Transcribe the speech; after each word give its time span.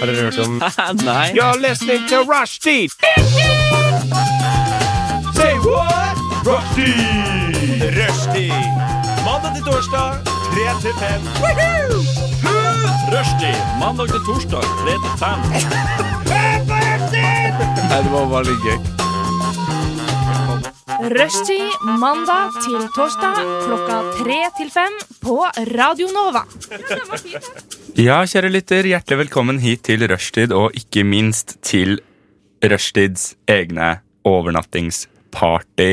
Har 0.00 0.06
dere 0.06 0.22
hørt 0.26 0.38
om 0.38 0.52
Nei. 1.06 1.32
You're 1.34 1.58
listening 1.60 2.06
to 2.08 2.16
Rushdie! 2.28 2.88
Say 5.36 5.54
what? 5.66 6.16
Rushdie! 6.46 7.90
Rushdie! 7.98 8.62
Mandag 9.24 9.50
til 9.56 9.64
torsdag, 9.66 10.08
3 10.54 10.80
til 10.84 10.94
5. 11.00 11.02
Rushdie 13.12 13.56
mandag 13.80 14.06
til 14.14 14.22
torsdag 14.26 14.62
3 14.62 14.96
til 15.04 15.14
5. 15.18 15.28
Nei, 17.92 18.00
det 18.02 18.10
var 18.12 18.26
bare 18.32 18.44
litt 18.48 18.62
gøy. 18.66 18.78
Rushtid 21.12 21.68
mandag 21.98 22.54
til 22.62 22.80
torsdag 22.94 23.40
klokka 23.66 23.96
tre 24.20 24.40
til 24.58 24.70
fem 24.70 24.92
på 25.24 25.36
Radio 25.74 26.06
Nova. 26.14 26.44
Ja, 27.92 28.22
kjære 28.24 28.48
lytter, 28.48 28.86
hjertelig 28.88 29.26
velkommen 29.26 29.58
hit 29.60 29.82
til 29.84 30.00
Rushtid, 30.08 30.48
og 30.56 30.72
ikke 30.72 31.02
minst 31.04 31.58
til 31.60 31.98
Rushtids 32.64 33.34
egne 33.52 33.98
overnattingsparty. 34.24 35.90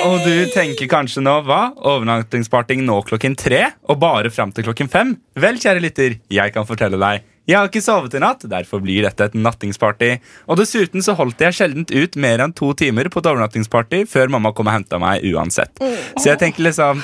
Og 0.00 0.16
du 0.24 0.50
tenker 0.50 0.90
kanskje 0.90 1.22
nå 1.22 1.36
hva? 1.46 1.60
Overnattingsparty 1.92 2.80
nå 2.82 2.98
klokken 3.06 3.38
tre, 3.38 3.68
og 3.86 4.02
bare 4.02 4.34
fram 4.34 4.50
til 4.50 4.66
klokken 4.66 4.90
fem? 4.90 5.14
Vel, 5.38 5.62
kjære 5.62 5.86
lytter, 5.86 6.18
jeg 6.26 6.56
kan 6.58 6.66
fortelle 6.66 6.98
deg. 6.98 7.22
Jeg 7.46 7.60
har 7.60 7.70
ikke 7.70 7.86
sovet 7.86 8.18
i 8.18 8.26
natt, 8.26 8.42
derfor 8.50 8.82
blir 8.82 9.06
dette 9.06 9.30
et 9.30 9.38
nattingsparty. 9.38 10.18
Og 10.50 10.58
dessuten 10.58 11.06
så 11.06 11.14
holdt 11.18 11.38
jeg 11.46 11.54
sjeldent 11.54 11.94
ut 11.94 12.18
mer 12.18 12.42
enn 12.42 12.50
to 12.50 12.74
timer 12.74 13.06
på 13.06 13.22
et 13.22 13.30
overnattingsparty 13.30 14.10
før 14.10 14.26
mamma 14.34 14.50
kom 14.58 14.66
og 14.66 14.74
henta 14.80 14.98
meg 15.02 15.22
uansett. 15.30 15.78
Så 16.18 16.32
jeg 16.32 16.38
tenker 16.42 16.66
liksom 16.66 16.98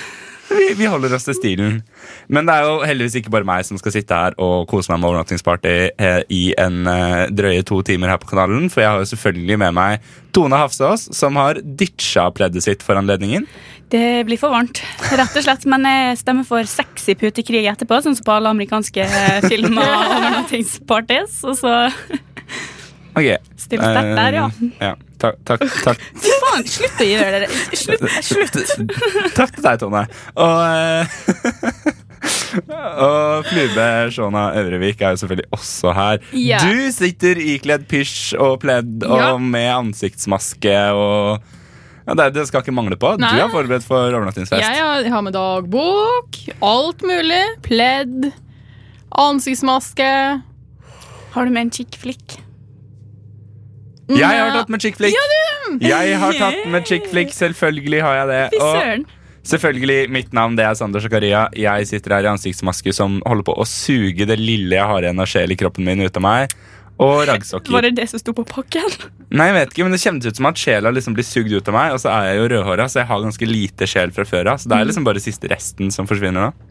vi, 0.51 0.75
vi 0.79 0.89
holder 0.91 1.15
oss 1.17 1.27
til 1.29 1.37
stilen. 1.37 1.81
Men 2.33 2.49
det 2.49 2.55
er 2.55 2.67
jo 2.69 2.81
heldigvis 2.87 3.19
ikke 3.21 3.33
bare 3.35 3.49
meg 3.49 3.67
som 3.67 3.79
skal 3.81 3.95
sitte 3.95 4.19
her 4.19 4.37
og 4.43 4.67
kose 4.71 4.93
meg 4.93 5.01
med 5.03 5.11
overnattingsparty 5.11 5.75
eh, 5.91 6.21
i 6.33 6.43
en 6.61 6.87
eh, 6.91 7.27
drøye 7.35 7.65
to 7.67 7.81
timer 7.87 8.13
her 8.13 8.21
på 8.23 8.31
kanalen. 8.31 8.69
For 8.73 8.85
jeg 8.85 8.93
har 8.93 9.03
jo 9.03 9.11
selvfølgelig 9.13 9.59
med 9.65 9.77
meg 9.79 10.13
Tone 10.37 10.59
Hafsås, 10.61 11.09
som 11.17 11.39
har 11.41 11.61
ditcha 11.63 12.29
pleddet 12.37 12.67
sitt 12.67 12.85
for 12.87 12.99
anledningen. 13.01 13.49
Det 13.93 14.27
blir 14.27 14.39
for 14.41 14.51
varmt, 14.51 14.83
rett 15.15 15.37
og 15.39 15.47
slett. 15.47 15.67
Men 15.71 15.87
jeg 15.87 16.21
stemmer 16.23 16.47
for 16.49 16.67
sexy 16.71 17.15
putekrig 17.19 17.67
etterpå, 17.71 18.01
sånn 18.03 18.19
som 18.19 18.27
på 18.27 18.35
alle 18.35 18.53
amerikanske 18.55 19.07
eh, 19.07 19.47
filmer 19.47 19.87
og 19.87 20.09
overnattingsparties. 20.17 21.43
Og 21.47 21.61
så 21.63 21.77
Ok 23.17 23.29
Still 23.57 23.81
sterkt 23.81 24.17
der, 24.19 24.37
ja. 24.37 24.47
Eh, 24.61 24.89
ja. 24.91 24.95
Takk, 25.17 25.39
takk, 25.49 25.63
takk. 25.81 26.03
Faen, 26.43 26.67
slutt 26.69 26.99
å 27.01 27.07
gjøre 27.09 27.39
det! 27.41 27.47
Slutt! 27.73 28.03
slutt. 28.27 28.93
Takk 29.33 29.55
til 29.57 29.65
deg, 29.65 29.79
Tone. 29.81 30.03
Og, 30.45 30.59
eh, 30.69 31.97
og 33.07 33.49
Flube 33.49 33.87
Shona 34.13 34.43
Øvrevik 34.61 35.01
er 35.01 35.15
jo 35.15 35.23
selvfølgelig 35.23 35.49
også 35.57 35.95
her. 35.97 36.21
Ja. 36.37 36.61
Du 36.61 36.93
sitter 36.93 37.41
ikledd 37.41 37.87
pysj 37.89 38.37
og 38.37 38.59
pledd 38.65 39.07
og 39.09 39.17
Ja. 39.23 39.31
med 39.41 39.71
ansiktsmaske 39.73 40.77
og 40.93 41.41
ja, 42.07 42.15
det, 42.15 42.29
det 42.37 42.45
skal 42.47 42.63
ikke 42.63 42.77
mangle 42.77 42.95
på. 43.01 43.17
Nei. 43.19 43.33
Du 43.35 43.41
er 43.43 43.51
forberedt 43.51 43.83
for 43.89 44.13
overnattingsfest. 44.15 44.63
Jeg 44.63 45.11
har 45.11 45.25
med 45.27 45.35
dagbok, 45.35 46.37
alt 46.63 47.03
mulig. 47.03 47.41
Pledd, 47.67 48.29
ansiktsmaske. 49.11 50.11
Har 51.35 51.49
du 51.49 51.51
med 51.51 51.67
en 51.67 51.73
chick 51.75 51.99
flick? 51.99 52.37
Jeg 54.09 54.39
har 54.39 54.53
tatt 54.55 54.69
med 54.71 54.83
chick 54.85 54.97
flick. 55.01 55.15
Jeg 55.83 56.19
har 56.23 56.37
tatt 56.39 56.67
med 56.71 56.87
chick 56.87 57.09
flick, 57.11 57.33
selvfølgelig 57.35 58.03
har 58.07 58.21
jeg 58.21 58.29
det. 58.31 58.61
Og 58.63 59.07
selvfølgelig, 59.47 59.99
mitt 60.15 60.33
navn 60.37 60.55
det 60.59 60.65
er 60.67 60.75
Sander 60.79 61.03
Sakaria 61.03 61.45
Jeg 61.55 61.87
sitter 61.91 62.17
her 62.17 62.27
i 62.27 62.31
ansiktsmaske 62.33 62.95
som 62.95 63.21
holder 63.27 63.47
på 63.47 63.55
å 63.59 63.67
suge 63.67 64.27
det 64.27 64.39
lille 64.39 64.79
jeg 64.79 64.87
har 64.91 65.03
igjen 65.07 65.23
av 65.23 65.27
sjel 65.31 65.51
i 65.55 65.59
kroppen 65.59 65.87
min 65.87 66.03
ut 66.07 66.17
av 66.17 66.23
meg. 66.27 66.55
Og 67.03 67.27
raggsokker. 67.29 67.75
Var 67.75 67.85
det 67.85 67.97
det 67.99 68.07
som 68.09 68.23
sto 68.23 68.33
på 68.33 68.47
pakken? 68.49 68.87
Nei, 69.29 69.51
jeg 69.51 69.57
vet 69.59 69.75
ikke, 69.75 69.85
men 69.85 69.93
Det 69.93 70.01
kjennes 70.01 70.25
ut 70.31 70.39
som 70.39 70.47
at 70.49 70.57
sjela 70.57 70.93
liksom 70.95 71.13
blir 71.19 71.27
sugd 71.29 71.53
ut 71.53 71.69
av 71.69 71.75
meg. 71.77 71.93
Og 71.93 72.01
så 72.01 72.09
er 72.15 72.31
jeg 72.31 72.39
jo 72.41 72.47
rødhåra, 72.55 72.87
så 72.89 73.03
jeg 73.03 73.11
har 73.11 73.21
ganske 73.27 73.49
lite 73.51 73.89
sjel 73.91 74.15
fra 74.17 74.25
før 74.25 74.55
av. 74.55 74.63
Så 74.63 74.71
det 74.73 74.79
er 74.79 74.89
liksom 74.89 75.05
bare 75.05 75.21
siste 75.21 75.51
resten 75.53 75.93
som 75.93 76.09
forsvinner 76.09 76.47
nå. 76.49 76.66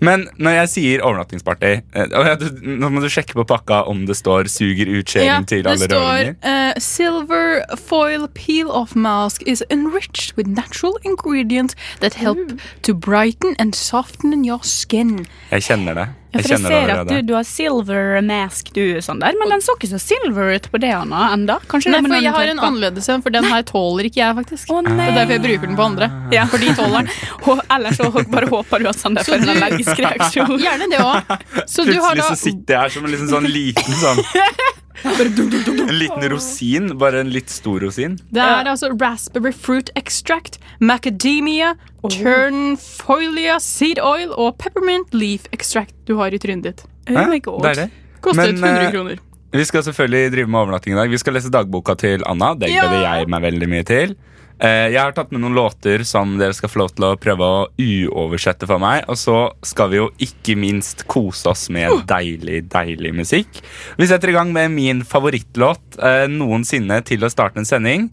Men 0.00 0.28
når 0.38 0.50
jeg 0.60 0.68
sier 0.68 1.00
overnattingsparty 1.02 1.70
eh, 1.94 2.06
ja, 2.12 2.34
du, 2.38 2.44
Nå 2.62 2.88
må 2.94 3.00
du 3.02 3.08
sjekke 3.10 3.34
på 3.34 3.44
pakka 3.50 3.80
om 3.90 4.04
det 4.06 4.14
står 4.16 4.46
'suger 4.46 4.86
ut 4.98 5.06
sjelen 5.10 5.44
til 5.44 5.62
det 5.64 5.70
alle 5.72 5.88
står 5.88 5.98
rødlinger'. 5.98 6.36
eh, 6.42 6.74
Silver 6.78 7.62
foil 7.76 8.28
peel-off 8.34 8.94
mask 8.94 9.42
is 9.46 9.62
enriched 9.70 10.36
with 10.36 10.46
natural 10.48 10.94
ingredients 11.04 11.74
that 12.00 12.14
help 12.14 12.38
Mm. 12.38 12.58
to 12.82 12.94
brighten 12.94 13.56
and 13.58 13.74
soften 13.74 14.44
your 14.44 14.60
skin. 14.62 15.26
Jeg 15.50 15.62
kjenner 15.62 15.94
det. 15.94 16.08
Ja, 16.28 16.36
Jeg 16.36 16.44
for 16.44 16.52
jeg 16.52 16.60
det 16.60 16.68
ser 16.68 16.90
at 16.92 17.08
du, 17.08 17.14
du 17.24 17.30
har 17.32 17.44
silver 17.48 18.18
mask, 18.20 18.68
du, 18.76 19.00
Sander. 19.00 19.36
Men 19.40 19.54
den 19.54 19.62
så 19.64 19.72
ikke 19.78 19.88
så 19.88 20.00
silver 20.02 20.50
ut 20.58 20.66
på 20.68 20.80
det 20.82 20.90
Anna, 20.92 21.30
enda. 21.32 21.56
Kanskje 21.70 21.94
Nei, 21.94 22.02
for 22.04 22.20
jeg 22.20 22.34
har 22.34 22.50
en 22.52 22.60
annerledes 22.60 23.08
en, 23.08 23.24
for 23.24 23.32
den 23.32 23.48
her 23.48 23.64
tåler 23.68 24.10
ikke 24.10 24.20
jeg, 24.20 24.36
faktisk. 24.42 24.68
Å 24.68 24.82
Det 24.84 24.92
er 25.06 25.14
derfor 25.16 25.34
jeg 25.38 25.44
bruker 25.46 25.70
den 25.72 25.78
på 25.78 25.86
andre. 25.88 26.10
Ja. 26.38 26.44
For 26.52 26.60
de 26.60 26.74
tåler 26.76 27.06
den. 27.06 27.08
Og 27.48 27.62
ellers 27.72 27.96
så 27.96 28.10
bare 28.12 28.50
håper 28.52 28.84
du 28.84 28.90
at 28.90 29.00
Sander 29.00 29.24
får 29.24 29.40
en 29.40 29.54
allergisk 29.54 30.02
reaksjon. 30.04 30.58
Gjerne 30.60 30.90
det 30.92 31.00
òg. 31.00 31.32
Så 31.64 31.86
du 31.88 31.94
har 31.96 32.12
Plutselig 32.12 32.20
da 32.20 32.28
så 32.28 32.38
sitter 32.42 32.74
jeg 32.76 32.82
her 32.82 32.94
som 32.98 33.08
en 33.08 33.14
liksom 33.14 33.32
sånn 33.32 33.48
liten 33.48 33.98
sånn 34.02 34.20
En 35.04 35.98
liten 35.98 36.28
rosin. 36.32 36.90
Bare 36.98 37.20
en 37.20 37.30
litt 37.30 37.50
stor 37.52 37.80
rosin. 37.84 38.16
Det 38.34 38.42
er 38.42 38.66
altså 38.66 38.90
raspberry 38.98 39.52
fruit 39.54 39.90
extract, 39.98 40.58
macadamia, 40.80 41.74
turnfoilia 42.02 43.58
seed 43.62 44.00
oil 44.02 44.32
og 44.34 44.56
peppermint 44.62 45.14
leaf 45.14 45.46
extract 45.54 45.94
du 46.08 46.16
har 46.18 46.34
i 46.34 46.40
trynet 46.42 46.66
ditt. 46.66 46.84
Oh 47.08 47.24
my 47.30 47.38
God. 47.40 47.62
det. 47.78 47.88
Kostet 48.20 48.58
Men, 48.58 48.64
100 48.64 48.84
eh, 48.84 48.90
kroner. 48.92 49.20
Vi 49.54 49.64
skal 49.64 49.82
selvfølgelig 49.86 50.32
drive 50.34 50.50
med 50.50 50.60
overnatting 50.60 50.92
i 50.92 50.98
dag. 50.98 51.10
Vi 51.10 51.20
skal 51.20 51.38
lese 51.38 51.52
dagboka 51.52 51.94
til 51.96 52.24
Anna. 52.28 52.52
Det 52.58 52.68
Ja! 52.68 52.84
gleder 52.84 53.06
jeg 53.06 53.28
meg 53.32 53.42
veldig 53.46 53.68
mye 53.68 53.86
til. 53.88 54.16
Eh, 54.60 54.88
Jeg 54.90 54.98
har 54.98 55.12
tatt 55.14 55.30
med 55.30 55.40
noen 55.44 55.54
låter 55.54 56.02
som 56.04 56.32
dere 56.40 56.54
skal 56.56 56.68
få 56.72 56.80
lov 56.82 56.94
til 56.96 57.04
å 57.06 57.12
prøve 57.20 57.46
å 57.46 57.66
uoversette 57.78 58.66
for 58.66 58.82
meg. 58.82 59.04
Og 59.08 59.16
så 59.20 59.36
skal 59.62 59.90
vi 59.92 60.00
jo 60.00 60.08
ikke 60.18 60.56
minst 60.58 61.04
kose 61.10 61.46
oss 61.52 61.68
med 61.70 62.06
deilig, 62.10 62.64
deilig 62.72 63.12
musikk. 63.14 63.60
Vi 63.98 64.08
setter 64.10 64.32
i 64.32 64.36
gang 64.38 64.50
med 64.52 64.72
min 64.74 65.04
favorittlåt 65.06 66.00
eh, 66.02 66.26
noensinne 66.32 67.00
til 67.06 67.22
å 67.22 67.30
starte 67.30 67.62
en 67.62 67.68
sending. 67.68 68.08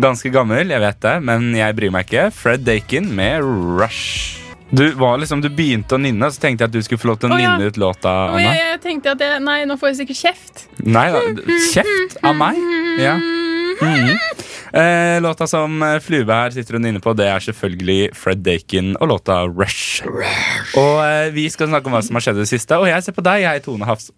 Ganske 0.00 0.30
gammel, 0.32 0.70
jeg 0.72 0.80
vet 0.80 1.00
det, 1.04 1.16
men 1.26 1.50
jeg 1.58 1.76
bryr 1.76 1.90
meg 1.92 2.06
ikke. 2.08 2.30
Fred 2.32 2.62
Dakin 2.64 3.10
med 3.14 3.42
Rush. 3.44 4.38
Du, 4.70 4.84
var 4.94 5.18
liksom, 5.18 5.40
du 5.42 5.48
begynte 5.50 5.96
å 5.96 6.00
nynne, 6.00 6.28
så 6.30 6.38
tenkte 6.44 6.62
jeg 6.62 6.70
at 6.70 6.74
du 6.76 6.82
skulle 6.86 7.02
få 7.02 7.08
lov 7.10 7.16
til 7.20 7.32
å 7.32 7.34
Å, 7.34 7.40
ja. 7.42 7.56
nynne 7.58 7.68
ut 7.72 7.76
låta. 7.82 8.12
Anna. 8.30 8.36
Oh, 8.38 8.40
jeg, 8.40 8.60
jeg 8.70 8.80
tenkte 8.84 9.12
at 9.16 9.24
jeg, 9.26 9.40
Nei, 9.42 9.56
nå 9.66 9.76
får 9.80 9.90
jeg 9.90 9.98
sikkert 10.04 10.20
kjeft. 10.22 10.62
Nei 10.86 11.08
da, 11.10 11.22
kjeft 11.74 12.16
av 12.22 12.38
meg? 12.38 12.60
Ja. 13.02 13.16
Mhm. 13.80 14.16
Eh, 14.72 15.16
låta 15.22 15.46
som 15.50 15.82
eh, 15.82 15.96
Flube 15.98 16.30
her 16.34 16.52
sitter 16.54 16.76
hun 16.78 16.84
inne 16.86 17.00
på, 17.02 17.10
det 17.18 17.26
er 17.26 17.42
selvfølgelig 17.42 18.12
Fred 18.14 18.44
Dakin 18.46 18.92
og 19.00 19.08
låta 19.10 19.40
Rush. 19.48 20.04
Og 20.78 21.00
eh, 21.02 21.30
vi 21.34 21.48
skal 21.50 21.72
snakke 21.72 21.90
om 21.90 21.96
hva 21.96 22.02
som 22.06 22.14
har 22.14 22.22
skjedd 22.28 22.38
i 22.38 22.44
det 22.44 22.52
siste, 22.52 22.78
og 22.78 22.86
jeg 22.86 23.02
ser 23.02 23.16
på 23.16 23.24
deg, 23.26 23.42
jeg, 23.48 23.64
Tone 23.66 23.88
Hafs. 23.88 24.12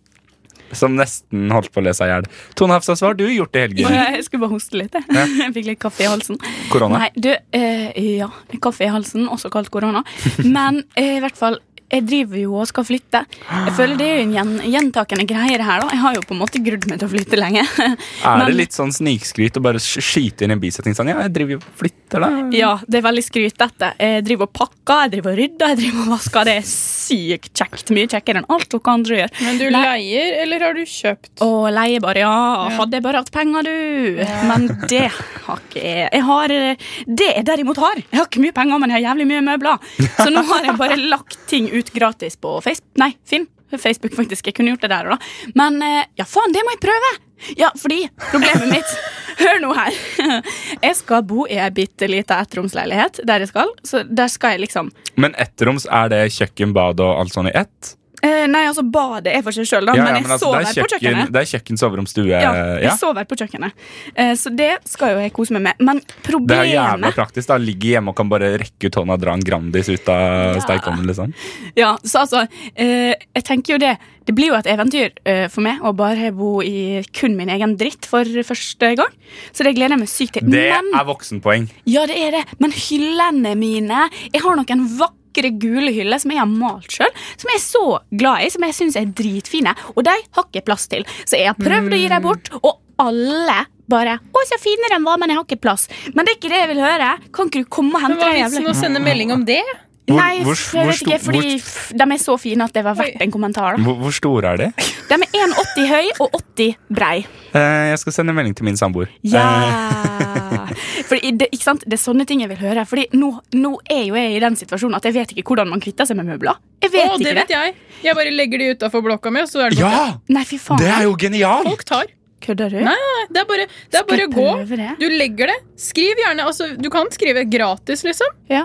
Som 0.77 0.95
nesten 0.97 1.51
holdt 1.53 1.69
på 1.73 1.83
å 1.83 1.85
le 1.85 1.93
seg 1.97 2.09
i 2.09 2.13
hjel. 2.15 2.29
Tone 2.57 2.77
Hafsås, 2.77 3.01
hva 3.05 3.11
har 3.11 3.17
du 3.19 3.27
gjort 3.29 3.57
i 3.57 3.65
helgen? 3.67 3.93
Jeg 3.93 4.23
skulle 4.25 4.45
bare 4.47 4.55
hoste 4.55 4.79
litt. 4.81 4.95
jeg. 4.97 5.05
Jeg 5.43 5.53
fikk 5.57 5.67
litt 5.69 5.81
kaffe 5.83 6.05
i 6.05 6.09
halsen. 6.09 6.39
Korona? 6.73 7.01
Nei, 7.03 7.11
du, 7.17 7.29
eh, 7.57 7.91
ja, 8.21 8.29
kaffe 8.65 8.87
i 8.87 8.93
halsen, 8.93 9.27
også 9.33 9.51
kalt 9.53 9.69
korona. 9.73 10.01
Men 10.45 10.81
eh, 10.97 11.19
i 11.19 11.21
hvert 11.25 11.37
fall, 11.37 11.59
jeg 11.93 12.07
driver 12.09 12.41
jo 12.41 12.55
og 12.57 12.69
skal 12.71 12.87
flytte. 12.89 13.21
Jeg 13.51 13.75
føler 13.77 13.99
det 14.01 14.07
er 14.09 14.15
jo 14.17 14.25
en 14.25 14.35
gjen, 14.37 14.53
gjentakende 14.73 15.27
greie 15.29 15.59
her. 15.61 15.83
da. 15.85 15.91
Jeg 15.93 16.01
har 16.01 16.17
jo 16.17 16.23
på 16.25 16.33
en 16.37 16.41
måte 16.41 16.63
grudd 16.65 16.87
meg 16.89 17.01
til 17.03 17.09
å 17.09 17.13
flytte 17.13 17.41
lenge. 17.41 17.65
Er 18.33 18.47
det 18.47 18.57
litt 18.57 18.77
sånn 18.77 18.93
snikskryt 18.95 19.59
å 19.59 19.63
bare 19.65 19.81
skyte 19.83 20.47
inn 20.47 20.55
en 20.55 20.63
bisetning 20.63 20.97
sånn? 20.97 21.11
Ja, 21.13 21.21
jeg 21.27 21.35
driver 21.37 21.57
jo 21.57 21.61
og 21.61 21.67
flytter, 21.83 22.25
da. 22.25 22.31
Ja, 22.57 22.71
det 22.89 23.01
er 23.01 23.05
veldig 23.05 23.25
skrytete. 23.27 23.91
Jeg 24.01 24.25
driver 24.27 24.49
og 24.49 24.55
pakker, 24.57 25.03
jeg 25.05 25.13
driver 25.17 25.35
og 25.35 25.41
rydder, 25.43 25.73
jeg 25.75 25.81
driver 25.83 26.07
og 26.07 26.15
vasker. 26.15 26.49
Det 26.49 26.55
er 26.63 26.67
sykt 26.71 27.51
kjekt. 27.61 27.93
Mye 27.93 28.09
kjekkere 28.11 28.43
enn 28.43 28.49
alt 28.53 28.69
dere 28.73 28.95
andre 28.95 29.19
gjør. 29.21 29.35
Men 29.43 29.61
du 29.61 29.67
leier, 29.75 30.39
eller 30.47 30.67
har 30.67 30.77
du 30.79 30.83
kjøpt? 30.89 31.33
Å, 31.45 31.51
leier 31.77 32.05
bare, 32.05 32.25
ja. 32.25 32.33
Hadde 32.79 32.99
jeg 32.99 33.05
bare 33.05 33.23
hatt 33.23 33.33
penger, 33.35 33.69
du. 33.69 34.23
Men 34.49 34.69
det 34.89 35.05
har 35.13 35.61
ikke 35.61 35.83
jeg. 35.83 36.09
jeg 36.13 36.25
har, 36.29 36.57
eh, 36.57 36.89
det 37.07 37.29
jeg 37.33 37.47
derimot 37.49 37.81
har 37.83 37.99
Jeg 37.99 38.19
har 38.19 38.29
ikke 38.29 38.43
mye 38.45 38.57
penger, 38.57 38.81
men 38.83 38.93
jeg 38.93 39.01
har 39.01 39.07
jævlig 39.11 39.29
mye 39.33 39.45
møbler. 39.51 39.93
Så 40.23 40.29
nå 40.33 40.45
har 40.49 40.69
jeg 40.69 40.79
bare 40.81 40.99
lagt 41.03 41.39
ting 41.51 41.69
ut 41.73 41.82
gratis 41.91 42.37
på 42.37 42.61
Facebook. 42.63 42.95
Nei, 43.03 43.11
Finn. 43.27 43.49
Facebook, 43.79 44.13
faktisk. 44.15 44.47
Jeg 44.47 44.55
kunne 44.55 44.75
gjort 44.75 44.83
det 44.85 44.91
der 44.93 45.07
da. 45.15 45.19
Men 45.57 45.79
eh, 45.83 46.05
ja, 46.21 46.27
faen, 46.29 46.53
det 46.53 46.61
må 46.67 46.75
jeg 46.75 46.83
prøve! 46.85 47.13
Ja, 47.59 47.73
fordi 47.75 48.05
problemet 48.31 48.69
mitt 48.71 48.91
Hør 49.43 49.63
nå 49.63 49.71
her. 49.75 49.97
Jeg 50.85 50.97
skal 50.99 51.25
bo 51.27 51.47
i 51.49 51.57
ei 51.59 51.71
bitte 51.75 52.07
lita 52.07 52.37
ettromsleilighet 52.45 53.23
der 53.27 53.43
jeg 53.43 53.51
skal. 53.51 53.73
Så 53.83 54.03
der 54.05 54.29
skal 54.31 54.55
jeg 54.55 54.67
liksom 54.67 54.91
Men 55.17 55.35
ettroms, 55.41 55.87
er 55.89 56.13
det 56.13 56.21
kjøkken, 56.37 56.75
bad 56.77 57.01
og 57.01 57.17
alt 57.23 57.35
sånt 57.35 57.51
i 57.51 57.55
ett? 57.59 57.95
Eh, 58.23 58.45
nei, 58.47 58.61
altså 58.69 58.85
badet 58.87 59.33
er 59.35 59.43
for 59.43 59.51
seg 59.55 59.67
sjøl, 59.67 59.87
da, 59.89 59.97
Ja, 59.97 60.05
ja, 60.05 60.05
men 60.07 60.15
jeg 60.21 60.27
men 60.29 60.35
altså, 60.37 60.47
sover 60.47 60.63
det, 60.63 60.69
er 60.71 60.85
på 60.87 60.91
kjøkkenet. 60.93 61.31
det 61.35 61.41
er 61.41 61.49
kjøkken, 61.51 61.79
soverom, 61.81 62.07
stue. 62.07 62.27
Ja, 62.31 62.41
jeg 62.79 62.85
ja. 62.87 62.93
sover 63.01 63.27
på 63.27 63.39
kjøkkenet. 63.41 63.73
Eh, 64.15 64.33
så 64.39 64.53
det 64.55 64.71
skal 64.87 65.17
jo 65.17 65.23
jeg 65.25 65.33
kose 65.35 65.57
meg 65.57 65.65
med. 65.67 65.81
Men 65.83 65.99
problemet 66.23 66.53
Det 66.53 66.59
er 66.61 66.71
jævla 66.77 67.11
praktisk. 67.17 67.49
da 67.51 67.57
Ligge 67.59 67.89
hjemme 67.97 68.13
og 68.13 68.17
kan 68.21 68.29
bare 68.31 68.53
rekke 68.63 68.87
ut 68.87 68.99
hånda 69.01 69.17
og 69.19 69.25
dra 69.25 69.35
en 69.35 69.43
Grandis 69.43 69.91
ut 69.91 70.11
av 70.15 70.61
stekeovnen. 70.63 71.07
Liksom. 71.11 71.33
Ja, 71.79 71.97
så 72.05 72.23
altså 72.23 72.45
eh, 72.77 73.15
Jeg 73.35 73.45
tenker 73.49 73.75
jo 73.75 73.79
det 73.83 73.97
Det 74.29 74.35
blir 74.39 74.53
jo 74.53 74.55
et 74.55 74.69
eventyr 74.71 75.11
eh, 75.27 75.49
for 75.51 75.65
meg 75.67 75.83
å 75.83 75.91
bare 75.97 76.31
bo 76.37 76.61
i 76.63 77.03
kun 77.11 77.35
min 77.35 77.51
egen 77.51 77.75
dritt 77.81 78.07
for 78.07 78.23
første 78.47 78.93
gang. 79.01 79.11
Så 79.51 79.67
det 79.67 79.75
gleder 79.75 79.97
jeg 79.97 80.03
meg 80.05 80.13
sykt 80.13 80.39
til. 80.39 80.47
Det 80.47 80.69
Men 80.71 80.93
er 80.95 81.09
voksenpoeng. 81.09 81.67
Ja, 81.91 82.07
det 82.07 82.21
er 82.23 82.39
det. 82.39 82.45
Men 82.63 82.71
hyllene 82.71 83.57
mine 83.59 84.05
Jeg 84.31 84.45
har 84.45 84.55
noen 84.61 84.87
vakre 84.95 85.19
gule 85.63 85.93
hyller 85.93 86.19
som 86.19 86.31
jeg 86.31 86.39
har 86.39 86.47
malt 86.47 86.91
sjøl, 86.93 87.11
som 87.37 87.49
jeg 87.51 87.57
er 87.57 87.65
så 87.65 87.85
glad 88.11 88.45
i, 88.45 88.51
som 88.51 88.63
jeg 88.63 88.75
syns 88.75 88.97
er 88.97 89.07
dritfine. 89.07 89.75
Og 89.97 90.05
de 90.05 90.11
har 90.11 90.49
ikke 90.49 90.65
plass 90.65 90.89
til. 90.93 91.05
Så 91.25 91.41
jeg 91.41 91.47
har 91.47 91.59
prøvd 91.59 91.93
å 91.93 92.01
gi 92.03 92.09
dem 92.09 92.23
bort, 92.23 92.51
og 92.63 92.79
alle 93.03 93.67
bare 93.89 94.19
'Å, 94.19 94.43
så 94.47 94.59
fine 94.61 94.89
de 94.89 95.05
var, 95.05 95.19
men 95.19 95.29
jeg 95.29 95.37
har 95.37 95.45
ikke 95.45 95.61
plass'. 95.61 95.89
Men 96.15 96.25
det 96.25 96.33
er 96.33 96.39
ikke 96.39 96.53
det 96.53 96.61
jeg 96.61 96.69
vil 96.69 96.85
høre. 96.85 97.19
Kan 97.33 97.49
ikke 97.49 97.65
du 97.65 97.69
komme 97.69 97.99
og 97.99 98.11
Men 98.11 98.19
dem? 98.19 98.29
Hva 98.29 98.35
er 98.37 98.51
vitsen 98.51 98.71
å 98.71 98.75
sende 98.75 99.01
melding 99.01 99.33
om 99.33 99.45
det? 99.45 99.63
Hvor- 100.09 100.19
Nei, 100.19 100.39
hvor- 100.43 100.57
jeg 100.59 100.83
hvor 100.83 100.91
vet 100.91 101.03
ikke, 101.03 101.19
fordi 101.23 101.51
hvor, 101.63 101.97
de 101.99 102.13
er 102.13 102.19
så 102.19 102.35
fine 102.41 102.65
at 102.65 102.73
det 102.75 102.83
var 102.85 102.95
verdt 102.99 103.21
en 103.23 103.31
kommentar. 103.31 103.77
Da. 103.77 103.83
Hvor, 103.87 103.95
hvor 104.03 104.11
store 104.13 104.51
er 104.53 104.57
de? 104.57 104.67
De 105.09 105.15
er 105.15 105.47
1,80 105.47 105.87
høy 105.89 106.09
og 106.21 106.31
80 106.57 106.75
brei. 106.91 107.25
Eh, 107.55 107.91
jeg 107.93 107.99
skal 108.03 108.13
sende 108.13 108.35
melding 108.35 108.57
til 108.57 108.65
min 108.67 108.77
samboer. 108.77 109.07
Ja. 109.23 109.45
Fordi 111.09 111.31
det, 111.39 111.49
ikke 111.53 111.63
sant? 111.65 111.85
det 111.87 111.95
er 111.99 112.03
sånne 112.03 112.27
ting 112.27 112.41
jeg 112.43 112.51
vil 112.53 112.61
høre. 112.65 112.85
Fordi 112.89 113.07
nå, 113.15 113.29
nå 113.55 113.73
er 113.91 114.03
jo 114.09 114.17
jeg 114.19 114.37
i 114.37 114.41
den 114.43 114.57
situasjonen 114.59 114.97
at 114.99 115.07
jeg 115.09 115.15
vet 115.21 115.35
ikke 115.37 115.53
hvordan 115.53 115.71
man 115.71 115.81
kvitter 115.85 116.09
seg 116.09 116.19
med 116.19 116.27
møbler. 116.33 116.59
Jeg 116.83 116.93
vet 116.95 117.07
Å, 117.11 117.17
det 117.19 117.27
ikke 117.29 117.39
vet 117.43 117.55
jeg. 117.55 117.75
Jeg 118.03 118.19
bare 118.19 118.35
legger 118.35 118.59
de 118.63 118.71
utafor 118.75 119.05
blokka 119.07 119.31
mi, 119.35 119.45
og 119.45 119.49
så 119.51 119.67
er 119.67 119.71
Eh, 119.71 119.77
det 119.77 119.85
borte. 119.85 120.03
ja! 120.03 120.35
Nei, 120.35 120.45
fy 120.49 120.59
faen. 120.59 120.79
Det 120.83 120.91
er 120.91 121.03
jo 121.07 121.15
genialt! 121.21 121.69
Folk 121.71 121.85
tar. 121.89 122.07
Kødder 122.43 122.73
du? 122.75 122.81
Nei, 122.83 122.97
nei, 122.99 123.25
det 123.31 123.39
er 123.39 123.45
bare, 123.47 123.67
det 123.93 123.99
er 124.01 124.07
bare 124.09 124.25
å 124.27 124.31
gå. 124.35 124.47
det? 124.75 124.89
Du 124.99 125.07
legger 125.15 125.47
det. 125.53 125.59
Skriv 125.79 126.19
gjerne. 126.25 126.43
Altså, 126.51 126.73
du 126.77 126.89
kan 126.91 127.07
skrive 127.15 127.45
gratis, 127.47 128.03
liksom. 128.03 128.27
Ja. 128.51 128.65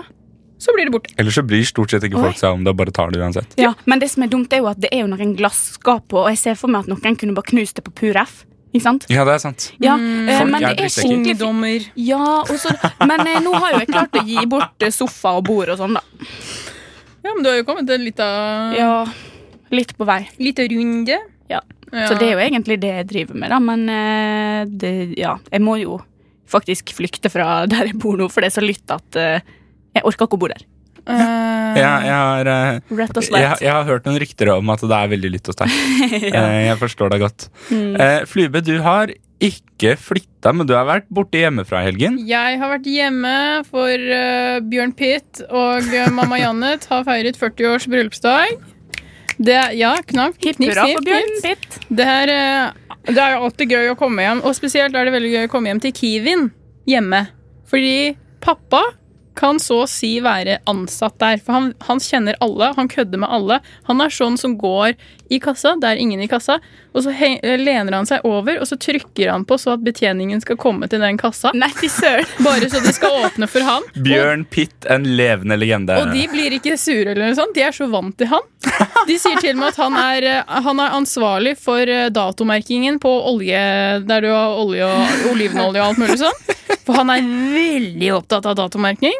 Så 0.58 0.72
blir 0.74 0.88
det 0.88 0.92
borte. 0.92 1.14
Ellers 1.16 1.36
så 1.38 1.42
bryr 1.46 1.62
stort 1.68 1.92
sett 1.94 2.02
ikke 2.08 2.18
Oi. 2.18 2.24
folk 2.28 2.38
seg 2.40 2.50
om 2.56 2.64
det, 2.66 2.72
og 2.74 2.78
bare 2.80 2.90
tar 2.94 3.12
det 3.14 3.20
uansett. 3.22 3.52
ja. 3.56 3.74
Men 3.86 4.00
det 4.02 4.08
som 4.10 4.24
er 4.26 4.30
dumt, 4.32 4.52
er 4.52 4.58
jo 4.64 4.66
at 4.66 4.80
det 4.82 4.90
er 4.92 5.04
jo 5.04 5.10
noen 5.12 5.36
glasskap 5.38 6.08
på, 6.10 6.24
og 6.24 6.30
jeg 6.34 6.38
ser 6.42 6.54
for 6.58 6.68
meg 6.72 6.86
at 6.86 6.90
noen 6.90 7.16
kunne 7.20 7.34
bare 7.36 7.46
knust 7.52 7.78
det 7.78 7.84
på 7.86 7.92
pur 8.02 8.18
F. 8.18 8.44
Ikke 8.74 8.82
sant? 8.84 9.06
Ja, 9.08 9.22
det 9.24 9.32
er 9.38 9.38
sant. 9.40 9.68
Ja, 9.80 9.94
eh, 9.94 10.02
Mm. 10.02 10.26
Folk 10.38 10.50
men 10.50 10.62
er 10.62 10.66
det 10.66 10.68
er 10.68 10.82
drittsekker. 10.82 11.14
Ungdommer. 11.14 11.86
Ja, 11.96 12.44
men 13.06 13.20
eh, 13.26 13.38
nå 13.40 13.52
har 13.54 13.72
jo 13.72 13.78
jeg 13.78 13.88
klart 13.88 14.18
å 14.18 14.24
gi 14.26 14.46
bort 14.46 14.82
eh, 14.82 14.90
sofa 14.92 15.36
og 15.38 15.44
bord 15.46 15.70
og 15.72 15.78
sånn, 15.80 15.94
da. 15.96 16.02
Ja, 17.24 17.32
men 17.34 17.42
du 17.42 17.48
har 17.50 17.56
jo 17.58 17.64
kommet 17.64 17.88
litt 18.02 18.20
av... 18.20 18.74
Ja, 18.76 19.06
litt 19.74 19.94
på 19.96 20.04
vei. 20.08 20.20
Litt 20.42 20.58
runde. 20.58 21.16
Ja. 21.48 21.62
Ja. 21.92 22.04
Så 22.10 22.18
det 22.20 22.28
er 22.28 22.34
jo 22.36 22.42
egentlig 22.44 22.76
det 22.82 22.90
jeg 22.92 23.06
driver 23.08 23.38
med, 23.40 23.48
da. 23.54 23.58
Men 23.64 23.88
eh, 23.88 24.66
det, 24.68 24.92
ja, 25.16 25.38
jeg 25.50 25.62
må 25.64 25.78
jo 25.80 26.00
faktisk 26.48 26.92
flykte 26.96 27.30
fra 27.32 27.62
der 27.72 27.88
jeg 27.92 27.98
bor 28.00 28.18
nå, 28.20 28.28
for 28.28 28.44
det 28.44 28.50
er 28.52 28.56
så 28.60 28.64
lytt 28.66 28.90
at 28.92 29.16
eh, 29.20 29.40
jeg 29.96 30.04
orker 30.04 30.28
ikke 30.28 30.38
å 30.38 30.42
bo 30.42 30.50
der. 30.52 30.66
Uh, 31.08 31.72
Jeg, 31.78 31.84
jeg, 32.04 32.12
har, 32.12 32.48
uh, 32.50 32.96
Rett 32.98 33.16
og 33.16 33.22
jeg, 33.22 33.28
slett. 33.30 33.62
jeg 33.64 33.72
har 33.72 33.86
hørt 33.88 34.04
noen 34.04 34.18
rykter 34.20 34.50
om 34.52 34.74
at 34.74 34.82
det 34.84 34.96
er 34.98 35.08
veldig 35.14 35.30
lytt 35.32 35.48
hos 35.48 35.56
deg. 35.56 35.72
uh, 36.36 36.58
Jeg 36.66 36.76
forstår 36.82 37.14
deg 37.14 37.22
godt. 37.24 37.46
Mm. 37.72 37.94
Eh, 37.96 38.18
Flybe, 38.28 38.60
du 38.66 38.74
har 38.84 39.14
ikke 39.38 39.94
flytta, 40.00 40.52
men 40.52 40.66
du 40.66 40.74
har 40.74 40.86
vært 40.88 41.06
borte 41.14 41.38
hjemmefra 41.38 41.82
i 41.84 41.88
helgen. 41.92 42.18
Jeg 42.26 42.58
har 42.58 42.72
vært 42.72 42.88
hjemme 42.90 43.34
for 43.68 43.94
eh, 43.94 44.58
Bjørn 44.66 44.94
Pitt 44.98 45.44
og 45.46 45.86
eh, 45.94 46.10
mamma 46.14 46.40
Janet 46.42 46.88
har 46.90 47.06
feiret 47.06 47.38
40 47.38 47.70
års 47.70 47.86
bryllupsdag. 47.90 48.58
Det, 49.38 49.58
ja, 49.78 49.92
knapp. 50.10 50.34
Hipp 50.42 50.58
hurra 50.64 50.88
for 50.90 51.06
Bjørn. 51.06 51.34
Pitt. 51.44 51.78
Det 51.88 52.08
er, 52.18 52.32
eh, 52.34 52.96
det 53.12 53.22
er 53.22 53.38
alltid 53.38 53.76
gøy 53.76 53.92
å 53.92 53.98
komme 53.98 54.26
hjem, 54.26 54.42
og 54.42 54.56
spesielt 54.58 54.98
er 54.98 55.06
det 55.06 55.14
veldig 55.14 55.34
gøy 55.36 55.46
å 55.46 55.52
komme 55.52 55.70
hjem 55.70 55.84
til 55.86 55.94
Kivin 55.94 56.48
hjemme. 56.90 57.28
Fordi 57.70 58.16
pappa 58.42 58.82
kan 59.38 59.60
så 59.62 59.82
å 59.84 59.88
si 59.90 60.16
være 60.24 60.58
ansatt 60.70 61.18
der, 61.22 61.38
for 61.42 61.54
han, 61.54 61.70
han 61.86 62.02
kjenner 62.02 62.38
alle, 62.44 62.72
han 62.76 62.90
kødder 62.90 63.22
med 63.22 63.30
alle. 63.30 63.60
Han 63.86 64.02
er 64.02 64.12
sånn 64.12 64.38
som 64.40 64.56
går 64.58 64.96
i 65.28 65.38
kassa, 65.42 65.74
det 65.76 65.92
er 65.92 66.00
ingen 66.00 66.20
i 66.24 66.28
kassa, 66.30 66.58
og 66.96 67.04
så 67.04 67.12
he 67.14 67.28
lener 67.60 67.94
han 67.94 68.08
seg 68.08 68.24
over, 68.26 68.58
og 68.58 68.68
så 68.68 68.78
trykker 68.80 69.30
han 69.30 69.44
på 69.46 69.58
så 69.60 69.74
at 69.76 69.84
betjeningen 69.84 70.40
skal 70.42 70.58
komme 70.60 70.88
til 70.90 71.02
den 71.04 71.20
kassa. 71.20 71.52
Nei, 71.54 71.68
fy 71.76 71.90
søren. 71.92 72.26
Bare 72.46 72.70
så 72.72 72.80
de 72.82 72.94
skal 72.96 73.20
åpne 73.28 73.48
for 73.50 73.66
han. 73.66 73.86
Bjørn 74.08 74.46
Pitt, 74.48 74.88
en 74.90 75.06
levende 75.18 75.58
legende. 75.60 75.98
Og, 76.00 76.14
de 76.16 76.24
blir 76.32 76.58
ikke 76.58 76.78
sure, 76.80 77.12
eller 77.12 77.28
noe 77.28 77.38
sånt. 77.38 77.54
De 77.56 77.66
er 77.68 77.76
så 77.76 77.88
vant 77.92 78.16
til 78.18 78.32
han. 78.32 78.46
De 79.08 79.18
sier 79.20 79.38
til 79.42 79.54
og 79.54 79.60
med 79.60 79.68
at 79.70 79.80
han 79.80 79.98
er, 80.00 80.28
eh, 80.32 80.56
han 80.66 80.82
er 80.82 80.96
ansvarlig 80.96 81.54
for 81.60 81.84
eh, 81.84 82.08
datomerkingen 82.12 82.98
på 83.02 83.12
olje 83.30 83.60
der 84.08 84.24
du 84.24 84.32
har 84.32 84.58
olje 84.58 84.88
og 84.88 85.28
olivenolje 85.34 85.82
og 85.82 85.92
alt 85.92 86.02
mulig 86.02 86.18
sånn. 86.24 86.56
For 86.88 86.96
han 86.96 87.12
er 87.12 87.26
veldig 87.52 88.14
opptatt 88.16 88.48
av 88.48 88.56
datomerking. 88.56 89.16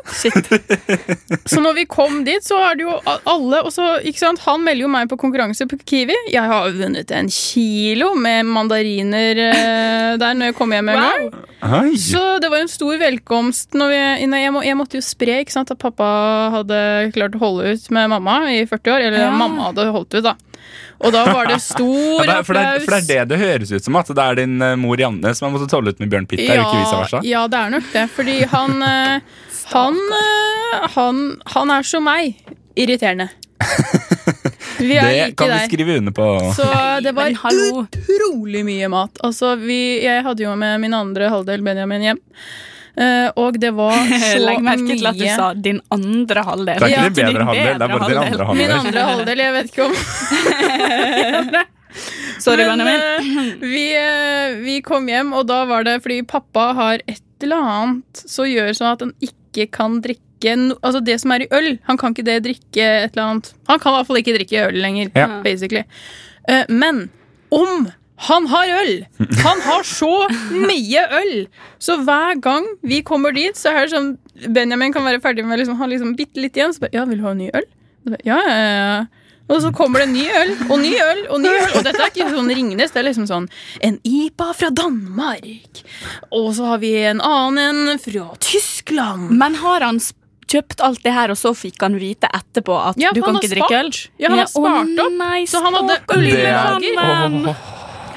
Så 1.49 1.61
når 1.63 1.75
vi 1.79 1.85
kom 1.91 2.23
dit, 2.27 2.45
så 2.45 2.59
er 2.71 2.79
det 2.79 2.85
jo 2.87 2.95
alle 3.29 3.61
og 3.65 3.71
så, 3.75 3.89
ikke 4.07 4.21
sant? 4.23 4.43
Han 4.47 4.65
melder 4.67 4.85
jo 4.87 4.91
meg 4.93 5.09
på 5.11 5.19
konkurranse 5.21 5.67
på 5.71 5.79
Kiwi. 5.89 6.17
Jeg 6.33 6.45
har 6.51 6.71
vunnet 6.77 7.13
en 7.17 7.31
kilo 7.33 8.13
med 8.19 8.47
mandariner 8.49 9.43
eh, 9.49 10.17
der 10.21 10.37
når 10.39 10.51
jeg 10.53 10.59
kom 10.59 10.75
hjem 10.77 10.93
en 10.95 11.03
gang. 11.05 11.29
Wow. 11.63 11.93
Så 11.99 12.25
det 12.43 12.51
var 12.53 12.63
en 12.65 12.73
stor 12.73 12.99
velkomst. 13.01 13.73
Når 13.79 13.93
vi, 13.95 14.03
nei, 14.33 14.43
jeg, 14.47 14.55
må, 14.55 14.65
jeg 14.67 14.79
måtte 14.79 15.01
jo 15.01 15.05
spre 15.05 15.41
ikke 15.45 15.57
sant, 15.57 15.73
at 15.75 15.81
pappa 15.83 16.09
hadde 16.59 16.83
klart 17.17 17.37
å 17.39 17.43
holde 17.43 17.73
ut 17.77 17.89
med 17.95 18.13
mamma 18.17 18.41
i 18.55 18.63
40 18.69 18.95
år. 18.97 19.09
Eller 19.11 19.27
Ja. 19.29 19.33
mamma 19.35 19.71
hadde 19.71 19.89
holdt 19.95 20.15
ut, 20.21 20.25
da. 20.31 20.37
Og 20.99 21.13
da 21.15 21.21
var 21.31 21.47
det 21.47 21.61
stor 21.63 22.25
Ja, 22.27 22.41
er- 22.41 22.45
for, 22.47 22.57
det 22.59 22.61
er, 22.63 22.77
applaus. 22.77 22.85
for 22.85 22.91
det 22.91 22.99
er 22.99 23.07
det 23.09 23.29
det 23.31 23.39
høres 23.41 23.71
ut 23.73 23.85
som, 23.87 23.97
at 24.01 24.09
det 24.11 24.25
er 24.25 24.39
din 24.41 24.57
eh, 24.63 24.75
mor 24.81 24.99
Janne 25.01 25.31
som 25.39 25.47
har 25.47 25.55
måttet 25.55 25.75
holde 25.77 25.93
ut 25.95 26.01
med 26.03 26.11
Bjørn 26.13 26.27
Pitt 26.29 26.43
der, 26.43 26.59
og 26.59 26.67
ikke 26.67 26.81
vice 26.83 26.97
versa. 27.05 27.21
ja, 27.27 27.45
det 27.51 27.61
er 27.61 27.71
nok 27.77 27.87
det. 27.95 28.03
Fordi 28.17 28.35
han 28.51 28.83
eh, 28.83 29.37
han, 29.73 29.99
eh, 30.19 30.89
han 30.95 31.23
han 31.55 31.71
er 31.75 31.83
som 31.87 32.05
meg. 32.09 32.37
Irriterende. 32.79 33.29
Vi 34.79 34.95
er 34.95 35.03
Det 35.11 35.37
kan 35.37 35.51
vi 35.51 35.59
skrive 35.67 35.97
under 35.99 36.13
på. 36.15 36.27
Så 36.55 36.67
det 37.03 37.11
var 37.17 37.33
utrolig 37.35 38.65
mye 38.65 38.89
mat. 38.93 39.19
Altså, 39.27 39.57
vi, 39.59 39.99
jeg 40.05 40.23
hadde 40.23 40.45
jo 40.45 40.53
med 40.57 40.79
min 40.85 40.95
andre 40.95 41.31
halvdel 41.33 41.65
Benjamin 41.67 42.05
hjem. 42.05 42.21
Eh, 42.99 43.29
og 43.39 43.59
det 43.63 43.73
var 43.75 43.95
så 44.23 44.39
Legg 44.43 44.63
merke 44.67 44.95
til 44.99 45.07
at 45.11 45.19
du 45.19 45.27
sa 45.27 45.49
din 45.55 45.81
andre 45.95 46.43
halvdel. 46.47 46.79
Det 46.79 46.87
er 46.87 46.95
ikke 46.95 47.03
Ja, 47.03 47.09
din 47.09 47.19
bedre 47.19 47.45
halvdel, 47.51 47.75
det 47.75 47.83
er 47.83 47.93
bare 47.95 48.09
din 48.09 48.23
andre 48.23 48.55
Min 48.59 48.75
andre 48.75 49.01
halvdel, 49.11 49.39
jeg 49.45 49.53
vet 49.59 49.67
ikke 49.73 49.85
om 49.87 49.95
Sorry, 52.39 52.65
Men, 52.67 52.79
Benjamin. 52.79 53.01
eh, 53.01 53.55
vi, 53.67 53.85
vi 54.63 54.77
kom 54.87 55.09
hjem, 55.11 55.33
og 55.35 55.47
da 55.51 55.65
var 55.67 55.87
det 55.87 55.97
fordi 56.05 56.21
pappa 56.29 56.65
har 56.79 57.03
et 57.11 57.23
eller 57.43 57.71
annet 57.73 58.23
som 58.29 58.47
gjør 58.47 58.71
sånn 58.77 58.93
at 58.93 59.01
han 59.07 59.13
ikke 59.23 59.37
kan 59.67 60.01
drikke 60.05 60.55
no, 60.57 60.75
Altså 60.87 61.01
det 61.03 61.17
som 61.21 61.33
er 61.35 61.43
i 61.43 61.49
øl. 61.51 61.79
Han 61.89 61.99
kan 61.99 62.15
ikke 62.15 62.25
det 62.25 62.43
drikke 62.45 62.85
et 63.05 63.17
eller 63.17 63.25
annet 63.25 63.55
Han 63.67 63.81
kan 63.83 63.91
i 63.93 63.97
hvert 63.97 64.07
fall 64.07 64.17
ikke 64.21 64.37
drikke 64.39 64.67
øl 64.69 64.79
lenger, 64.79 65.11
Ja. 65.17 65.41
basically. 65.43 65.83
Uh, 66.49 66.63
men 66.69 67.09
om 67.51 67.89
han 68.29 68.47
har 68.51 68.67
øl! 68.83 69.07
Han 69.45 69.61
har 69.63 69.83
så 69.87 70.29
mye 70.51 71.03
øl! 71.21 71.47
Så 71.79 71.97
hver 72.03 72.41
gang 72.43 72.65
vi 72.83 73.03
kommer 73.03 73.33
dit, 73.33 73.55
så 73.57 73.71
er 73.71 73.87
det 73.87 73.93
sånn 73.95 74.09
Benjamin 74.55 74.93
kan 74.95 75.05
være 75.07 75.21
ferdig 75.23 75.45
med 75.47 75.59
liksom, 75.59 75.77
ha 75.79 75.87
liksom 75.87 76.17
bitte 76.19 76.39
litt 76.43 76.57
igjen. 76.59 76.73
Så 76.75 76.81
bare, 76.83 76.95
ja, 76.95 77.05
vil 77.07 77.19
du 77.19 77.25
ha 77.27 77.31
en 77.35 77.39
ny 77.39 77.51
øl? 77.55 77.67
Bare, 78.07 78.19
ja, 78.27 78.39
ja, 78.47 78.59
ja. 78.59 79.07
Og 79.49 79.63
så 79.65 79.73
kommer 79.73 80.05
det 80.05 80.11
ny 80.13 80.27
øl 80.29 80.55
og 80.69 80.77
ny 80.83 80.93
øl 81.01 81.23
og 81.33 81.41
ny 81.41 81.49
øl. 81.49 81.71
Og 81.79 81.87
dette 81.87 82.03
er 82.05 82.13
ikke 82.13 82.29
sånn 82.35 82.53
Ringnes, 82.53 82.93
det 82.93 83.01
er 83.01 83.09
liksom 83.09 83.29
sånn 83.31 83.49
en 83.85 83.99
IPA 84.05 84.49
fra 84.59 84.71
Danmark. 84.77 85.83
Og 86.37 86.51
så 86.59 86.69
har 86.75 86.83
vi 86.85 86.93
en 87.09 87.23
annen 87.25 87.89
en 87.95 88.03
fra 88.03 88.29
Tyskland. 88.45 89.31
Men 89.41 89.57
har 89.63 89.87
han 89.87 90.01
kjøpt 90.49 90.81
alt 90.85 91.03
det 91.05 91.13
her, 91.13 91.33
og 91.33 91.39
så 91.41 91.53
fikk 91.57 91.81
han 91.85 91.97
vite 92.01 92.29
etterpå 92.33 92.77
at 92.91 93.01
Ja, 93.01 93.13
du 93.17 93.21
kan 93.25 93.37
ikke 93.41 93.53
drikke 93.53 93.81
øl? 93.83 93.91
Ja, 94.21 94.31
han 94.33 94.43
har 94.43 94.53
spart 94.53 95.03
opp. 95.05 95.19
Nei, 95.19 95.43
Så 95.49 95.61
han 95.65 95.77
hadde 95.77 95.99
er-. 95.99 97.51
Åh. 97.53 97.67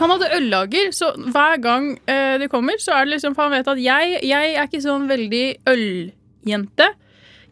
Han 0.01 0.09
hadde 0.15 0.31
øllager, 0.33 0.89
så 0.97 1.11
hver 1.13 1.59
gang 1.61 1.91
uh, 2.09 2.35
det 2.41 2.49
kommer, 2.49 2.79
så 2.81 2.95
er 2.97 3.05
det 3.05 3.17
liksom 3.17 3.35
For 3.37 3.45
han 3.45 3.53
vet 3.53 3.67
at 3.69 3.81
jeg, 3.81 4.15
jeg 4.25 4.55
er 4.55 4.65
ikke 4.65 4.81
sånn 4.81 5.05
veldig 5.11 5.45
øljente. 5.69 6.87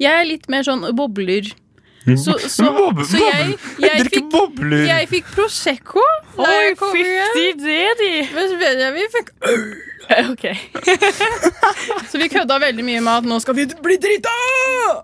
Jeg 0.02 0.16
er 0.16 0.26
litt 0.26 0.48
mer 0.50 0.66
sånn 0.66 0.88
bobler. 0.98 1.52
Så, 2.18 2.38
så, 2.50 2.72
Bob- 2.74 3.04
så 3.06 3.18
jeg, 3.18 3.58
jeg, 3.80 4.00
drikker 4.00 4.10
fikk, 4.10 4.32
bobler! 4.32 4.86
jeg 4.88 5.10
fikk 5.10 5.25
Prosecco. 5.36 6.01
da 6.38 6.50
jeg 6.56 6.78
kom 6.80 6.96
hjem. 6.96 7.60
det, 7.66 7.86
de. 8.01 8.12
Mens 8.36 8.54
Benjamin 8.63 9.12
fikk 9.16 9.32
øl. 9.51 9.66
Ok. 10.32 10.46
Så 12.10 12.18
vi 12.18 12.30
kødda 12.30 12.60
veldig 12.60 12.84
mye 12.86 13.01
med 13.01 13.13
at 13.22 13.28
nå 13.30 13.38
skal 13.44 13.56
vi 13.58 13.66
bli 13.70 13.98
drita! 14.01 14.34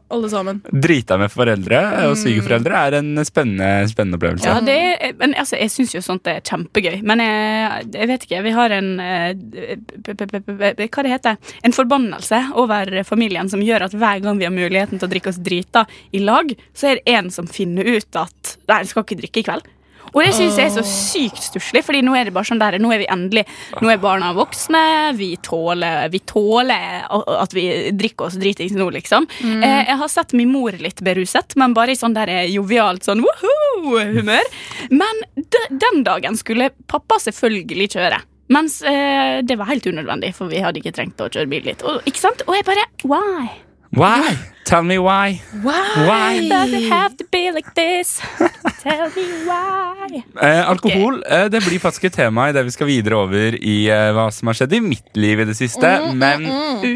Alle 0.10 0.30
sammen. 0.32 0.62
Drita 0.72 1.18
med 1.22 1.32
foreldre 1.34 1.82
og 2.10 2.16
svigerforeldre 2.18 2.80
er 2.88 2.98
en 3.00 3.12
spennende, 3.28 3.86
spennende 3.92 4.18
opplevelse. 4.18 4.50
Ja, 4.50 4.62
det 4.66 4.78
er, 4.78 5.14
men 5.20 5.36
altså, 5.38 5.60
Jeg 5.62 5.74
syns 5.74 5.94
jo 5.96 6.02
sånt 6.06 6.28
er 6.30 6.42
kjempegøy. 6.46 7.04
Men 7.06 7.22
jeg, 7.22 7.86
jeg 7.94 8.10
vet 8.12 8.26
ikke. 8.28 8.42
Vi 8.46 8.56
har 8.56 8.76
en 8.76 8.90
eh, 9.04 9.78
Hva 10.06 11.06
det 11.06 11.14
heter 11.14 11.54
En 11.66 11.76
forbannelse 11.76 12.42
over 12.62 12.92
familien 13.08 13.50
som 13.52 13.64
gjør 13.64 13.88
at 13.88 13.96
hver 13.98 14.24
gang 14.26 14.42
vi 14.42 14.50
har 14.50 14.56
muligheten 14.56 15.00
til 15.00 15.10
å 15.10 15.14
drikke 15.14 15.34
oss 15.34 15.42
drita 15.42 15.86
i 16.16 16.24
lag, 16.24 16.52
så 16.74 16.92
er 16.92 17.00
det 17.02 17.16
en 17.18 17.32
som 17.34 17.50
finner 17.50 17.86
ut 17.86 18.22
at 18.22 18.58
Nei, 18.66 18.82
jeg 18.82 18.92
skal 18.92 19.06
ikke 19.06 19.22
drikke 19.22 19.42
i 19.42 19.46
kveld. 19.46 19.72
Og 20.16 20.24
det 20.24 20.32
syns 20.36 20.58
jeg 20.60 20.70
er 20.70 20.74
så 20.74 20.84
sykt 20.88 21.44
stusslig, 21.44 21.84
Fordi 21.86 22.02
nå 22.06 22.16
er 22.16 22.28
det 22.28 22.34
bare 22.36 22.48
sånn 22.48 22.62
der 22.62 22.78
Nå 22.82 22.92
er 22.96 23.02
vi 23.04 23.10
endelig 23.12 23.44
Nå 23.82 23.92
er 23.92 24.02
barna 24.02 24.32
voksne, 24.36 24.84
vi 25.18 25.34
tåler, 25.44 26.08
vi 26.14 26.22
tåler 26.28 27.06
at 27.06 27.54
vi 27.56 27.66
drikker 27.96 28.30
oss 28.30 28.38
dritings 28.40 28.74
nå, 28.76 28.88
liksom. 28.96 29.28
Mm. 29.44 29.64
Jeg 29.64 29.98
har 30.00 30.12
sett 30.12 30.34
min 30.38 30.52
mor 30.52 30.76
litt 30.80 31.02
beruset, 31.06 31.56
men 31.60 31.76
bare 31.76 31.94
i 31.94 32.00
sånn 32.00 32.16
der 32.16 32.32
jovialt 32.52 33.06
sånn 33.08 33.24
woho-humør. 33.24 34.48
Men 34.94 35.22
de, 35.36 35.64
den 35.70 36.04
dagen 36.08 36.40
skulle 36.40 36.72
pappa 36.92 37.20
selvfølgelig 37.24 37.90
kjøre. 37.98 38.22
Mens 38.54 38.82
eh, 38.86 39.42
det 39.46 39.58
var 39.58 39.72
helt 39.72 39.88
unødvendig, 39.90 40.36
for 40.38 40.52
vi 40.52 40.62
hadde 40.62 40.82
ikke 40.82 40.94
trengt 40.96 41.22
å 41.22 41.30
kjøre 41.32 41.50
bil 41.50 41.66
litt. 41.72 41.86
Og, 41.86 42.02
ikke 42.06 42.22
sant? 42.28 42.46
og 42.46 42.58
jeg 42.58 42.68
bare 42.68 42.86
Why? 43.06 43.65
Why? 43.96 44.36
Tell 44.66 44.82
me 44.84 44.98
why. 44.98 45.42
Why? 45.62 46.50
Does 46.50 46.74
it 46.74 46.90
have 46.90 47.16
to 47.18 47.26
be 47.32 47.52
like 47.54 47.70
this? 47.76 48.20
Tell 48.84 49.10
me 49.14 49.26
why. 49.46 50.24
Eh, 50.42 50.62
alkohol 50.70 51.20
eh, 51.30 51.46
det 51.54 51.62
blir 51.68 51.80
faktisk 51.80 52.08
et 52.10 52.16
tema 52.18 52.48
i 52.50 52.56
det 52.56 52.64
vi 52.66 52.74
skal 52.74 52.90
videre 52.90 53.20
over 53.20 53.56
i 53.60 53.76
eh, 53.94 54.10
hva 54.18 54.26
som 54.34 54.50
har 54.50 54.58
skjedd 54.58 54.74
i 54.74 54.82
mitt 54.88 55.12
liv 55.22 55.44
i 55.44 55.48
det 55.52 55.56
siste. 55.60 55.92
Men 56.18 56.48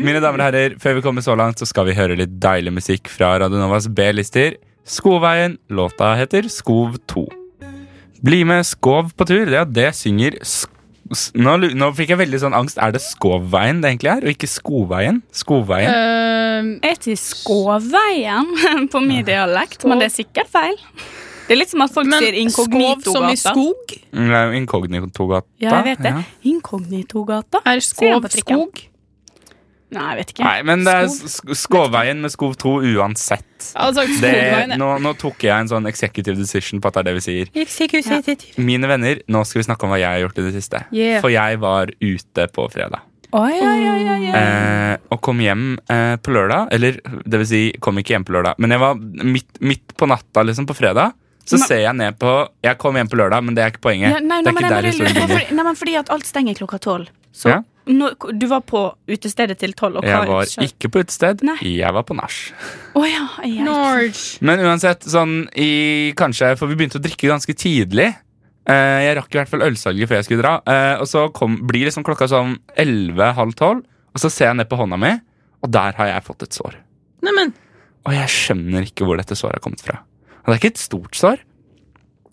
mine 0.01 0.19
damer 0.23 0.41
og 0.41 0.47
herrer, 0.49 0.75
før 0.81 0.97
vi 0.97 1.05
kommer 1.05 1.25
så 1.25 1.37
langt, 1.39 1.61
så 1.61 1.69
skal 1.69 1.85
vi 1.91 1.95
høre 1.97 2.17
litt 2.19 2.35
deilig 2.41 2.73
musikk 2.81 3.09
fra 3.13 3.35
Radionovas 3.45 3.87
B-lister. 3.93 4.57
Skoveien. 4.89 5.59
Låta 5.69 6.15
heter 6.17 6.49
Skov 6.49 6.97
2. 7.13 7.27
Bli 8.25 8.41
med 8.49 8.65
Skov 8.67 9.13
på 9.15 9.29
tur. 9.29 9.45
Ja, 9.53 9.61
det 9.63 9.91
synger 9.95 10.41
sk 10.41 10.49
s- 10.49 10.68
nå, 11.09 11.55
nå 11.79 11.89
fikk 11.97 12.13
jeg 12.13 12.21
veldig 12.21 12.41
sånn 12.43 12.57
angst. 12.57 12.79
Er 12.81 12.93
det 12.95 13.01
Skovveien 13.03 13.81
det 13.83 13.93
egentlig 13.93 14.11
er, 14.13 14.25
og 14.25 14.33
ikke 14.35 14.49
Skoveien? 14.49 15.23
Skoveien? 15.35 15.89
Uh, 15.89 16.75
er 16.85 16.99
sier 17.01 17.17
Skåveien 17.19 18.53
på 18.93 19.01
min 19.05 19.25
dialekt, 19.27 19.87
men 19.89 20.01
det 20.01 20.11
er 20.11 20.15
sikkert 20.19 20.51
feil. 20.53 20.77
Det 21.49 21.55
er 21.55 21.63
litt 21.63 21.71
som 21.71 21.81
at 21.81 21.89
folk 21.89 22.05
men 22.05 22.21
sier 22.21 22.35
skov 22.53 22.99
som 23.01 23.23
i 23.25 23.33
skog? 23.41 23.95
Mm, 24.13 24.53
Inkognitogata. 24.59 25.49
Ja, 25.57 25.79
jeg 25.79 25.87
vet 25.87 26.03
det. 26.05 26.11
Ja. 26.13 26.51
Inkognitogata? 26.51 27.63
Er 27.65 27.81
skov 27.81 28.27
skog? 28.35 28.83
Nei, 29.91 30.03
jeg 30.15 30.17
vet 30.19 30.31
ikke. 30.35 30.43
Nei, 30.45 30.61
men 30.69 30.83
det 30.85 30.93
er 30.93 31.07
sk- 31.09 31.55
Skåveien 31.57 32.19
med 32.21 32.29
Skov 32.31 32.55
2 32.61 32.73
uansett. 32.95 33.45
Jeg 33.73 34.19
Det, 34.21 34.77
nå, 34.77 34.89
nå 35.01 35.13
tok 35.17 35.39
jeg 35.47 35.55
en 35.63 35.67
sånn 35.71 35.87
executive 35.89 36.37
decision 36.37 36.79
på 36.81 36.87
at 36.91 36.93
det 36.93 36.99
er 37.01 37.07
det 37.09 37.15
vi 37.17 37.23
sier. 37.25 37.49
Mine 38.61 38.87
venner, 38.87 39.21
nå 39.27 39.41
skal 39.49 39.63
vi 39.63 39.65
snakke 39.65 39.83
om 39.87 39.89
hva 39.95 39.97
jeg 39.99 40.09
har 40.13 40.21
gjort 40.27 40.37
i 40.37 40.45
det 40.45 40.53
siste. 40.53 40.83
Yeah. 40.93 41.21
For 41.21 41.29
jeg 41.33 41.57
var 41.59 41.89
ute 41.99 42.47
på 42.53 42.67
fredag. 42.71 43.01
Oh, 43.31 43.45
ja, 43.45 43.73
ja. 43.77 44.33
Eh, 44.33 44.97
og 45.13 45.19
kom 45.21 45.37
hjem 45.41 45.77
eh, 45.89 46.15
på 46.17 46.33
lørdag. 46.33 46.69
Eller 46.73 46.97
det 47.25 47.41
vil 47.43 47.45
si, 47.49 47.63
kom 47.81 47.97
ikke 48.01 48.15
hjem 48.15 48.25
på 48.25 48.33
lørdag. 48.37 48.55
Men 48.57 48.71
jeg 48.73 48.79
var 48.81 48.95
midt, 49.25 49.59
midt 49.61 49.93
på 49.97 50.07
natta 50.09 50.41
liksom 50.45 50.65
på 50.69 50.77
fredag. 50.77 51.13
Så 51.49 51.57
Men- 51.57 51.67
ser 51.67 51.79
jeg 51.81 51.95
ned 51.97 52.17
på 52.21 52.47
Jeg 52.63 52.77
kom 52.77 52.93
hjem 52.95 53.09
på 53.09 53.17
lørdag, 53.17 53.43
men 53.43 53.55
det 53.55 53.63
er 53.65 53.71
ikke 53.73 53.81
poenget. 53.81 54.11
Ja, 54.13 54.19
nei, 54.21 54.41
det 54.45 54.49
er 54.49 54.53
men 54.53 54.63
ikke 54.63 54.69
der 54.69 54.81
historien 54.89 55.13
ligger. 55.15 55.27
fordi, 55.33 55.55
nei, 55.55 55.63
men 55.63 55.75
fordi 55.75 55.95
at 55.97 56.09
alt 56.13 56.25
stenger 56.29 56.53
klokka 56.61 56.79
tolv. 56.79 57.07
Så 57.33 57.49
Ja. 57.49 57.61
Når, 57.89 58.15
du 58.37 58.45
var 58.51 58.61
på 58.69 58.83
utestedet 59.09 59.57
til 59.57 59.73
tolv, 59.73 60.03
Jeg 60.05 60.27
var 60.29 60.45
skjedde? 60.45 60.67
ikke 60.69 60.89
på 60.93 61.01
utested. 61.03 61.43
Nei. 61.47 61.57
Jeg 61.79 61.93
var 61.95 62.05
på 62.05 62.13
nach. 62.17 62.37
Oh, 62.93 63.05
ja. 63.09 63.25
Men 64.45 64.61
uansett, 64.61 65.07
sånn 65.09 65.47
i 65.57 66.13
kanskje 66.19 66.51
For 66.59 66.69
vi 66.69 66.77
begynte 66.77 66.99
å 67.01 67.03
drikke 67.03 67.31
ganske 67.31 67.55
tidlig. 67.57 68.11
Uh, 68.69 68.99
jeg 69.01 69.15
rakk 69.17 69.33
i 69.33 69.39
hvert 69.39 69.49
fall 69.49 69.65
ølsalget 69.65 70.09
før 70.11 70.19
jeg 70.19 70.27
skulle 70.27 70.43
dra. 70.43 70.53
Uh, 70.67 71.01
og 71.01 71.09
så 71.09 71.25
kom, 71.33 71.57
blir 71.65 71.87
liksom 71.89 72.05
klokka 72.05 72.27
sånn 72.29 72.59
11-halv 72.77 73.55
12, 73.57 73.81
og 74.13 74.21
så 74.21 74.29
ser 74.29 74.51
jeg 74.51 74.59
ned 74.59 74.69
på 74.69 74.77
hånda 74.77 74.99
mi, 75.01 75.15
og 75.65 75.73
der 75.73 75.97
har 75.97 76.11
jeg 76.11 76.25
fått 76.27 76.45
et 76.45 76.57
sår. 76.59 76.77
Neimen, 77.25 77.55
Og 78.05 78.13
jeg 78.13 78.29
skjønner 78.31 78.85
ikke 78.85 79.07
hvor 79.07 79.17
dette 79.19 79.35
såret 79.37 79.57
har 79.57 79.65
kommet 79.65 79.81
fra. 79.83 80.03
Og 80.43 80.51
det 80.51 80.53
er 80.55 80.61
ikke 80.61 80.73
et 80.75 80.83
stort 80.83 81.17
sår. 81.17 81.41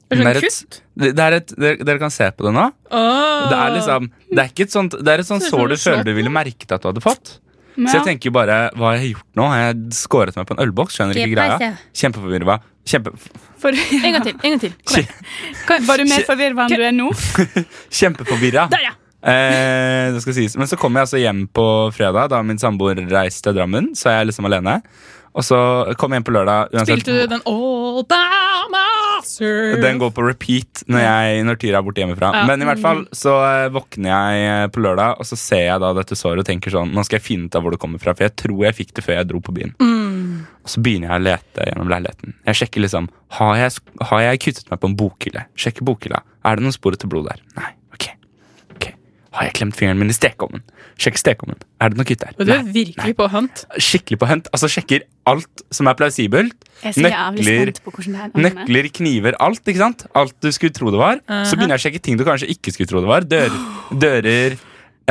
Det 0.08 0.18
Men 0.18 0.26
sånn 0.26 0.32
det 0.32 0.42
er 0.42 0.46
et- 0.46 0.82
Det, 0.96 1.18
er 1.26 1.32
et, 1.40 1.52
dere, 1.58 1.84
dere 1.84 1.98
kan 1.98 2.10
se 2.14 2.28
på 2.30 2.44
det 2.46 2.52
nå. 2.54 2.66
Oh. 2.90 3.48
Det 3.50 3.56
er 3.58 3.74
liksom 3.76 4.10
Det 4.30 4.38
er 4.38 4.48
ikke 4.52 4.62
et 4.68 4.72
sånt 4.72 4.94
Det 5.02 5.08
er 5.12 5.18
et 5.24 5.26
sånt 5.26 5.42
sår 5.42 5.68
du 5.68 5.74
du 5.74 5.80
føler 5.82 6.04
du 6.06 6.12
ville 6.14 6.30
merket 6.30 6.70
at 6.72 6.82
du 6.82 6.88
hadde 6.92 7.02
fått. 7.02 7.38
Ja. 7.76 7.90
Så 7.90 7.98
jeg 7.98 8.04
tenker 8.06 8.30
bare 8.32 8.70
Hva 8.76 8.92
har 8.94 9.00
jeg 9.02 9.14
gjort 9.16 9.26
nå? 9.36 9.48
Har 9.52 9.58
jeg 9.66 9.76
skåret 9.98 10.36
meg 10.38 10.46
på 10.48 10.54
en 10.56 10.62
ølboks? 10.64 10.94
Skjønner 10.96 11.18
ikke 11.18 11.34
greia. 11.34 11.72
Kjempeforvirra. 11.92 12.60
Kjempe, 12.86 13.12
For, 13.58 13.74
En 13.74 14.12
gang 14.14 14.22
til. 14.24 14.36
en 14.44 14.54
gang 14.54 14.60
til 14.62 14.72
Kom 14.86 15.00
igjen. 15.02 15.66
Kom 15.66 15.86
Var 15.90 15.96
du 15.98 16.04
mer 16.06 16.22
forvirra 16.28 16.68
enn 16.68 16.76
du 16.78 16.84
er 16.86 16.94
nå? 16.94 17.10
kjempeforvirra. 17.98 18.68
Der, 18.70 18.86
ja! 18.86 18.94
Eh, 19.26 20.12
det 20.14 20.20
skal 20.22 20.36
sies. 20.36 20.54
Men 20.56 20.68
så 20.70 20.78
kom 20.78 20.94
jeg 20.94 21.02
altså 21.08 21.18
hjem 21.18 21.46
på 21.50 21.64
fredag, 21.96 22.28
da 22.30 22.42
min 22.46 22.60
samboer 22.62 23.00
reiste 23.10 23.48
til 23.48 23.56
Drammen. 23.58 23.90
Så 23.98 24.10
er 24.12 24.20
jeg 24.20 24.28
liksom 24.30 24.46
alene. 24.46 24.76
Og 25.36 25.44
så 25.44 25.56
kom 26.00 26.14
jeg 26.14 26.22
hjem 26.22 26.26
på 26.30 26.32
lørdag. 26.32 26.70
uansett- 26.72 27.02
Spilte 27.02 27.12
du 27.12 27.26
den 27.34 27.42
All 27.44 28.04
myself? 28.72 29.80
Den 29.82 29.98
går 30.00 30.10
på 30.16 30.24
repeat 30.24 30.82
når, 30.88 31.00
jeg, 31.02 31.42
når 31.44 31.58
Tyra 31.60 31.80
er 31.80 31.84
borte 31.84 32.00
hjemmefra. 32.00 32.30
Ja. 32.32 32.44
Men 32.48 32.62
i 32.64 32.68
hvert 32.68 32.80
fall 32.80 33.02
så 33.16 33.34
eh, 33.44 33.66
våkner 33.74 34.08
jeg 34.12 34.70
på 34.72 34.80
lørdag, 34.84 35.18
og 35.20 35.28
så 35.28 35.36
ser 35.36 35.64
jeg 35.66 35.82
da 35.82 35.90
dette 35.98 36.16
såret 36.16 36.40
og 36.40 36.48
tenker 36.48 36.72
sånn 36.72 36.92
Nå 36.96 37.04
skal 37.04 37.18
jeg 37.18 37.26
finne 37.26 37.50
ut 37.50 37.58
av 37.58 37.64
hvor 37.66 37.74
det 37.76 37.80
kommer 37.82 38.00
fra, 38.02 38.14
for 38.16 38.24
jeg 38.28 38.36
tror 38.40 38.64
jeg 38.68 38.78
fikk 38.80 38.94
det 38.96 39.04
før 39.04 39.18
jeg 39.20 39.28
dro 39.32 39.40
på 39.44 39.54
byen. 39.56 39.74
Og 40.66 40.72
så 40.72 40.80
begynner 40.82 41.12
jeg 41.12 41.20
å 41.20 41.24
lete 41.26 41.66
gjennom 41.68 41.90
leiligheten. 41.92 42.34
Jeg 42.48 42.58
sjekker 42.62 42.82
liksom 42.86 43.10
Har 43.38 43.56
jeg, 43.60 43.76
har 44.10 44.20
jeg 44.24 44.40
kuttet 44.46 44.70
meg 44.72 44.80
på 44.82 44.88
en 44.90 44.96
bokhylle? 44.98 45.44
Sjekker 45.58 45.84
bokhylla. 45.86 46.22
Er 46.46 46.56
det 46.56 46.64
noen 46.66 46.74
spor 46.76 46.96
etter 46.96 47.10
blod 47.12 47.28
der? 47.28 47.42
Nei. 47.58 47.72
Ok. 47.94 48.08
Har 49.36 49.44
jeg 49.50 49.52
klemt 49.58 49.76
fingeren 49.76 49.98
min 50.00 50.08
i 50.08 50.16
stekeovnen? 50.16 50.62
Sjekk 50.96 51.18
stekeovnen. 51.20 51.58
Er 51.82 51.92
det 51.92 51.98
noe 52.00 52.08
kutt 52.08 52.22
der? 52.24 52.32
Du 52.38 52.46
er 52.46 52.62
Nei. 52.62 52.72
virkelig 52.72 53.12
på 53.18 53.26
hunt. 53.34 53.66
Skikkelig 53.76 54.16
på 54.22 54.28
hunt. 54.30 54.46
Altså 54.56 54.70
sjekker 54.72 55.02
alt 55.26 55.64
som 55.74 55.88
er 55.90 55.96
plausibelt. 55.98 56.54
Er 56.84 56.94
Nøkler, 57.00 57.72
det 57.72 57.80
er. 57.96 58.30
Nøkler, 58.36 58.88
kniver, 58.94 59.36
alt. 59.42 59.62
ikke 59.64 59.80
sant? 59.80 60.04
Alt 60.16 60.36
du 60.44 60.50
skulle 60.54 60.74
tro 60.76 60.92
det 60.92 61.00
var. 61.00 61.20
Så 61.48 61.56
begynner 61.56 61.76
jeg 61.76 61.82
å 61.82 61.86
sjekke 61.86 62.02
ting 62.04 62.18
du 62.20 62.24
kanskje 62.26 62.50
ikke 62.52 62.74
skulle 62.74 62.90
tro 62.90 63.02
det 63.02 63.10
var. 63.10 63.26
Dør, 63.26 63.54
dører, 64.04 64.58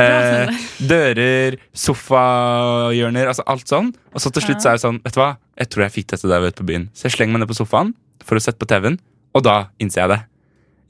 eh, 0.00 0.54
dører, 0.88 1.58
sofahjørner, 1.86 3.32
altså 3.32 3.44
alt 3.50 3.66
sånn. 3.70 3.90
Og 4.14 4.22
så 4.22 4.32
til 4.32 4.46
slutt 4.46 4.62
så 4.64 4.72
er 4.72 4.78
jeg 4.78 4.84
sånn, 4.86 5.02
vet 5.04 5.16
du 5.16 5.22
hva? 5.22 5.32
Jeg 5.58 5.72
tror 5.72 5.86
jeg 5.86 5.96
fikk 5.98 6.12
dette 6.14 6.30
der 6.32 6.48
ute 6.48 6.60
på 6.62 6.68
byen. 6.70 6.88
Så 6.96 7.08
jeg 7.08 7.16
slenger 7.18 7.36
meg 7.36 7.44
ned 7.44 7.52
på 7.52 7.58
sofaen 7.58 7.92
for 8.26 8.38
å 8.38 8.42
sette 8.42 8.60
på 8.62 8.68
TV-en, 8.70 9.00
og 9.36 9.44
da 9.46 9.58
innser 9.82 10.04
jeg 10.04 10.14
det. 10.14 10.20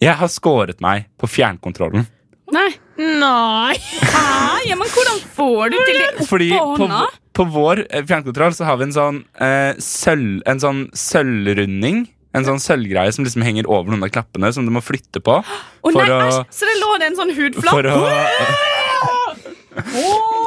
Jeg 0.07 0.21
har 0.21 0.31
skåret 0.33 0.83
meg 0.85 1.09
på 1.21 1.29
fjernkontrollen. 1.31 2.05
Nei. 2.53 2.69
Nei! 2.97 3.75
Hæ? 4.15 4.25
Ja, 4.69 4.77
men 4.79 4.89
hvordan 4.93 5.19
får 5.37 5.73
du 5.73 5.77
til 5.81 5.99
det 5.99 6.11
oppå 6.15 6.39
på, 6.39 6.61
hånda? 6.81 7.01
på 7.07 7.26
vår 7.45 7.85
eh, 7.91 8.05
fjernkontroll 8.09 8.55
så 8.57 8.65
har 8.65 8.77
vi 8.81 8.85
en 8.89 8.93
sånn 8.97 9.19
eh, 9.43 9.75
sølv, 9.83 10.41
En 10.47 10.61
sånn 10.63 10.87
sølvrunding. 10.97 12.07
En 12.37 12.45
sånn 12.45 12.59
sølvgreie 12.61 13.13
som 13.13 13.25
liksom 13.25 13.43
henger 13.45 13.67
over 13.69 13.91
noen 13.93 14.05
av 14.05 14.11
klappene, 14.13 14.53
som 14.53 14.65
du 14.67 14.71
må 14.73 14.81
flytte 14.85 15.21
på. 15.25 15.39
Oh, 15.41 15.45
for 15.93 16.03
nei, 16.03 16.11
å- 16.13 16.21
æsj! 16.29 16.45
Så 16.53 16.65
det 16.69 16.77
lå 16.81 16.97
det 17.01 17.07
en 17.11 17.17
sånn 17.17 17.31
hudflapp? 17.37 17.73
For 17.73 17.83
å 17.89 17.91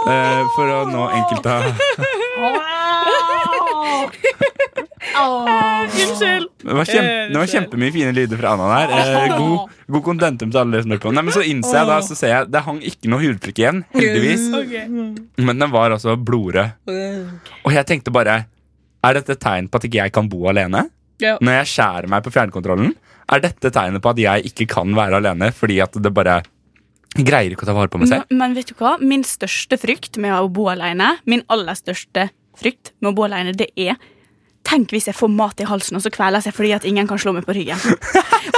eh, 0.09 0.43
For 0.55 0.67
å 0.73 0.85
nå 0.89 1.09
enkelte 1.13 1.59
Unnskyld. 5.19 6.47
Det 6.59 6.75
var, 6.75 6.85
kjempe, 6.87 7.15
det 7.31 7.39
var 7.39 7.49
kjempemye 7.53 7.93
fine 7.95 8.11
lyder 8.15 8.39
fra 8.39 8.53
Anna 8.55 8.67
der. 8.71 8.93
Eh, 8.99 9.33
god, 9.39 9.73
god 9.95 10.05
contentum 10.05 10.51
til 10.51 10.61
alle 10.61 10.75
dere 10.77 10.85
som 10.85 10.93
hører 10.93 11.03
på. 11.05 11.13
Nei, 11.15 11.23
men 11.27 11.35
så 11.35 11.43
innser 11.47 11.79
jeg 11.79 11.89
da, 11.89 11.97
så 12.05 12.17
ser 12.19 12.33
jeg 12.33 12.51
Det 12.53 12.61
hang 12.67 12.79
ikke 12.91 13.11
noe 13.11 13.23
hudtrykk 13.23 13.61
igjen, 13.63 13.81
heldigvis. 13.95 14.47
Men 15.39 15.65
den 15.65 15.73
var 15.73 15.95
altså 15.95 16.15
blodrød. 16.15 16.93
Og 17.63 17.75
jeg 17.75 17.89
tenkte 17.89 18.13
bare 18.15 18.41
Er 19.05 19.15
dette 19.15 19.35
et 19.37 19.43
tegn 19.43 19.69
på 19.71 19.79
at 19.79 19.87
ikke 19.87 20.01
jeg 20.01 20.15
kan 20.15 20.29
bo 20.31 20.47
alene? 20.51 20.87
Når 21.19 21.59
jeg 21.61 21.71
skjærer 21.73 22.07
meg 22.11 22.23
på 22.23 22.31
fjernkontrollen? 22.35 22.93
Er 23.29 23.43
dette 23.43 23.71
tegnet 23.75 24.01
på 24.01 24.11
at 24.13 24.19
jeg 24.21 24.49
ikke 24.49 24.69
kan 24.71 24.95
være 24.97 25.19
alene 25.21 25.51
fordi 25.53 25.77
at 25.83 25.93
det 26.01 26.11
bare 26.15 26.39
greier 27.19 27.53
ikke 27.53 27.65
å 27.65 27.69
ta 27.69 27.75
vare 27.77 27.91
på 27.91 27.99
meg 28.01 28.09
selv? 28.11 28.29
Men, 28.31 28.39
men 28.41 28.55
vet 28.57 28.71
du 28.71 28.77
hva? 28.79 28.95
Min 29.01 29.25
største 29.27 29.77
frykt 29.81 30.17
med 30.21 30.33
å 30.33 30.47
bo 30.51 30.69
alene, 30.71 31.15
min 31.29 31.43
aller 31.51 31.77
største 31.77 32.29
frykt 32.59 32.93
med 32.99 33.11
å 33.11 33.15
bo 33.17 33.27
alene, 33.27 33.53
det 33.55 33.69
er 33.79 33.99
Tenk 34.67 34.91
hvis 34.93 35.07
jeg 35.09 35.17
får 35.17 35.31
mat 35.33 35.61
i 35.63 35.67
halsen 35.69 35.97
og 35.97 36.03
så 36.03 36.11
kveles 36.13 36.45
jeg 36.45 36.55
fordi 36.55 36.73
at 36.75 36.85
ingen 36.85 37.07
kan 37.09 37.19
slå 37.21 37.31
meg 37.35 37.45
på 37.47 37.55
ryggen. 37.57 37.79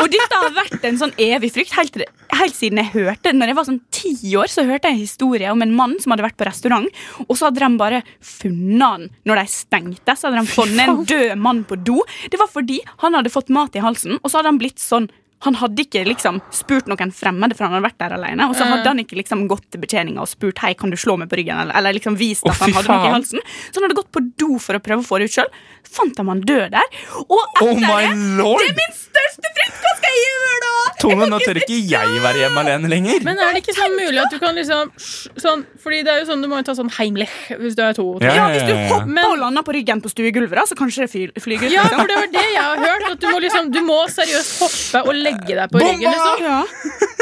Og 0.01 0.10
dette 0.10 0.39
har 0.39 0.53
vært 0.55 0.86
en 0.88 0.98
sånn 0.98 1.13
evig 1.22 1.51
frykt 1.53 1.75
helt, 1.77 1.98
helt 2.34 2.55
siden 2.58 2.79
jeg 2.81 2.91
hørte 2.96 3.34
Når 3.36 3.51
jeg 3.51 3.58
var 3.58 3.67
sånn 3.67 3.79
ti 3.93 4.13
år, 4.39 4.50
så 4.50 4.65
hørte 4.65 4.89
jeg 4.89 4.98
en 4.98 5.03
historie 5.03 5.51
om 5.53 5.62
en 5.62 5.75
mann 5.77 5.96
som 6.01 6.13
hadde 6.13 6.25
vært 6.25 6.38
på 6.39 6.48
restaurant, 6.48 6.88
og 7.27 7.34
så 7.38 7.48
hadde 7.48 7.62
de 7.62 7.79
bare 7.79 8.01
funnet 8.17 8.81
han 8.81 9.08
når 9.29 9.41
de 9.41 9.53
stengte. 9.53 10.15
Så 10.17 10.27
hadde 10.29 10.41
de 10.41 10.51
funnet 10.55 10.84
en 10.88 11.03
død 11.08 11.36
mann 11.41 11.63
på 11.70 11.77
do. 11.77 12.00
Det 12.31 12.39
var 12.41 12.50
fordi 12.51 12.79
han 13.03 13.17
hadde 13.17 13.34
fått 13.34 13.51
mat 13.53 13.77
i 13.77 13.84
halsen, 13.84 14.17
og 14.22 14.31
så 14.31 14.39
hadde 14.39 14.53
han 14.53 14.62
blitt 14.62 14.81
sånn 14.81 15.10
Han 15.42 15.56
hadde 15.58 15.86
ikke 15.86 16.04
liksom 16.06 16.40
spurt 16.54 16.90
noen 16.92 17.12
fremmede, 17.16 17.56
for 17.58 17.66
han 17.66 17.74
hadde 17.78 17.88
vært 17.88 18.00
der 18.04 18.14
alene. 18.18 18.46
Og 18.52 18.56
så 18.58 18.68
hadde 18.70 18.86
han 18.86 19.02
ikke 19.02 19.18
liksom 19.18 19.48
gått 19.50 19.66
til 19.74 19.82
betjeninga 19.82 20.22
og 20.22 20.30
spurt 20.30 20.62
Hei, 20.62 20.74
kan 20.78 20.94
du 20.94 20.98
slå 21.00 21.16
meg 21.18 21.32
på 21.32 21.40
ryggen, 21.40 21.58
eller, 21.64 21.74
eller 21.80 21.96
liksom 21.98 22.18
vist 22.20 22.46
at 22.46 22.54
at 22.54 22.62
han 22.68 22.76
hadde 22.78 22.94
noe 22.94 23.10
i 23.10 23.16
halsen. 23.16 23.46
Så 23.72 23.80
han 23.80 23.88
hadde 23.88 23.98
gått 23.98 24.12
på 24.14 24.22
do 24.38 24.60
for 24.62 24.78
å 24.78 24.84
prøve 24.84 25.02
å 25.02 25.08
få 25.08 25.18
det 25.22 25.32
ut 25.32 25.38
sjøl. 25.40 25.50
Fant 25.92 26.18
han 26.22 26.30
han 26.32 26.44
død 26.46 26.68
der. 26.76 27.00
Og 27.26 27.42
etter 27.42 27.72
Oh 27.72 27.80
det 27.82 28.12
lord! 28.38 28.62
Det 28.62 28.70
er 28.70 28.78
min 28.78 28.94
største 28.96 29.50
frykt! 29.58 29.80
Hva 29.82 29.94
skal 29.98 30.14
jeg 30.14 30.22
gjøre 30.28 30.60
da? 30.62 30.74
Tone, 31.02 31.28
nå 31.32 31.40
tør 31.42 31.60
ikke 31.64 31.80
jeg 31.90 32.22
være 32.22 32.44
hjemme 32.44 32.62
alene 32.62 32.92
lenger. 32.92 33.26
Men 33.26 33.42
er 33.42 33.56
det 33.58 33.64
ikke 33.64 33.76
sånn 33.80 33.96
mulig 33.98 34.22
at 34.22 34.30
du 34.32 34.38
kan 34.42 34.56
liksom 34.58 34.92
sånn, 35.42 35.66
Fordi 35.82 36.04
det 36.06 36.14
er 36.14 36.22
jo 36.22 36.28
sånn, 36.30 36.46
du 36.46 36.50
må 36.52 36.62
jo 36.62 36.68
ta 36.70 36.76
sånn 36.78 36.92
Heimlich 37.00 37.34
hvis 37.58 37.76
du 37.80 37.82
er 37.88 37.98
to. 37.98 38.06
Ja, 38.22 38.36
Ja, 38.38 38.46
Hvis 38.54 38.68
du 38.70 38.74
ja, 38.76 38.78
ja. 38.78 38.88
hopper 38.94 39.10
Men- 39.18 39.26
og 39.32 39.38
lander 39.42 39.66
på 39.66 39.74
ryggen 39.76 40.02
på 40.04 40.12
stuegulvet, 40.14 40.54
da, 40.62 40.68
så 40.70 40.78
kanskje 40.78 41.08
det 41.08 41.12
flyr 41.16 41.34
flyger 41.42 41.68
ut. 41.68 41.74
Ja, 41.74 41.84
liksom. 41.88 42.00
for 42.04 42.12
det 42.14 42.20
var 42.22 42.32
det 42.38 42.46
jeg 42.46 42.62
har 42.62 42.78
hørt. 42.86 43.08
At 43.12 43.20
du 43.20 43.28
må, 43.32 43.40
liksom, 43.44 43.72
du 43.74 43.82
må 43.88 44.00
seriøst 44.12 44.62
hoppe 44.62 45.04
og 45.08 45.14
legge 45.18 45.31
deg 45.48 45.72
på 45.72 45.82
ryggen. 45.82 46.12
Liksom. 46.12 46.46
Ja. 46.46 46.62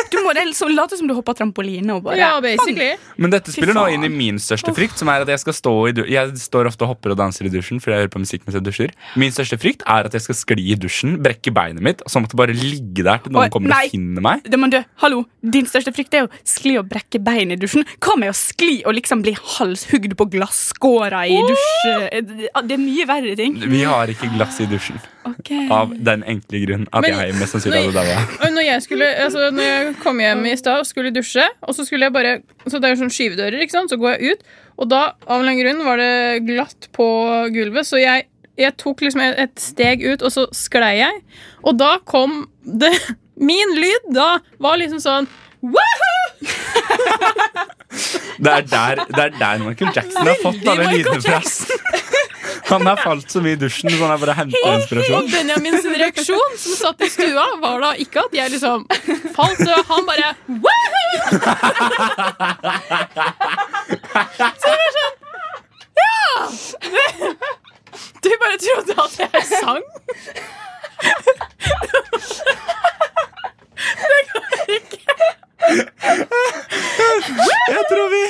Du 0.10 0.18
må 0.26 0.34
liksom, 0.34 0.72
late 0.74 0.98
som 0.98 1.08
du 1.10 1.14
hopper 1.14 1.36
trampoline 1.38 1.94
og 1.94 2.06
bare 2.08 2.18
Ja, 2.20 2.32
basically. 2.42 2.94
Men 3.22 3.34
dette 3.34 3.54
spiller 3.54 3.76
nå 3.78 3.86
inn 3.94 4.06
i 4.08 4.12
min 4.12 4.40
største 4.42 4.74
frykt, 4.76 4.98
som 5.00 5.12
er 5.12 5.26
at 5.26 5.30
jeg 5.30 5.42
skal 5.44 5.56
stå 5.58 5.74
i 5.90 5.94
du 5.96 6.02
Jeg 6.10 6.34
står 6.42 6.70
ofte 6.70 6.86
og 6.86 6.96
hopper 6.96 7.14
og 7.14 7.20
danser 7.20 7.50
i 7.50 7.54
dusjen 7.54 7.82
fordi 7.84 7.96
jeg 7.96 8.06
hører 8.06 8.14
på 8.16 8.24
musikk 8.24 8.46
mens 8.46 8.58
jeg 8.58 8.66
dusjer. 8.66 8.96
Min 9.20 9.34
største 9.36 9.60
frykt 9.62 9.86
er 9.86 10.10
at 10.10 10.16
jeg 10.18 10.26
skal 10.26 10.40
skli 10.40 10.66
i 10.74 10.78
dusjen, 10.80 11.18
brekke 11.24 11.54
beinet 11.56 11.86
mitt, 11.86 12.04
og 12.06 12.14
så 12.14 12.24
måtte 12.24 12.40
bare 12.40 12.56
ligge 12.56 13.06
der 13.06 13.22
til 13.24 13.36
noen 13.36 13.48
og, 13.48 13.54
kommer 13.54 13.74
nei. 13.74 13.84
og 13.86 13.94
finner 13.94 14.26
meg. 14.26 14.50
Det 14.50 14.60
må 14.60 14.72
du, 14.74 14.80
Hallo, 15.04 15.24
Din 15.40 15.70
største 15.70 15.94
frykt 15.96 16.18
er 16.18 16.28
å 16.28 16.32
skli 16.48 16.76
og 16.82 16.90
brekke 16.90 17.22
bein 17.24 17.54
i 17.54 17.60
dusjen. 17.60 17.86
Hva 18.02 18.18
med 18.20 18.34
å 18.34 18.38
skli 18.38 18.80
og 18.86 18.98
liksom 18.98 19.24
bli 19.26 19.36
halshugd 19.38 20.18
på 20.20 20.30
glasskåra 20.34 21.26
i 21.30 21.38
dusj? 21.46 21.70
Det 22.10 22.76
er 22.76 22.82
mye 22.82 23.08
verre 23.10 23.38
ting. 23.40 23.60
Vi 23.70 23.86
har 23.88 24.12
ikke 24.12 24.32
glass 24.36 24.60
i 24.64 24.70
dusjen. 24.70 25.00
Ok. 25.30 25.52
Av 25.72 25.92
den 26.10 26.24
enkle 26.34 26.62
grunn 26.66 26.88
at 26.92 27.06
Men- 27.06 27.18
jeg 27.20 27.36
mest 27.40 27.56
sannsynlig 27.56 27.82
hadde 27.90 28.04
daua. 28.04 28.24
Når 28.56 28.66
jeg, 28.66 28.82
skulle, 28.86 29.08
altså, 29.26 29.50
når 29.56 29.70
jeg 29.70 29.94
kom 30.04 30.20
hjem 30.24 30.46
i 30.50 30.56
stad 30.60 30.82
og 30.84 30.88
skulle 30.90 31.12
dusje, 31.16 31.46
og 31.62 31.76
så 31.78 31.86
skulle 31.88 32.08
jeg 32.10 32.14
bare 32.16 32.34
Så 32.68 32.80
det 32.80 32.90
er 32.90 32.96
jo 32.96 33.02
sånn 33.04 33.14
skyvedører, 33.14 33.62
ikke 33.64 33.76
sant? 33.78 33.94
Så 33.94 34.00
går 34.02 34.18
jeg 34.18 34.36
ut, 34.36 34.44
og 34.80 34.90
da 34.92 35.02
av 35.28 35.40
en 35.40 35.42
eller 35.42 35.52
annen 35.52 35.62
grunn 35.64 35.86
var 35.88 35.98
det 36.02 36.14
glatt 36.48 36.90
på 36.96 37.08
gulvet, 37.56 37.88
så 37.88 38.00
jeg, 38.02 38.28
jeg 38.60 38.76
tok 38.82 39.02
liksom 39.06 39.22
et 39.28 39.56
steg 39.60 40.04
ut, 40.06 40.22
og 40.24 40.32
så 40.34 40.48
sklei 40.56 40.96
jeg. 41.02 41.22
Og 41.64 41.78
da 41.80 41.98
kom 42.06 42.46
det 42.64 42.94
Min 43.40 43.70
lyd 43.80 44.10
da 44.12 44.34
var 44.60 44.76
liksom 44.82 45.00
sånn 45.00 45.28
Woohoo! 45.64 46.50
Det 48.40 48.52
er 48.52 48.62
der, 48.68 49.02
det 49.12 49.24
er 49.26 49.34
der 49.40 49.64
Michael 49.64 49.92
Jackson 49.96 50.28
har 50.28 50.38
fått 50.44 50.68
alle 50.72 50.86
lydene 50.94 51.22
fra. 51.24 51.40
Han 52.70 52.86
har 52.88 52.98
falt 53.02 53.32
så 53.32 53.42
mye 53.42 53.56
i 53.58 53.60
dusjen, 53.60 53.90
så 53.90 53.98
han 54.04 54.12
har 54.14 54.20
bare 54.22 54.36
hentet 54.38 54.94
Og 55.16 55.30
Benjamin 55.32 55.78
sin 55.82 55.96
reaksjon 55.98 56.58
som 56.62 56.76
satt 56.78 57.02
i 57.06 57.10
stua, 57.10 57.46
var 57.62 57.82
da 57.84 57.92
ikke 58.04 58.24
at 58.28 58.34
jeg 58.38 58.54
liksom 58.56 58.86
falt. 59.38 59.58
Så 59.64 59.74
han 59.90 60.06
bare 60.10 60.34
Woohoo! 60.48 61.12
Så 64.60 64.68
det 64.70 64.78
var 64.84 64.92
sånn 65.00 65.16
Ja! 66.00 66.24
Du 68.24 68.30
bare 68.42 68.58
trodde 68.60 68.94
at 69.04 69.14
jeg 69.24 69.44
sang? 69.50 69.84
Jeg 77.70 77.84
tror 77.90 78.08
vi 78.14 78.24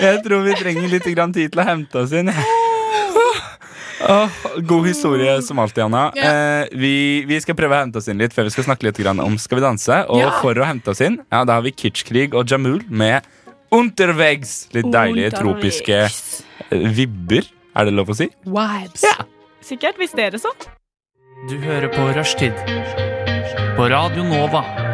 Jeg 0.00 0.22
tror 0.24 0.44
vi 0.46 0.56
trenger 0.58 0.88
litt 0.90 1.08
grann 1.12 1.32
tid 1.34 1.52
til 1.52 1.62
å 1.62 1.66
hente 1.66 2.04
oss 2.04 2.14
inn. 2.16 2.32
Oh, 4.02 4.28
god 4.66 4.86
historie 4.88 5.36
som 5.46 5.60
alltid, 5.62 5.84
Anna. 5.84 6.08
Eh, 6.16 6.66
vi, 6.74 6.94
vi 7.28 7.38
skal 7.40 7.54
prøve 7.58 7.76
å 7.76 7.82
hente 7.84 8.00
oss 8.00 8.08
inn 8.10 8.18
litt 8.18 8.34
før 8.34 8.48
vi 8.48 8.54
skal 8.54 8.66
snakke 8.66 8.88
litt 8.88 8.98
grann 8.98 9.22
om 9.22 9.36
Skal 9.38 9.60
vi 9.60 9.64
danse. 9.66 10.00
Og 10.10 10.26
for 10.40 10.58
å 10.58 10.66
hente 10.66 10.90
oss 10.90 11.02
inn, 11.04 11.20
ja, 11.30 11.44
da 11.46 11.60
har 11.60 11.66
vi 11.66 11.74
Kitschkrig 11.76 12.34
og 12.34 12.50
Jamul 12.50 12.82
med 12.90 13.28
Unterwegs. 13.72 14.66
Litt 14.74 14.90
deilige 14.92 15.32
tropiske 15.38 16.02
eh, 16.08 16.88
vibber. 16.98 17.46
Er 17.78 17.88
det 17.88 17.94
lov 17.94 18.10
å 18.12 18.18
si? 18.18 18.28
Vibes. 18.44 19.06
Sikkert, 19.62 20.02
hvis 20.02 20.16
det 20.18 20.26
er 20.28 20.34
det 20.34 20.42
så. 20.42 20.50
Du 21.48 21.56
hører 21.62 21.88
på 21.94 22.10
Rushtid 22.16 22.58
på 23.76 23.86
Radio 23.88 24.26
Nova. 24.26 24.91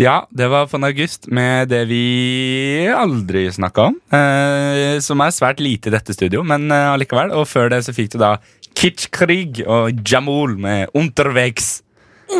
Ja, 0.00 0.26
det 0.30 0.48
var 0.48 0.66
von 0.72 0.84
August 0.88 1.26
med 1.28 1.68
det 1.68 1.82
vi 1.90 2.88
aldri 2.96 3.44
snakka 3.52 3.90
om. 3.90 3.98
Eh, 4.08 4.98
som 5.04 5.20
er 5.20 5.34
svært 5.36 5.60
lite 5.60 5.90
i 5.90 5.94
dette 5.94 6.16
studio, 6.16 6.42
men 6.46 6.70
eh, 6.72 6.92
allikevel. 6.94 7.34
Og 7.36 7.44
før 7.50 7.68
det 7.74 7.82
så 7.84 7.92
fikk 7.96 8.14
du 8.14 8.18
da 8.22 8.36
Kitschkrig 8.78 9.60
og 9.66 10.00
Jamul 10.08 10.56
med 10.60 10.88
Unterwegs. 10.96 11.82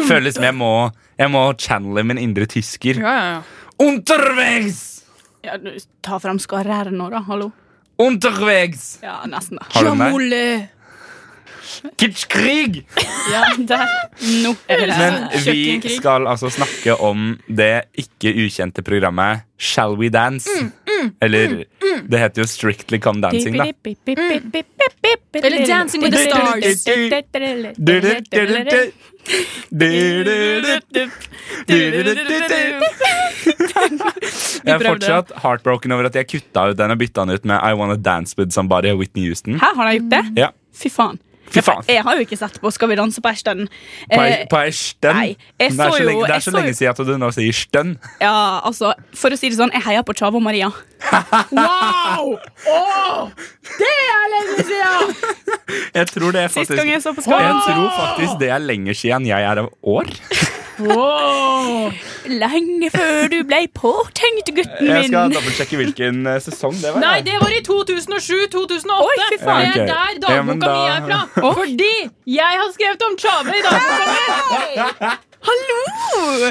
Føles 0.09 0.39
som 0.39 0.47
jeg 0.49 0.57
må, 0.57 0.73
jeg 1.21 1.33
må 1.33 1.45
channele 1.61 2.07
min 2.09 2.21
indre 2.23 2.49
tysker. 2.49 3.03
Ja, 3.03 3.13
ja, 3.13 3.35
ja. 3.37 3.43
Unterwegs! 3.83 4.81
Ja, 5.45 5.59
du, 5.61 5.75
ta 6.07 6.21
fram 6.23 6.39
skarre-r 6.41 6.93
nå, 6.95 7.11
da. 7.13 7.21
Hallo. 7.27 7.51
Unterwegs! 8.01 8.95
Ja, 9.05 9.21
nesten, 9.29 9.61
da. 9.61 9.67
Har 9.75 9.85
du 9.85 9.91
den 9.91 10.01
der? 10.01 10.15
Jamole. 10.15 10.45
Kitschkrig! 11.97 12.83
Ja, 13.33 13.43
der. 13.59 13.87
Nå 14.45 14.55
er 14.69 14.83
vi. 14.83 14.87
Men 14.99 15.29
vi 15.83 15.97
skal 15.97 16.27
altså 16.31 16.51
snakke 16.53 16.97
om 17.01 17.39
det 17.49 17.73
ikke 17.99 18.35
ukjente 18.45 18.85
programmet 18.87 19.47
Shall 19.63 19.97
We 19.99 20.11
Dance. 20.13 20.51
Eller 21.23 21.65
det 22.09 22.19
heter 22.19 22.43
jo 22.43 22.47
Strictly 22.49 22.99
Come 23.03 23.23
Dancing, 23.23 23.57
da. 23.59 23.65
Eller 25.43 25.67
Dancing 25.67 26.03
with 26.03 26.15
the 26.15 26.23
Stars. 26.29 26.87
Jeg 34.63 34.75
er 34.77 34.83
fortsatt 34.83 35.33
heartbroken 35.43 35.95
over 35.95 36.09
at 36.11 36.17
jeg 36.19 36.29
kutta 36.31 36.69
ut 36.71 36.79
den 36.79 36.95
og 36.95 36.99
bytta 37.01 37.25
den 37.27 37.39
ut 37.39 37.47
med 37.49 37.59
I 37.59 37.75
Wanna 37.79 37.97
Dance 37.99 38.37
With 38.39 38.55
Somebody 38.55 38.93
av 38.93 38.99
Whitney 39.03 39.27
Houston. 39.29 39.59
Hæ, 39.63 39.73
har 39.77 39.91
de 39.91 39.99
gjort 39.99 40.11
det? 40.13 40.25
Ja, 40.45 40.51
Fy 40.73 40.91
faen. 40.93 41.19
Fy 41.53 41.61
faen. 41.65 41.85
Jeg 41.89 42.03
har 42.07 42.17
jo 42.17 42.25
ikke 42.25 42.39
sett 42.41 42.57
på 42.63 42.71
Skal 42.73 42.89
vi 42.93 42.97
danse 42.97 43.21
på 43.21 43.29
Ashton. 43.29 43.67
På, 44.13 44.21
Eh, 44.23 44.47
på 44.49 44.59
ei 44.63 44.71
stønn. 44.73 45.37
Det 45.59 45.69
er 45.69 45.75
så 45.77 45.99
jo- 45.99 46.07
lenge, 46.09 46.27
det 46.27 46.35
er 46.37 46.41
så 46.41 46.51
så 46.51 46.57
lenge 46.57 46.75
siden 46.79 46.91
at 46.91 46.97
du 47.07 47.19
nå 47.19 47.31
sier 47.37 47.53
stønn. 47.53 47.99
ja, 48.21 48.61
altså, 48.65 48.95
For 49.15 49.31
å 49.31 49.39
si 49.39 49.49
det 49.51 49.59
sånn, 49.59 49.73
jeg 49.73 49.83
heier 49.83 50.03
på 50.03 50.15
Chavo 50.17 50.41
Maria. 50.41 50.71
Wow! 51.53 52.39
Åh, 52.69 53.29
det 53.79 53.93
er 54.15 54.27
lenge 54.35 54.65
siden! 54.69 55.15
Jeg 55.95 56.07
tror 56.09 56.33
det 56.33 56.43
er 56.45 56.49
Sist 56.49 56.71
gang 56.77 56.89
jeg 56.89 57.03
så 57.03 57.13
på 57.15 57.23
jeg 57.23 57.63
tror 57.67 57.89
faktisk 57.99 58.39
det 58.39 58.51
er 58.51 58.59
lenger 58.59 58.95
siden 58.95 59.27
jeg 59.27 59.43
er 59.43 59.59
av 59.65 59.71
år. 59.83 60.07
Wow. 60.87 61.91
Lenge 62.29 62.89
før 62.95 63.29
du 63.33 63.39
ble 63.49 63.61
påtenkt, 63.77 64.51
gutten 64.57 64.87
min. 64.87 64.93
Jeg 64.97 65.09
skal 65.11 65.35
dobbeltsjekke 65.35 65.81
hvilken 65.81 66.23
eh, 66.27 66.39
sesong 66.45 66.77
det 66.83 66.93
var. 66.95 67.01
Nei, 67.05 67.17
det 67.27 67.37
var 67.43 67.53
i 67.55 67.61
2007-2008. 67.67 69.01
Oi, 69.09 69.17
fy 69.33 69.41
faen. 69.43 69.73
Det 69.75 69.83
er 69.83 69.93
der 69.93 70.23
dagboka 70.27 70.33
Ja, 70.33 70.39
da- 70.39 70.73
mi 70.73 70.87
er 70.95 71.01
fra. 71.09 71.53
Fordi 71.59 71.93
jeg 72.39 72.63
har 72.63 72.73
skrevet 72.77 73.07
om 73.11 73.19
Tjave 73.19 73.59
i 73.59 73.63
dagboka 73.67 74.05
mi. 74.63 75.17
Hallo! 75.43 75.79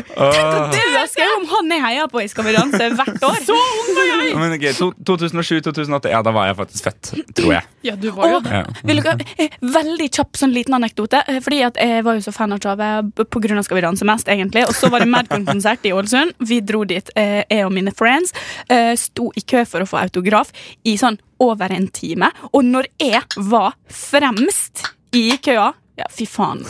Tenk 0.02 0.10
at 0.18 0.74
Du 0.74 0.80
har 0.98 1.08
skrevet 1.10 1.36
om 1.40 1.46
han 1.52 1.70
jeg 1.72 1.82
heier 1.86 2.08
på 2.12 2.20
i 2.22 2.28
Skal 2.32 2.44
vi 2.48 2.54
danse 2.56 2.88
hvert 2.98 3.24
år. 3.28 3.38
Så 3.46 3.56
ung 3.56 3.92
var 3.96 4.10
jeg! 4.10 4.34
Men 4.42 4.56
ok, 4.58 4.66
2007-2008, 5.08 6.12
ja, 6.12 6.20
da 6.26 6.34
var 6.36 6.50
jeg 6.50 6.58
faktisk 6.60 6.88
født, 6.90 7.12
tror 7.38 7.54
jeg. 7.56 7.70
Ja, 7.88 7.96
du 8.00 8.10
var 8.16 8.34
jo 8.36 8.42
det. 8.46 8.52
Ja. 8.60 8.64
vil 8.92 9.02
dere, 9.02 9.26
eh, 9.42 9.56
veldig 9.64 10.08
kjapp 10.18 10.38
sånn 10.42 10.54
liten 10.56 10.76
anekdote. 10.78 11.24
eh, 11.28 11.40
Fordi 11.44 11.62
at 11.70 11.80
Jeg 11.82 12.04
var 12.06 12.20
jo 12.20 12.26
så 12.28 12.34
fan 12.36 12.54
av 12.54 12.60
Tjave 12.62 12.90
pga. 13.16 13.26
på 13.32 13.42
grunn 13.46 13.58
av 13.62 13.66
Skal 13.68 13.80
vi 13.80 13.86
danse 13.88 14.06
mest. 14.08 14.28
egentlig 14.28 14.66
Og 14.68 14.76
så 14.78 14.90
var 14.92 15.00
det 15.06 15.10
Madcon-konsert 15.14 15.86
i 15.90 15.94
Ålesund. 15.96 16.34
Vi 16.40 16.60
dro 16.62 16.84
dit, 16.86 17.10
eh, 17.16 17.44
jeg 17.50 17.66
og 17.66 17.72
mine 17.74 17.92
friends. 17.96 18.34
eh, 18.70 18.94
Sto 18.96 19.32
i 19.36 19.42
kø 19.42 19.66
for 19.66 19.82
å 19.82 19.88
få 19.90 20.02
autograf 20.04 20.52
i 20.86 20.98
sånn 20.98 21.18
over 21.40 21.72
en 21.72 21.88
time. 21.88 22.30
Og 22.54 22.64
når 22.64 22.86
jeg 23.00 23.24
var 23.38 23.74
fremst 23.90 24.84
i 25.16 25.38
køa 25.42 25.74
ja, 26.02 26.08
fy 26.12 26.26
faen. 26.30 26.62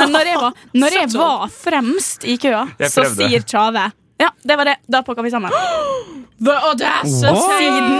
Men 0.00 0.12
når 0.16 0.32
jeg 0.32 0.40
var, 0.42 0.58
når 0.82 0.96
jeg 1.00 1.12
var 1.20 1.46
fremst 1.52 2.24
i 2.28 2.36
køa, 2.40 2.66
så 2.88 3.04
sier 3.14 3.44
Tjave 3.46 3.90
Ja, 4.18 4.32
det 4.42 4.56
var 4.58 4.66
det. 4.66 4.76
Da 4.90 5.04
pakka 5.06 5.22
vi 5.22 5.30
sammen. 5.30 5.52
The 6.38 6.54
audacity! 6.68 7.26
Og 7.30 7.38
siden, 7.58 7.94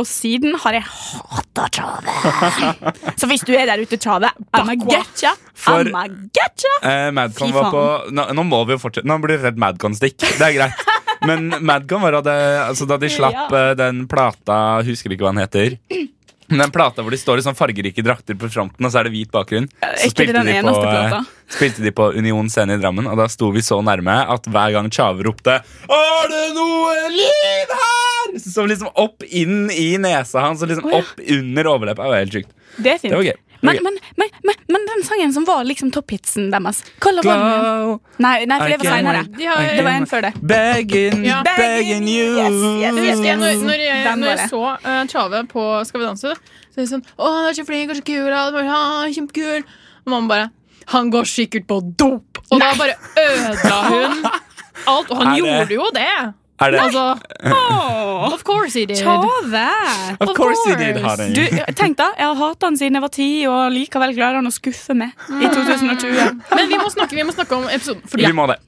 og 0.00 0.06
siden 0.08 0.54
har 0.62 0.76
jeg 0.78 0.84
hata 0.88 1.66
Tjave. 1.76 2.14
Så 3.20 3.28
hvis 3.28 3.44
du 3.44 3.50
er 3.52 3.66
der 3.68 3.82
ute, 3.84 3.98
Tjave, 4.00 4.30
I'ma 4.56 4.76
get 4.80 5.20
ya. 5.26 5.32
For- 5.52 5.84
I'ma 5.84 6.06
get 6.32 6.64
ya. 6.64 6.72
Eh, 6.88 7.10
Madcon 7.12 7.52
var 7.52 7.68
på 7.74 7.82
nå, 8.16 8.24
nå 8.32 8.44
må 8.48 8.62
vi 8.68 8.76
jo 8.78 8.80
fortsette 8.80 9.08
Nå 9.08 9.18
blir 9.20 9.36
det 9.36 9.44
redd 9.50 9.60
Madcon-stikk. 9.60 10.16
Det 10.24 10.40
er 10.48 10.56
greit. 10.56 10.86
Men 11.28 11.52
Madcon 11.68 12.00
var 12.04 12.16
det, 12.24 12.36
altså, 12.64 12.88
da 12.88 12.96
de 13.02 13.12
slapp 13.18 13.36
Ja. 13.52 13.62
eh, 13.68 13.74
den 13.80 14.06
plata 14.08 14.58
Husker 14.88 15.12
ikke 15.12 15.28
hva 15.28 15.34
den 15.36 15.44
heter. 15.44 15.76
Den 16.62 16.72
plata 16.74 17.02
hvor 17.04 17.14
de 17.14 17.20
står 17.20 17.40
i 17.40 17.44
sånn 17.46 17.56
fargerike 17.58 18.04
drakter 18.04 18.36
på 18.38 18.50
fronten, 18.52 18.84
og 18.84 18.92
så 18.92 19.00
er 19.00 19.08
det 19.08 19.14
hvit 19.14 19.30
bakgrunn. 19.34 19.68
Så 20.02 20.10
spilte 20.12 20.42
de 20.44 20.56
på, 20.62 20.74
eh, 20.92 21.30
spilte 21.56 21.84
de 21.84 21.92
på 21.96 22.08
Union 22.18 22.50
scene 22.52 22.76
i 22.76 22.82
Drammen, 22.82 23.08
og 23.10 23.16
da 23.20 23.28
sto 23.32 23.50
vi 23.54 23.64
så 23.64 23.80
nærme 23.84 24.18
at 24.34 24.48
hver 24.52 24.74
gang 24.76 24.90
Tjave 24.92 25.24
ropte 25.26 25.60
'Er 25.62 26.28
det 26.32 26.44
noe 26.56 27.08
liv 27.10 27.76
her?' 27.78 28.38
Så 28.42 28.66
liksom 28.66 28.88
opp 28.96 29.22
inn 29.28 29.70
i 29.70 29.96
nesa 30.00 30.40
hans 30.40 30.62
og 30.62 30.68
liksom 30.68 30.92
opp 30.92 31.20
under 31.20 31.64
overleppa. 31.64 32.04
Det 32.04 32.12
var 32.12 32.22
helt 32.24 32.32
sjukt. 32.32 32.52
Det. 32.78 33.00
Det 33.02 33.12
var 33.12 33.22
gøy. 33.28 33.36
Men, 33.62 33.78
men, 33.84 33.94
men, 34.18 34.28
men, 34.42 34.56
men 34.74 34.86
den 34.90 35.04
sangen 35.06 35.32
som 35.34 35.44
var 35.46 35.62
liksom 35.62 35.92
topphitsen 35.94 36.48
deres 36.50 36.80
Hva 36.98 37.12
var 37.14 37.22
den? 37.22 37.42
Glow, 37.62 37.92
Nei, 38.24 38.32
nei, 38.50 38.56
for 38.58 38.72
det 38.72 38.78
var 38.80 38.88
seinere. 38.90 39.20
Det 39.38 39.84
var 39.86 39.92
en 39.92 40.06
før 40.10 40.24
det. 40.26 40.32
begging, 40.52 41.20
Ja. 41.28 41.36
begging 41.46 42.08
you. 42.10 42.26
Yes, 42.40 42.56
yes, 42.82 42.98
yes, 42.98 43.22
når, 43.22 43.62
når, 43.68 43.84
jeg, 43.86 44.16
når 44.18 44.32
jeg 44.32 44.48
så 44.50 44.62
uh, 44.82 45.04
Tjave 45.12 45.44
på 45.52 45.66
Skal 45.86 46.02
vi 46.02 46.08
danse, 46.08 46.34
så 46.34 46.80
er 46.80 46.82
det 46.82 46.88
sånn 46.90 47.06
Å, 47.14 47.30
han 47.38 47.48
er 47.52 47.56
så 47.60 47.66
flink 47.68 47.94
og 47.94 48.00
så 48.00 48.06
kul. 48.10 48.28
Og 48.34 48.58
bare, 48.58 49.12
kjempekul. 49.14 49.64
Og 50.02 50.10
mamma 50.16 50.32
bare 50.34 50.50
Han 50.96 51.10
går 51.14 51.30
sikkert 51.30 51.68
på 51.70 51.78
dop. 52.02 52.42
Og 52.50 52.58
da 52.60 52.72
bare 52.82 52.98
ødela 53.14 53.78
hun 53.88 54.24
alt. 54.90 55.10
Og 55.12 55.16
han 55.22 55.36
gjorde 55.38 55.76
jo 55.78 55.86
det. 55.94 56.10
Er 56.62 56.74
det 56.74 56.80
Altså, 56.82 57.04
oh, 57.50 58.26
of 58.32 58.42
course 58.46 58.78
he 58.78 58.86
did. 58.86 58.96
Tjave! 59.00 59.64
Of 60.18 60.28
of 60.28 60.34
course 60.36 60.60
he 60.68 60.76
did, 60.78 61.00
Harry. 61.02 61.30
Du, 61.36 61.42
tenk 61.78 61.98
da, 61.98 62.10
Jeg 62.18 62.28
har 62.28 62.38
hatt 62.42 62.66
han 62.68 62.76
siden 62.78 62.98
jeg 62.98 63.04
var 63.04 63.14
ti, 63.14 63.30
og 63.50 63.62
likevel 63.74 64.14
klarer 64.16 64.40
han 64.40 64.50
å 64.50 64.54
skuffe 64.54 64.96
meg 64.98 65.16
i 65.38 65.48
2020. 65.48 66.44
Men 66.54 66.70
vi 66.70 66.78
må 66.78 66.92
snakke, 66.92 67.18
vi 67.18 67.26
må 67.26 67.34
snakke 67.34 67.58
om 67.58 67.66
episoden. 67.72 68.04
Fordi 68.08 68.28
Vi 68.28 68.36
må 68.36 68.46
det. 68.50 68.60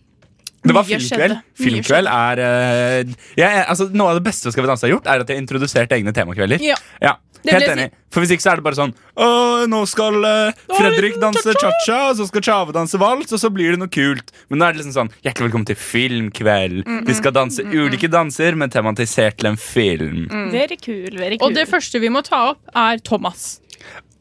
Det 0.64 0.72
var 0.72 0.86
filmkveld. 0.88 1.36
Filmkveld 1.60 2.08
er 2.08 2.40
uh, 2.40 3.14
jeg, 3.36 3.64
altså, 3.68 3.90
Noe 3.92 4.14
av 4.14 4.16
det 4.16 4.24
beste 4.24 4.48
Skal 4.48 4.64
vi 4.64 4.70
danse 4.70 4.86
har 4.86 4.94
gjort, 4.94 5.10
er 5.12 5.20
at 5.20 5.28
de 5.28 5.36
har 5.36 5.42
introdusert 5.42 5.92
egne 5.92 6.14
temakvelder. 6.16 6.62
Ja. 6.64 6.78
Ja, 7.04 7.18
Helt 7.44 7.68
enig. 7.68 7.86
For 8.14 8.22
Hvis 8.22 8.30
ikke 8.36 8.44
så 8.44 8.52
er 8.52 8.60
det 8.60 8.64
bare 8.64 8.78
sånn 8.78 8.92
Å, 9.20 9.26
nå 9.68 9.80
skal 9.90 10.16
uh, 10.22 10.62
Fredrik 10.70 11.18
danse 11.22 11.54
cha-cha, 11.58 11.98
og 12.12 12.18
så 12.20 12.28
skal 12.28 12.44
Tjave 12.46 12.74
danse 12.76 13.00
vals, 13.00 13.32
og 13.34 13.42
så 13.42 13.50
blir 13.52 13.74
det 13.74 13.80
noe 13.82 13.92
kult. 13.92 14.30
Men 14.48 14.62
nå 14.62 14.68
er 14.68 14.76
det 14.76 14.82
liksom 14.82 14.94
sånn 14.96 15.12
Hjertelig 15.26 15.48
velkommen 15.48 15.68
til 15.68 15.78
filmkveld. 15.80 16.92
Vi 17.08 17.16
skal 17.18 17.34
danse 17.36 17.64
ulike 17.66 18.08
danser, 18.12 18.56
men 18.60 18.72
tematisert 18.72 19.40
til 19.40 19.50
en 19.52 19.60
film. 19.60 20.28
Very 20.54 20.78
cool, 20.84 21.18
very 21.18 21.38
cool. 21.40 21.50
Og 21.50 21.58
det 21.58 21.66
første 21.70 22.00
vi 22.02 22.12
må 22.12 22.22
ta 22.26 22.44
opp, 22.54 22.62
er 22.74 23.02
Thomas. 23.04 23.58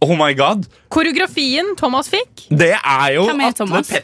Oh 0.03 0.17
my 0.19 0.33
god! 0.35 0.65
Koreografien 0.91 1.75
Thomas 1.79 2.09
fikk. 2.11 2.49
Det 2.51 2.73
er 2.75 3.13
jo 3.15 3.27
Hvem 3.29 3.45
er 3.45 3.53
Atle 3.53 3.65
Thomas? 3.65 3.93
Pe- 3.93 4.03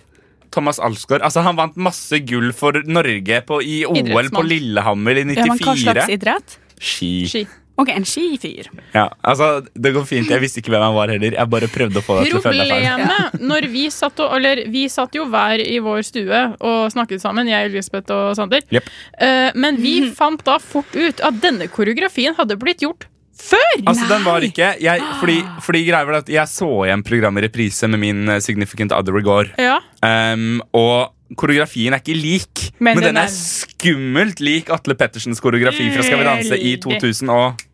Thomas 0.50 0.80
Alsgaard. 0.82 1.22
Altså, 1.28 1.44
han 1.46 1.58
vant 1.60 1.76
masse 1.78 2.20
gull 2.26 2.52
for 2.58 2.78
Norge 2.90 3.42
på, 3.46 3.62
i 3.62 3.82
OL 3.86 4.32
på. 4.34 4.44
Lillehammer 4.48 5.20
i 5.22 5.26
ja, 5.28 5.46
men 5.46 5.60
Hva 5.60 5.76
94. 5.76 5.84
slags 5.84 6.14
idrett? 6.16 6.56
Ski. 6.80 7.12
Ski. 7.30 7.44
Ok, 7.80 7.92
en 7.94 8.06
skifyr. 8.08 8.68
Ja, 8.92 9.06
altså, 9.24 9.62
det 9.74 9.94
går 9.96 10.08
fint. 10.10 10.30
Jeg 10.32 10.44
visste 10.44 10.60
ikke 10.60 10.74
hvem 10.74 10.84
han 10.84 10.96
var 10.98 11.12
heller. 11.14 11.36
Jeg 11.38 11.52
bare 11.54 11.70
prøvde 11.72 12.02
å 12.02 12.06
få 12.06 12.18
deg 12.20 12.32
til 12.32 12.40
å 12.40 12.44
føle 12.44 12.66
deg 12.66 12.74
feil. 12.74 13.06
Problemet 13.06 13.46
når 13.52 13.70
vi 13.72 13.86
satt 13.94 14.20
og, 14.20 14.34
Eller 14.36 14.64
vi 14.72 14.86
satt 14.92 15.16
jo 15.16 15.28
hver 15.32 15.64
i 15.64 15.78
vår 15.84 16.02
stue 16.08 16.42
og 16.60 16.80
snakket 16.94 17.24
sammen, 17.24 17.48
jeg, 17.52 17.70
Elisabeth 17.72 18.16
og 18.16 18.34
Sander. 18.40 18.66
yep. 18.74 18.90
uh, 19.22 19.50
men 19.56 19.80
vi 19.80 19.96
fant 20.16 20.44
da 20.46 20.58
fort 20.62 20.92
ut 20.98 21.24
at 21.24 21.40
denne 21.44 21.70
koreografien 21.72 22.36
hadde 22.38 22.60
blitt 22.60 22.84
gjort 22.84 23.08
før! 23.40 23.70
Altså, 23.88 24.08
den 24.10 24.26
var 24.26 24.44
ikke 24.46 24.74
jeg, 24.84 25.06
fordi, 25.22 25.38
fordi 25.64 25.86
greia 25.88 26.08
var 26.08 26.20
at 26.22 26.32
jeg 26.32 26.52
så 26.52 26.68
igjen 26.88 27.06
programmet 27.08 27.44
i 27.44 27.48
reprise 27.48 27.88
med 27.92 28.02
min 28.02 28.28
eh, 28.28 28.42
significant 28.44 28.92
other 28.96 29.16
i 29.20 29.24
går. 29.26 29.54
Ja. 29.62 29.80
Um, 30.04 30.60
og 30.76 31.14
koreografien 31.40 31.94
er 31.94 32.02
ikke 32.02 32.18
lik, 32.18 32.66
men, 32.80 32.98
Men 32.98 33.04
den, 33.04 33.14
den 33.14 33.22
er 33.22 33.30
er- 33.30 33.34
skummelt 33.36 34.44
lik 34.44 34.72
Atle 34.74 34.96
Pettersens 34.98 35.42
koreografi 35.44 35.90
fra 35.94 36.06
Skal 36.06 36.22
vi 36.22 36.28
danse 36.28 36.58
i 36.58 36.76
2000 36.82 37.30
og, 37.34 37.66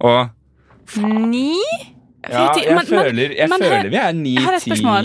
og 0.00 0.28
Ni? 0.96 1.54
Ja, 2.28 2.48
jeg 2.56 2.74
men- 2.74 2.86
føler, 2.86 3.36
jeg 3.36 3.48
men 3.48 3.62
her- 3.62 3.70
føler 3.70 3.90
vi 3.90 3.96
er 3.96 4.12
9, 4.12 4.36
her 4.40 4.52
er 4.52 4.56
et 4.56 4.62
spørsmål. 4.62 5.04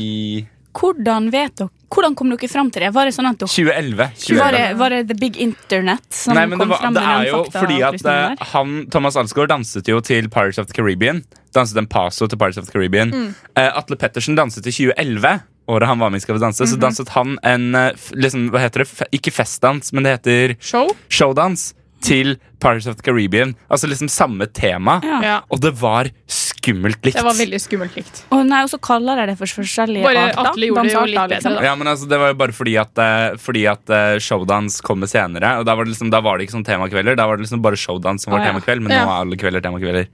Hvordan 0.74 1.32
vet 1.32 1.56
dere 1.60 1.70
Hvordan 1.94 2.16
kom 2.18 2.30
dere 2.32 2.48
fram 2.50 2.72
til 2.72 2.82
det? 2.82 2.90
Var 2.96 3.06
det 3.06 3.14
sånn 3.14 3.28
at 3.30 3.38
dere 3.38 3.48
2011. 3.48 4.08
2011. 4.18 4.40
var 4.42 4.52
det, 4.52 4.78
var 4.80 4.90
det 4.90 5.08
The 5.10 5.14
Big 5.20 5.38
Internet 5.38 6.02
som 6.10 6.34
Nei, 6.34 6.48
kom 6.50 6.58
det, 6.58 6.68
var, 6.70 6.78
fram 6.82 6.94
det 6.96 7.04
er 7.04 7.26
jo 7.28 7.44
fordi 7.54 7.82
at 7.86 8.06
eh, 8.06 8.36
han, 8.54 8.88
Thomas 8.90 9.16
Alsgaard 9.16 9.50
danset 9.50 9.86
jo 9.88 10.00
til 10.02 10.28
Pirates 10.30 10.58
of 10.58 10.66
the 10.66 10.74
Caribbean. 10.74 11.24
Danset 11.54 11.78
en 11.78 11.86
paso 11.86 12.26
til 12.26 12.36
Pirates 12.38 12.58
of 12.58 12.66
the 12.66 12.72
Caribbean. 12.74 13.12
Mm. 13.14 13.28
Uh, 13.56 13.78
Atle 13.78 13.96
Pettersen 13.96 14.36
danset 14.36 14.66
i 14.66 14.72
2011. 14.72 15.44
Året 15.70 15.88
han 15.88 16.00
var 16.00 16.10
med 16.10 16.18
i 16.18 16.22
Skal 16.26 16.36
vi 16.36 16.42
danse, 16.42 16.64
Mhm. 16.64 16.72
så 16.74 16.80
danset 16.82 17.10
han 17.10 17.38
en 17.44 17.76
eh, 17.76 17.92
liksom, 18.18 18.50
hva 18.50 18.60
heter 18.60 18.80
det? 18.84 18.88
Fe- 18.90 19.12
Ikke 19.14 19.32
festdans, 19.32 19.94
men 19.94 20.04
det 20.04 20.18
heter 20.20 20.56
Show? 20.60 20.90
showdans 21.10 21.76
til 22.04 22.36
Pirates 22.64 22.88
of 22.88 22.98
the 23.00 23.04
Caribbean. 23.06 23.56
Altså 23.72 23.88
liksom 23.88 24.10
samme 24.12 24.46
tema. 24.52 24.98
Ja. 25.24 25.38
Og 25.52 25.62
det 25.64 25.72
var 25.80 26.10
skummelt 26.28 27.00
likt. 27.04 27.18
Det 27.18 27.24
var 27.26 27.36
veldig 27.38 27.60
skummelt 27.64 27.96
likt. 27.98 28.22
Og 28.36 28.46
nei, 28.48 28.62
og 28.64 28.70
så 28.72 28.80
kaller 28.84 29.20
de 29.22 29.30
det 29.32 29.38
for 29.40 29.52
forskjellige 29.62 30.04
Bare 30.06 30.28
arter. 30.30 30.52
Atle 30.52 30.70
gjorde 30.70 30.86
det 30.88 30.94
jo 30.96 31.06
litt 31.12 31.34
bedre, 31.34 31.56
da. 31.58 31.66
Ja, 31.68 31.74
men 31.80 31.88
altså, 31.92 32.08
Det 32.12 32.20
var 32.20 32.32
jo 32.34 32.38
bare 32.44 32.56
fordi 32.56 32.76
at, 32.80 33.04
eh, 33.04 33.36
fordi 33.40 33.66
at 33.72 33.90
eh, 33.90 34.20
showdans 34.24 34.80
kommer 34.86 35.08
senere. 35.12 35.58
Og 35.60 35.66
Da 35.68 35.76
var 35.76 35.86
det 35.88 35.96
liksom, 35.96 36.12
da 36.14 36.22
var 36.24 36.38
det 36.38 36.48
ikke 36.48 36.58
sånn 36.60 36.68
temakvelder, 36.68 37.16
da 37.20 37.28
var 37.28 37.38
det 37.40 37.48
liksom 37.48 37.64
bare 37.64 37.80
showdans 37.80 38.24
som 38.28 38.32
var 38.36 38.42
ah, 38.44 38.46
ja. 38.48 38.54
temakveld. 38.54 38.82
Men 38.88 38.92
Ja. 38.96 39.06
nå 39.06 39.12
er 39.12 39.22
alle 39.26 39.40
kvelder 39.40 39.62
temakvelder. 39.64 40.08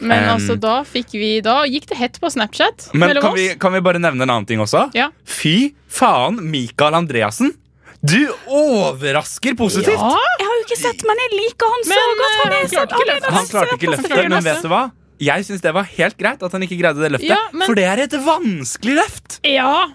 Men 0.00 0.24
Um, 0.24 0.30
altså, 0.34 0.56
da 0.58 0.80
fikk 0.82 1.12
vi 1.14 1.40
Da 1.46 1.60
gikk 1.70 1.84
det 1.86 1.94
hett 2.00 2.16
på 2.18 2.26
Snapchat 2.26 2.88
Men 2.92 3.12
mellom 3.12 3.22
kan 3.22 3.30
oss. 3.30 3.38
vi, 3.38 3.54
kan 3.54 3.72
vi 3.72 3.78
bare 3.86 4.00
nevne 4.02 4.24
en 4.26 4.32
annen 4.32 4.46
ting 4.48 4.58
også? 4.58 4.88
Ja. 4.98 5.10
Fy 5.24 5.74
faen, 5.86 6.40
Mikael 6.50 6.96
Andreassen! 6.98 7.52
Du 8.02 8.18
overrasker 8.48 9.54
positivt! 9.58 9.94
Ja, 10.00 10.16
Jeg 10.40 10.46
har 10.48 10.56
jo 10.58 10.59
ikke 10.70 10.80
sett, 10.80 11.04
men 11.08 11.20
jeg 11.24 11.34
liker 11.34 11.74
han 11.74 11.86
så 11.90 11.98
godt. 11.98 12.24
Han 12.30 12.54
eh, 12.54 12.56
han 12.56 12.72
klarte 12.72 12.96
ikke 12.96 13.10
løftet. 13.10 13.36
Han 13.36 13.52
klarte 13.52 13.76
ikke 13.76 13.92
løftet, 13.96 14.18
men 14.30 14.44
vet 14.46 14.64
du 14.64 14.70
hva? 14.72 14.82
Jeg 15.20 15.44
syns 15.44 15.60
det 15.60 15.74
var 15.76 15.84
helt 15.84 16.16
greit 16.16 16.42
at 16.46 16.54
han 16.56 16.62
ikke 16.64 16.78
greide 16.80 17.02
det 17.02 17.10
løftet. 17.12 17.28
Ja, 17.28 17.42
men- 17.52 17.66
For 17.68 17.76
det 17.76 17.84
er 17.90 18.06
et 18.06 18.16
vanskelig 18.24 18.96
løft! 19.02 19.40
ja, 19.44 19.90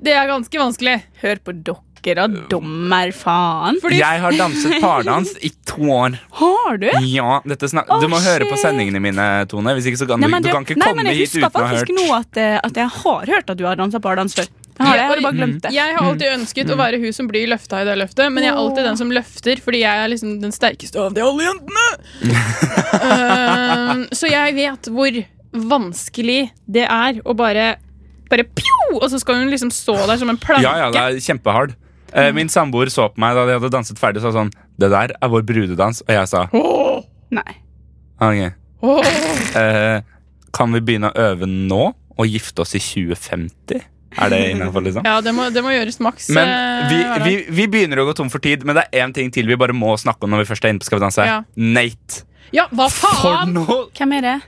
det 0.00 0.14
er 0.16 0.26
ganske 0.30 0.56
vanskelig. 0.56 1.02
Hør 1.20 1.40
på 1.44 1.52
dere, 1.60 2.14
da, 2.16 2.26
dommer 2.48 3.10
faen. 3.12 3.76
Fordi 3.82 3.98
Jeg 4.00 4.20
har 4.22 4.32
danset 4.32 4.80
pardans 4.80 5.34
i 5.44 5.50
to 5.68 5.82
år. 5.92 6.16
Har 6.40 6.78
du? 6.80 6.88
Ja, 7.04 7.42
dette 7.44 7.68
snak 7.68 7.90
oh, 7.92 8.00
Du 8.00 8.08
må 8.08 8.16
høre 8.24 8.48
på 8.48 8.56
sendingene 8.56 9.02
mine, 9.04 9.26
Tone. 9.50 9.74
Hvis 9.76 9.90
ikke 9.90 10.00
så 10.00 10.08
kan 10.08 10.22
Nei, 10.22 10.30
du, 10.30 10.32
men 10.32 10.46
du 10.46 10.48
kan 10.48 10.64
ikke 10.64 10.78
nei, 10.80 10.88
komme 10.88 11.04
men 11.04 11.12
jeg 11.12 11.26
hit 11.26 11.34
husker 11.34 11.44
uten 11.44 11.60
å 11.60 11.66
ha 11.66 11.74
faktisk 11.74 11.92
nå 11.98 12.06
at, 12.16 12.40
eh, 12.40 12.56
at 12.64 12.80
jeg 12.80 12.88
har 12.96 13.34
hørt 13.34 13.52
at 13.52 13.60
du 13.60 13.66
har 13.68 13.76
dansa 13.76 14.00
pardans 14.00 14.38
før. 14.38 14.48
Har, 14.80 14.96
det, 14.96 15.00
jeg 15.02 15.08
har 15.10 15.20
bare 15.20 15.36
glemt 15.36 15.58
det. 15.64 15.72
Jeg 15.76 15.96
har 15.96 16.06
alltid 16.08 16.32
ønsket 16.38 16.70
å 16.72 16.76
være 16.80 17.00
hun 17.02 17.12
som 17.12 17.26
blir 17.28 17.50
løfta 17.52 17.82
i 17.82 17.88
det 17.88 17.98
løftet, 18.00 18.30
men 18.32 18.46
jeg 18.46 18.54
er 18.54 18.60
alltid 18.62 18.88
den 18.88 19.00
som 19.00 19.12
løfter, 19.12 19.60
fordi 19.60 19.82
jeg 19.82 20.04
er 20.04 20.08
liksom 20.12 20.38
den 20.40 20.54
sterkeste 20.56 21.02
av 21.02 21.12
de 21.16 21.24
alle 21.24 21.44
jentene. 21.44 21.84
uh, 22.94 23.92
så 24.18 24.30
jeg 24.30 24.56
vet 24.56 24.90
hvor 24.94 25.20
vanskelig 25.50 26.40
det 26.70 26.86
er 26.86 27.22
å 27.26 27.36
bare 27.36 27.74
Bare 28.30 28.44
pjo! 28.46 29.00
Og 29.00 29.08
så 29.10 29.18
skal 29.18 29.40
hun 29.40 29.48
liksom 29.50 29.72
stå 29.74 29.96
der 30.06 30.20
som 30.20 30.30
en 30.30 30.36
planke. 30.38 30.62
Ja, 30.62 30.76
ja, 30.84 30.90
det 30.94 31.00
er 31.02 31.16
kjempehard. 31.24 31.72
Uh, 32.14 32.28
min 32.34 32.46
samboer 32.50 32.86
så 32.94 33.08
på 33.10 33.18
meg 33.22 33.34
da 33.34 33.42
de 33.48 33.56
hadde 33.56 33.72
danset 33.74 33.98
ferdig, 33.98 34.20
og 34.22 34.28
sa 34.28 34.30
sånn 34.36 34.52
Det 34.78 34.86
der 34.92 35.16
er 35.18 35.32
vår 35.32 35.42
brudedans. 35.48 36.04
Og 36.06 36.14
jeg 36.14 36.30
sa 36.30 36.44
Åh, 36.54 37.02
Nei. 37.34 37.56
Okay. 38.20 38.50
åh. 38.82 39.10
Eh, 39.56 40.02
kan 40.52 40.74
vi 40.74 40.82
begynne 40.84 41.08
å 41.10 41.26
øve 41.30 41.46
nå 41.48 41.84
og 41.90 42.26
gifte 42.28 42.64
oss 42.64 42.74
i 42.76 42.82
2050? 42.82 43.80
Er 44.18 44.30
det 44.32 44.38
innafor, 44.50 44.82
liksom? 44.82 45.04
Ja, 45.06 45.20
det 45.22 45.32
må, 45.36 45.44
det 45.54 45.62
må 45.62 45.70
gjøres 45.70 46.00
maks. 46.02 46.28
Men 46.34 46.48
eh, 46.50 46.88
vi, 46.90 47.00
vi, 47.24 47.34
vi 47.60 47.66
begynner 47.70 48.00
å 48.02 48.06
gå 48.08 48.14
tom 48.18 48.30
for 48.32 48.42
tid, 48.42 48.64
men 48.66 48.74
det 48.74 48.88
er 48.90 49.04
én 49.06 49.12
ting 49.14 49.30
til 49.30 49.46
vi 49.46 49.54
bare 49.60 49.72
må 49.76 49.92
snakke 50.00 50.24
om 50.26 50.30
når 50.34 50.42
vi 50.44 50.48
først 50.50 50.64
er 50.66 50.74
inne 50.74 50.82
på 50.82 50.88
Skal 50.88 50.98
vi 50.98 51.04
danse. 51.06 51.26
Ja. 51.28 51.42
Nate. 51.56 52.24
Ja, 52.52 52.64
hva 52.74 52.88
For 52.90 53.20
faen? 53.22 53.52
noe 53.54 53.84
Hvem 53.94 54.16
er 54.18 54.26
det? 54.26 54.38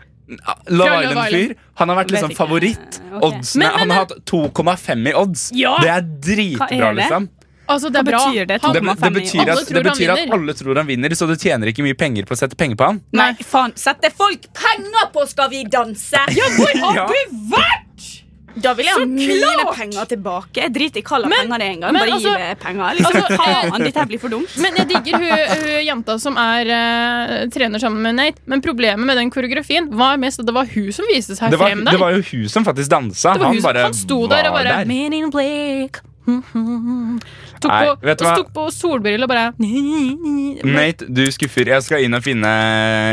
Love 0.72 0.96
Island-fyr. 1.04 1.52
Han 1.78 1.90
har 1.92 1.96
vært 2.00 2.10
liksom 2.14 2.32
favoritt. 2.34 2.98
Okay. 3.12 3.20
Oddsene, 3.28 3.62
Men- 3.62 3.70
men- 3.70 3.78
han 3.78 3.90
har 3.90 4.04
hatt 4.06 4.12
2,5 4.26 5.06
i 5.10 5.14
odds. 5.14 5.50
Ja! 5.54 5.76
Det 5.82 5.88
er 5.92 6.02
Hva 6.02 6.26
dritbra, 6.26 6.68
er 6.72 6.82
det? 6.82 6.96
liksom. 7.02 7.28
Altså, 7.72 7.90
det 7.92 8.00
Hva 8.02 8.10
betyr 8.10 8.46
det? 8.48 8.56
Han- 8.62 8.72
Det, 8.74 8.82
det 8.82 9.12
betyr, 9.14 9.48
at, 9.52 9.68
det 9.68 9.82
betyr 9.84 10.10
at 10.12 10.32
alle 10.34 10.52
tror 10.58 10.76
han 10.76 10.86
vinner, 10.86 11.10
så 11.14 11.26
du 11.30 11.36
tjener 11.36 11.70
ikke 11.70 11.84
mye 11.86 11.94
penger 11.96 12.24
på 12.26 12.34
å 12.34 12.38
sette 12.40 12.56
penger 12.58 12.76
på 12.76 12.84
han. 12.90 13.00
Nei, 13.12 13.30
faen. 13.46 13.72
Setter 13.78 14.10
folk 14.10 14.48
penger 14.52 15.12
på 15.14 15.26
Skal 15.28 15.48
vi 15.50 15.62
danse? 15.64 16.24
Ja, 16.34 16.48
hvor 16.58 16.74
har 16.82 16.94
Ja. 17.02 17.06
du 17.06 17.38
vært?! 17.54 18.21
Da 18.54 18.74
vil 18.76 18.84
jeg 18.84 18.94
ha 18.98 19.06
mine 19.06 19.64
penger 19.72 20.08
tilbake. 20.10 20.60
Jeg 20.60 20.72
driter 20.74 21.00
i 21.00 21.04
hva 21.06 21.20
slags 21.22 21.36
penger 21.38 21.58
det 21.62 21.66
er 21.66 21.74
engang. 21.76 21.92
men 21.92 22.02
Bare 22.02 22.10
gi 22.10 22.18
altså- 22.18 22.34
meg 22.38 22.58
penger. 22.60 22.98
Liksom, 22.98 23.16
altså, 23.22 23.38
faen, 23.42 23.86
dette 23.86 24.06
blir 24.10 24.20
for 24.20 24.28
dumt. 24.28 24.56
Men 24.60 24.76
jeg 24.76 24.88
digger 24.92 25.18
hun, 25.18 25.32
hun 25.56 25.86
jenta 25.88 26.18
som 26.20 26.36
er 26.36 26.72
uh, 26.72 27.34
trener 27.54 27.82
sammen 27.82 28.02
med 28.02 28.18
Nate. 28.20 28.44
Men 28.46 28.60
problemet 28.64 29.06
med 29.06 29.16
den 29.16 29.30
koreografien 29.32 29.88
var 29.96 30.20
mest 30.20 30.40
at 30.40 30.46
det 30.46 30.54
var 30.54 30.68
hun 30.68 30.92
som 30.92 31.08
viste 31.10 31.36
seg 31.38 31.50
Det 31.50 31.58
var, 31.58 31.72
frem 31.72 31.84
der. 31.84 31.92
det 31.96 32.00
var 32.04 32.16
jo 32.18 32.22
hun 32.30 32.48
som 32.48 32.64
faktisk 32.68 32.90
dansa. 32.92 33.36
Han 33.36 33.46
hun 33.48 33.60
som- 33.60 33.68
bare 33.72 33.88
han 33.88 33.94
sto 33.94 34.26
der 34.26 34.48
og 34.50 34.58
bare 34.60 34.84
der. 34.84 36.02
Tok 36.22 37.70
Nei, 37.70 37.78
på, 37.88 37.94
vet 38.06 38.20
du 38.20 38.24
hva? 38.26 38.34
tok 38.38 38.50
på 38.54 38.64
solbriller 38.74 39.26
og 39.26 39.30
bare 39.32 39.48
Nate, 39.58 41.06
du 41.10 41.22
skuffer. 41.34 41.70
Jeg 41.72 41.82
skal 41.86 42.04
inn 42.06 42.14
og 42.14 42.22
finne, 42.24 42.50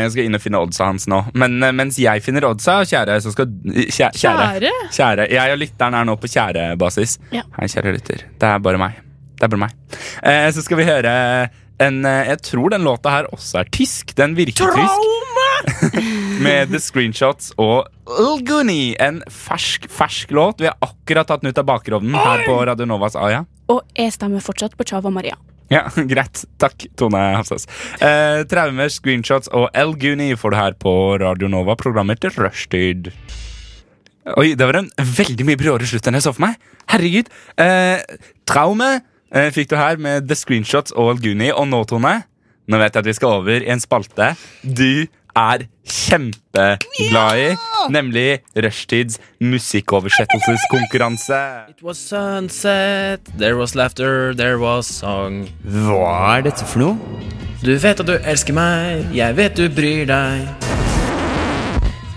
jeg 0.05 0.11
skal 0.13 0.27
inn 0.29 0.37
og 0.37 0.43
finne 0.43 0.61
oddsa 0.61 0.89
hans 0.91 1.07
nå. 1.09 1.21
Men 1.39 1.57
eh, 1.65 1.73
mens 1.75 1.97
jeg 2.01 2.21
finner 2.25 2.45
oddsa, 2.49 2.79
kjære, 2.89 3.17
så 3.25 3.33
skal 3.33 3.49
kjære, 3.89 4.13
Kjære? 4.19 4.73
kjære 4.95 5.29
Jeg 5.33 5.55
og 5.55 5.61
lytteren 5.63 5.97
er 5.99 6.09
nå 6.09 6.17
på 6.21 6.29
kjærebasis. 6.31 7.17
Ja. 7.35 7.45
Hei, 7.57 7.69
kjære 7.73 7.95
lytter. 7.97 8.25
Det 8.39 8.51
er 8.53 8.61
bare 8.69 8.81
meg. 8.81 9.01
Det 9.39 9.47
er 9.47 9.53
bare 9.55 9.63
meg. 9.67 9.75
Eh, 10.21 10.49
så 10.55 10.65
skal 10.65 10.81
vi 10.81 10.87
høre 10.89 11.15
en 11.79 12.01
eh, 12.05 12.25
Jeg 12.33 12.41
tror 12.43 12.73
den 12.75 12.83
låta 12.85 13.13
her 13.17 13.29
også 13.33 13.61
er 13.63 13.69
tysk. 13.73 14.13
Den 14.19 14.35
virker 14.37 14.69
tysk. 14.75 15.28
med 16.45 16.71
The 16.71 16.79
Screenshots 16.81 17.53
og 17.59 17.89
Ulguni. 18.09 18.95
En 19.01 19.21
fersk, 19.29 19.89
fersk 19.91 20.31
låt. 20.35 20.61
Vi 20.63 20.69
har 20.69 20.77
akkurat 20.85 21.29
tatt 21.29 21.43
den 21.43 21.53
ut 21.53 21.61
av 21.61 21.67
bakrovnen 21.69 22.17
her 22.17 22.45
på 22.47 22.57
Radio 22.69 22.87
Novas 22.89 23.17
Aya. 23.19 23.45
Og 23.69 23.83
jeg 23.97 24.15
stemmer 24.15 24.43
fortsatt 24.43 24.77
på 24.79 24.87
Chava 24.89 25.11
Maria. 25.13 25.37
Ja, 25.69 25.85
Greit. 26.11 26.43
Takk, 26.61 26.87
Tone 26.97 27.21
Hafsas. 27.37 27.67
Eh, 28.01 28.41
traumer, 28.49 28.89
screenshots 28.93 29.51
og 29.53 29.69
El 29.77 29.93
Guni 30.01 30.31
får 30.39 30.55
du 30.55 30.59
her 30.59 30.79
på 30.81 30.93
Radio 31.21 31.51
Nova, 31.51 31.77
programmet 31.79 32.21
til 32.23 32.33
rushtid. 32.39 33.11
Oi, 34.37 34.53
det 34.57 34.65
var 34.65 34.81
en 34.81 34.89
veldig 34.97 35.45
mye 35.47 35.57
bråere 35.57 35.87
slutt 35.89 36.09
enn 36.09 36.17
jeg 36.19 36.25
så 36.25 36.33
for 36.35 36.45
meg. 36.49 36.57
Herregud. 36.89 37.29
Eh, 37.61 38.01
traume 38.49 38.89
eh, 38.97 39.49
fikk 39.53 39.71
du 39.71 39.77
her 39.79 40.01
med 40.01 40.27
The 40.29 40.37
Screenshots 40.37 40.93
og 40.97 41.15
El 41.15 41.23
Guni. 41.23 41.51
Og 41.53 41.69
nå, 41.69 41.83
Tone, 41.89 42.15
nå 42.69 42.81
vet 42.81 42.93
jeg 42.93 43.05
at 43.05 43.09
vi 43.09 43.17
skal 43.17 43.39
over 43.39 43.65
i 43.65 43.71
en 43.73 43.81
spalte 43.81 44.33
du 44.61 45.07
er 45.39 45.63
kjempeglad 45.89 47.37
i, 47.39 47.55
nemlig 47.93 48.39
Rushtids 48.65 49.19
musikkoversettelseskonkurranse. 49.41 51.39
It 51.69 51.81
was 51.83 51.97
sunset, 51.97 53.19
there 53.37 53.55
was 53.57 53.75
laughter, 53.75 54.33
there 54.35 54.57
was 54.59 54.87
song. 54.87 55.47
Hva 55.65 56.37
er 56.37 56.41
dette 56.49 56.65
for 56.67 56.79
noe? 56.83 56.97
Du 57.63 57.71
vet 57.75 57.99
at 57.99 58.05
du 58.07 58.13
elsker 58.19 58.53
meg, 58.55 59.05
jeg 59.15 59.35
vet 59.39 59.55
du 59.59 59.69
bryr 59.71 60.05
deg. 60.09 60.47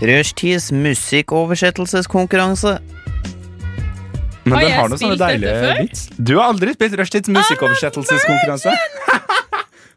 Rushtids 0.02 0.72
musikkoversettelseskonkurranse. 0.74 2.78
Men 4.42 4.52
Har 4.56 4.60
den 4.60 4.68
jeg 4.68 4.74
har 4.80 4.88
noen 4.90 4.98
sånne 4.98 5.14
spilt 5.14 5.22
dette 5.22 5.30
deilige 5.30 5.54
før? 5.62 5.74
beats. 5.78 6.00
Du 6.18 6.34
har 6.40 6.46
aldri 6.50 6.72
spilt 6.74 6.94
Rushtids 6.98 7.28
musikkoversettelseskonkurranse. 7.30 8.70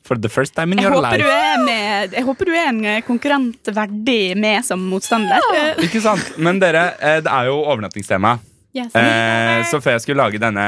For 0.06 0.20
the 0.22 0.30
first 0.30 0.54
time 0.54 0.76
in 0.76 0.80
Jeg 0.84 0.91
your 0.91 1.02
du 1.02 1.06
life. 1.08 1.26
er 1.26 1.62
med, 1.65 2.12
jeg 2.13 2.24
håper 2.28 2.46
du 2.46 2.52
er 2.54 2.68
en 2.70 2.82
eh, 2.86 3.00
konkurrent 3.08 3.72
verdig 3.74 4.36
med 4.38 4.62
som 4.68 4.84
motstander. 4.91 5.41
Ja. 5.56 5.63
Ikke 5.82 6.02
sant? 6.04 6.36
Men 6.38 6.60
dere, 6.62 6.91
eh, 7.00 7.22
det 7.26 7.32
er 7.32 7.48
jo 7.50 7.56
overnattingstema. 7.63 8.36
Yes. 8.76 8.91
Eh, 8.94 9.63
så 9.72 9.80
før 9.82 9.96
jeg 9.96 10.04
skulle 10.04 10.20
lage 10.22 10.38
denne 10.44 10.65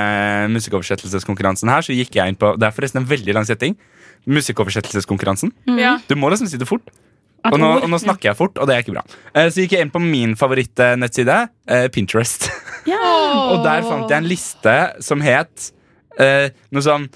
musikkoversettelseskonkurransen 0.56 1.70
her, 1.70 1.84
så 1.86 1.94
gikk 1.94 2.16
jeg 2.18 2.32
inn 2.34 2.40
på 2.40 2.54
Det 2.58 2.70
er 2.70 2.74
forresten 2.74 3.04
en 3.04 3.10
veldig 3.10 3.36
lang 3.36 3.46
setting. 3.46 3.76
Musikkoversettelseskonkurransen. 4.26 5.52
Ja. 5.78 5.98
Du 6.08 6.16
må 6.16 6.32
liksom 6.32 6.50
si 6.50 6.58
det 6.58 6.68
fort. 6.70 6.88
Og 7.48 7.60
nå, 7.62 7.68
og 7.84 7.88
nå 7.92 8.00
snakker 8.02 8.32
jeg 8.32 8.36
fort, 8.40 8.58
og 8.60 8.68
det 8.68 8.76
er 8.76 8.82
ikke 8.84 8.96
bra. 8.98 9.04
Eh, 9.38 9.48
så 9.54 9.62
gikk 9.62 9.78
jeg 9.78 9.86
inn 9.86 9.92
på 9.94 10.02
min 10.04 10.34
favorittnettside, 10.40 11.38
eh, 11.70 11.86
Pinterest. 11.94 12.50
Og 12.88 13.64
der 13.66 13.84
fant 13.84 14.08
jeg 14.10 14.18
en 14.22 14.28
liste 14.28 14.74
som 15.04 15.20
het 15.24 15.70
eh, 16.24 16.50
noe 16.72 16.84
sånn 16.84 17.08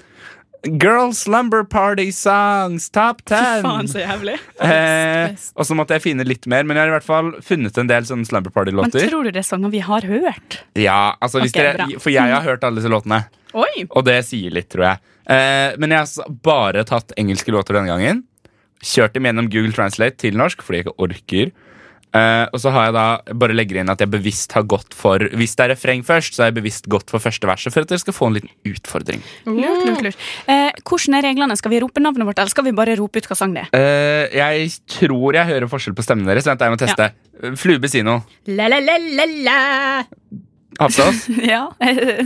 Girl 0.62 1.10
Slumber 1.12 1.64
Party 1.64 2.12
Songs 2.14 2.88
Top 2.94 3.24
Ten. 3.26 3.62
faen, 3.64 3.88
10. 3.88 3.92
så 3.92 4.02
jævlig. 4.04 4.36
Eh, 4.62 5.32
og 5.58 5.66
så 5.66 5.74
måtte 5.74 5.96
jeg 5.96 6.04
finne 6.04 6.26
litt 6.26 6.46
mer, 6.46 6.62
men 6.62 6.78
jeg 6.78 6.84
har 6.86 6.92
i 6.92 6.94
hvert 7.00 7.06
fall 7.08 7.32
funnet 7.42 7.78
en 7.82 7.90
del 7.90 8.06
sånne 8.06 8.28
Slumber 8.28 8.54
Party-låter. 8.54 9.00
Men 9.00 9.10
tror 9.10 9.26
du 9.26 9.32
det 9.34 9.42
er 9.42 9.48
sanger 9.48 9.72
vi 9.74 9.80
har 9.82 10.06
hørt? 10.06 10.60
Ja, 10.78 11.16
altså 11.20 11.42
hvis 11.42 11.50
Ok, 11.56 11.58
dere. 11.58 11.88
For 12.02 12.14
jeg 12.14 12.30
har 12.30 12.46
hørt 12.46 12.62
alle 12.68 12.78
disse 12.78 12.92
låtene, 12.92 13.24
Oi! 13.58 13.86
og 13.90 14.04
det 14.06 14.20
sier 14.28 14.54
litt, 14.54 14.70
tror 14.70 14.86
jeg. 14.86 15.02
Eh, 15.34 15.74
men 15.82 15.96
jeg 15.96 16.04
har 16.06 16.38
bare 16.46 16.86
tatt 16.86 17.10
engelske 17.18 17.50
låter 17.54 17.74
denne 17.80 17.90
gangen. 17.90 18.22
Kjørt 18.82 19.14
dem 19.18 19.26
gjennom 19.26 19.50
Google 19.50 19.74
Translate 19.74 20.18
til 20.22 20.38
norsk 20.38 20.62
fordi 20.62 20.80
jeg 20.80 20.86
ikke 20.86 20.98
orker. 21.08 21.52
Eh, 22.12 22.44
og 22.52 22.60
så 22.60 22.72
har 22.74 22.88
jeg 22.88 22.94
da 22.96 23.36
bare 23.40 23.56
legger 23.56 23.80
inn 23.80 23.92
at 23.92 24.02
jeg 24.04 24.10
bevisst 24.12 24.52
har 24.52 24.66
gått 24.68 24.92
for 24.92 25.22
Hvis 25.32 25.54
det 25.56 25.64
er 25.64 25.72
refreng 25.72 26.02
først, 26.04 26.36
så 26.36 26.44
har 26.44 26.50
jeg 26.50 26.58
bevisst 26.60 26.88
gått 26.92 27.08
for 27.12 27.24
første 27.24 27.48
verset 27.48 27.72
for 27.72 27.86
at 27.86 27.92
dere 27.92 28.02
skal 28.02 28.16
få 28.16 28.28
en 28.28 28.36
liten 28.36 28.52
utfordring. 28.68 29.24
Lurt, 29.48 29.86
lurt, 29.88 30.04
lurt. 30.08 30.28
Uh, 30.44 30.68
hvordan 30.84 31.18
er 31.18 31.26
reglene? 31.30 31.56
Skal 31.56 31.72
vi 31.72 31.80
rope 31.84 32.04
navnet 32.04 32.28
vårt, 32.28 32.38
eller 32.42 32.52
skal 32.52 32.68
vi 32.68 32.76
bare 32.76 32.98
rope 33.00 33.22
ut 33.22 33.28
hva 33.30 33.38
sang 33.38 33.56
det 33.56 33.64
er? 33.64 33.72
Uh, 33.72 34.36
jeg 34.36 34.70
tror 34.98 35.40
jeg 35.40 35.52
hører 35.54 35.72
forskjell 35.72 35.96
på 35.96 36.04
stemmen 36.04 36.28
deres. 36.28 36.48
Vent, 36.48 36.64
jeg 36.64 36.76
må 36.76 36.80
teste. 36.80 37.10
Ja. 37.12 37.56
Flube, 37.58 37.90
si 37.90 38.04
noe. 38.06 38.22
La, 38.50 38.68
la, 38.70 38.82
la, 38.84 38.98
la, 39.00 39.28
la. 39.48 39.60
Hafsås? 40.80 41.26
Ja. 41.52 41.72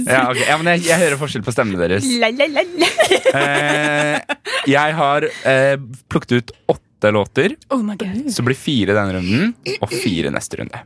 Ja, 0.06 0.30
okay. 0.30 0.44
ja, 0.48 0.56
men 0.58 0.70
jeg, 0.74 0.86
jeg 0.86 1.00
hører 1.02 1.20
forskjell 1.20 1.44
på 1.46 1.54
stemmene 1.54 1.82
deres. 1.82 2.06
La, 2.20 2.30
la, 2.34 2.48
la, 2.52 2.64
la. 2.82 2.90
Eh, 3.36 4.36
jeg 4.70 4.98
har 4.98 5.26
eh, 5.26 5.76
plukket 6.10 6.36
ut 6.38 6.52
åtte 6.74 6.85
låter. 7.02 7.56
Oh 7.70 7.82
my 7.82 7.96
god. 7.96 8.30
Så 8.32 8.42
blir 8.42 8.54
fire 8.56 8.94
denne 8.96 9.12
runden, 9.18 9.54
og 9.80 9.90
fire 9.92 10.30
neste 10.30 10.56
runde. 10.60 10.80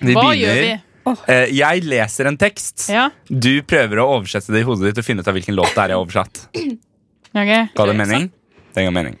Vi 0.00 0.12
Hva 0.16 0.32
gjør 0.36 0.60
vi? 0.62 0.74
Eh, 1.30 1.46
jeg 1.54 1.84
leser 1.86 2.26
en 2.26 2.36
tekst. 2.36 2.88
Ja, 2.90 3.10
Du 3.28 3.62
prøver 3.62 4.00
å 4.02 4.08
oversette 4.18 4.50
det 4.52 4.60
i 4.60 4.66
hodet 4.66 4.88
ditt 4.90 4.98
og 4.98 5.04
finne 5.06 5.20
ut 5.22 5.28
av 5.28 5.34
hvilken 5.36 5.54
låt 5.54 5.70
det 5.74 5.78
er 5.84 5.88
jeg 5.94 5.96
har 5.96 6.04
oversatt. 6.06 6.40
Okay. 7.36 7.68
Ga 7.76 7.86
det 7.86 7.94
mening? 7.96 8.30
Det 8.74 8.84
ga 8.84 8.90
mening. 8.90 9.16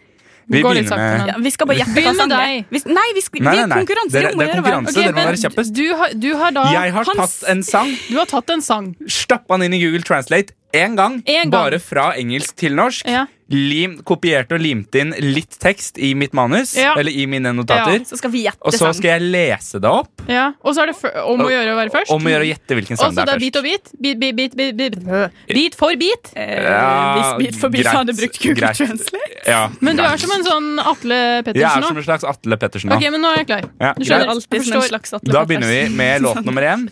Vi 0.48 0.60
Går 0.62 0.74
begynner 0.74 0.96
med 0.96 1.28
Ja, 1.28 1.34
vi 1.42 1.50
skal 1.50 1.66
bare 1.66 1.76
gjette 1.78 1.90
hva 1.94 2.26
det 2.30 2.36
er. 2.38 2.38
nei, 2.46 2.62
vi, 2.70 2.78
skal, 3.20 3.42
Nei, 3.42 3.54
nei, 3.56 3.66
nei. 3.66 3.78
konkurranse. 3.82 4.12
Dere- 4.14 4.30
det 4.38 4.46
er 4.48 4.52
konkurranse. 4.54 4.92
okay, 4.94 5.02
dere 5.02 5.14
må 5.16 5.24
være 5.26 5.40
kjappest. 5.42 5.72
Du 5.74 5.94
har, 5.98 6.08
du 6.14 6.28
har 6.38 6.50
da 6.52 6.62
Jeg 6.72 6.92
har 6.92 7.04
Hans- 7.04 7.40
tatt 7.40 7.50
en 7.50 7.62
sang, 7.66 7.90
Du 8.08 8.16
har 8.16 8.26
tatt 8.26 8.50
en 8.50 8.62
sang. 8.62 8.94
stappa 9.08 9.58
den 9.58 9.62
inn 9.72 9.74
i 9.74 9.84
Google 9.84 10.02
Translate 10.06 10.54
én 10.72 10.94
gang, 10.96 11.20
gang. 11.26 11.50
bare 11.50 11.78
fra 11.80 12.12
engelsk 12.14 12.54
til 12.56 12.72
norsk. 12.78 13.06
Ja. 13.10 13.26
Lim, 13.48 13.92
kopiert 14.02 14.50
og 14.50 14.58
limt 14.58 14.94
inn 14.98 15.12
litt 15.22 15.54
tekst 15.62 16.00
i 16.02 16.14
mitt 16.18 16.32
manus, 16.34 16.72
Ja. 16.76 16.96
eller 16.98 17.12
i 17.14 17.26
mine 17.30 17.52
notater. 17.54 18.00
Så 18.02 18.16
skal 18.18 18.30
vi 18.32 18.40
gjette 18.42 18.58
Og 18.66 18.72
så 18.74 18.78
sang. 18.90 18.94
skal 18.94 19.20
jeg 19.20 19.22
lese 19.22 19.78
det 19.80 19.86
opp, 19.88 20.10
Ja. 20.26 20.48
Og 20.64 20.74
så 20.74 20.82
er 20.82 20.86
det 20.90 20.96
om 21.22 21.38
å 21.38 21.46
gjøre 21.46 21.70
å 21.70 21.76
være 21.78 21.90
først. 21.94 22.10
om 22.10 22.22
å 22.26 22.26
gjøre 22.32 22.42
å 22.42 22.48
gjette 22.50 22.74
hvilken 22.74 22.92
Og 22.92 22.98
sang 22.98 23.12
så 23.14 23.20
er, 23.22 23.24
det 23.26 23.32
er 23.32 23.36
er 23.36 23.38
bit 23.38 23.54
først. 23.54 23.56
og 23.56 23.62
bit. 23.62 24.02
Bit, 24.02 24.18
bit, 24.18 24.34
bit, 24.36 24.56
bit, 24.56 24.76
bit. 24.76 25.30
bit 25.54 25.74
for 25.76 25.94
bit. 25.96 26.32
Eh, 26.34 26.62
Ja, 26.64 27.36
hvis 27.38 27.46
bit 27.46 27.54
for 27.60 27.68
bit 27.70 27.84
greit, 27.84 27.94
hadde 27.94 28.16
brukt 28.18 28.38
Google 28.42 28.54
greit. 28.66 28.76
Translate. 28.76 29.46
Ja, 29.46 29.68
Men 29.80 29.96
du 29.96 30.02
er 30.02 30.16
som 30.18 30.30
en 30.32 30.44
sånn 30.44 30.80
Atle 30.82 31.14
Jeg 31.14 31.38
er 31.38 31.42
Pettersen 31.52 31.82
som 31.86 31.96
en 31.96 32.02
slags 32.02 32.24
Atle 32.24 32.56
Pettersen 32.56 32.90
nå. 32.90 32.96
Ok, 32.96 33.10
men 33.12 33.20
nå 33.22 33.30
er 33.32 33.36
jeg 33.44 33.46
klar. 33.46 33.70
Ja, 33.80 33.92
Du 33.94 34.02
er 34.02 34.04
skjønner, 34.06 34.26
greit. 34.26 34.28
alltid 34.34 34.64
som 34.66 34.82
en 34.82 34.88
slags 34.90 35.12
Atle 35.14 35.32
Da 35.32 35.44
begynner 35.44 35.70
vi 35.70 35.88
med 35.94 36.22
låt 36.22 36.44
nummer 36.44 36.62
én. 36.62 36.90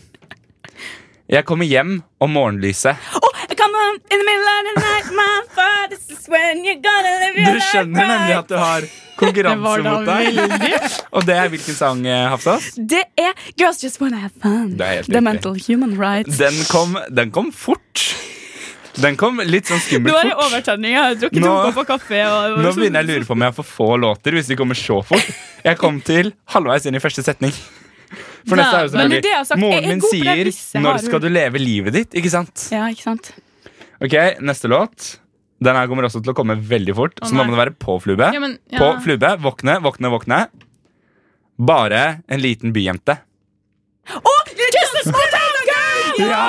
Jeg 1.30 1.44
kommer 1.48 1.64
hjem 1.64 2.02
om 2.20 2.30
morgenlyset. 2.36 3.00
Oh, 3.16 3.30
come 3.56 3.78
on, 3.80 3.94
in 4.12 4.20
the 4.20 4.26
middle 4.28 4.50
of 4.52 4.66
the 4.68 4.74
night, 4.80 5.06
my 5.16 5.40
father, 5.56 5.96
this 5.96 6.10
is 6.12 6.28
when 6.28 6.64
you're 6.66 6.80
gonna 6.84 7.14
live 7.22 7.38
your 7.38 7.46
Du 7.46 7.54
life 7.56 7.68
skjønner 7.70 8.10
nemlig 8.10 8.34
at 8.36 8.48
du 8.50 8.56
har 8.60 8.84
konkurranse 9.16 9.84
mot 9.88 10.04
deg. 10.04 10.36
Og 11.16 11.24
det 11.24 11.38
er 11.40 11.48
hvilken 11.54 11.78
sang, 11.78 12.04
eh, 12.06 12.26
Hafsas? 12.28 12.74
Det 12.76 13.00
er 13.16 13.32
Girls 13.56 13.80
Just 13.82 14.02
Wanna 14.02 14.20
Have 14.20 14.34
Fun. 14.42 14.74
Det 14.76 14.84
er 14.84 14.98
helt 15.00 15.08
The. 15.14 15.22
Mental 15.24 15.56
Human 15.68 15.94
Rights. 16.00 16.36
Den 16.42 16.60
kom, 16.68 16.98
den 17.08 17.32
kom 17.32 17.48
fort. 17.56 18.04
Den 19.00 19.16
kom 19.18 19.40
litt 19.42 19.66
sånn 19.72 19.80
skummelt 19.82 20.12
fort. 20.14 20.26
Nå 20.28 20.28
er 20.28 20.34
det 20.36 20.44
overtenning. 20.44 20.92
Jeg 20.94 21.02
har 21.02 21.16
drukket 21.24 21.40
Nå- 21.42 21.54
to 21.54 21.70
kopper 21.70 21.88
kaffe. 21.94 22.20
Og, 22.20 22.60
Nå 22.62 22.74
begynner 22.76 23.00
jeg 23.00 23.08
å 23.08 23.14
lure 23.14 23.26
på 23.30 23.34
om 23.34 23.46
jeg 23.46 23.50
har 23.54 23.56
for 23.56 23.70
få 23.80 23.88
låter 24.04 24.36
hvis 24.36 24.52
de 24.52 24.58
kommer 24.60 24.78
så 24.78 25.00
fort. 25.08 25.32
Jeg 25.64 25.80
kom 25.80 25.98
til 26.04 26.30
halvveis 26.54 26.84
inn 26.86 27.00
i 27.00 27.02
første 27.02 27.24
setning. 27.26 27.56
For 28.48 28.60
neste 28.60 28.78
er 28.78 28.86
jo 28.86 28.92
selvfølgelig. 28.92 29.32
Jeg 29.32 29.60
Moren 29.62 29.88
min 29.88 30.02
sier 30.04 30.50
'Når 30.84 31.02
skal 31.06 31.22
du 31.24 31.28
leve 31.32 31.60
livet 31.62 31.96
ditt?' 31.96 32.16
Ikke 32.20 32.32
sant? 32.32 32.68
Ja, 32.72 32.86
ikke 32.92 33.06
sant? 33.06 33.32
Ok, 34.02 34.14
Neste 34.44 34.68
låt. 34.68 35.18
Den 35.64 35.76
her 35.78 35.86
kommer 35.88 36.04
også 36.04 36.20
til 36.20 36.34
å 36.34 36.36
komme 36.36 36.56
veldig 36.60 36.94
fort, 36.98 37.20
oh, 37.22 37.28
så 37.28 37.36
nå 37.36 37.44
må 37.46 37.54
det 37.54 37.60
være 37.60 37.76
på 37.80 37.96
flube. 38.02 38.26
Ja, 38.34 38.40
men, 38.42 38.58
ja. 38.68 38.82
På 38.82 38.98
flube. 39.00 39.30
Våkne, 39.40 39.78
våkne, 39.80 40.10
våkne. 40.12 40.40
Bare 41.56 42.02
en 42.28 42.42
liten 42.42 42.74
byjente. 42.74 43.20
Small 45.04 45.28
town 45.32 45.56
girl! 45.68 46.30
Ja. 46.30 46.44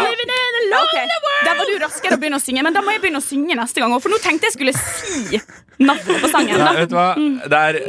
World. 0.72 1.46
Der 1.46 1.56
var 1.60 1.66
du 1.70 1.76
raskere 1.84 2.16
å 2.18 2.20
begynne 2.22 2.40
å 2.40 2.44
synge, 2.44 2.64
men 2.64 2.74
da 2.74 2.82
må 2.82 2.92
jeg 2.96 3.02
begynne 3.04 3.22
å 3.22 3.26
synge 3.26 3.56
neste 3.60 3.80
gang. 3.84 3.92
òg, 3.94 4.02
For 4.02 4.10
nå 4.14 4.18
tenkte 4.24 4.50
jeg 4.50 4.56
skulle 4.58 4.74
si 4.74 5.40
navnet 5.80 6.22
på 6.24 6.30
sangen. 6.32 6.58
Nei, 6.58 6.74
vet 6.82 6.90
du 6.90 6.96
hva? 6.96 7.08
Det 7.52 7.62
er, 7.70 7.80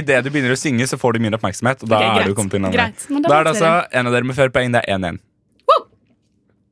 Idet 0.00 0.24
du 0.24 0.30
begynner 0.30 0.54
å 0.54 0.58
synge, 0.60 0.86
så 0.90 0.96
får 1.00 1.14
du 1.18 1.22
min 1.26 1.34
oppmerksomhet. 1.34 1.82
Og 1.84 1.88
da 1.90 2.00
okay, 2.00 2.22
er 2.24 2.28
du 2.30 2.34
kommet 2.38 2.54
inn 2.58 2.70
Greit, 2.72 3.06
da 3.10 3.28
Da 3.28 3.38
er 3.40 3.44
det 3.48 3.54
altså 3.56 3.70
en 4.00 4.06
av 4.10 4.12
dere 4.16 4.24
med 4.24 4.36
fører 4.36 4.54
poeng. 4.54 4.72
Det 4.74 4.84
er 4.84 4.98
1-1. 4.98 5.18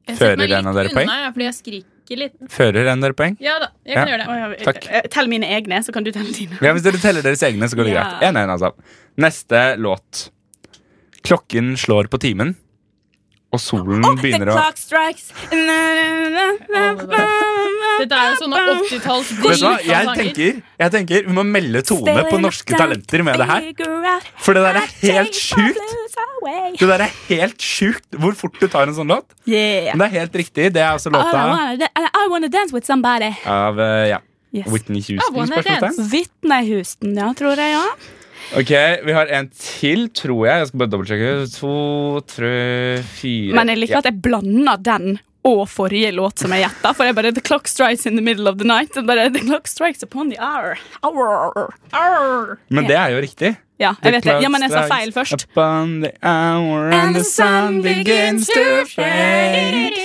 Jeg 0.03 0.17
setter 0.19 0.37
meg 0.37 0.51
Fører 0.51 0.59
en 0.59 0.67
av 0.67 0.75
dere 0.75 0.91
poeng? 0.97 1.11
fordi 1.33 1.45
jeg 1.47 1.55
skriker 1.61 2.19
litt. 2.19 2.33
Fører 2.51 2.89
en 2.91 2.99
av 2.99 3.05
dere 3.07 3.15
poeng? 3.19 3.37
Ja 3.41 3.59
da, 3.63 3.69
jeg 3.87 3.95
kan 3.95 4.09
Ja. 4.09 4.17
gjøre 4.17 4.19
det. 4.19 4.29
Oh, 4.29 4.39
ja, 4.59 4.73
Takk. 4.73 4.87
eh, 4.91 5.03
Tell 5.15 5.29
mine 5.31 5.47
egne, 5.47 5.79
så 5.87 5.93
kan 5.95 6.03
du 6.05 6.11
telle 6.11 6.33
dine. 6.35 6.59
Ja, 6.61 6.73
Hvis 6.75 6.83
dere 6.83 6.99
teller 6.99 7.23
deres 7.23 7.43
egne, 7.47 7.69
så 7.71 7.77
går 7.79 7.85
det 7.85 7.93
Ja. 7.95 8.19
greit. 8.19 8.35
1-1, 8.35 8.51
altså. 8.51 8.73
Neste 9.17 9.77
låt. 9.79 10.31
Klokken 11.23 11.77
slår 11.79 12.09
på 12.11 12.19
timen, 12.19 12.57
og 13.53 13.61
solen 13.61 14.05
Oh, 14.07 14.15
begynner 14.17 14.49
å 14.49 14.55
Dette 18.01 18.17
er 18.17 18.31
jo 18.33 18.37
sånne 18.41 18.61
80-talls 18.73 19.33
Vet 19.43 19.61
du 19.61 19.67
hva? 19.67 19.73
Jeg 19.85 20.15
tenker, 20.17 20.57
jeg 20.83 20.95
tenker 20.95 21.27
vi 21.29 21.37
må 21.37 21.45
melde 21.47 21.83
Tone 21.87 22.25
på 22.31 22.41
Norske 22.41 22.79
Talenter 22.79 23.25
med 23.27 23.39
det 23.43 23.49
her. 23.51 23.69
For 24.43 24.57
det 24.57 24.65
der 24.65 24.81
er 24.81 24.89
helt 25.03 25.37
sjukt. 25.37 25.83
Det 26.81 26.89
der 26.89 27.05
er 27.07 27.13
helt 27.29 27.63
sjukt 27.63 28.19
hvor 28.19 28.35
fort 28.39 28.57
du 28.61 28.67
tar 28.73 28.89
en 28.89 28.97
sånn 28.97 29.13
låt. 29.13 29.29
Men 29.47 30.01
det 30.01 30.09
er 30.09 30.15
helt 30.17 30.41
riktig. 30.43 30.71
Det 30.75 30.83
er 30.83 30.91
altså 30.95 31.13
låta 31.13 31.45
I 31.77 32.27
wanna 32.33 32.49
dance 32.53 32.73
with 32.75 32.89
somebody. 32.89 33.31
av 33.47 33.79
eh, 33.81 34.09
ja, 34.15 34.19
Whitney 34.67 35.01
Houston. 35.05 35.47
spørsmålstegn. 35.47 36.11
Whitney 36.13 36.73
Houston, 36.73 37.15
ja, 37.21 37.31
tror 37.37 37.61
jeg, 37.61 37.77
ja. 37.77 37.87
Ok, 38.53 38.71
Vi 39.05 39.13
har 39.17 39.27
en 39.33 39.49
til, 39.49 40.09
tror 40.13 40.47
jeg. 40.47 40.61
Jeg 40.61 40.69
skal 40.69 40.81
bare 40.83 40.93
dobbeltsjekke. 40.93 41.29
To, 41.57 41.75
tre, 42.29 42.57
fire 43.17 43.55
Men 43.57 43.73
jeg 43.73 43.81
liker 43.81 44.03
at 44.03 44.09
jeg 44.11 44.19
blander 44.25 44.83
den 44.85 45.21
og 45.49 45.65
forrige 45.73 46.13
låt 46.15 46.45
som 46.45 46.53
jeg 46.55 46.67
gjetta. 46.67 46.93
For 46.95 47.09
jeg 47.09 47.17
bare 47.17 47.33
The 47.33 47.43
clock 47.43 47.71
strikes 47.71 48.05
in 48.07 48.19
the 48.21 48.25
middle 48.25 48.51
of 48.51 48.59
the 48.61 48.69
night. 48.69 48.93
Bare, 49.09 49.31
the 49.33 49.41
clock 49.41 49.67
strikes 49.67 50.05
upon 50.05 50.31
the 50.31 50.39
hour. 50.39 50.77
hour. 51.03 51.73
hour. 51.97 52.59
Men 52.69 52.87
det 52.91 52.99
er 52.99 53.17
jo 53.17 53.23
riktig. 53.25 53.55
Ja, 53.81 53.95
jeg 54.05 54.19
vet 54.19 54.29
det. 54.29 54.37
Ja, 54.45 54.51
men 54.53 54.63
jeg 54.63 54.71
sa 54.71 54.85
feil 54.87 55.11
først. 55.17 55.47
Upon 55.51 56.03
the 56.05 56.13
hour 56.23 56.93
and 56.93 57.17
the 57.17 57.25
sun 57.25 57.81
begins 57.83 58.47
to 58.53 58.85
fade. 58.93 59.97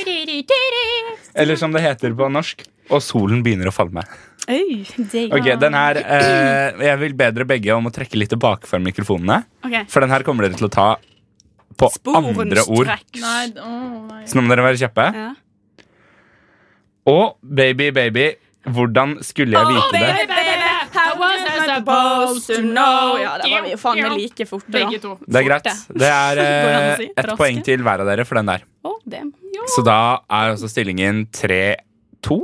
Eller 1.36 1.60
som 1.60 1.76
det 1.76 1.84
heter 1.84 2.16
på 2.18 2.32
norsk, 2.32 2.64
og 2.90 3.04
solen 3.04 3.44
begynner 3.46 3.70
å 3.70 3.76
falle 3.76 4.00
med. 4.00 4.18
Øy, 4.48 4.86
Ok, 5.36 5.48
den 5.60 5.76
her 5.76 5.98
eh, 6.16 6.86
Jeg 6.88 7.00
vil 7.02 7.16
bedre 7.20 7.44
begge 7.50 7.74
om 7.76 7.90
å 7.90 7.92
trekke 7.92 8.16
litt 8.20 8.32
tilbake 8.32 8.70
fra 8.70 8.80
mikrofonene. 8.80 9.42
Okay. 9.66 9.84
For 9.92 10.04
den 10.06 10.14
her 10.14 10.24
kommer 10.28 10.48
dere 10.48 10.56
til 10.60 10.70
å 10.70 10.74
ta 10.74 10.88
på 11.78 11.90
andre 12.16 12.64
ord. 12.72 12.90
Nei. 13.22 14.24
Så 14.26 14.38
nå 14.38 14.46
må 14.46 14.54
dere 14.54 14.66
være 14.66 14.80
kjappe. 14.82 15.08
Ja. 15.14 15.28
Og 17.08 17.38
baby, 17.44 17.92
baby, 17.96 18.26
hvordan 18.68 19.18
skulle 19.24 19.60
jeg 19.60 19.76
vite 19.76 20.02
det? 20.02 20.48
How 20.98 21.14
was 21.20 21.44
I 21.44 21.68
supposed 21.68 22.48
to 22.50 22.62
know? 22.64 23.20
Ja, 23.22 23.36
det 23.44 23.52
var 23.52 23.68
vi 23.68 23.76
faen 23.80 24.02
meg 24.02 24.16
like 24.18 24.48
fort. 24.50 24.66
da. 24.66 24.80
Begge 24.80 25.00
to. 25.04 25.14
Det 25.28 25.42
er 25.42 25.46
greit. 25.48 25.70
Det 25.94 26.10
er 26.10 26.42
eh, 26.48 27.08
ett 27.12 27.34
poeng 27.38 27.62
til 27.68 27.84
hver 27.86 28.04
av 28.04 28.10
dere 28.10 28.26
for 28.28 28.40
den 28.40 28.50
der. 28.56 28.66
Så 29.76 29.84
da 29.86 30.00
er 30.26 30.56
altså 30.56 30.70
stillingen 30.72 31.26
3-2 31.36 32.40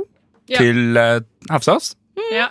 Ja. 0.50 0.60
til 0.60 0.98
uh, 0.98 1.22
Hafsås. 1.50 1.94
Ja. 2.32 2.50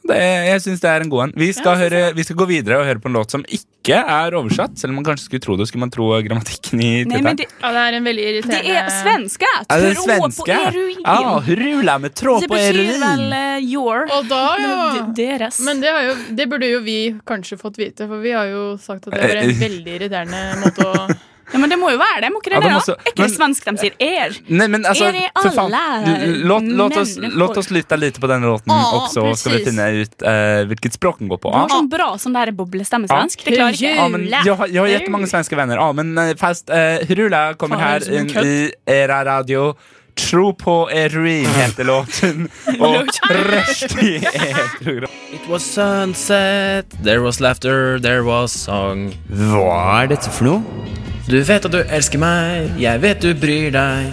Det, 0.00 0.16
jeg 0.16 0.60
syns 0.64 0.80
det 0.80 0.88
er 0.88 1.02
en 1.04 1.10
god 1.12 1.26
en. 1.26 1.32
Vi 1.38 1.50
skal, 1.52 1.76
høre, 1.76 1.98
vi 2.16 2.24
skal 2.24 2.38
gå 2.40 2.46
videre 2.48 2.78
og 2.80 2.86
høre 2.88 3.02
på 3.02 3.10
en 3.10 3.18
låt 3.18 3.34
som 3.34 3.42
ikke 3.52 3.98
er 4.00 4.34
oversatt. 4.38 4.78
Selv 4.80 4.94
om 4.94 5.00
man 5.00 5.06
kanskje 5.06 5.26
skulle 5.26 5.44
tro 5.44 5.56
det, 5.60 5.66
skulle 5.68 5.84
man 5.84 5.92
tro 5.92 6.08
grammatikken 6.24 6.80
i 6.80 6.88
Nei, 7.04 7.20
men 7.20 7.36
tittelen. 7.36 7.40
det, 7.42 7.48
ja, 7.60 7.72
det 7.76 7.82
er 7.82 7.98
en 7.98 8.08
veldig 8.08 8.24
irriterende 8.30 8.62
det 8.64 8.78
er 8.80 8.90
svenske. 8.94 9.50
Er 9.60 9.84
det 9.84 9.92
Trå 9.98 10.06
svenske? 10.08 10.46
på 10.48 10.72
eruin. 10.72 11.02
Ja, 11.04 11.34
rula 11.60 11.96
med 12.00 12.16
tråd 12.16 12.46
det 12.46 12.50
på 12.50 12.56
betyr 12.56 12.80
eruin. 12.80 13.04
vel 13.04 13.36
uh, 13.36 13.70
your. 13.76 14.06
Og 14.16 14.30
da, 14.32 14.42
ja. 14.64 15.06
Deres. 15.20 15.60
Men 15.68 15.84
det, 15.84 15.92
har 15.92 16.08
jo, 16.08 16.18
det 16.40 16.48
burde 16.50 16.72
jo 16.72 16.80
vi 16.86 16.98
kanskje 17.28 17.60
fått 17.60 17.78
vite, 17.82 18.08
for 18.08 18.24
vi 18.24 18.32
har 18.36 18.48
jo 18.48 18.64
sagt 18.80 19.10
at 19.10 19.14
det 19.14 19.20
var 19.20 19.42
en 19.44 19.58
veldig 19.60 19.98
irriterende 20.00 20.44
måte 20.64 20.88
å 20.88 21.10
ja, 21.52 21.58
men 21.58 21.70
det 21.70 21.78
må 21.80 21.90
jo 21.94 21.98
være 22.00 22.20
det. 22.24 22.30
Må 22.34 22.42
ikke 22.42 22.50
det 22.50 22.58
Ja, 22.58 22.60
det 22.60 22.68
det, 22.68 22.74
må 22.74 22.84
da? 22.86 22.96
Er 23.00 23.12
ikke 23.14 23.22
det 23.24 23.36
svensk 23.36 23.64
de 23.70 23.76
sier 23.80 23.94
er? 24.00 24.36
Nei, 24.48 24.68
men 24.68 24.84
altså, 24.84 25.08
Er 25.08 25.12
det 25.12 25.24
for 25.40 25.50
faen. 25.56 25.74
alle 25.74 26.34
Låt, 26.50 26.68
låt, 26.82 26.96
oss, 27.00 27.16
låt 27.20 27.56
oss 27.56 27.70
lytte 27.70 27.96
litt 28.00 28.20
på 28.20 28.28
denne 28.30 28.46
låten, 28.46 28.74
Ja, 28.74 28.84
og 29.00 29.08
så 29.12 29.24
skal 29.38 29.56
vi 29.58 29.64
finne 29.70 29.88
ut 30.02 30.22
uh, 30.22 30.66
hvilket 30.70 30.98
språk 30.98 31.18
den 31.18 31.28
går 31.32 31.40
på. 31.40 31.50
Du 31.50 31.56
har 31.56 31.68
Ja. 31.70 31.76
sånn 31.80 31.88
bra 31.90 32.10
sånn 32.20 32.36
der 32.36 32.52
boblestemmesvensk. 32.52 33.44
Det 33.44 33.56
klarer 33.56 33.72
ikke 33.78 33.96
Ja, 33.96 34.08
men 34.08 34.28
jeg, 34.28 34.56
har- 34.56 34.68
jag 34.68 34.82
har 34.82 35.26
svenske 35.30 35.56
venner 35.56 35.70
vänner. 35.70 35.76
Ja, 35.76 35.92
men 35.92 36.18
eh, 36.18 36.36
fast 36.36 36.70
eh, 36.70 37.06
Hurula 37.08 37.54
kommer 37.54 37.76
her 37.76 37.90
här 37.90 38.00
som 38.00 38.14
en 38.14 38.20
in 38.28 38.34
katt. 38.34 38.44
i 38.44 38.72
era 38.86 39.24
radio. 39.24 39.74
Tro 40.14 40.52
på 40.52 40.90
eruin 40.90 41.46
heter 41.46 41.84
låten. 41.84 42.48
Og 42.80 43.06
Rushdie 43.30 44.20
er 44.34 44.84
program. 44.84 45.10
It 45.32 45.48
was 45.48 45.62
sunset, 45.62 46.86
there 47.04 47.20
was 47.20 47.40
laughter, 47.40 47.98
there 48.00 48.22
was 48.22 48.52
song. 48.52 49.12
Hva 49.30 50.02
er 50.02 50.06
dette 50.16 50.30
for 50.30 50.44
noe? 50.44 51.09
Du 51.28 51.42
vet 51.46 51.64
at 51.64 51.72
du 51.72 51.78
elsker 51.84 52.18
meg, 52.20 52.70
jeg 52.80 53.00
vet 53.02 53.20
du 53.22 53.34
bryr 53.38 53.70
deg. 53.74 54.12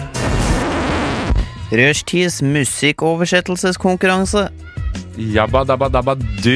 Rushtids 1.78 2.40
musikkoversettelseskonkurranse. 2.44 4.46
Jabba 5.18 5.64
dabba 5.68 5.88
dabba 5.92 6.14
du. 6.18 6.54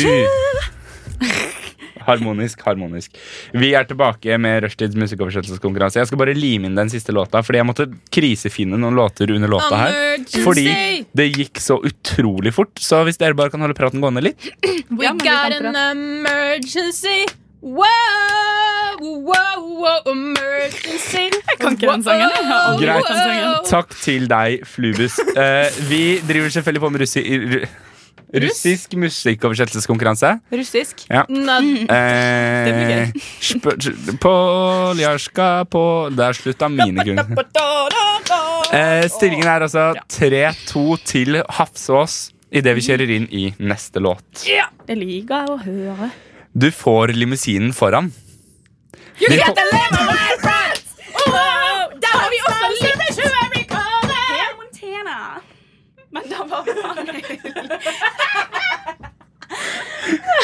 Harmonisk, 2.02 2.62
harmonisk. 2.66 3.10
Vi 3.54 3.68
er 3.78 3.84
tilbake 3.86 4.38
med 4.40 4.62
Rushtids 4.64 4.96
musikkoversettelseskonkurranse. 4.98 6.00
Jeg 6.00 6.08
skal 6.10 6.18
bare 6.22 6.34
lime 6.36 6.66
inn 6.70 6.78
den 6.78 6.90
siste 6.90 7.12
låta, 7.14 7.42
fordi 7.46 7.58
jeg 7.60 7.68
måtte 7.68 7.86
krisefinne 8.14 8.76
noen 8.80 8.96
låter 8.98 9.30
under 9.34 9.48
låta 9.52 9.76
her. 9.84 9.92
Fordi 10.42 10.66
det 11.14 11.26
gikk 11.30 11.56
så 11.62 11.74
utrolig 11.86 12.52
fort. 12.56 12.74
Så 12.82 12.96
hvis 13.06 13.18
dere 13.22 13.38
bare 13.38 13.50
kan 13.54 13.62
holde 13.62 13.78
praten 13.78 14.02
gående 14.02 14.22
litt. 14.30 14.40
We 14.90 15.06
got 15.22 15.52
an 15.62 15.76
emergency. 15.76 17.20
Wow, 17.62 17.86
wow, 19.02 19.60
wow, 19.82 20.00
emergency. 20.12 21.28
Jeg 21.34 21.58
kan 21.60 21.76
ikke 21.76 21.92
den 21.92 22.02
sangen. 22.06 22.30
Greit. 22.80 23.68
Takk 23.70 23.94
til 24.02 24.28
deg, 24.30 24.62
Flubus. 24.68 25.18
Uh, 25.36 25.68
vi 25.90 26.02
driver 26.28 26.48
selvfølgelig 26.54 26.84
på 26.86 26.90
med 26.94 27.00
russi 27.04 27.22
ru- 27.26 27.66
russisk 28.32 28.94
musikkoversettelseskonkurranse. 28.96 30.30
Russisk. 30.56 31.02
Ja. 31.10 31.24
Blir 31.28 31.90
Eh, 31.92 33.10
Poljarska 34.22 35.64
på 35.68 35.82
Der 36.16 36.32
slutta 36.32 36.68
mine 36.72 37.04
kun. 37.04 37.18
Eh, 38.72 39.08
stillingen 39.12 39.46
er 39.48 39.66
altså 39.66 39.90
3-2 40.08 40.84
til 41.04 41.42
Hafsås 41.58 42.30
idet 42.52 42.74
vi 42.76 42.84
kjører 42.86 43.10
inn 43.18 43.26
i 43.32 43.50
neste 43.60 44.00
låt. 44.00 44.44
Det 44.86 44.96
liker 44.96 45.42
jeg 45.44 45.48
å 45.52 45.58
høre. 45.66 46.10
Du 46.52 46.70
får 46.72 47.12
limousinen 47.16 47.72
foran. 47.76 48.10
You 49.18 49.28
Vi 49.30 49.36
get 49.36 49.46
får- 49.46 49.54
live 49.54 49.66
lemon, 49.72 50.06
my 50.06 50.30
friends! 50.44 50.84
Oh, 51.14 51.78
der 52.04 52.12
var 52.20 52.28
vi 52.34 52.38
også 52.48 52.66
litt 52.82 52.98
Montana. 54.58 55.18
Men 56.10 56.22
da 56.30 56.38
var 56.44 56.62
vi 56.64 56.72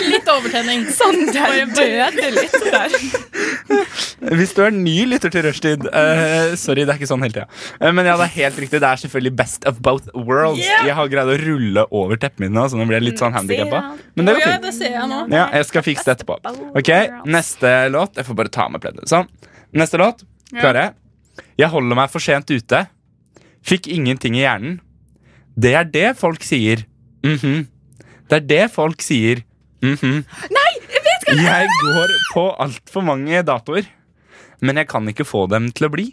litt 0.08 0.28
overtenning. 0.30 0.84
sånn 0.94 1.26
der 1.34 1.64
døde 1.74 2.28
litt 2.36 2.54
der. 2.64 2.94
Hvis 4.38 4.54
du 4.56 4.62
er 4.64 4.74
ny 4.74 4.94
lytter 5.10 5.32
til 5.32 5.44
Rushtid 5.46 5.84
uh, 5.88 6.54
Sorry, 6.58 6.84
det 6.86 6.94
er 6.94 6.98
ikke 7.00 7.08
sånn 7.10 7.24
hele 7.24 7.34
tida. 7.34 7.46
Uh, 7.80 7.90
men 7.96 8.06
ja, 8.08 8.14
det 8.20 8.28
er 8.28 8.34
helt 8.36 8.60
riktig. 8.62 8.80
Det 8.82 8.88
er 8.88 9.02
selvfølgelig 9.02 9.34
best 9.38 9.66
of 9.68 9.80
both 9.84 10.08
worlds. 10.14 10.62
Jeg 10.64 10.94
har 10.96 11.10
greid 11.12 11.32
å 11.34 11.38
rulle 11.42 11.84
over 11.90 12.20
teppet 12.20 12.44
mitt 12.46 12.54
nå, 12.54 12.66
så 12.70 12.78
nå 12.78 12.86
blir 12.88 13.00
jeg 13.00 13.08
litt 13.10 13.22
sånn 13.22 13.36
handikappa. 13.36 13.82
Men 14.18 14.30
det 14.30 14.36
går 14.38 14.46
fint. 14.46 14.82
jeg. 14.86 15.08
Ja, 15.34 15.48
jeg 15.58 15.68
skal 15.70 15.86
fikse 15.86 16.08
det 16.08 16.16
etterpå. 16.18 16.38
Ok, 16.78 16.92
Neste 17.28 17.74
låt. 17.92 18.16
Jeg 18.18 18.28
får 18.28 18.38
bare 18.42 18.52
ta 18.54 18.68
med 18.72 18.82
pleddet. 18.84 19.08
Sånn. 19.10 19.28
Neste 19.76 20.00
låt. 20.00 20.24
Klare? 20.54 20.92
Jeg 21.58 21.70
holder 21.72 21.98
meg 21.98 22.12
for 22.12 22.22
sent 22.24 22.50
ute. 22.50 22.84
Fikk 23.66 23.88
ingenting 23.92 24.38
i 24.38 24.44
hjernen. 24.46 24.78
Det 25.58 25.74
er 25.74 25.88
det 25.90 26.08
folk 26.20 26.44
sier. 26.46 26.86
Mhm. 27.26 27.66
Det 28.28 28.36
er 28.42 28.46
det 28.48 28.64
folk 28.74 29.02
sier. 29.04 29.42
Mhm. 29.82 30.24
Nei, 30.50 30.70
jeg 30.90 31.02
vet 31.04 31.26
hva 31.28 31.34
Jeg 31.38 31.68
går 31.84 32.14
på 32.34 32.44
altfor 32.64 33.04
mange 33.06 33.42
datoer, 33.46 33.86
men 34.60 34.76
jeg 34.80 34.88
kan 34.90 35.06
ikke 35.08 35.26
få 35.28 35.46
dem 35.48 35.70
til 35.72 35.86
å 35.88 35.92
bli. 35.92 36.08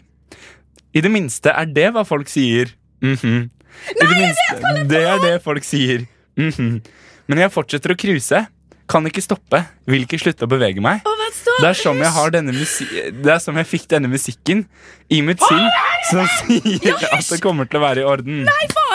I 0.94 1.02
det 1.04 1.10
minste 1.12 1.50
er 1.52 1.66
det 1.66 1.90
hva 1.92 2.04
folk 2.06 2.28
sier. 2.32 2.70
Mhm. 3.02 3.50
I 3.90 4.04
det 4.06 4.16
minste, 4.16 4.86
det 4.88 5.02
er 5.04 5.18
det 5.24 5.42
folk 5.44 5.64
sier. 5.66 6.06
Mhm. 6.38 6.80
Men 7.28 7.38
jeg 7.38 7.50
fortsetter 7.52 7.92
å 7.92 7.98
cruise. 7.98 8.46
Kan 8.86 9.02
ikke 9.08 9.18
stoppe. 9.24 9.64
Vil 9.90 10.04
ikke 10.06 10.20
slutte 10.22 10.46
å 10.46 10.48
bevege 10.48 10.80
meg. 10.80 11.00
Det 11.58 11.66
er 11.66 11.74
som 11.74 11.98
jeg 11.98 12.12
har 12.14 12.30
denne 12.30 12.52
Det 12.54 13.32
er 13.32 13.40
som 13.42 13.56
jeg 13.58 13.66
fikk 13.66 13.88
denne 13.90 14.06
musikken 14.06 14.64
i 15.10 15.20
mitt 15.26 15.42
sinn, 15.42 15.66
som 16.10 16.22
sier 16.46 16.94
at 17.10 17.26
det 17.26 17.40
kommer 17.42 17.66
til 17.66 17.80
å 17.80 17.82
være 17.82 18.04
i 18.04 18.06
orden. 18.06 18.44
Nei, 18.46 18.66
faen! 18.70 18.85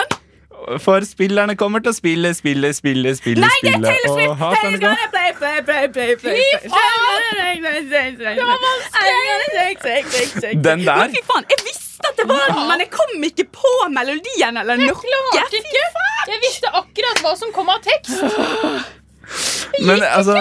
For 0.84 1.00
spillerne 1.06 1.56
kommer 1.58 1.82
til 1.82 1.90
å 1.90 1.96
spille, 1.96 2.30
spille, 2.34 2.70
spille, 2.76 3.14
spille, 3.18 3.40
Nei, 3.42 3.58
det 3.62 3.72
er. 3.72 3.82
Taylor 3.82 4.10
Swift! 4.14 4.38
Den 10.62 10.84
der. 10.86 11.08
Fy 11.12 11.22
faen, 11.28 11.46
jeg 11.50 11.60
visste 11.66 12.08
at 12.08 12.18
det 12.18 12.26
var 12.28 12.48
den, 12.50 12.62
men 12.70 12.82
jeg 12.82 12.90
kom 12.94 13.26
ikke 13.28 13.46
på 13.58 13.72
melodien 13.94 14.58
eller 14.62 14.80
noe. 14.80 14.96
Klarte 15.02 15.60
ikke. 15.60 15.84
Jeg 16.32 16.40
visste 16.44 16.70
akkurat 16.78 17.22
hva 17.24 17.34
som 17.38 17.52
kom 17.54 17.70
av 17.72 17.82
tekst. 17.84 18.22
Men 19.86 20.02
altså, 20.04 20.34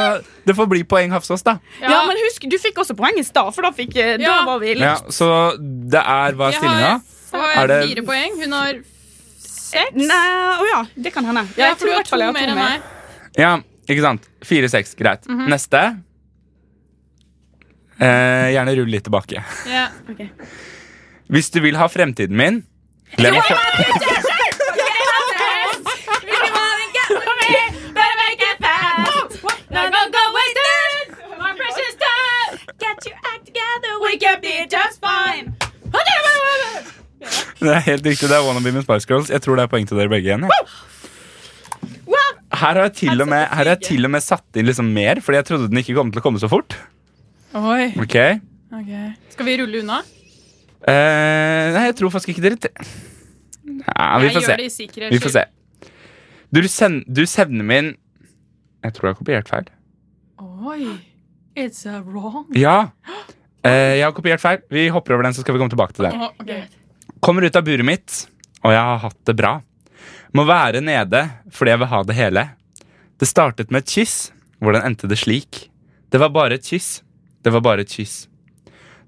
det 0.45 0.55
får 0.57 0.67
bli 0.71 0.81
poeng 0.89 1.13
Hafsås, 1.15 1.43
da. 1.47 1.57
Ja, 1.81 2.01
men 2.07 2.17
husk, 2.25 2.43
du 2.51 2.57
fikk 2.61 2.81
også 2.83 2.95
poeng 2.99 3.17
i 3.21 3.25
stad, 3.25 3.51
for 3.55 3.65
da, 3.65 3.71
fikk, 3.75 3.93
da 3.95 4.17
Ja. 4.19 4.39
var 4.45 4.59
vi 4.59 4.73
litt 4.75 4.83
Ja, 4.83 4.97
så 5.09 5.55
det 5.57 6.01
er 6.01 6.35
hva 6.37 6.49
er 6.49 6.51
Jeg 6.51 6.59
stillinga? 6.61 6.93
Er 7.61 7.67
det- 7.67 7.83
fire 7.87 8.03
poeng. 8.05 8.41
Hun 8.41 8.51
har 8.51 8.73
seks. 9.71 9.97
Nei, 9.97 10.21
å 10.61 10.67
ja, 10.69 10.79
det 11.07 11.13
kan 11.15 11.27
hende. 11.27 11.45
Ja, 11.57 11.71
jeg 11.71 11.77
for 11.79 11.83
tror 11.83 11.87
du 11.87 11.91
i 11.91 11.95
har 11.95 12.01
hvert 12.03 12.11
fall 12.13 12.23
to 12.23 12.25
jeg 12.25 12.33
har 12.33 12.39
mer 12.39 12.53
enn 12.53 12.61
meg. 12.61 12.89
Ja, 13.39 13.51
ikke 13.87 14.03
sant? 14.05 14.27
Fire-seks, 14.45 14.95
greit. 14.99 15.27
Mhm. 15.29 15.47
Neste. 15.51 15.83
Eh, 18.01 18.47
gjerne 18.55 18.75
rull 18.79 18.89
litt 18.89 19.05
tilbake. 19.05 19.43
Ja. 19.69 19.87
Hvis 21.31 21.51
du 21.53 21.59
vil 21.63 21.77
ha 21.79 21.87
fremtiden 21.87 22.35
min 22.35 22.63
glem 23.15 23.37
å 23.37 23.43
få 23.45 23.55
Det 37.61 37.69
er 37.75 37.83
helt 37.85 38.05
riktig, 38.09 38.27
det 38.29 38.35
er 38.37 38.41
Wannabe 38.45 38.71
med 38.73 38.83
Spice 38.87 39.05
Girls. 39.09 39.29
Jeg 39.29 39.41
tror 39.45 39.59
det 39.59 39.63
er 39.67 39.71
poeng 39.71 39.85
til 39.89 39.99
dere 39.99 40.09
begge 40.09 40.31
igjen. 40.31 40.47
ja. 42.09 42.23
Her 42.51 42.75
har 42.75 42.81
jeg 42.89 42.93
til 42.99 43.21
og 43.23 43.27
med, 43.31 43.45
her 43.47 43.55
har 43.61 43.69
jeg 43.75 43.81
til 43.85 44.05
og 44.07 44.11
med 44.11 44.23
satt 44.25 44.57
inn 44.59 44.67
liksom 44.67 44.89
mer, 44.93 45.21
fordi 45.23 45.37
jeg 45.39 45.45
trodde 45.47 45.69
den 45.71 45.79
ikke 45.79 45.93
kom 45.95 46.09
til 46.11 46.19
å 46.19 46.25
komme 46.25 46.41
så 46.41 46.49
fort. 46.51 46.75
Oi. 47.55 47.91
Ok, 48.01 48.17
Ok. 48.71 48.91
Skal 49.33 49.45
vi 49.47 49.55
rulle 49.61 49.81
unna? 49.83 49.97
Eh, 50.87 51.71
nei, 51.75 51.85
jeg 51.89 51.95
tror 51.99 52.11
faktisk 52.13 52.31
ikke 52.33 52.43
dere 52.45 52.57
t- 52.57 52.71
ja, 52.71 54.17
Vi 54.19 54.27
Jeg 54.29 54.33
får 54.35 54.45
se. 54.47 54.55
i 54.55 55.09
Vi 55.11 55.19
får 55.21 55.33
se. 55.35 55.43
Du, 56.51 56.61
send, 56.67 57.03
du 57.07 57.21
sender 57.29 57.63
min 57.63 57.91
Jeg 58.83 58.93
tror 58.95 59.07
jeg 59.09 59.13
har 59.13 59.19
kopiert 59.19 59.47
feil. 59.51 59.67
Oi. 60.41 60.97
It's 61.55 61.85
a 61.85 62.01
wrong. 62.01 62.47
Ja. 62.55 62.87
Eh, 63.63 63.97
jeg 63.99 64.03
har 64.07 64.11
kopiert 64.17 64.41
feil. 64.41 64.59
Vi 64.71 64.87
hopper 64.89 65.13
over 65.13 65.23
den, 65.27 65.33
så 65.33 65.41
skal 65.45 65.53
vi 65.53 65.59
komme 65.61 65.69
tilbake 65.69 65.93
til 65.93 66.07
det. 66.07 66.13
Å, 66.17 66.31
ok. 66.41 66.80
Kommer 67.21 67.45
ut 67.45 67.55
av 67.55 67.63
buret 67.67 67.85
mitt, 67.85 68.15
og 68.63 68.73
jeg 68.73 68.81
har 68.81 69.01
hatt 69.03 69.19
det 69.29 69.35
bra. 69.37 69.53
Må 70.33 70.45
være 70.47 70.81
nede 70.83 71.25
fordi 71.53 71.73
jeg 71.73 71.81
vil 71.83 71.91
ha 71.91 72.01
det 72.07 72.17
hele. 72.17 72.43
Det 73.21 73.27
startet 73.29 73.71
med 73.71 73.83
et 73.83 73.93
kyss. 73.93 74.15
Hvordan 74.61 74.85
endte 74.87 75.09
det 75.09 75.17
slik? 75.21 75.67
Det 76.11 76.19
var 76.21 76.31
bare 76.33 76.57
et 76.57 76.65
kyss. 76.67 77.01
Det 77.41 77.53
var 77.53 77.63
bare 77.65 77.85
et 77.85 77.93
kyss. 77.93 78.23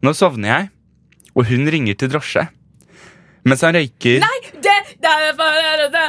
Nå 0.03 0.13
sovner 0.17 0.49
jeg, 0.51 0.69
og 1.37 1.47
hun 1.49 1.69
ringer 1.71 1.97
til 1.97 2.11
drosje. 2.13 2.47
Mens 3.43 3.61
han 3.65 3.75
røyker 3.75 4.21
Det, 4.23 4.75
det, 5.03 5.09
er 5.11 5.33
bare- 5.35 5.89
det, 5.91 6.03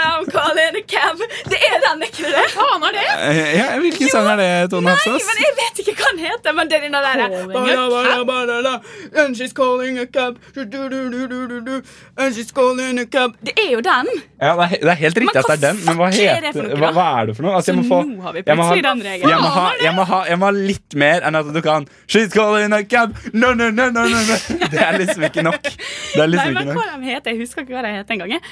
I'm 0.00 0.26
calling 0.32 0.76
a 0.80 0.82
cab. 0.88 1.18
Det 1.50 1.58
er 1.76 1.80
den, 1.86 2.02
ikke 2.06 2.24
det? 2.26 2.32
Hva 2.34 2.46
Faen 2.54 2.86
er 2.88 2.96
det? 2.96 3.04
Eh, 3.30 3.40
ja, 3.58 3.66
Hvilken 3.80 4.08
sang 4.12 4.28
er 4.32 4.40
det, 4.40 4.50
Tone 4.72 4.94
Nei, 4.94 5.14
men 5.28 5.42
jeg 5.44 5.52
vet 5.60 5.82
ikke 5.84 5.94
hva 5.98 6.10
den 6.12 6.22
heter. 6.26 6.56
Men 6.56 6.70
det 6.70 6.76
er 6.78 6.82
den 6.86 6.94
der 6.96 8.80
And 9.20 9.36
she's 9.36 9.52
calling 9.52 9.98
a 9.98 10.06
cab. 10.06 10.38
And 10.56 12.34
she's 12.34 12.52
calling 12.52 12.98
a 12.98 13.06
cab. 13.06 13.36
Det 13.44 13.54
er 13.56 13.70
jo 13.72 13.80
den. 13.80 14.06
Ja, 14.40 14.54
det, 14.56 14.64
er, 14.64 14.68
det 14.80 14.90
er 14.90 15.00
helt 15.00 15.18
riktig 15.18 15.38
at 15.38 15.48
det 15.50 15.56
er 15.56 15.62
den, 15.66 15.80
men 15.84 15.98
hva, 15.98 16.06
hva 16.08 16.24
er 16.24 16.46
heter, 16.46 16.62
noe, 16.64 16.78
hva, 16.80 16.90
hva 16.96 17.06
er 17.20 17.28
det 17.28 17.34
for 17.36 17.46
noe? 17.46 17.54
Altså, 17.58 17.72
jeg 17.72 17.78
må 17.80 17.84
få, 17.90 17.98
nå 18.08 18.24
har 18.24 18.32
vi 18.36 18.42
jeg 18.46 18.56
må 18.56 18.64
ha, 18.64 18.70
plutselig 18.70 18.86
den 18.86 19.02
regelen. 19.04 19.30
jeg 19.34 19.42
må, 19.42 19.50
ha, 19.56 19.66
jeg, 19.84 19.94
må 19.98 20.06
ha, 20.10 20.20
jeg 20.30 20.40
må 20.40 20.48
ha 20.48 20.52
litt 20.56 20.96
mer 21.04 21.26
enn 21.28 21.40
at 21.40 21.52
du 21.52 21.60
kan 21.64 21.88
She's 22.06 22.32
calling 22.32 22.72
a 22.72 22.82
cab 22.88 23.16
No, 23.32 23.52
no, 23.52 23.68
no, 23.70 23.90
no, 23.92 24.06
no, 24.08 24.20
no. 24.30 24.38
Det 24.72 24.80
er 24.80 24.98
liksom 25.02 25.28
ikke 25.28 25.44
nok. 25.44 25.60
Det 25.68 26.24
er 26.24 26.32
liksom 26.32 26.54
Nei, 26.54 26.64
men 26.64 26.72
ikke 26.72 26.80
hva 26.80 26.88
de 26.96 27.12
heter, 27.12 27.34
Jeg 27.34 27.42
husker 27.44 27.66
ikke 27.66 27.76
hva 27.76 27.84
de 27.86 27.94
heter 27.98 28.16
engang. 28.16 28.50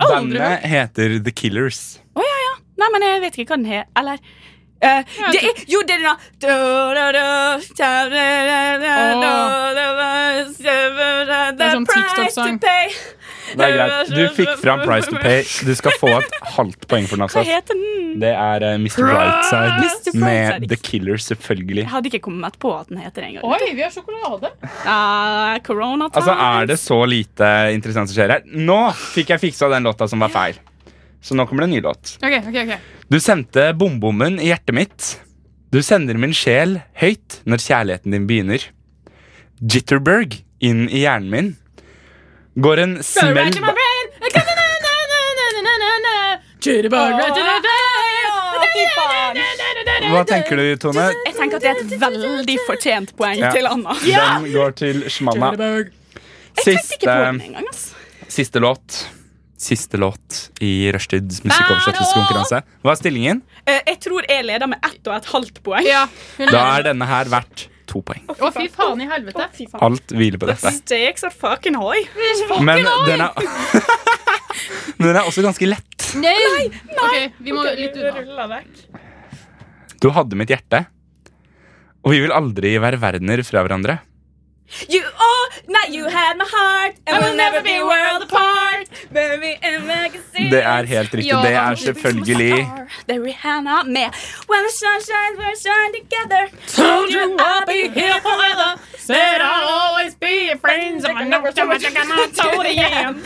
Bandet 0.00 0.68
heter 0.74 1.18
The 1.24 1.32
Killers. 1.32 2.00
Oh, 2.14 2.22
ja, 2.24 2.36
ja. 2.39 2.39
Nei, 2.80 2.88
men 2.94 3.04
jeg 3.08 3.20
vet 3.26 3.40
ikke 3.42 3.54
hva 3.54 3.60
den 3.60 3.70
heter. 3.70 3.90
Eller 4.00 4.16
eh, 4.80 5.16
det 5.32 5.42
er, 5.44 5.64
Jo, 5.68 5.82
det 5.86 5.96
er 5.96 6.04
den 6.04 6.20
Det 11.58 11.66
er 11.66 11.74
sånn 11.74 11.88
TikTok-sang. 11.90 12.60
Det 13.50 13.66
er 13.66 13.74
greit. 13.74 14.12
Du 14.14 14.22
fikk 14.36 14.52
fram 14.60 14.82
Price 14.84 15.10
to 15.10 15.18
Pay. 15.20 15.42
Du 15.66 15.72
skal 15.78 15.96
få 15.98 16.12
et 16.20 16.36
halvt 16.54 16.86
poeng 16.90 17.08
for 17.10 17.18
den. 17.18 17.26
Hva 17.26 17.40
Altså. 17.40 17.44
heter 17.46 17.74
den? 17.74 18.20
Det 18.22 18.30
er 18.30 18.64
uh, 18.66 18.74
Mr. 18.78 19.02
Brightside 19.06 19.72
Mr. 19.80 20.18
Med 20.22 20.68
The 20.70 20.78
Killers, 20.78 21.26
selvfølgelig. 21.30 21.84
Jeg 21.84 21.90
hadde 21.92 22.10
ikke 22.12 22.22
kommet 22.26 22.58
på 22.62 22.72
at 22.78 22.88
den 22.90 23.02
heter 23.02 23.22
det 23.22 23.28
engang. 23.32 23.44
Oi, 23.50 23.74
vi 23.74 23.84
har 23.84 23.92
sjokolade. 23.94 24.52
Uh, 24.62 25.58
corona 25.66 26.08
time. 26.08 26.16
Altså, 26.22 26.32
Er 26.32 26.70
det 26.70 26.78
så 26.82 26.98
lite 27.10 27.52
interessant 27.74 28.10
som 28.10 28.18
skjer 28.18 28.36
her? 28.36 28.46
Nå 28.46 28.80
fikk 28.94 29.34
jeg 29.34 29.44
fiksa 29.48 29.70
den 29.72 29.86
låta 29.86 30.08
som 30.10 30.22
var 30.22 30.32
feil. 30.34 30.58
Så 31.20 31.36
nå 31.36 31.44
kommer 31.46 31.62
det 31.66 31.70
en 31.70 31.74
ny 31.76 31.80
låt. 31.84 32.14
Ok, 32.22 32.32
ok, 32.48 32.56
ok. 32.64 32.76
Du 33.12 33.18
sendte 33.20 33.72
bombommen 33.76 34.38
i 34.40 34.48
hjertet 34.48 34.74
mitt. 34.74 35.08
Du 35.70 35.82
sender 35.86 36.16
min 36.18 36.32
sjel 36.34 36.78
høyt 36.98 37.40
når 37.46 37.62
kjærligheten 37.62 38.14
din 38.16 38.26
begynner. 38.30 38.64
Jitterberg 39.60 40.40
inn 40.64 40.86
i 40.88 41.04
hjernen 41.04 41.30
min. 41.30 41.50
Går 42.60 42.80
en 42.82 42.96
smell 43.04 43.36
Hva 50.10 50.24
tenker 50.26 50.58
du, 50.58 50.64
Tone? 50.80 51.06
Jeg 51.26 51.36
tenker 51.36 51.60
at 51.60 51.62
det 51.64 51.70
er 51.70 51.80
et 51.84 51.94
veldig 52.02 52.56
fortjent 52.66 53.14
poeng 53.16 53.38
Ja. 53.38 53.52
til 53.54 53.66
Anna. 53.68 53.94
Den 54.02 54.52
går 54.52 54.70
til 54.76 55.04
den 55.04 55.90
Siste, 56.60 57.14
siste 58.28 58.58
låt. 58.60 59.06
Siste 59.60 59.98
låt 60.00 60.46
i 60.64 60.88
Rushtids 60.94 61.42
musikkoversettelseskonkurranse. 61.44 62.62
Hva 62.80 62.94
er 62.94 62.96
stillingen? 62.96 63.42
Eh, 63.68 63.82
jeg 63.90 63.98
tror 64.06 64.24
jeg 64.24 64.46
leder 64.48 64.70
med 64.72 64.80
ett 64.86 65.02
og 65.10 65.18
et 65.18 65.28
halvt 65.34 65.60
poeng. 65.66 65.84
Ja, 65.84 66.06
Da 66.40 66.62
er 66.78 66.86
denne 66.88 67.04
her 67.10 67.28
verdt 67.28 67.66
to 67.90 68.00
poeng. 68.06 68.22
Å, 68.32 68.48
fy 68.54 68.70
faen 68.72 69.02
i 69.04 69.08
helvete. 69.10 69.44
Å, 69.44 69.50
fy 69.52 69.66
faen. 69.68 69.82
Alt 69.84 70.14
hviler 70.16 70.40
på 70.40 70.48
dette. 70.48 70.72
Stakes 70.78 71.26
are 71.28 71.34
fucking 71.34 71.76
high. 71.76 72.08
Men 72.64 72.88
den 73.04 73.20
er, 73.26 73.36
men 74.96 75.10
den 75.10 75.18
er 75.20 75.26
også 75.28 75.44
ganske 75.44 75.68
lett. 75.68 76.08
Nei! 76.16 76.70
Ok, 76.96 77.36
vi 77.44 77.52
må 77.54 77.66
litt 77.76 78.00
unna. 78.00 78.62
Du 80.00 80.08
hadde 80.16 80.38
mitt 80.40 80.48
hjerte, 80.50 80.86
og 82.00 82.14
vi 82.14 82.22
vil 82.24 82.32
aldri 82.32 82.78
være 82.80 82.96
verdener 83.02 83.44
fra 83.44 83.60
hverandre. 83.66 84.00
You 84.88 85.02
are, 85.02 85.46
now 85.68 85.86
you 85.96 86.04
had 86.08 86.38
my 86.38 86.46
heart, 86.46 86.94
and 87.06 87.18
we'll 87.22 87.36
never 87.36 87.60
be 87.60 87.82
world 87.82 88.22
apart. 88.22 88.86
Baby, 89.12 89.58
and 89.62 89.86
magazine. 89.86 90.50
Det 90.50 90.62
er 90.62 90.84
helt 90.84 91.14
riktig. 91.14 91.30
Ja, 91.30 91.42
Det 91.42 91.54
er 91.54 91.74
selvfølgelig 91.74 92.70
Det 93.06 93.14
er 93.16 93.24
Rihanna 93.24 93.82
med 93.82 94.08
When 94.50 94.62
the 94.66 94.74
sun 94.80 95.00
shines, 95.08 95.36
we're 95.40 95.58
shining 95.66 95.92
together. 96.00 96.42
Told 96.80 97.10
you 97.14 97.24
I'll 97.46 97.66
be 97.66 98.00
here 98.00 98.20
forever. 98.28 98.70
Said 98.98 99.38
I'll 99.50 99.70
always 99.80 100.14
be 100.14 100.36
friends 100.60 101.04
of 101.04 101.14
my 101.14 101.24
number 101.24 101.50
so 101.56 101.64
much 101.64 101.84
I 101.84 102.04
my 102.12 102.26
told 102.42 102.66
again. 102.66 103.22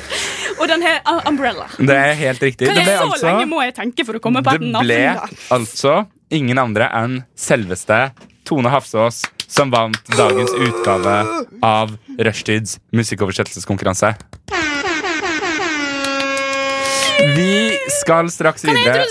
Og 0.61 0.69
den 0.69 0.83
her 0.83 0.97
uh, 1.13 1.29
Umbrella. 1.29 1.67
Det 1.79 1.97
er 1.97 2.13
helt 2.13 2.43
riktig. 2.43 2.67
Det 2.67 2.75
ble 2.75 2.85
så 2.85 3.05
altså, 3.11 3.27
lenge 3.27 3.47
må 3.47 3.63
jeg 3.63 3.75
tenke 3.75 4.05
for 4.05 4.17
å 4.17 4.23
komme 4.25 4.43
på 4.43 4.57
et 4.57 4.65
det 4.65 4.81
ble 4.81 5.01
altså 5.51 6.05
ingen 6.31 6.59
andre 6.59 6.89
enn 7.03 7.21
selveste 7.37 8.11
Tone 8.49 8.73
Hafsås 8.73 9.25
som 9.57 9.71
vant 9.71 10.17
dagens 10.17 10.55
utgave 10.55 11.27
av 11.63 11.97
Rushtids 12.19 12.81
musikkoversettelseskonkurranse. 12.91 14.15
Vi 17.37 17.79
skal 18.01 18.31
straks 18.31 18.65
videre 18.67 19.05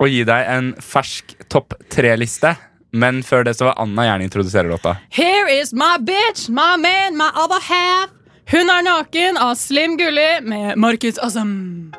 og 0.00 0.08
gi 0.10 0.24
deg 0.26 0.50
en 0.50 0.72
fersk 0.82 1.36
topp 1.52 1.76
tre-liste. 1.92 2.56
Men 2.90 3.20
før 3.22 3.44
det 3.46 3.54
så 3.54 3.68
var 3.68 3.76
Anna 3.78 4.08
gjerne 4.08 4.26
introduserer 4.26 4.66
låta. 4.66 4.96
Here 5.14 5.46
is 5.60 5.70
my 5.72 5.94
bitch, 6.02 6.48
my 6.48 6.74
man, 6.74 7.14
my 7.16 7.30
other 7.38 7.60
half. 7.62 8.10
Hun 8.50 8.66
er 8.66 8.82
naken 8.82 9.38
av 9.38 9.54
Slim 9.54 9.94
Gulli 10.00 10.40
med 10.42 10.74
Markus 10.78 11.18
Asam. 11.22 11.92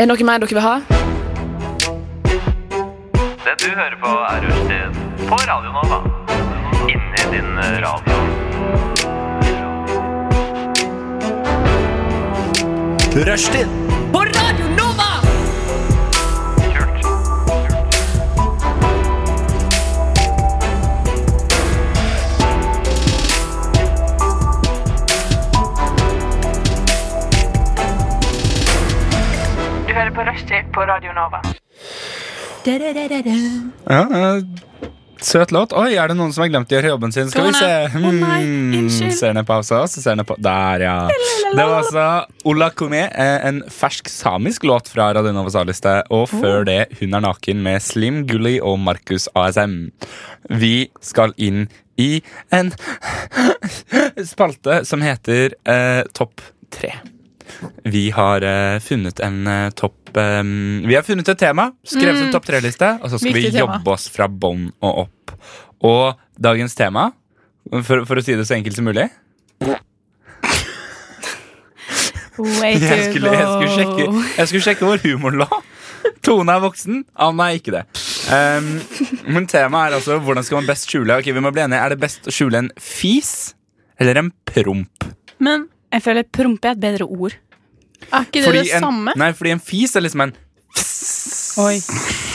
Er 0.00 0.08
det 0.08 0.08
noe 0.14 0.24
mer 0.24 0.40
dere 0.40 0.56
vil 0.56 0.64
ha? 0.64 0.78
Det 3.44 3.58
du 3.60 3.68
hører 3.68 4.00
på 4.00 4.16
er 4.30 4.48
Rushtid 4.48 4.99
på 5.28 5.36
Radio 5.36 5.70
Nova. 5.72 6.02
Inni 6.88 7.36
din 7.36 7.56
radio. 7.56 8.14
Rushtid 13.14 13.66
På 14.12 14.18
Radio 14.18 14.66
Nova! 14.78 15.10
Kult. 16.76 17.02
Du 29.88 29.94
hører 29.94 30.10
på 30.14 30.20
Rushtid 30.20 30.72
på 30.74 30.80
Radio 30.80 31.12
Nova. 31.12 31.40
Ja, 33.90 34.00
eh, 34.00 34.42
Søt 35.20 35.52
låt. 35.52 35.74
Oi, 35.76 35.92
er 36.00 36.08
det 36.08 36.16
noen 36.16 36.32
som 36.32 36.44
har 36.44 36.50
glemt 36.52 36.70
å 36.72 36.76
gjøre 36.76 36.92
jobben 36.94 37.12
sin? 37.12 37.28
Skal 37.30 37.50
vi 37.50 37.52
se. 37.58 37.72
Unnskyld. 38.00 39.12
ser 39.18 39.34
ned 39.36 39.46
på 39.48 39.58
også, 39.60 39.82
så 39.92 40.02
ser 40.02 40.16
ned 40.16 40.26
på 40.28 40.36
Der, 40.40 40.84
ja. 40.86 40.96
Det 41.50 41.58
var 41.60 41.76
altså 41.82 42.06
Ola 42.48 42.70
Kone, 42.72 43.02
eh, 43.10 43.36
en 43.48 43.60
fersk 43.68 44.08
samisk 44.08 44.64
låt 44.68 44.88
fra 44.88 45.10
Radio 45.16 45.34
Novas 45.36 45.58
A-liste. 45.60 45.98
Og 46.10 46.28
før 46.32 46.64
det 46.68 46.80
Hun 47.00 47.14
er 47.14 47.24
naken 47.26 47.62
med 47.62 47.84
Slim 47.84 48.24
Gulli 48.30 48.58
og 48.60 48.78
Markus 48.80 49.28
ASM. 49.36 49.90
Vi 50.48 50.90
skal 51.04 51.36
inn 51.36 51.68
i 52.00 52.22
en 52.50 52.72
spalte 54.32 54.82
som 54.88 55.04
heter 55.04 55.56
eh, 55.68 56.02
Topp 56.16 56.40
tre. 56.72 56.94
Vi 57.84 58.10
har 58.10 58.42
eh, 58.42 58.78
funnet 58.80 59.20
en 59.20 59.46
eh, 59.46 59.70
topp 59.70 59.99
eh, 60.16 60.42
Vi 60.88 60.96
har 60.96 61.06
funnet 61.06 61.28
et 61.28 61.38
tema, 61.38 61.70
skrevet 61.86 62.24
en 62.24 62.34
topp 62.34 62.48
tre-liste, 62.48 62.92
og 63.00 63.12
så 63.12 63.20
skal 63.20 63.36
vi 63.36 63.48
jobbe 63.50 63.80
tema. 63.80 63.94
oss 63.94 64.08
fra 64.12 64.28
bånn 64.28 64.70
og 64.80 65.06
opp. 65.06 65.34
Og 65.86 66.18
dagens 66.40 66.74
tema, 66.76 67.10
for, 67.84 68.04
for 68.08 68.18
å 68.18 68.24
si 68.24 68.34
det 68.36 68.48
så 68.48 68.56
enkelt 68.56 68.76
som 68.76 68.88
mulig 68.88 69.08
Way 72.40 72.78
to 72.80 72.86
jeg 72.88 73.10
skulle, 73.10 73.32
jeg, 73.34 73.48
skulle 73.52 73.74
sjekke, 73.74 74.04
jeg 74.38 74.48
skulle 74.48 74.64
sjekke 74.64 74.86
hvor 74.88 75.02
humoren 75.04 75.42
lå. 75.42 75.48
Tone 76.24 76.54
er 76.54 76.62
voksen, 76.62 77.02
Anna 77.20 77.50
er 77.50 77.58
ikke 77.58 77.74
det. 77.74 77.82
Um, 78.32 78.70
men 79.34 79.48
temaet 79.50 79.90
er 79.90 79.98
altså 79.98 80.16
hvordan 80.22 80.46
skal 80.46 80.60
man 80.60 80.68
best 80.68 80.88
skjule 80.88 81.16
Ok, 81.18 81.30
vi 81.34 81.42
må 81.42 81.50
bli 81.52 81.64
enige, 81.64 81.80
Er 81.80 81.92
det 81.92 81.98
best 82.02 82.28
å 82.28 82.32
skjule 82.34 82.60
en 82.60 82.68
fis 82.80 83.54
eller 84.00 84.20
en 84.20 84.30
promp? 84.48 85.08
Men 85.42 85.66
Jeg 85.92 86.04
føler 86.04 86.28
promp 86.30 86.64
er 86.64 86.76
et 86.76 86.82
bedre 86.82 87.08
ord. 87.08 87.34
Er 88.08 88.24
ikke 88.26 88.44
det 88.46 88.52
det 88.56 88.72
en, 88.78 88.86
samme? 88.86 89.14
Nei, 89.20 89.32
fordi 89.36 89.52
en 89.56 89.60
fis 89.62 89.92
er 89.96 90.06
liksom 90.06 90.24
en 90.28 90.32
Oi. 91.60 91.76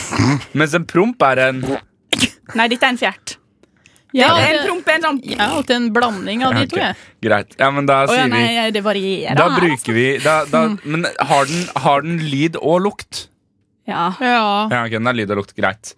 Mens 0.58 0.74
en 0.76 0.84
promp 0.88 1.22
er 1.26 1.40
en 1.48 1.60
Nei, 1.66 2.66
dette 2.70 2.84
er 2.86 2.92
en 2.92 2.98
fjert. 3.00 3.36
Ja, 4.16 4.28
det 4.38 4.44
en 4.52 4.66
promp 4.68 4.86
er 4.88 4.98
en 5.00 5.06
sånn 5.08 5.16
Jeg 5.26 5.38
er 5.40 5.54
alltid 5.58 5.76
en 5.76 5.86
blanding 5.92 6.44
av 6.46 6.54
de 6.56 6.62
Ja, 6.62 6.68
to. 6.70 6.78
jeg. 6.80 6.98
Greit. 7.26 7.56
Ja, 7.58 7.70
men 7.74 7.88
da 7.88 8.02
ja, 8.04 8.10
sier 8.12 8.28
vi 8.30 8.42
nei, 8.42 8.68
det 8.72 8.82
varierer. 8.86 9.36
Da 9.38 9.48
bruker 9.56 9.96
vi 9.96 10.04
da, 10.22 10.36
da, 10.48 10.62
Men 10.84 11.08
har 11.30 11.48
den, 11.50 11.64
har 11.84 12.04
den 12.06 12.20
lyd 12.22 12.56
og 12.62 12.84
lukt? 12.86 13.26
Ja. 13.86 14.12
Ja. 14.22 14.38
Ja, 14.70 14.84
ok, 14.84 14.94
den 14.96 15.10
har 15.10 15.16
lyd 15.18 15.32
og 15.34 15.42
lukt. 15.42 15.56
Greit. 15.58 15.92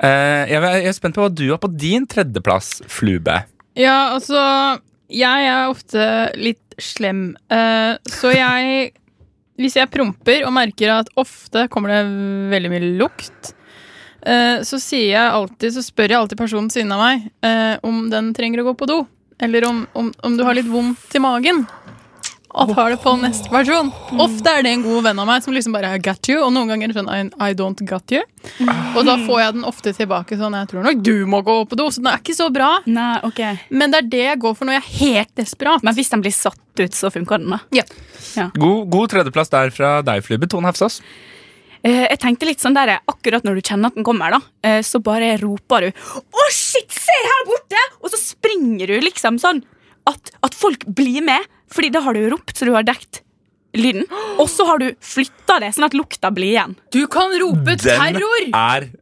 Uh, 0.00 0.48
jeg, 0.48 0.56
jeg 0.56 0.88
er 0.88 0.96
spent 0.96 1.18
på 1.18 1.22
hva 1.26 1.30
du 1.32 1.44
har 1.50 1.60
på 1.60 1.68
din 1.76 2.06
tredjeplass, 2.08 2.78
Flube. 2.88 3.42
ja, 3.76 3.98
altså 4.14 4.40
Jeg 5.12 5.48
er 5.50 5.68
ofte 5.68 6.04
litt 6.40 6.76
slem, 6.80 7.34
uh, 7.52 8.00
så 8.08 8.32
jeg 8.32 8.94
Hvis 9.60 9.76
jeg 9.76 9.90
promper 9.92 10.46
og 10.48 10.54
merker 10.56 10.94
at 10.94 11.10
ofte 11.20 11.66
kommer 11.72 11.92
det 11.92 12.02
veldig 12.52 12.70
mye 12.72 12.92
lukt, 13.00 13.52
eh, 14.24 14.60
så 14.64 14.80
sier 14.80 15.10
jeg 15.12 15.34
alltid 15.36 15.74
Så 15.76 15.84
spør 15.84 16.14
jeg 16.14 16.20
alltid 16.20 16.40
personen 16.40 16.70
siden 16.72 16.94
av 16.96 17.02
meg 17.04 17.26
eh, 17.44 17.76
om 17.84 18.06
den 18.12 18.32
trenger 18.36 18.62
å 18.62 18.70
gå 18.70 18.76
på 18.80 18.88
do. 18.88 19.02
Eller 19.40 19.64
om, 19.68 19.84
om, 19.96 20.10
om 20.24 20.36
du 20.36 20.44
har 20.44 20.56
litt 20.56 20.68
vondt 20.68 21.14
i 21.16 21.22
magen. 21.22 21.64
Og 22.50 22.72
tar 22.74 22.90
det 22.90 22.98
på 23.02 23.12
neste 23.20 23.50
person. 23.52 23.92
Ofte 24.18 24.50
er 24.50 24.64
det 24.66 24.72
en 24.74 24.82
god 24.82 25.04
venn 25.06 25.20
av 25.22 25.28
meg 25.28 25.44
som 25.44 25.54
liksom 25.54 25.74
bare 25.76 25.92
I 25.94 26.00
got 26.02 26.26
you, 26.30 26.40
og 26.42 26.50
noen 26.54 26.72
ganger 26.72 26.94
sånn 26.96 27.10
I, 27.12 27.20
I 27.38 27.54
don't 27.56 27.78
got 27.86 28.10
you. 28.10 28.24
Og 28.98 29.04
da 29.06 29.16
får 29.22 29.40
jeg 29.44 29.56
den 29.58 29.66
ofte 29.68 29.92
tilbake 29.94 30.38
sånn 30.40 30.56
Jeg 30.58 30.70
tror 30.72 30.86
nok 30.88 31.02
du 31.06 31.14
må 31.30 31.42
gå 31.46 31.56
på 31.70 31.78
do, 31.78 31.86
så 31.94 32.02
den 32.02 32.10
er 32.10 32.18
ikke 32.22 32.36
så 32.36 32.50
bra. 32.52 32.72
Nei, 32.90 33.14
ok. 33.26 33.40
Men 33.70 33.94
det 33.94 34.02
er 34.02 34.12
det 34.16 34.24
jeg 34.26 34.42
går 34.42 34.58
for 34.58 34.68
når 34.68 34.80
jeg 34.80 34.84
er 34.84 35.00
helt 35.00 35.34
desperat. 35.44 35.86
Men 35.86 35.96
hvis 35.96 36.10
den 36.12 36.24
blir 36.26 36.34
satt 36.34 36.82
ut, 36.82 36.96
så 36.96 37.12
funker 37.14 37.42
den, 37.42 37.54
da. 37.54 37.60
Ja. 37.82 38.48
God, 38.56 38.88
god 38.90 39.14
tredjeplass 39.14 39.52
der 39.52 39.74
fra 39.74 39.98
deg, 40.06 40.24
Flube. 40.26 40.50
Tone 40.50 40.70
Hafsås. 40.70 41.00
Eh, 41.86 42.04
jeg 42.10 42.20
tenkte 42.20 42.48
litt 42.48 42.60
sånn 42.60 42.76
der, 42.76 42.98
Akkurat 43.08 43.46
når 43.46 43.56
du 43.56 43.64
kjenner 43.64 43.88
at 43.88 43.96
den 43.96 44.04
kommer, 44.04 44.34
da 44.34 44.40
eh, 44.66 44.82
så 44.84 45.00
bare 45.00 45.36
roper 45.40 45.86
du 45.86 45.88
'Å, 45.88 46.48
shit, 46.52 46.90
se 46.92 47.14
her 47.14 47.46
borte!' 47.48 47.86
Og 48.02 48.12
så 48.12 48.20
springer 48.20 48.90
du 48.90 48.98
liksom 49.00 49.38
sånn 49.40 49.62
at, 50.08 50.32
at 50.44 50.56
folk 50.56 50.84
blir 50.86 51.22
med. 51.24 51.46
Fordi 51.74 51.90
da 51.94 52.02
har 52.04 52.16
du 52.16 52.24
ropt, 52.32 52.56
så 52.58 52.66
du 52.68 52.72
har 52.74 52.86
dekt 52.86 53.22
lyden. 53.76 54.06
Og 54.40 54.48
så 54.50 54.66
har 54.66 54.80
du 54.82 54.88
flytta 55.04 55.60
det, 55.62 55.72
sånn 55.76 55.86
at 55.86 55.94
lukta 55.94 56.30
blir 56.34 56.54
igjen. 56.54 56.74
Du 56.94 57.04
kan 57.10 57.30
rope 57.42 57.76
terror! 57.80 58.48
er 58.50 58.88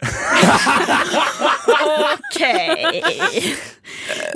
Ok 2.09 2.41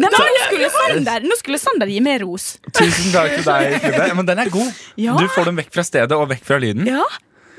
Nei, 0.00 0.08
men 0.08 0.14
nå 0.16 0.20
skulle, 0.46 0.68
Sander, 0.72 1.24
nå 1.26 1.36
skulle 1.38 1.58
Sander 1.60 1.90
gi 1.92 2.00
meg 2.04 2.22
ros. 2.22 2.54
Tusen 2.76 3.12
takk 3.12 3.34
til 3.38 3.44
deg, 3.46 3.76
Flube. 3.82 4.06
Men 4.18 4.28
den 4.28 4.40
er 4.44 4.50
god. 4.52 4.80
Ja. 5.00 5.16
Du 5.16 5.28
får 5.32 5.50
den 5.50 5.60
vekk 5.60 5.70
fra 5.74 5.84
stedet 5.86 6.16
og 6.16 6.26
vekk 6.32 6.44
fra 6.48 6.58
lyden. 6.62 6.88
Ja, 6.88 7.04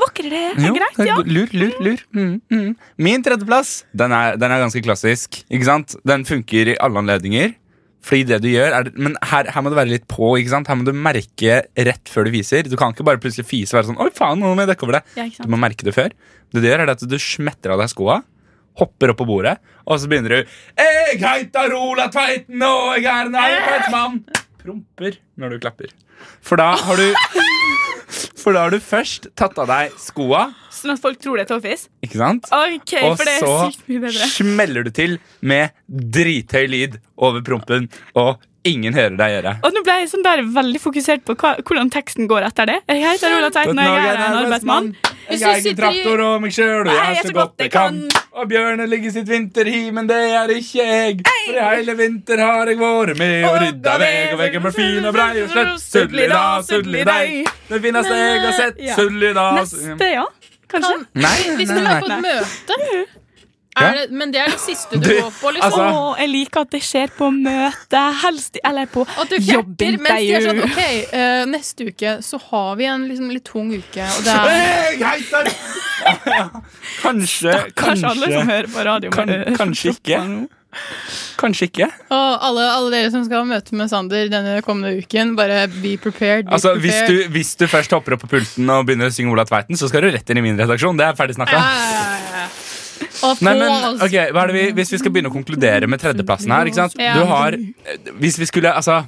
Vakre, 0.04 0.30
det 0.30 0.40
er 0.50 0.58
Jo, 0.60 0.74
Greit, 0.76 0.98
ja. 1.08 1.18
Lur, 1.26 1.52
lur, 1.54 1.74
lur. 1.86 2.02
Mm, 2.18 2.36
mm. 2.52 2.70
Min 3.06 3.24
tredjeplass 3.26 3.84
den 3.96 4.14
er, 4.16 4.38
den 4.42 4.54
er 4.54 4.64
ganske 4.66 4.82
klassisk. 4.84 5.44
Ikke 5.54 5.68
sant? 5.70 5.96
Den 6.08 6.26
funker 6.28 6.74
i 6.74 6.78
alle 6.82 7.04
anledninger. 7.04 7.54
Fordi 8.04 8.26
det 8.28 8.42
du 8.44 8.50
gjør 8.52 8.74
er, 8.76 8.90
Men 9.00 9.14
her, 9.32 9.48
her 9.54 9.64
må 9.64 9.72
du 9.72 9.78
være 9.80 9.94
litt 9.94 10.06
på. 10.12 10.34
ikke 10.40 10.52
sant? 10.52 10.68
Her 10.68 10.76
må 10.76 10.84
du 10.88 10.92
merke 10.92 11.62
rett 11.88 12.12
før 12.12 12.28
du 12.28 12.34
fiser. 12.36 12.68
Du 12.68 12.76
kan 12.80 12.92
ikke 12.92 13.06
bare 13.08 13.22
plutselig 13.24 13.48
fise 13.48 13.72
og 13.72 13.80
være 13.80 13.90
sånn 13.94 14.02
Oi, 14.04 14.10
faen, 14.18 14.42
nå 14.44 14.52
må 14.52 14.66
jeg 14.66 14.74
dekke 14.74 14.88
over 14.90 14.98
det. 15.00 15.04
Ja. 15.16 15.28
Du 15.40 15.48
må 15.54 15.60
merke 15.62 15.88
det 15.88 15.96
før. 15.96 16.12
Det 16.54 16.62
du 16.64 16.68
gjør 16.68 16.84
er 16.84 16.92
at 16.94 17.06
du 17.08 17.18
smetter 17.22 17.74
av 17.74 17.80
deg 17.82 17.90
skoa, 17.94 18.20
hopper 18.82 19.14
opp 19.14 19.20
på 19.22 19.28
bordet, 19.30 19.56
og 19.86 20.00
så 20.02 20.10
begynner 20.10 20.34
du 20.34 20.54
Jeg 20.82 21.20
heter 21.22 21.74
Ola 21.78 22.08
Tveiten, 22.14 22.62
og 22.66 22.98
jeg 23.00 23.08
er 23.10 23.30
en 23.32 23.40
arbeidsmann. 23.46 24.20
Promper 24.64 25.18
når 25.40 25.56
du 25.56 25.64
klapper. 25.64 25.96
For 26.44 26.60
da 26.60 26.74
har 26.80 27.00
du 27.00 27.08
For 28.38 28.54
da 28.56 28.66
har 28.66 28.74
du 28.74 28.80
først 28.84 29.30
tatt 29.40 29.58
av 29.62 29.68
deg 29.72 29.94
skoa, 30.02 30.46
Sånn 30.74 30.92
at 30.96 31.02
folk 31.04 31.20
tror 31.22 31.38
det 31.40 31.46
er 31.46 31.52
tåfis? 31.54 31.86
ikke 32.04 32.18
sant? 32.20 32.48
Ok, 32.52 32.94
Og 33.04 33.14
for 33.18 33.26
det 33.30 33.36
så 33.40 33.52
sykt 33.72 33.86
mye 33.90 34.02
bedre. 34.04 34.28
smeller 34.34 34.84
du 34.84 34.90
til 34.92 35.20
med 35.42 35.72
drithøy 35.88 36.66
lyd 36.68 36.98
over 37.18 37.42
prompen, 37.46 37.88
og 38.20 38.42
ingen 38.68 38.96
hører 38.96 39.16
deg 39.20 39.34
gjøre. 39.38 39.54
Og 39.64 39.74
nå 39.76 39.82
ble 39.86 39.96
jeg 40.02 40.12
sånn 40.12 40.26
der 40.26 40.44
veldig 40.56 40.82
fokusert 40.84 41.24
på 41.28 41.36
hva, 41.40 41.56
hvordan 41.62 41.92
teksten 41.94 42.30
går 42.32 42.48
etter 42.50 42.70
det. 42.70 42.78
Jeg 42.90 43.02
heter 43.04 43.36
Ola 43.38 43.50
Teit 43.54 43.72
og 43.72 43.82
jeg 43.82 44.06
er 44.10 44.22
en 44.28 44.38
arbeidsmann. 44.44 44.94
Jeg 45.30 45.42
er 45.48 45.68
en 45.72 45.78
traktor 45.80 46.22
og 46.26 46.42
meg 46.44 46.52
sjøl, 46.56 46.88
og 46.88 46.94
er 47.00 47.20
så 47.24 47.34
godt 47.36 47.64
jeg 47.64 47.72
kan. 47.74 48.00
Og 48.34 48.48
bjørnen 48.50 48.90
ligger 48.92 49.14
sitt 49.14 49.30
vinterhi, 49.30 49.86
men 49.96 50.08
det 50.10 50.20
er 50.36 50.52
ikke 50.58 50.84
jeg. 50.84 51.20
For 51.24 51.56
i 51.56 51.66
hele 51.78 51.96
vinter 52.00 52.44
har 52.44 52.72
jeg 52.72 52.80
vært 52.82 53.20
med 53.20 53.48
og 53.48 53.60
rydda 53.64 53.98
veg, 54.02 54.22
og 54.34 54.40
veggen 54.44 54.66
ble 54.66 54.74
fin 54.76 55.10
og 55.10 55.16
brei 55.16 55.32
og 55.44 55.52
slett. 55.54 55.84
Sudli 55.84 56.30
da, 56.32 56.44
sudli 56.66 57.04
deg. 57.08 57.52
Det 57.70 57.82
fineste 57.84 58.20
jeg 58.20 58.46
har 58.48 58.58
sett. 58.60 58.82
Sudli 58.98 59.34
da 59.38 59.50
Neste, 59.60 60.10
ja. 60.12 60.26
Kanskje. 60.74 60.96
Nei, 61.14 61.36
Hvis 61.60 61.70
nei, 61.70 61.78
du 61.78 61.86
nei. 61.86 62.00
på 62.02 62.10
et 62.10 62.24
møte 62.26 63.23
det, 63.80 64.08
Men 64.12 64.32
det 64.34 64.42
er 64.44 64.52
det 64.54 64.60
siste 64.62 65.00
du 65.00 65.06
Du, 65.10 65.14
går 65.22 65.32
på, 65.40 65.52
liksom. 65.56 65.68
altså- 65.68 66.00
Å, 66.00 66.16
jeg 66.22 66.30
liker 66.34 66.66
at 66.68 66.72
det 66.76 66.82
skjer 66.86 67.14
på 67.18 67.30
møte, 67.36 68.04
helst 68.24 68.60
Eller 68.64 68.90
på 68.92 69.06
At 69.08 69.34
mens 69.34 69.48
de 69.48 70.32
er 70.34 70.48
sånn. 70.48 70.64
Ok, 70.68 70.82
uh, 71.14 71.44
neste 71.50 71.90
uke 71.90 72.18
så 72.26 72.40
har 72.50 72.76
vi 72.80 72.90
en 72.90 73.08
liksom, 73.10 73.30
litt 73.34 73.46
tung 73.50 73.72
uke, 73.74 74.04
og 74.04 74.24
det 74.26 74.34
er. 74.34 75.54
Kanskje, 77.04 77.54
Kanskje 77.78 78.10
alle 78.10 78.34
som 78.34 78.50
hører 78.50 78.68
på 78.74 78.84
radio. 78.86 79.14
kan, 79.14 79.32
Kanskje 79.58 79.92
ikke. 79.96 80.20
Kanskje 81.38 81.68
ikke. 81.70 81.88
Og 82.14 82.46
alle, 82.48 82.64
alle 82.74 82.90
dere 82.94 83.12
som 83.14 83.24
skal 83.26 83.44
ha 83.44 83.48
møte 83.48 83.76
med 83.78 83.92
Sander 83.92 84.30
denne 84.32 84.56
kommende 84.66 84.96
uken, 85.04 85.36
bare 85.38 85.68
be 85.70 85.96
prepared. 86.02 86.48
Be 86.48 86.56
Altså, 86.58 86.74
hvis 86.82 86.98
du, 87.10 87.16
hvis 87.34 87.54
du 87.60 87.68
først 87.70 87.94
hopper 87.94 88.16
opp 88.18 88.24
på 88.26 88.32
pulten 88.36 88.70
og 88.74 88.88
begynner 88.88 89.12
å 89.12 89.14
synge 89.14 89.36
Ola 89.36 89.46
Tveiten, 89.50 89.78
så 89.80 89.90
skal 89.92 90.06
du 90.06 90.10
rett 90.16 90.30
inn 90.34 90.42
i 90.42 90.46
min 90.46 90.58
redaksjon. 90.60 90.98
Det 91.00 91.06
er 91.06 91.20
ferdig 91.20 91.38
snakka. 91.38 91.60
ja, 91.60 91.74
ja, 91.78 91.92
ja, 91.94 92.13
Nei, 93.44 93.54
men, 93.60 93.70
pause. 93.70 94.08
ok, 94.08 94.16
hva 94.36 94.46
det 94.50 94.56
vi, 94.58 94.64
Hvis 94.80 94.92
vi 94.94 95.00
skal 95.02 95.12
begynne 95.16 95.32
å 95.32 95.36
konkludere 95.36 95.88
med 95.90 96.02
tredjeplassen 96.04 96.52
her? 96.52 96.72
Du 97.18 97.24
har, 97.30 97.58
Hvis 98.20 98.40
vi 98.42 98.46
skulle 98.50 98.74
altså 98.74 99.04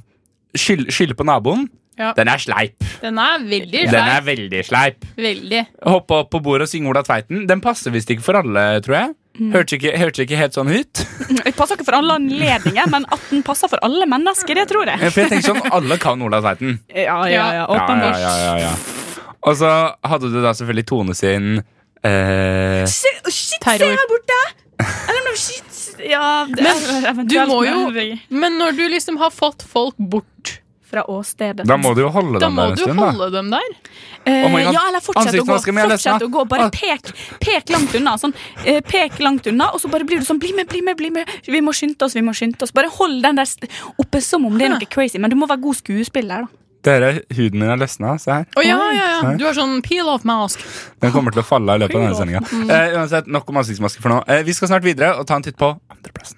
skylde, 0.55 1.15
på 1.17 1.25
naboen 1.27 1.67
Ja. 1.97 2.09
Den 2.15 2.27
er 2.27 2.37
sleip. 2.43 2.75
Den 3.01 3.17
er 3.19 3.39
veldig 3.39 3.85
Den 3.91 3.95
er 3.95 4.21
sleip. 4.21 4.25
veldig 4.27 4.63
sleip. 4.67 5.05
Veldig. 5.15 5.61
Hoppe 5.87 6.17
opp 6.21 6.31
på 6.33 6.41
bordet 6.43 6.65
og 6.67 6.71
synge 6.73 6.89
Ola 6.91 7.03
Tveiten. 7.07 7.45
Den 7.47 7.61
passer 7.63 7.91
visst 7.95 8.09
ikke 8.11 8.23
for 8.25 8.35
alle, 8.41 8.81
tror 8.83 8.95
jeg. 8.97 9.13
Hørtes 9.53 9.77
ikke, 9.77 9.93
ikke 10.25 10.37
helt 10.39 10.53
sånn 10.55 10.71
ut. 10.75 11.05
Det 11.45 11.53
passer 11.55 11.75
ikke 11.79 11.87
for 11.87 11.95
alle 11.95 12.17
anledninger, 12.19 12.87
men 12.91 13.07
at 13.11 13.23
den 13.31 13.43
passer 13.47 13.71
for 13.71 13.79
alle 13.83 14.05
mennesker, 14.11 14.55
det 14.59 14.67
tror 14.71 14.91
jeg. 14.91 14.99
For 15.11 15.23
jeg 15.23 15.31
tenker 15.37 15.53
sånn, 15.53 15.61
Alle 15.75 15.97
kan 16.03 16.19
Ola 16.23 16.39
Tveiten. 16.43 16.77
Ja, 16.91 17.15
ja, 17.27 17.31
ja, 17.31 17.47
Ja, 17.61 17.65
åpenbart. 17.67 18.19
ja, 18.19 18.35
ja, 18.43 18.43
ja, 18.43 18.59
ja. 18.67 18.75
Og 19.45 19.55
så 19.59 19.71
hadde 20.03 20.31
du 20.33 20.39
da 20.43 20.51
selvfølgelig 20.57 20.87
Tone 20.91 21.15
sin 21.15 21.61
eh, 22.05 22.85
shit, 22.85 23.31
shit, 23.33 23.63
se 23.63 23.89
her 23.89 24.07
borte! 24.11 24.39
Eller 24.79 25.23
noe 25.29 25.37
shit 25.39 25.71
Ja, 26.09 26.45
det, 26.51 26.63
Men 27.15 27.27
du 27.31 27.35
må 27.47 27.61
jo 27.65 28.17
Men 28.29 28.57
når 28.59 28.75
du 28.75 28.83
liksom 28.91 29.17
har 29.21 29.31
fått 29.31 29.63
folk 29.63 29.95
bort, 29.97 30.59
Fra 30.85 31.01
åstedet. 31.09 31.65
Da 31.65 31.77
må 31.81 31.93
du 31.95 32.03
jo 32.03 32.09
holde 32.13 32.37
da 32.39 32.45
dem 32.45 32.57
må 32.59 32.65
der 32.67 32.73
en 32.73 32.75
du 32.75 32.83
stund, 32.83 32.99
da. 33.19 33.29
dem 33.33 33.47
der. 33.55 33.71
Eh, 34.25 34.43
Oh 34.45 34.57
ja, 34.59 34.83
eller 34.89 35.01
fortsett 35.01 35.39
å 35.41 35.45
gå. 35.47 35.57
Fortsett 35.57 36.25
å 36.27 36.29
gå 36.29 36.43
Bare 36.49 36.67
Ah. 36.67 36.69
pek, 36.73 37.09
pek 37.41 37.71
langt 37.73 37.95
unna. 37.97 38.13
Sånn, 38.21 38.35
eh, 38.65 38.81
pek 38.85 39.17
langt 39.19 39.47
unna, 39.49 39.71
og 39.73 39.81
så 39.81 39.89
bare 39.89 40.05
blir 40.05 40.19
du 40.21 40.25
sånn 40.27 40.39
Bli 40.39 40.53
med, 40.53 40.67
bli 40.69 40.81
med, 40.85 40.97
bli 40.97 41.09
med. 41.09 41.31
Vi 41.47 41.61
må 41.61 41.73
skynde 41.73 42.05
oss, 42.05 42.13
vi 42.13 42.21
må 42.21 42.35
skynde 42.37 42.61
oss. 42.61 42.71
Bare 42.75 42.89
hold 42.99 43.23
den 43.23 43.35
der 43.41 43.45
oppe 43.97 44.21
som 44.21 44.45
om 44.45 44.57
det 44.57 44.67
er 44.69 44.75
noe 44.75 44.85
crazy. 44.89 45.17
Men 45.17 45.29
du 45.33 45.35
må 45.35 45.47
være 45.49 45.61
god 45.61 45.75
skuespiller, 45.81 46.45
da. 46.45 46.64
Dere, 46.85 47.11
huden 47.33 47.61
min 47.61 47.71
er 47.73 47.79
løsna. 47.81 48.15
Se 48.21 48.31
her. 48.31 48.45
Å 48.53 48.63
ja, 48.65 48.77
ja, 48.93 49.05
ja. 49.15 49.33
Du 49.39 49.45
har 49.47 49.55
sånn 49.57 49.79
peel 49.85 50.09
off 50.11 50.25
mask. 50.27 50.61
Den 51.01 51.13
kommer 51.15 51.33
til 51.33 51.41
å 51.41 51.47
falle 51.47 51.77
i 51.77 51.81
løpet 51.81 51.97
av 51.97 52.03
denne 52.05 52.19
sendinga. 52.19 52.43
Eh, 52.69 52.97
uansett, 52.99 53.29
nok 53.31 53.49
om 53.49 53.61
ansiktsmaske 53.63 54.03
for 54.03 54.13
nå. 54.13 54.19
Eh, 54.29 54.43
vi 54.45 54.53
skal 54.53 54.69
snart 54.69 54.85
videre 54.85 55.15
og 55.17 55.25
ta 55.29 55.39
en 55.39 55.45
titt 55.45 55.57
på 55.57 55.71
andreplassen. 55.91 56.37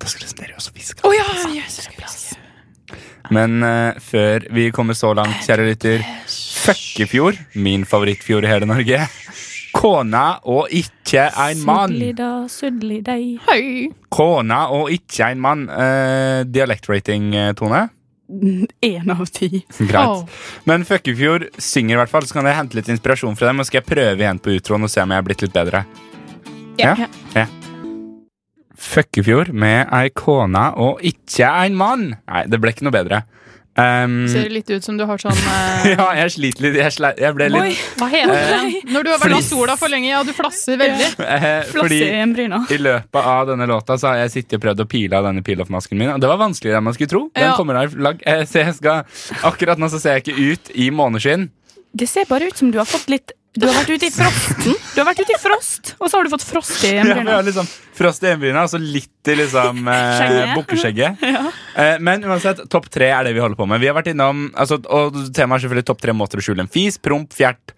Da 0.00 0.08
skal 0.10 0.24
liksom 0.24 0.40
dere 0.40 0.56
også 0.58 0.72
hviske. 0.74 1.04
Oh, 1.04 1.12
ja, 1.16 1.24
yes. 1.52 1.82
Men 3.32 3.62
eh, 3.64 4.00
før 4.04 4.44
vi 4.52 4.68
kommer 4.74 4.96
så 4.96 5.14
langt, 5.16 5.44
kjære 5.46 5.68
lytter 5.70 6.04
Føkkefjord, 6.64 7.38
min 7.60 7.84
favorittfjord 7.88 8.44
i 8.44 8.50
hele 8.52 8.68
Norge. 8.68 9.00
Kona 9.74 10.38
og 10.48 10.70
ikke 10.72 11.26
en 11.48 11.64
mann. 11.66 11.96
Sudli-da. 12.48 13.16
Hei. 13.48 13.90
Kona 14.12 14.60
og 14.72 14.92
ikke 14.94 15.32
en 15.34 15.42
mann. 15.44 15.66
Eh, 15.68 16.44
Dialektrating, 16.48 17.34
eh, 17.34 17.52
Tone? 17.58 17.88
Én 18.80 19.10
av 19.12 19.26
ti. 19.26 19.64
Greit. 19.78 20.30
Men 20.64 20.86
Føkkefjord 20.88 21.50
synger 21.60 21.96
i 21.96 22.00
hvert 22.00 22.12
fall, 22.12 22.24
så 22.28 22.38
kan 22.38 22.48
jeg 22.48 22.56
hente 22.56 22.78
litt 22.78 22.88
inspirasjon 22.92 23.36
fra 23.36 23.50
dem. 23.50 23.60
Og 23.60 23.68
skal 23.68 23.82
jeg 23.82 23.90
prøve 23.90 24.24
igjen 24.24 24.40
på 24.40 24.56
utroen 24.56 24.86
og 24.86 24.92
se 24.92 25.04
om 25.04 25.12
jeg 25.12 25.20
er 25.20 25.28
blitt 25.28 25.44
litt 25.44 25.54
bedre. 25.54 25.84
Ja. 26.80 26.94
ja. 27.36 27.46
Føkkefjord 28.84 29.52
med 29.54 29.92
ei 29.94 30.08
kone 30.16 30.66
og 30.80 31.04
ikke 31.04 31.52
en 31.66 31.76
mann. 31.78 32.06
Nei, 32.24 32.44
det 32.50 32.60
ble 32.62 32.74
ikke 32.74 32.88
noe 32.88 32.96
bedre. 32.96 33.24
Um, 33.74 34.28
Ser 34.30 34.52
litt 34.54 34.68
ut 34.70 34.84
som 34.86 34.94
du 34.94 35.02
har 35.02 35.18
sånn 35.18 35.34
uh... 35.34 35.86
ja, 35.96 36.04
jeg 36.20 36.30
sliter 36.36 36.62
litt. 36.68 36.76
Jeg, 36.78 36.94
sle, 36.94 37.10
jeg 37.18 37.34
ble 37.34 37.48
Oi, 37.58 37.72
Hva 37.98 38.06
heter 38.12 38.44
det? 38.52 38.82
Når 38.94 39.06
du 39.06 39.10
har 39.10 39.18
vært 39.18 39.38
i 39.40 39.46
sola 39.48 39.74
for 39.80 39.90
lenge, 39.90 40.12
ja, 40.12 40.20
du 40.22 40.30
flasser 40.36 40.78
veldig. 40.78 41.08
Uh, 41.18 41.48
Fordi 41.72 41.98
i 42.06 42.78
løpet 42.78 43.18
av 43.34 43.50
denne 43.50 43.66
låta 43.66 43.98
Så 43.98 44.12
har 44.12 44.20
jeg 44.22 44.34
sittet 44.36 44.60
og 44.60 44.64
prøvd 44.68 44.84
å 44.84 44.88
pile 44.94 45.18
av 45.18 45.26
denne 45.26 45.42
peel-off-masken 45.46 45.98
min. 45.98 46.12
Og 46.14 46.22
det 46.22 46.30
var 46.30 46.38
vanskeligere 46.44 46.78
enn 46.78 46.86
man 46.86 46.94
skulle 46.94 47.10
tro. 47.10 47.24
Den 47.34 47.50
Ja. 47.50 47.56
kommer 47.58 47.82
av 47.82 47.98
lag. 47.98 48.22
Eh, 48.22 48.44
så 48.46 48.62
jeg 48.62 48.78
skal, 48.78 49.02
akkurat 49.42 49.82
nå 49.82 49.90
så 49.90 49.98
ser 49.98 50.20
jeg 50.20 50.28
ikke 50.28 50.52
ut 50.54 50.70
i 50.78 50.90
måneskinn. 50.94 51.48
Det 51.94 52.06
ser 52.10 52.30
bare 52.30 52.46
ut 52.46 52.56
som 52.58 52.70
du 52.70 52.78
har 52.78 52.86
fått 52.86 53.10
litt 53.10 53.34
Du 53.54 53.68
har 53.68 53.76
vært 53.76 53.90
ute 53.94 54.08
i 54.08 54.10
frosten. 54.10 54.74
Du 54.74 54.96
har 54.98 55.06
vært 55.06 55.20
ute 55.22 55.34
i 55.36 55.38
frost, 55.38 55.92
og 56.00 56.08
så 56.10 56.18
har 56.18 56.26
du 56.26 56.32
fått 56.32 56.46
frost 56.46 56.80
i 56.88 56.96
Ja, 56.96 57.04
vi 57.06 57.22
har 57.28 57.44
liksom 57.46 57.68
frost 57.94 58.24
i 58.24 58.32
øyenbryna 58.32 58.64
og 58.66 58.72
så 58.72 58.80
litt 58.82 59.30
i 59.30 59.36
liksom 59.38 59.86
eh, 59.94 60.54
bukkeskjegget. 60.56 61.22
Ja. 61.22 61.44
Eh, 61.78 61.94
men 62.02 62.26
uansett, 62.26 62.64
topp 62.70 62.90
tre 62.90 63.12
er 63.14 63.28
det 63.28 63.36
vi 63.36 63.44
holder 63.44 63.58
på 63.60 63.68
med. 63.70 63.82
Vi 63.82 63.90
har 63.90 63.94
vært 63.94 64.10
innom, 64.10 64.48
altså, 64.58 64.80
Og 64.82 65.20
temaet 65.34 65.60
er 65.60 65.68
selvfølgelig 65.68 65.86
topp 65.92 66.02
tre 66.02 66.16
måter 66.18 66.42
å 66.42 66.46
skjule 66.46 66.66
en 66.66 66.72
fis, 66.74 66.98
promp, 66.98 67.30
fjert, 67.34 67.76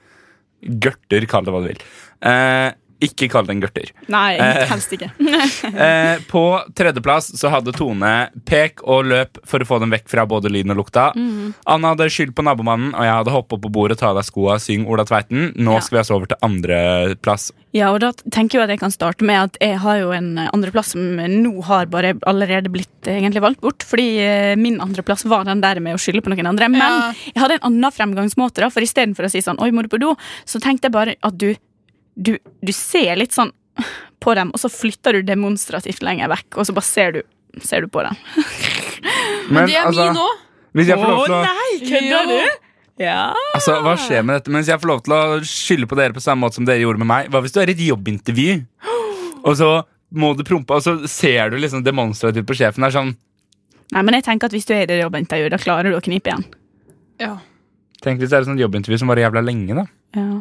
gørter, 0.64 1.28
kall 1.28 1.44
det 1.44 1.52
hva 1.52 1.62
du 1.66 1.68
vil. 1.74 1.84
Eh, 2.24 2.70
ikke 3.00 3.28
kall 3.30 3.46
den 3.46 3.60
gørter. 3.60 3.90
Nei, 4.08 4.36
Eh. 4.36 4.66
helst 4.70 4.92
ikke. 4.92 5.10
Eh, 5.76 6.18
på 6.30 6.42
tredjeplass 6.74 7.28
så 7.38 7.50
hadde 7.52 7.72
Tone 7.76 8.30
pek 8.48 8.80
og 8.88 9.04
løp 9.10 9.38
for 9.46 9.60
å 9.60 9.66
få 9.68 9.78
dem 9.82 9.90
vekk 9.92 10.08
fra 10.08 10.24
både 10.26 10.48
lyden 10.50 10.72
og 10.72 10.78
lukta. 10.80 11.10
Mm. 11.16 11.52
Anna 11.66 11.92
hadde 11.94 12.08
skyld 12.12 12.32
på 12.36 12.44
nabomannen, 12.46 12.94
og 12.94 13.04
jeg 13.04 13.12
hadde 13.18 13.34
hoppet 13.34 13.60
på 13.62 13.70
bordet, 13.72 13.98
ta 14.00 14.10
av 14.12 14.16
deg 14.20 14.24
skoa, 14.28 14.56
syng 14.62 14.86
Ola 14.88 15.04
Tveiten. 15.04 15.52
Nå 15.56 15.74
Ja. 15.76 15.80
skal 15.80 15.96
vi 15.96 16.00
altså 16.02 16.16
over 16.16 16.26
til 16.26 16.38
andreplass. 16.42 17.50
Ja, 17.76 17.90
og 17.92 18.00
da 18.00 18.12
tenker 18.32 18.56
jeg 18.58 18.64
at 18.64 18.72
jeg 18.76 18.80
kan 18.80 18.94
starte 18.94 19.24
med 19.26 19.36
at 19.50 19.56
jeg 19.60 19.76
har 19.82 19.98
jo 20.00 20.10
en 20.16 20.38
eh, 20.40 20.48
andreplass 20.54 20.94
som 20.94 21.16
nå 21.20 21.52
har 21.68 21.86
bare 21.92 22.14
allerede 22.26 22.70
blitt 22.72 23.06
eh, 23.10 23.18
egentlig 23.20 23.42
valgt 23.44 23.60
bort. 23.60 23.84
Fordi 23.84 24.56
min 24.56 24.80
andreplass 24.80 25.26
var 25.28 25.44
den 25.44 25.60
der 25.60 25.80
med 25.84 25.94
å 25.96 26.00
skylde 26.00 26.22
på 26.24 26.32
noen 26.32 26.46
andre. 26.54 26.68
Men 26.72 26.80
Ja. 26.80 27.12
jeg 27.34 27.42
hadde 27.42 27.58
en 27.60 27.66
annen 27.72 27.92
fremgangsmåte. 27.92 28.62
da, 28.64 28.70
For 28.70 28.80
istedenfor 28.80 29.24
å 29.26 29.30
si 29.30 29.40
sånn 29.44 29.60
Oi, 29.60 29.70
må 29.70 29.82
du 29.82 29.88
på 29.88 30.00
do? 30.00 30.14
Så 30.46 30.60
tenkte 30.60 30.84
jeg 30.88 30.92
bare 30.92 31.16
at 31.22 31.36
du, 31.36 31.54
du, 32.16 32.36
du 32.64 32.72
ser 32.74 33.16
litt 33.20 33.36
sånn 33.36 33.52
på 34.24 34.34
dem, 34.34 34.50
og 34.56 34.60
så 34.60 34.70
flytter 34.72 35.18
du 35.18 35.26
demonstrativt 35.28 36.02
lenger 36.04 36.30
vekk, 36.32 36.56
og 36.56 36.68
så 36.68 36.74
bare 36.76 36.88
ser 36.88 37.16
du, 37.18 37.20
ser 37.62 37.84
du 37.84 37.92
på 37.92 38.04
dem. 38.06 38.16
Men 39.52 39.68
det 39.68 39.76
er 39.76 39.90
altså, 39.90 40.08
min 40.08 40.16
nå. 40.18 40.28
Hvis 40.76 40.92
jeg 40.92 41.00
får 41.00 41.12
lov 41.12 41.26
til 41.26 41.34
å 41.36 41.42
nei, 41.44 41.74
kødder 41.88 42.30
du? 42.30 42.62
Ja. 43.00 43.20
Altså, 43.54 43.76
Hva 43.84 43.92
skjer 44.00 44.24
med 44.24 44.38
dette? 44.38 44.52
Mens 44.52 44.68
jeg 44.70 44.80
får 44.80 44.90
lov 44.90 45.02
til 45.04 45.14
å 45.16 45.20
skylde 45.44 45.88
på 45.88 45.98
dere 45.98 46.16
på 46.16 46.22
samme 46.24 46.46
måte 46.46 46.58
som 46.58 46.68
dere 46.68 46.80
gjorde 46.80 47.00
med 47.02 47.08
meg. 47.10 47.28
Hva 47.32 47.42
hvis 47.44 47.52
du 47.52 47.60
er 47.60 47.72
i 47.72 47.76
et 47.76 47.84
jobbintervju, 47.86 48.56
og 49.42 49.52
så 49.60 49.70
må 50.16 50.32
du 50.38 50.44
prompe, 50.48 50.76
og 50.76 50.84
så 50.84 50.96
ser 51.10 51.52
du 51.52 51.58
liksom 51.60 51.84
demonstrativt 51.84 52.48
på 52.48 52.56
sjefen 52.56 52.86
der 52.86 52.94
sånn 52.94 53.14
Nei, 53.94 54.00
men 54.02 54.16
jeg 54.16 54.24
tenker 54.26 54.48
at 54.48 54.54
hvis 54.56 54.64
du 54.66 54.72
er 54.74 54.80
i 54.82 54.86
det 54.90 54.96
jobbintervjuet, 54.98 55.52
da 55.54 55.58
klarer 55.62 55.92
du 55.92 55.94
å 55.94 56.00
knipe 56.02 56.32
igjen. 56.32 56.40
Ja. 57.22 57.36
Tenk 58.02 58.18
hvis 58.18 58.32
det 58.32 58.40
er 58.40 58.42
et 58.42 58.48
sånt 58.48 58.58
jobbintervju 58.58 58.98
som 58.98 59.12
varer 59.12 59.28
jævla 59.28 59.44
lenge, 59.46 59.76
da. 59.78 59.84
Ja. 60.18 60.40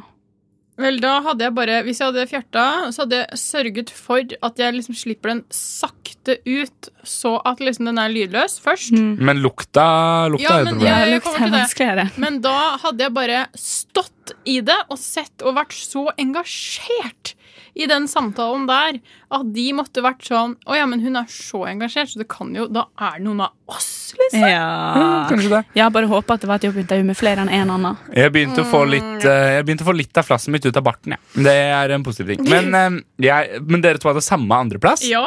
Vel, 0.81 0.97
da 0.99 1.21
hadde 1.23 1.45
jeg 1.45 1.53
bare 1.55 1.77
Hvis 1.87 2.01
jeg 2.01 2.09
hadde 2.09 2.25
fjerta, 2.27 2.63
så 2.91 3.05
hadde 3.05 3.21
jeg 3.21 3.39
sørget 3.39 3.91
for 3.95 4.33
at 4.43 4.57
jeg 4.59 4.75
liksom 4.75 4.97
slipper 4.99 5.31
den 5.31 5.43
sakte 5.55 6.35
ut, 6.43 6.89
så 7.07 7.35
at 7.47 7.61
liksom 7.63 7.87
den 7.87 8.01
er 8.01 8.11
lydløs 8.11 8.57
først. 8.63 8.91
Men 8.97 9.39
lukta, 9.43 9.85
lukta 10.33 10.43
Ja, 10.43 10.57
er 10.59 10.67
men 10.67 10.81
er 10.89 11.13
til 11.37 11.45
det. 11.47 11.51
vanskeligere. 11.55 12.05
Men 12.19 12.41
da 12.43 12.57
hadde 12.83 13.07
jeg 13.07 13.13
bare 13.15 13.45
stått 13.55 14.35
i 14.49 14.59
det 14.65 14.77
og 14.89 14.99
sett 14.99 15.45
og 15.45 15.55
vært 15.59 15.75
så 15.77 16.07
engasjert 16.19 17.35
i 17.75 17.87
den 17.91 18.07
samtalen 18.07 18.65
der 18.69 18.99
at 19.35 19.49
de 19.55 19.65
måtte 19.75 20.03
vært 20.03 20.23
sånn 20.23 20.55
Å 20.63 20.77
ja, 20.77 20.85
men 20.87 21.01
hun 21.03 21.19
er 21.19 21.27
så 21.31 21.65
engasjert, 21.67 22.13
så 22.13 22.21
det 22.21 22.27
kan 22.31 22.53
jo 22.55 22.69
Da 22.71 22.85
er 22.95 23.17
det 23.17 23.25
noen 23.27 23.43
av 23.47 23.75
oss, 23.75 24.13
liksom. 24.15 24.45
Ja. 24.47 25.25
Kanskje 25.29 25.51
det. 25.51 25.61
Jeg 25.75 25.93
bare 25.95 26.09
håper 26.09 26.37
at 26.37 26.45
det 26.45 26.49
var 26.49 26.61
et 26.61 26.67
jobbintervju 26.69 27.07
med 27.07 27.17
flere 27.19 27.43
enn 27.43 27.51
én 27.51 27.71
annen. 27.73 27.97
Jeg 28.13 28.31
begynte, 28.31 28.63
å 28.63 28.69
få 28.69 28.83
litt, 28.87 29.25
eh, 29.25 29.55
jeg 29.57 29.65
begynte 29.67 29.83
å 29.83 29.89
få 29.89 29.95
litt 29.97 30.21
av 30.21 30.27
flassen 30.27 30.53
mitt 30.55 30.67
ut 30.67 30.77
av 30.77 30.85
barten. 30.85 31.15
Ja. 31.15 31.43
Det 31.47 31.55
er 31.79 31.95
en 31.95 32.05
positiv 32.05 32.29
ting. 32.35 32.45
Men, 32.51 32.69
eh, 32.77 32.99
jeg, 33.25 33.63
men 33.65 33.83
dere 33.83 34.01
to 34.01 34.11
hadde 34.11 34.23
samme 34.23 34.59
andreplass. 34.61 35.03
Ja. 35.09 35.25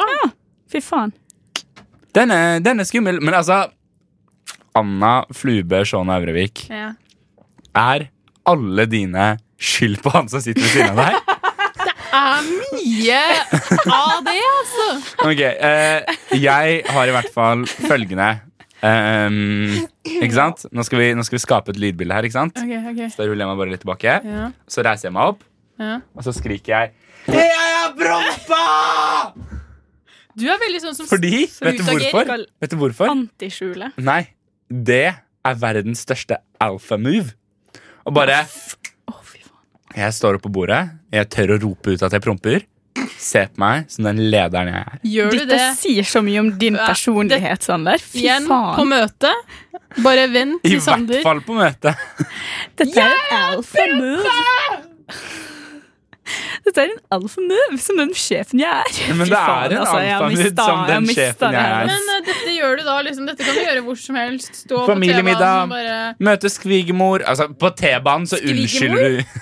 Fy 0.71 0.81
faen. 0.85 1.11
Den 2.15 2.31
er, 2.33 2.63
den 2.63 2.81
er 2.81 2.87
skummel. 2.87 3.19
Men 3.21 3.37
altså 3.41 3.65
Anna 4.79 5.19
Flube 5.35 5.83
Shaun 5.85 6.09
Aurevik, 6.13 6.65
ja. 6.71 6.93
er 7.75 8.09
alle 8.49 8.87
dine 8.89 9.35
skyld 9.59 9.99
på 10.01 10.13
han 10.15 10.31
som 10.31 10.41
sitter 10.41 10.63
ved 10.63 10.73
siden 10.73 10.95
av 10.95 11.03
deg? 11.03 11.28
Er 12.09 12.45
mye 12.49 13.19
av 13.93 14.21
det, 14.25 14.37
altså. 14.49 14.85
Ok, 15.27 15.41
eh, 15.45 16.13
Jeg 16.39 16.79
har 16.89 17.09
i 17.11 17.13
hvert 17.13 17.29
fall 17.35 17.65
følgende 17.69 18.29
um, 18.81 19.75
Ikke 20.07 20.33
sant? 20.35 20.65
Nå 20.73 20.85
skal, 20.87 21.01
vi, 21.03 21.09
nå 21.17 21.25
skal 21.27 21.37
vi 21.37 21.43
skape 21.43 21.73
et 21.75 21.81
lydbilde 21.81 22.15
her. 22.15 22.25
ikke 22.27 22.37
sant? 22.39 22.57
Ok, 22.57 22.73
ok. 22.93 23.03
Så 23.13 23.21
da 23.21 23.27
ruller 23.29 23.45
jeg 23.45 23.51
meg 23.51 23.61
bare 23.61 23.73
litt 23.75 23.83
tilbake. 23.85 24.17
Ja, 24.25 24.49
Så 24.71 24.85
reiser 24.87 25.09
jeg 25.09 25.15
meg 25.19 25.35
opp, 25.35 25.45
ja. 25.81 25.99
og 26.15 26.25
så 26.25 26.33
skriker 26.35 26.75
jeg 26.75 26.93
Jeg 27.35 27.53
er 27.53 27.93
prompa! 27.99 28.63
Du 30.39 30.45
er 30.47 30.59
veldig 30.61 30.79
sånn 30.81 30.95
som 30.95 31.07
Fordi 31.09 31.43
Vet 31.45 31.81
du 31.81 31.83
hvorfor? 31.83 32.45
Vet 32.63 32.71
du 32.73 32.77
hvorfor? 32.79 33.11
Antiskjule. 33.11 33.91
Nei, 33.99 34.21
det 34.69 35.05
er 35.13 35.57
verdens 35.59 36.05
største 36.05 36.39
alfa-move. 36.61 37.33
Og 38.07 38.15
bare 38.15 38.41
faen. 38.49 38.78
Jeg 39.99 40.13
står 40.15 40.37
opp 40.39 40.45
på 40.47 40.51
bordet, 40.55 40.81
jeg 41.11 41.27
tør 41.33 41.55
å 41.57 41.61
rope 41.65 41.95
ut 41.95 42.03
at 42.07 42.13
jeg 42.15 42.23
promper. 42.23 42.63
Se 43.19 43.41
på 43.51 43.59
meg 43.61 43.89
som 43.91 44.05
den 44.07 44.19
lederen 44.31 44.69
jeg 44.71 44.79
er. 44.79 44.99
Gjør 45.13 45.33
du 45.33 45.37
Dette 45.41 45.57
det 45.57 45.65
sier 45.79 46.07
så 46.07 46.21
mye 46.23 46.39
om 46.41 46.49
din 46.61 46.77
personlighet, 46.79 47.65
Sander. 47.67 47.99
Fy 48.01 48.21
igjen 48.23 48.47
på 48.47 48.55
faen. 48.55 48.87
møte? 48.93 49.31
Bare 50.05 50.25
vent 50.31 50.63
I 50.63 50.71
til 50.71 50.77
hvert 50.79 50.87
Sander. 50.87 51.21
fall 51.25 51.41
på 51.45 51.57
møte. 51.57 51.93
Dette 52.79 53.03
er 53.03 53.17
en 53.17 53.35
alfa 53.39 53.87
move. 53.97 54.37
Dette 56.65 56.83
er 56.83 56.91
en 56.93 56.99
alfa 57.15 57.41
move, 57.41 57.77
som 57.81 57.97
den 57.99 58.11
sjefen 58.17 58.61
jeg 58.61 58.69
er. 58.69 58.97
Men 59.17 59.25
Fy 59.25 59.31
det 59.33 59.39
faen, 59.39 59.63
er 59.65 59.73
en 59.73 59.79
altså, 59.81 59.99
jeg 60.05 60.13
har 60.13 60.19
som 60.19 60.83
den 60.89 61.07
jeg 61.09 61.15
sjefen 61.17 61.55
jeg 61.57 61.59
det. 61.59 61.67
er. 61.73 61.89
Men 61.89 62.11
eh, 62.15 62.23
dette 62.29 62.55
gjør 62.55 62.75
du 62.79 62.83
da, 62.85 62.97
liksom. 63.07 63.29
Dette 63.31 63.47
kan 63.47 63.57
du 63.57 63.61
gjøre 63.65 63.83
hvor 63.87 63.99
som 64.03 64.19
helst. 64.19 64.51
Stå 64.63 64.83
Familiemiddag. 64.87 65.39
på 65.39 65.45
T-banen 65.49 65.63
og 65.63 65.75
bare 65.75 66.27
Møte 66.29 66.51
skvigermor. 66.53 67.25
Altså, 67.25 67.49
på 67.63 67.71
T-banen 67.79 68.29
så 68.29 68.39
unnskylder 68.43 69.17
du 69.17 69.39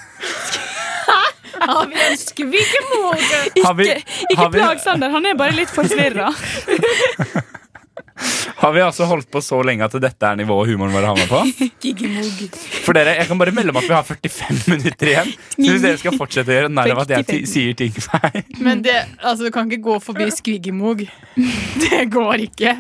Har 1.68 1.88
vi 1.92 2.00
en 2.10 2.18
skvigermor? 2.18 3.20
Har 3.66 3.78
vi, 3.78 3.92
Ikke 4.32 4.50
vi, 4.52 4.60
plag 4.60 4.80
Sander, 4.84 5.12
han 5.14 5.26
er 5.28 5.38
bare 5.40 5.56
litt 5.58 5.72
forvirra. 5.74 6.32
har 8.62 8.72
vi 8.74 8.82
altså 8.82 9.06
holdt 9.06 9.28
på 9.32 9.42
så 9.46 9.60
lenge 9.66 9.86
at 9.86 9.94
dette 10.02 10.30
er 10.30 10.40
nivået 10.40 10.72
humoren 10.72 10.96
vår 10.96 11.08
havner 11.10 11.28
på? 11.30 11.42
For 12.86 12.98
dere, 12.98 13.18
Jeg 13.20 13.28
kan 13.30 13.42
bare 13.42 13.54
melde 13.56 13.74
om 13.76 13.80
at 13.82 13.90
vi 13.90 13.94
har 13.94 14.08
45 14.08 14.64
minutter 14.72 15.12
igjen. 15.12 15.34
Så 15.58 15.68
hvis 15.68 15.86
dere 15.86 16.02
skal 16.02 16.18
fortsette 16.18 16.54
å 16.54 16.58
gjøre 16.58 16.72
narr 16.74 16.96
av 16.96 17.04
at 17.04 17.14
jeg 17.18 17.44
sier 17.52 17.78
ting 17.78 17.94
feil 17.94 18.42
Men 18.64 18.82
det, 18.86 18.98
altså, 19.22 19.48
du 19.48 19.52
kan 19.54 19.70
ikke 19.70 19.84
gå 19.92 20.00
forbi 20.08 20.30
skvigermor. 20.34 21.04
Det 21.84 22.04
går 22.14 22.48
ikke. 22.48 22.78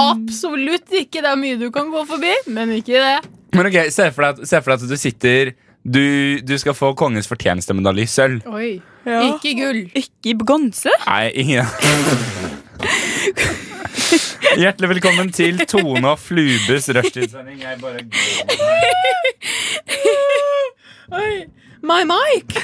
Absolutt 0.00 0.90
ikke. 0.94 1.22
Det 1.22 1.30
er 1.30 1.40
mye 1.40 1.60
du 1.60 1.68
kan 1.74 1.92
gå 1.92 2.04
forbi, 2.08 2.32
men 2.54 2.74
ikke 2.80 2.98
det. 3.02 3.16
Men 3.54 3.70
ok, 3.70 3.78
Se 3.94 4.08
for 4.14 4.26
deg 4.26 4.40
at, 4.40 4.48
se 4.50 4.60
for 4.62 4.72
deg 4.74 4.82
at 4.82 4.90
du 4.90 4.98
sitter 4.98 5.54
du, 5.84 6.40
du 6.40 6.58
skal 6.58 6.74
få 6.74 6.94
Kongens 6.96 7.28
fortjenestemedalje 7.28 8.02
i 8.02 8.08
sølv. 8.08 8.40
Oi. 8.48 8.80
Ikke 9.04 9.52
gull. 9.58 9.82
Ikke 9.92 10.32
i 10.32 10.34
bronse. 10.40 10.92
Nei, 11.06 11.30
ingen 11.44 11.64
Hjertelig 14.54 14.88
velkommen 14.94 15.32
til 15.34 15.58
Tone 15.68 16.08
og 16.08 16.18
Flubes 16.22 16.88
rushtidssending. 16.94 17.60
Jeg 17.60 17.78
bare 17.82 18.00
Oi. 21.12 21.44
My 21.84 22.02
mic. 22.08 22.56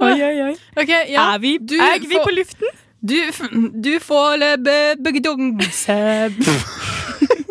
Oi, 0.00 0.12
oi, 0.12 0.42
oi. 0.48 0.54
Okay, 0.76 1.12
ja. 1.12 1.34
Er 1.34 1.38
vi, 1.38 1.58
Du 1.58 1.74
er 1.78 2.00
vi 2.02 2.18
på 2.18 2.34
luften? 2.34 2.66
Du, 3.06 3.14
du 3.84 3.92
får 4.02 4.36
lebe 4.42 4.78
begedongse. 5.04 5.98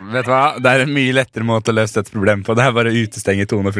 Vet 0.00 0.24
du 0.24 0.30
hva? 0.32 0.44
Det 0.56 0.70
er 0.70 0.84
en 0.86 0.94
mye 0.94 1.12
lettere 1.12 1.44
måte 1.44 1.72
å 1.72 1.76
løse 1.76 1.98
dette 1.98 2.12
problemet 2.14 2.46
på. 2.46 2.56
Det 2.56 2.64
er 2.64 2.76
bare 2.76 2.92
å 2.92 3.00
utestenge 3.02 3.46
Tone 3.48 3.68
og 3.68 3.76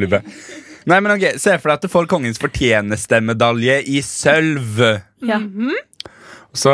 Nei, 0.88 0.96
men 1.00 1.12
ok, 1.12 1.24
Se 1.40 1.56
for 1.60 1.68
deg 1.70 1.76
at 1.78 1.84
du 1.84 1.92
får 1.92 2.08
Kongens 2.08 2.40
fortjenestemedalje 2.40 3.80
i 3.88 4.00
sølv. 4.04 4.80
Ja. 5.24 5.40
Så 6.52 6.72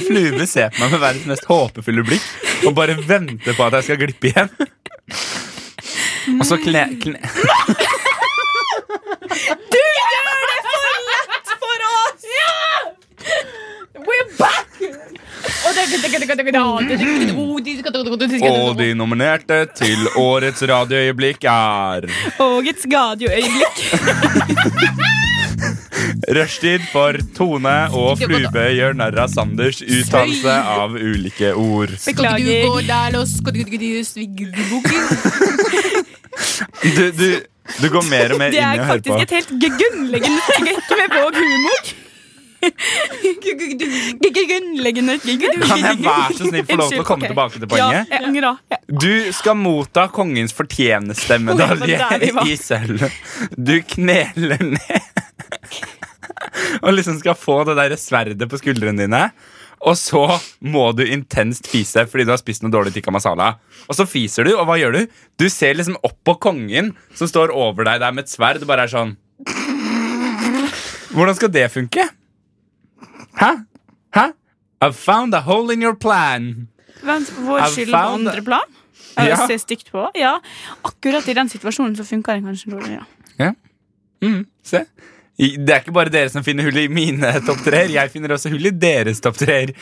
Flube 0.00 0.46
ser 0.50 0.72
på 0.74 0.82
meg 0.82 0.90
med 0.92 1.00
verdens 1.00 1.28
mest 1.30 1.46
håpefulle 1.48 2.02
blikk 2.04 2.66
og 2.66 2.74
bare 2.76 2.96
venter 2.98 3.56
på 3.56 3.64
at 3.66 3.78
jeg 3.78 3.86
skal 3.88 4.00
glippe 4.02 4.32
igjen. 4.32 4.50
Og 6.38 6.44
så 6.48 6.60
kle... 6.60 6.84
kle 7.00 7.18
We're 14.00 14.28
back! 14.38 14.66
Og 18.50 18.76
de 18.80 18.88
nominerte 18.98 19.58
til 19.78 20.08
årets 20.18 20.62
radioøyeblikk 20.70 21.46
er 21.50 22.06
Årets 22.42 22.86
radioøyeblikk. 22.90 23.76
Rushtid 26.30 26.82
for 26.92 27.16
Tone 27.36 27.74
og 27.96 28.18
Flube 28.20 28.64
gjør 28.76 28.96
narr 28.98 29.18
av 29.24 29.30
Sanders 29.32 29.80
uttalelse 29.82 30.54
av 30.74 30.94
ulike 30.96 31.52
ord. 31.58 31.92
Beklager. 32.06 32.66
Du, 36.80 37.04
du, 37.12 37.26
du 37.80 37.88
går 37.92 38.06
mer 38.10 38.32
og 38.34 38.38
mer 38.40 38.54
inn 38.54 38.58
i 38.58 38.62
er 38.64 38.80
å 38.82 38.86
høre 38.88 39.02
på. 39.04 39.04
Det 39.04 39.12
er 39.12 39.18
faktisk 39.20 39.26
et 39.26 39.34
helt 39.36 39.52
grunnleggende 39.80 40.40
trekk 40.46 40.94
ved 40.96 41.18
vår 41.18 41.40
humor. 41.40 41.90
Legende. 44.80 45.16
Kan 45.66 45.84
jeg 45.84 46.00
være 46.04 46.36
så 46.36 46.48
snill 46.48 46.66
få 46.68 46.76
lov 46.80 46.90
til 46.92 47.02
å 47.02 47.06
komme 47.08 47.30
tilbake 47.30 47.60
til 47.62 47.70
poenget? 47.70 48.10
Du 48.90 49.32
skal 49.36 49.56
motta 49.60 50.06
kongens 50.14 50.54
fortjenestemedalje 50.56 52.00
i 52.46 52.56
sølv. 52.60 53.06
Du 53.56 53.76
kneler 53.94 54.60
ned 54.74 55.10
og 56.80 56.92
liksom 56.96 57.18
skal 57.20 57.36
få 57.36 57.62
det 57.68 57.76
der 57.78 57.96
sverdet 58.00 58.48
på 58.50 58.58
skuldrene 58.60 59.02
dine. 59.04 59.22
Og 59.80 59.96
så 59.96 60.22
må 60.60 60.90
du 60.92 61.02
intenst 61.06 61.68
fise 61.72 62.04
fordi 62.08 62.26
du 62.28 62.32
har 62.34 62.40
spist 62.40 62.64
noe 62.64 62.72
dårlig 62.72 62.92
tikka 62.96 63.12
masala. 63.14 63.54
Og 63.88 63.96
så 63.96 64.04
fiser 64.08 64.44
du, 64.48 64.52
og 64.58 64.66
hva 64.68 64.76
gjør 64.80 64.98
du? 64.98 65.18
Du 65.40 65.46
ser 65.52 65.76
liksom 65.78 65.96
opp 66.04 66.18
på 66.26 66.36
kongen 66.48 66.92
som 67.16 67.30
står 67.30 67.52
over 67.56 67.88
deg 67.88 68.02
der 68.02 68.12
med 68.16 68.26
et 68.26 68.32
sverd. 68.32 68.60
og 68.60 68.68
bare 68.68 68.84
er 68.86 68.92
sånn 68.92 69.16
Hvordan 71.10 71.36
skal 71.38 71.50
det 71.52 71.66
funke? 71.72 72.04
Hæ? 73.38 73.50
Hæ? 74.14 74.24
I've 74.82 74.96
found 74.96 75.34
a 75.34 75.40
hole 75.40 75.72
in 75.72 75.82
your 75.82 75.94
plan. 75.94 76.68
Vent, 77.02 77.32
vår 77.46 77.60
I've 77.60 77.70
skyld 77.74 77.90
på 77.92 77.96
found- 77.98 78.28
andre 78.28 78.42
plan? 78.42 78.60
Ja. 79.18 79.24
Ja. 79.28 79.46
Se 79.46 79.58
stygt 79.58 79.90
på? 79.92 80.08
Ja. 80.16 80.38
Akkurat 80.84 81.28
i 81.28 81.34
den 81.34 81.48
situasjonen 81.48 81.96
så 81.96 82.04
funka 82.04 82.32
det 82.34 82.42
kanskje 82.44 82.70
dårligere. 82.70 83.04
Ja. 83.38 83.52
Mm, 84.22 84.46
se. 84.64 84.84
I- 85.38 85.56
Det 85.56 85.70
er 85.70 85.80
ikke 85.80 85.92
bare 85.92 86.08
dere 86.12 86.28
som 86.28 86.44
finner 86.44 86.62
hull 86.64 86.76
i 86.76 86.88
mine 86.88 87.32
topp 87.46 87.58
treer. 87.64 87.88
Jeg 87.90 88.10
finner 88.10 88.28
også 88.34 88.50
hull 88.50 88.66
i 88.66 88.70
deres 88.70 89.20
topp 89.20 89.36
treer. 89.36 89.72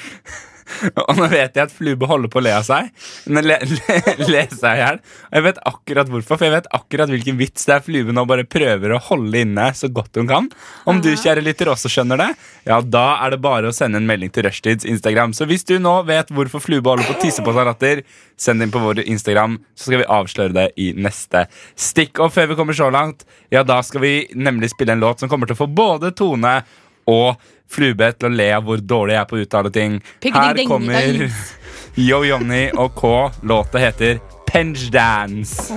Og 1.09 1.19
nå 1.19 1.29
vet 1.33 1.57
jeg 1.57 1.69
at 1.69 1.75
Flube 1.75 2.09
holder 2.09 2.31
på 2.33 2.41
å 2.41 2.45
le 2.45 2.55
av 2.57 2.67
seg. 2.67 2.91
Men 3.31 3.47
le, 3.49 3.59
le, 3.77 3.99
le 4.29 4.45
seg 4.53 4.79
i 4.79 4.83
hjel. 4.83 5.01
Og 5.29 5.39
jeg 5.39 5.47
vet 5.49 5.61
akkurat 5.71 6.13
hvorfor, 6.13 6.39
for 6.39 6.49
jeg 6.49 6.55
vet 6.57 6.71
akkurat 6.79 7.13
hvilken 7.13 7.39
vits 7.41 7.69
det 7.69 7.77
er 7.79 7.85
Flube 7.85 8.15
nå 8.15 8.25
bare 8.29 8.47
prøver 8.49 8.95
å 8.95 9.03
holde 9.11 9.43
inne 9.45 9.69
så 9.77 9.91
godt 9.93 10.21
hun 10.21 10.31
kan. 10.31 10.49
Om 10.89 11.03
du, 11.05 11.11
kjære 11.19 11.45
lytter, 11.45 11.73
også 11.73 11.91
skjønner 11.93 12.21
det, 12.21 12.31
ja, 12.69 12.81
da 12.85 13.07
er 13.25 13.35
det 13.35 13.43
bare 13.45 13.71
å 13.71 13.77
sende 13.77 14.01
en 14.01 14.09
melding 14.09 14.33
til 14.35 14.47
Rushtids 14.49 14.89
Instagram. 14.89 15.35
Så 15.37 15.49
hvis 15.49 15.67
du 15.69 15.77
nå 15.83 16.01
vet 16.09 16.33
hvorfor 16.35 16.63
Flube 16.65 16.93
holder 16.93 17.09
på 17.09 17.17
å 17.17 17.23
tisse 17.23 17.45
på 17.45 17.55
seg 17.57 17.69
latter, 17.69 18.03
send 18.39 18.61
det 18.63 18.69
inn 18.69 18.75
på 18.75 18.83
vår 18.83 19.03
Instagram, 19.05 19.59
så 19.75 19.91
skal 19.91 20.03
vi 20.03 20.11
avsløre 20.19 20.57
det 20.57 20.67
i 20.81 20.91
neste 20.97 21.47
stikk. 21.79 22.23
Og 22.25 22.33
før 22.35 22.53
vi 22.53 22.59
kommer 22.59 22.77
så 22.77 22.91
langt, 22.95 23.27
ja, 23.55 23.65
da 23.67 23.81
skal 23.87 24.05
vi 24.05 24.15
nemlig 24.37 24.73
spille 24.75 24.95
en 24.95 25.03
låt 25.05 25.23
som 25.23 25.31
kommer 25.31 25.49
til 25.49 25.59
å 25.59 25.63
få 25.65 25.71
både 25.71 26.13
Tone 26.19 26.61
og 27.09 27.49
Flube 27.69 28.13
til 28.17 28.31
å 28.31 28.33
le 28.33 28.49
av 28.57 28.65
hvor 28.65 28.81
dårlig 28.81 29.15
jeg 29.17 29.21
er 29.21 29.29
på 29.29 29.37
å 29.39 29.43
uttale 29.45 29.71
ting. 29.75 29.99
Her 30.25 30.61
kommer 30.69 31.25
Yo 32.09 32.23
Johnny 32.25 32.69
og 32.79 32.95
K. 32.97 33.11
Låta 33.43 33.81
heter 33.83 34.21
Penge 34.49 34.89
Dance. 34.95 35.75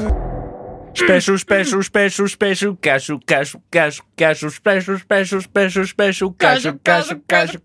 Special, 0.94 1.38
special, 1.40 1.84
special, 1.84 2.28
special, 2.30 2.76
cashew, 2.84 3.18
cashew, 3.28 3.60
cashew, 3.72 4.04
cashew, 4.20 4.50
special, 4.52 4.98
special, 5.00 5.42
special, 5.42 5.86
special, 5.88 6.34
cashew, 6.40 6.74
cashew, 6.86 7.18
cashew. 7.32 7.60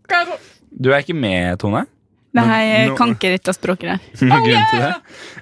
Du 0.70 0.93
er 0.93 1.03
ikke 1.03 1.16
med, 1.16 1.59
Tone? 1.59 1.85
Nei, 2.37 2.45
jeg 2.68 2.91
kan 2.99 3.14
ikke 3.14 3.31
dette 3.33 3.53
språket 3.57 3.89
der. 3.95 4.01
Noen 4.29 4.43
grunn 4.45 4.66
til 4.70 4.83
det? 4.83 4.91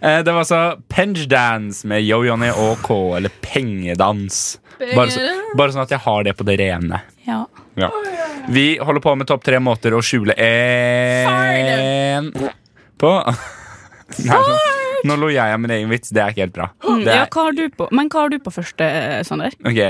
Eh, 0.01 0.21
Det 0.23 0.31
var 0.33 0.45
altså 0.45 0.61
Penge 0.89 1.25
Dance 1.31 1.87
med 1.91 2.05
Yo 2.07 2.21
Johnny 2.25 2.53
og 2.55 2.79
K, 2.87 2.99
eller 3.19 3.33
pengedans. 3.43 4.61
Bare, 4.79 5.11
så, 5.11 5.25
bare 5.59 5.75
sånn 5.75 5.83
at 5.85 5.91
jeg 5.95 6.03
har 6.07 6.25
det 6.27 6.37
på 6.39 6.47
det 6.47 6.57
rene. 6.63 7.03
Ja. 7.27 7.45
Ja. 7.79 7.91
Vi 8.49 8.79
holder 8.79 9.01
på 9.01 9.15
med 9.15 9.27
topp 9.27 9.45
tre 9.45 9.59
måter 9.63 9.95
å 9.97 10.01
skjule 10.05 10.35
en 10.37 12.31
på. 13.01 13.13
Nei, 14.29 14.39
nå, 14.39 14.57
nå 15.09 15.17
lo 15.19 15.31
jeg 15.33 15.55
av 15.55 15.61
min 15.63 15.73
egen 15.75 15.91
vits. 15.93 16.13
Det 16.15 16.21
er 16.23 16.35
ikke 16.35 16.45
helt 16.45 16.57
bra. 16.57 16.67
Det 16.85 17.09
er... 17.09 17.23
ja, 17.23 17.29
hva 17.33 17.47
har 17.49 17.57
du 17.57 17.65
på? 17.73 17.89
Men 17.97 18.11
hva 18.13 18.27
har 18.27 18.35
du 18.35 18.39
på 18.45 18.53
første, 18.55 18.89
Sander? 19.27 19.57
ok, 19.65 19.81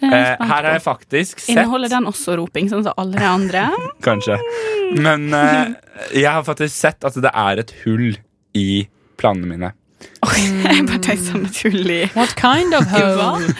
Det 0.00 0.10
er 0.10 0.14
jeg 0.14 0.34
eh, 0.36 0.44
Her 0.50 0.54
har 0.68 0.70
jeg 0.76 0.82
faktisk 0.84 1.40
sett 1.40 1.54
Inneholder 1.54 1.92
den 1.96 2.08
også 2.10 2.36
roping, 2.40 2.68
sånn 2.70 2.84
som 2.86 2.94
alle 3.00 3.18
de 3.18 3.28
andre? 3.30 3.64
Kanskje. 4.06 4.36
Men 5.00 5.26
eh, 5.34 5.74
jeg 6.12 6.28
har 6.28 6.44
faktisk 6.46 6.76
sett 6.76 7.08
at 7.08 7.16
det 7.24 7.32
er 7.32 7.64
et 7.64 7.74
hull 7.84 8.12
i 8.54 8.68
planene 9.20 9.48
mine. 9.50 9.72
Jeg 10.34 10.84
bare 10.90 11.00
tenkte 11.00 11.24
som 11.30 11.44
et 11.46 11.58
hull 11.64 11.90
i 11.90 12.02
What 12.12 12.34
kind 12.36 12.76
of 12.76 12.84
hull? 12.92 13.20
hole? 13.22 13.54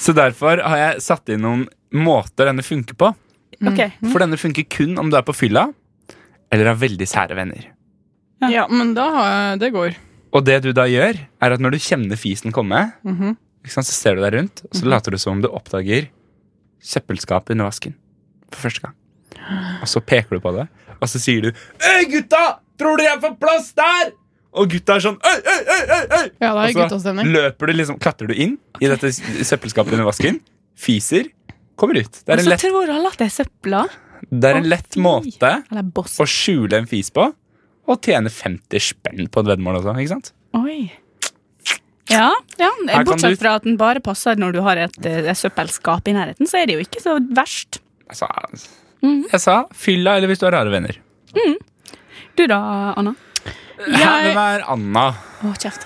Så 0.00 0.14
derfor 0.16 0.62
har 0.64 0.78
jeg 0.80 1.02
satt 1.04 1.28
inn 1.34 1.42
noen 1.44 1.64
måter 1.94 2.48
denne 2.50 2.64
funker 2.66 2.94
på. 2.98 3.12
Okay. 3.58 3.90
For 4.12 4.20
denne 4.22 4.38
funker 4.38 4.66
kun 4.70 4.98
om 5.00 5.10
du 5.10 5.16
er 5.18 5.24
på 5.26 5.34
fylla 5.34 5.66
eller 6.52 6.70
har 6.70 6.78
veldig 6.80 7.06
sære 7.08 7.36
venner. 7.36 7.64
Ja, 8.48 8.66
men 8.70 8.92
da 8.94 9.08
har 9.14 9.30
jeg 9.32 9.58
Det 9.64 9.72
går. 9.74 9.96
Og 10.32 10.44
det 10.44 10.62
du 10.62 10.72
da 10.76 10.84
gjør, 10.86 11.16
er 11.42 11.52
at 11.56 11.60
når 11.60 11.72
du 11.74 11.78
kjenner 11.78 12.16
fisen 12.20 12.52
komme, 12.52 12.92
Mhm. 13.04 13.36
ikke 13.64 13.72
sant, 13.72 13.86
så 13.88 13.92
ser 13.96 14.14
du 14.14 14.20
deg 14.22 14.34
rundt, 14.34 14.62
og 14.64 14.74
så 14.76 14.84
later 14.86 15.10
du 15.10 15.18
som 15.18 15.32
om 15.32 15.40
du 15.42 15.48
oppdager 15.48 16.08
søppelskapet 16.82 17.50
under 17.56 17.64
vasken 17.68 17.94
for 18.52 18.68
første 18.68 18.82
gang. 18.84 18.94
Og 19.82 19.88
så 19.88 20.00
peker 20.04 20.36
du 20.36 20.40
på 20.44 20.52
det, 20.54 20.68
og 21.00 21.08
så 21.08 21.18
sier 21.20 21.40
du 21.42 21.48
Øy, 21.52 22.04
gutta! 22.12 22.58
Tror 22.78 22.96
dere 23.00 23.14
jeg 23.16 23.20
får 23.24 23.38
plass 23.40 23.72
der? 23.74 24.12
Og 24.54 24.68
gutta 24.70 24.94
er 24.96 25.00
sånn 25.00 25.16
Øy, 25.18 25.38
øy, 25.38 25.58
øy, 25.58 25.82
øy, 25.88 26.04
øy! 26.20 26.30
Ja, 26.40 26.52
er 26.54 26.84
Og 26.94 27.00
så 27.00 27.14
løper 27.24 27.66
du 27.66 27.72
liksom, 27.72 27.98
klatrer 27.98 28.28
du 28.28 28.34
inn 28.34 28.58
i 28.80 28.86
dette 28.86 29.10
søppelskapet 29.44 29.92
under 29.96 30.04
vasken, 30.04 30.40
fiser, 30.78 31.24
kommer 31.78 32.00
ut. 32.02 32.20
Det 32.24 32.34
er 32.34 32.40
en 32.42 32.46
så 32.46 32.52
lett, 32.54 32.64
tror 32.66 32.92
alle 32.94 33.12
at 33.12 33.18
det 33.20 33.28
er 33.28 33.34
søpla. 33.38 33.82
det 34.30 34.50
er 34.50 34.60
en 34.60 34.70
lett 34.70 34.96
måte 35.00 35.52
å 35.72 36.26
skjule 36.28 36.80
en 36.82 36.88
fis 36.90 37.10
på, 37.14 37.28
og 37.88 38.00
tjene 38.04 38.30
50 38.32 38.82
spenn 38.90 39.28
på 39.32 39.44
et 39.44 39.52
veddemål 39.52 39.80
også, 39.80 39.94
ikke 39.96 40.14
sant? 40.16 40.32
Oi. 40.58 40.80
Ja, 42.08 42.30
ja. 42.58 42.70
Bortsett 43.04 43.36
du- 43.36 43.40
fra 43.40 43.54
at 43.58 43.64
den 43.64 43.76
bare 43.80 44.00
passer 44.00 44.36
når 44.40 44.52
du 44.56 44.60
har 44.64 44.76
et, 44.80 44.96
et, 45.04 45.28
søppelskap 45.36 46.08
i 46.08 46.16
nærheten, 46.16 46.48
så 46.48 46.62
er 46.62 46.66
det 46.66 46.78
jo 46.78 46.84
ikke 46.84 47.02
så 47.04 47.18
verst. 47.36 47.80
Altså, 48.08 48.28
jeg 49.02 49.40
sa 49.40 49.64
fylla, 49.72 50.16
eller 50.16 50.28
hvis 50.28 50.40
du 50.40 50.46
har 50.48 50.56
rare 50.56 50.72
venner. 50.72 50.96
Du 52.36 52.46
da, 52.46 52.94
Anna? 52.96 53.14
Hæ, 53.78 54.08
Hvem 54.24 54.40
er 54.42 54.64
Anna? 54.72 55.04
Å, 55.44 55.52
kjeft. 55.60 55.84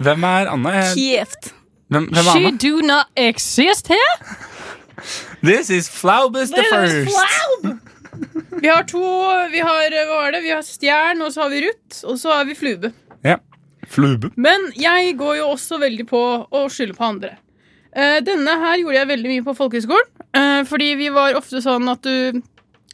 Hvem 0.00 0.24
er 0.28 0.50
Anna? 0.52 0.72
Jeg, 0.76 0.96
Kjeft. 0.98 1.52
hvem, 1.88 2.08
hvem 2.10 2.26
er 2.26 2.32
She 2.34 2.50
do 2.60 2.80
not 2.84 3.06
exist 3.16 3.88
here. 3.88 4.36
This 5.42 5.70
is 5.70 5.88
Flaubus 5.88 6.50
the 6.52 6.64
first. 6.70 7.16
Vi 8.60 8.68
har 8.68 8.82
to 8.90 9.00
Vi 9.52 9.60
har, 9.64 9.94
hva 10.10 10.18
er 10.26 10.32
det? 10.36 10.42
Vi 10.44 10.50
har 10.52 10.62
Stjern, 10.66 11.22
og 11.24 11.32
så 11.32 11.44
har 11.46 11.52
vi 11.52 11.62
Ruth, 11.66 12.02
og 12.04 12.18
så 12.20 12.34
har 12.34 12.44
vi 12.48 12.54
Flube. 12.58 12.92
Ja. 13.24 13.38
Flube. 13.90 14.30
Men 14.36 14.68
jeg 14.78 15.16
går 15.18 15.38
jo 15.40 15.46
også 15.54 15.78
veldig 15.80 16.04
på 16.10 16.20
å 16.54 16.64
skylde 16.70 16.94
på 16.98 17.06
andre. 17.08 17.32
Eh, 17.96 18.20
denne 18.22 18.52
her 18.60 18.76
gjorde 18.78 19.00
jeg 19.00 19.08
veldig 19.10 19.30
mye 19.32 19.46
på 19.48 19.54
folkehøyskolen. 19.58 20.10
eh, 20.36 20.60
fordi 20.68 20.92
vi 21.00 21.08
var 21.10 21.34
ofte 21.34 21.58
sånn 21.64 21.88
at 21.90 22.02
du, 22.06 22.42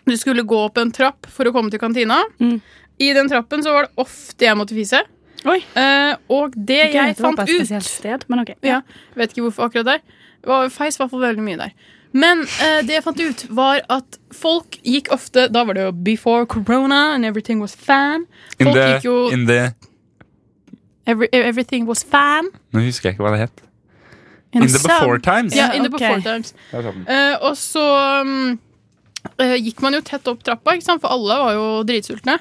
du 0.08 0.14
skulle 0.16 0.42
gå 0.46 0.60
opp 0.68 0.78
en 0.80 0.92
trapp 0.94 1.26
for 1.28 1.44
å 1.44 1.52
komme 1.52 1.70
til 1.74 1.82
kantina. 1.82 2.22
Mm. 2.40 2.60
I 2.98 3.10
den 3.12 3.28
trappen 3.28 3.60
så 3.66 3.74
var 3.74 3.88
det 3.90 3.92
ofte 4.00 4.46
jeg 4.46 4.56
måtte 4.56 4.76
fise. 4.78 5.02
Oi. 5.44 5.58
Eh, 5.76 6.14
og 6.32 6.54
det 6.56 6.78
jeg, 6.78 6.94
jeg 6.94 7.18
var 7.18 7.36
fant 7.36 7.50
ut 7.50 7.84
sted, 7.84 8.24
men 8.32 8.40
ok. 8.46 8.54
ja, 8.64 8.80
Vet 9.18 9.34
ikke 9.34 9.44
hvorfor 9.50 9.68
akkurat 9.68 9.90
der. 9.90 10.00
Det 10.40 10.48
var 10.48 10.70
feis 10.72 10.96
i 10.96 11.02
hvert 11.02 11.12
fall 11.12 11.26
veldig 11.26 11.44
mye 11.44 11.60
der. 11.60 11.74
Men 12.12 12.44
eh, 12.62 12.80
det 12.86 12.96
jeg 12.96 13.04
fant 13.04 13.20
ut, 13.20 13.44
var 13.56 13.82
at 13.92 14.18
folk 14.34 14.78
gikk 14.86 15.10
ofte 15.14 15.48
Da 15.52 15.64
var 15.66 15.76
det 15.76 15.82
jo 15.84 15.92
before 15.92 16.46
corona 16.46 17.14
and 17.14 17.26
everything 17.26 17.60
was 17.60 17.74
fan. 17.74 18.26
In 18.58 18.72
the, 18.72 18.86
gikk 18.94 19.08
jo 19.08 19.16
in 19.34 19.46
the 19.50 19.74
every, 21.06 21.28
Everything 21.32 21.86
was 21.86 22.04
fan. 22.04 22.50
Nå 22.72 22.84
husker 22.86 23.10
jeg 23.10 23.16
ikke 23.16 23.26
hva 23.26 23.34
det 23.36 23.46
het. 23.46 23.64
In, 24.54 24.62
In 24.62 24.72
the 24.72 24.80
before 24.80 25.18
times. 25.20 25.56
Ja, 25.56 25.72
in 25.74 25.82
the 25.84 25.90
before 25.90 26.22
times. 26.22 26.54
Der. 26.72 26.86
Eh, 26.88 27.34
og 27.44 27.56
så 27.60 27.82
mm, 28.24 28.58
eh, 29.42 29.56
gikk 29.60 29.82
man 29.84 29.98
jo 29.98 30.00
tett 30.06 30.28
opp 30.30 30.44
trappa, 30.46 30.76
ikke 30.76 30.86
sant? 30.86 31.02
for 31.02 31.12
alle 31.12 31.36
var 31.42 31.56
jo 31.58 31.66
dritsultne. 31.88 32.38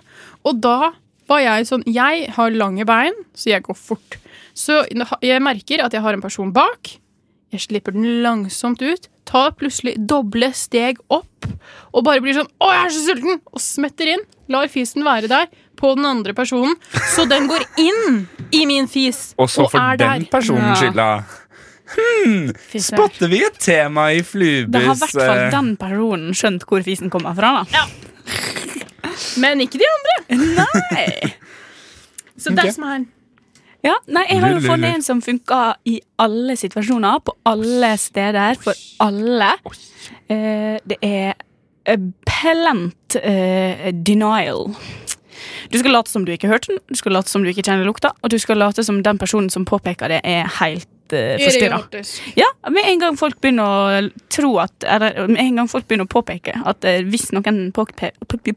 Og 0.47 0.61
da 0.63 0.93
var 1.27 1.41
jeg 1.41 1.65
sånn 1.67 1.83
Jeg 1.89 2.29
har 2.37 2.53
lange 2.55 2.85
bein, 2.87 3.17
så 3.35 3.49
jeg 3.51 3.65
går 3.65 3.77
fort. 3.77 4.19
Så 4.55 4.85
jeg 4.93 5.41
merker 5.43 5.83
at 5.83 5.93
jeg 5.93 6.05
har 6.05 6.15
en 6.15 6.23
person 6.23 6.53
bak. 6.55 6.95
Jeg 7.55 7.63
slipper 7.69 7.95
den 7.95 8.21
langsomt 8.25 8.81
ut, 8.83 9.07
tar 9.25 9.53
plutselig 9.55 9.95
doble 10.09 10.51
steg 10.57 10.99
opp 11.13 11.47
og 11.95 12.03
bare 12.03 12.21
blir 12.23 12.35
sånn 12.35 12.49
'Å, 12.59 12.67
jeg 12.73 12.85
er 12.85 12.91
så 12.91 13.03
sulten!' 13.05 13.39
og 13.53 13.61
smetter 13.63 14.11
inn. 14.15 14.23
Lar 14.51 14.67
fisen 14.67 15.03
være 15.05 15.29
der 15.31 15.47
på 15.79 15.95
den 15.95 16.05
andre 16.05 16.33
personen, 16.35 16.75
så 17.15 17.25
den 17.27 17.47
går 17.47 17.63
inn 17.81 18.27
i 18.51 18.65
min 18.65 18.87
fis 18.87 19.33
Og 19.39 19.49
så 19.49 19.65
for 19.69 19.79
er 19.79 19.97
den 19.97 20.25
personen 20.31 20.69
Ja. 20.69 20.75
skylda. 20.75 21.07
Hmm, 21.95 22.49
spotter 22.81 23.29
vi 23.29 23.43
et 23.45 23.59
tema 23.61 24.07
i 24.11 24.21
Flubus 24.25 24.71
Da 24.71 24.79
har 24.79 24.95
i 24.95 24.97
hvert 24.97 25.11
fall 25.11 25.37
eh, 25.37 25.51
den 25.53 25.77
personen 25.77 26.31
skjønt 26.33 26.65
hvor 26.65 26.81
fisen 26.83 27.11
kommer 27.13 27.35
fra. 27.37 27.65
da 27.71 27.85
Men 29.37 29.61
ikke 29.61 29.79
de 29.79 29.85
andre. 29.95 30.15
Nei. 30.91 31.33
Så 32.37 32.49
det 32.51 32.57
that's 32.65 32.79
mine. 32.81 33.05
Ja, 33.85 33.95
nei, 34.09 34.23
Jeg 34.31 34.41
har 34.41 34.49
jo 34.55 34.59
funnet 34.65 34.95
en 34.97 35.03
som 35.05 35.21
funka 35.21 35.61
i 35.85 35.99
alle 36.19 36.55
situasjoner, 36.57 37.19
på 37.27 37.35
alle 37.45 37.91
steder, 38.01 38.57
for 38.63 38.73
alle. 39.05 39.51
Eh, 40.27 40.79
det 40.89 40.97
er 41.05 41.33
eh, 41.85 41.97
pellent 42.25 43.15
eh, 43.21 43.91
denial. 43.93 44.71
Du 45.69 45.77
skal 45.77 45.91
late 45.93 46.09
som 46.09 46.25
du 46.25 46.31
ikke 46.33 46.47
hørte 46.49 46.71
den, 46.73 46.79
du 46.89 46.95
skal 46.97 47.11
late 47.13 47.29
som 47.29 47.43
du 47.43 47.49
ikke 47.51 47.63
kjenner 47.65 47.85
lukta, 47.85 48.11
og 48.23 48.31
du 48.33 48.37
skal 48.41 48.57
late 48.57 48.83
som 48.85 49.01
den 49.05 49.17
personen 49.21 49.49
som 49.53 49.65
påpeker 49.67 50.09
det, 50.15 50.21
er 50.23 50.47
helt 50.59 50.87
eh, 51.13 51.35
forstyrra. 51.45 51.79
Ja, 52.39 52.47
med 52.71 52.87
en 52.89 52.99
gang 53.03 53.17
folk 53.19 53.37
begynner 53.43 53.65
å 53.65 54.09
tro 54.33 54.55
at 54.63 54.85
Eller 54.87 55.27
med 55.27 55.41
en 55.43 55.55
gang 55.59 55.67
folk 55.69 55.85
begynner 55.87 56.07
å 56.07 56.13
påpeke 56.15 56.55
at 56.65 56.85
eh, 56.89 57.03
hvis 57.05 57.27
noen 57.35 57.67
påpe, 57.75 58.11
påpe- 58.25 58.55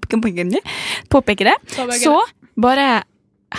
påpeker 1.11 1.45
det, 1.51 1.57
så 2.01 2.17
bare 2.57 2.89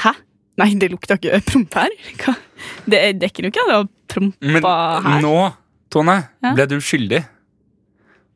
Hæ? 0.04 0.12
Nei, 0.60 0.70
det 0.80 0.92
lukta 0.92 1.18
ikke 1.20 1.40
promp 1.48 1.80
her. 1.80 1.94
Hva? 2.22 2.36
Det, 2.86 3.02
dekker 3.22 3.48
det 3.48 3.50
er 3.50 3.54
ikke 3.54 3.66
noe 3.70 3.80
av 3.80 3.90
Men 4.44 4.62
prompa 4.62 4.76
her. 5.06 5.22
nå, 5.24 5.36
Tone, 5.90 6.18
Ja? 6.44 6.54
ble 6.58 6.66
du 6.70 6.80
skyldig. 6.84 7.24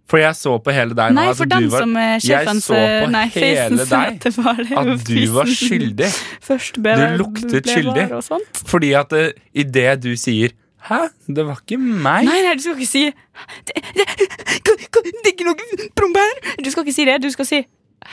For 0.10 0.20
jeg 0.20 0.36
så 0.36 0.58
på 0.62 0.74
hele 0.76 0.94
deg 0.98 1.14
nå 1.14 1.22
Nei, 1.22 1.30
at 1.32 1.38
for 1.40 1.48
du 1.48 1.54
den 1.56 1.70
var, 1.72 1.84
som 1.86 1.94
er 1.98 2.10
jeg 2.18 2.24
sjefens 2.26 2.66
så 2.68 2.76
på 2.76 2.82
eh, 2.82 3.06
Nei, 3.14 3.22
hele 3.34 3.86
deg 3.88 4.18
det 4.20 4.34
at 4.82 5.06
du 5.08 5.22
var 5.34 5.48
skyldig. 5.50 6.10
Først 6.44 6.80
ble, 6.84 6.96
Du 7.00 7.16
luktet 7.24 7.64
ble 7.64 7.78
skyldig. 7.78 8.04
var. 8.12 8.44
Fordi 8.68 8.92
at 9.00 9.16
uh, 9.16 9.30
idet 9.56 10.04
du 10.04 10.12
sier 10.20 10.52
'hæ, 10.84 11.00
det 11.32 11.46
var 11.48 11.62
ikke 11.64 11.80
meg', 11.80 12.28
Nei, 12.28 12.42
nei, 12.44 12.54
du 12.60 12.62
skal 12.66 12.76
ikke 12.76 12.92
si 12.92 13.06
Det, 13.08 13.74
det, 13.96 14.06
det, 14.20 14.28
det 14.68 15.24
er 15.24 15.32
ikke 15.32 15.48
noe 15.48 15.90
promp 15.96 16.20
her! 16.20 16.36
Du 16.60 16.70
skal 16.70 16.84
ikke 16.84 16.96
si 17.00 17.06
det. 17.08 17.22
Du 17.24 17.30
skal 17.32 17.48
si 17.48 17.64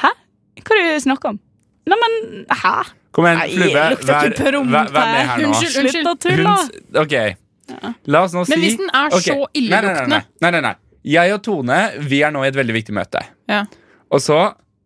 Hæ? 0.00 0.14
Hva 0.62 0.76
er 0.78 0.84
det 0.86 0.94
du 1.00 1.04
snakker 1.11 1.34
om? 1.34 1.40
Nei, 1.88 1.96
men 2.02 2.44
hæ? 2.50 2.74
Kom 3.16 3.26
igjen, 3.26 3.40
Flubbe, 3.56 3.72
vær, 3.74 3.96
vær, 4.06 4.90
vær 4.94 5.08
med 5.10 5.26
her. 5.26 5.38
nå. 5.40 5.48
Unnskyld, 5.48 5.72
Slutt 5.72 5.84
unnskyld. 5.84 6.10
å 6.10 6.14
tulle, 6.22 6.44
da! 6.44 7.00
Ok, 7.02 7.14
la 8.06 8.20
oss 8.26 8.34
nå 8.36 8.44
si 8.46 8.52
Men 8.54 8.60
hvis 8.64 8.76
den 8.78 8.90
er 8.94 9.06
okay. 9.16 9.20
så 9.20 9.36
nei, 9.54 9.68
nei, 9.70 9.80
nei, 9.82 10.06
nei, 10.12 10.20
nei, 10.42 10.50
nei, 10.50 10.60
nei. 10.68 10.74
Jeg 11.10 11.32
og 11.34 11.40
Tone 11.42 11.78
vi 12.06 12.20
er 12.26 12.30
nå 12.34 12.42
i 12.44 12.48
et 12.50 12.54
veldig 12.58 12.74
viktig 12.76 12.94
møte. 12.94 13.22
Ja. 13.48 13.64
Og 14.12 14.20
så 14.22 14.38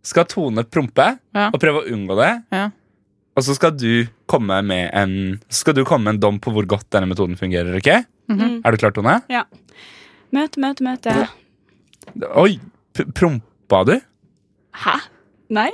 skal 0.04 0.24
Tone 0.30 0.64
prompe 0.64 1.18
Ja. 1.34 1.48
og 1.50 1.58
prøve 1.60 1.82
å 1.82 1.86
unngå 1.90 2.16
det. 2.20 2.30
Ja. 2.54 2.70
Og 3.34 3.42
så 3.42 3.54
skal 3.58 3.72
du 3.74 4.06
komme 4.30 4.60
med 4.62 4.90
en 4.94 5.40
skal 5.50 5.74
du 5.74 5.82
komme 5.84 6.04
med 6.06 6.14
en 6.14 6.20
dom 6.20 6.38
på 6.40 6.52
hvor 6.54 6.64
godt 6.70 6.86
denne 6.94 7.08
metoden 7.10 7.36
fungerer. 7.36 7.76
ok? 7.76 8.06
Mhm. 8.30 8.60
Er 8.64 8.70
du 8.70 8.76
klar, 8.78 8.92
Tone? 8.94 9.16
Ja. 9.28 9.44
Møte, 10.32 10.60
møte, 10.62 10.84
møte. 10.86 11.28
Oi, 12.36 12.60
prompa 13.16 13.84
du? 13.88 13.96
Hæ? 14.84 14.96
Nei? 15.50 15.70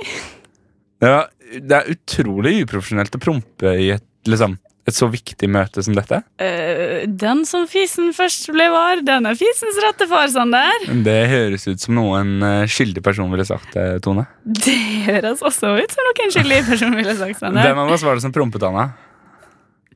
Ja, 1.01 1.25
det 1.51 1.77
er 1.77 1.95
utrolig 1.95 2.61
uprofesjonelt 2.65 3.15
å 3.17 3.21
prompe 3.21 3.73
i 3.81 3.89
et, 3.95 4.05
liksom, 4.29 4.53
et 4.87 4.95
så 4.95 5.09
viktig 5.11 5.49
møte 5.51 5.83
som 5.83 5.97
dette. 5.97 6.21
Uh, 6.41 7.07
den 7.07 7.43
som 7.49 7.65
fisen 7.69 8.11
først 8.15 8.51
ble 8.53 8.67
var, 8.73 9.01
den 9.05 9.27
er 9.29 9.39
fisens 9.39 9.79
rette 9.83 10.07
far, 10.11 10.29
Sander. 10.31 10.85
Det 11.05 11.17
høres 11.31 11.65
ut 11.67 11.81
som 11.81 11.97
noe 11.97 12.21
en 12.21 12.45
eh, 12.45 12.69
skyldig 12.69 13.03
person 13.05 13.31
ville 13.33 13.47
sagt, 13.47 13.77
Tone. 14.05 14.27
Det 14.45 14.77
høres 15.07 15.41
også 15.41 15.73
ut 15.79 15.97
som 15.97 16.07
noe 16.07 16.27
en 16.27 16.35
skyldig 16.37 16.61
person 16.69 16.95
ville 16.97 17.17
sagt, 17.17 17.41
Sander. 17.41 17.65
Hvem 17.65 17.83
av 17.85 17.97
oss 17.97 18.05
var 18.05 18.17
det 18.17 18.25
som 18.27 18.35
prompet, 18.35 18.65
Anna? 18.69 18.91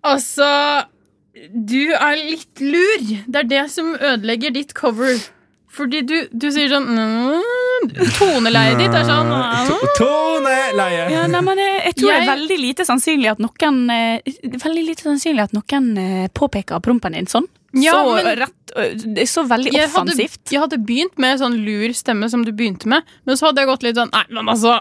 Altså, 0.05 0.49
du 1.51 1.93
er 1.93 2.19
litt 2.19 2.61
lur. 2.61 3.07
Det 3.25 3.41
er 3.41 3.49
det 3.49 3.63
som 3.73 3.95
ødelegger 3.95 4.53
ditt 4.55 4.75
cover. 4.77 5.17
Fordi 5.75 6.01
du, 6.07 6.15
du 6.31 6.47
sier 6.53 6.69
sånn 6.71 6.87
mm, 6.87 7.64
Toneleiet 8.17 8.79
ditt 8.79 8.93
er 8.95 9.05
sånn. 9.07 9.31
To 9.69 9.77
Toneleie! 9.99 11.05
Ja, 11.13 11.25
nei, 11.31 11.41
men 11.45 11.61
jeg, 11.61 11.75
jeg 11.89 11.95
tror 11.99 12.11
det 12.11 12.17
er 12.21 12.29
veldig 12.33 12.57
lite 12.61 12.85
sannsynlig 12.87 13.31
at 13.33 13.39
noen 13.43 13.79
eh, 13.93 14.33
Veldig 14.65 14.83
lite 14.89 15.07
sannsynlig 15.07 15.43
at 15.47 15.55
noen 15.55 15.91
eh, 16.01 16.27
påpeker 16.35 16.81
prompen 16.85 17.15
din 17.17 17.27
sånn. 17.31 17.47
Ja, 17.75 17.91
så 17.97 18.13
men- 18.23 18.37
rett 18.45 19.03
Det 19.15 19.25
så 19.27 19.43
veldig 19.47 19.71
jeg 19.73 19.89
hadde, 19.89 20.11
offensivt. 20.13 20.41
jeg 20.51 20.61
hadde 20.63 20.77
begynt 20.87 21.17
med 21.19 21.39
sånn 21.41 21.57
lur 21.65 21.91
stemme 21.95 22.29
som 22.31 22.43
du 22.47 22.51
begynte 22.55 22.87
med, 22.91 23.03
men 23.25 23.35
så 23.39 23.49
hadde 23.49 23.61
jeg 23.63 23.67
gått 23.71 23.83
litt 23.83 23.99
sånn 23.99 24.11
Nei, 24.13 24.23
men 24.31 24.49
altså 24.53 24.79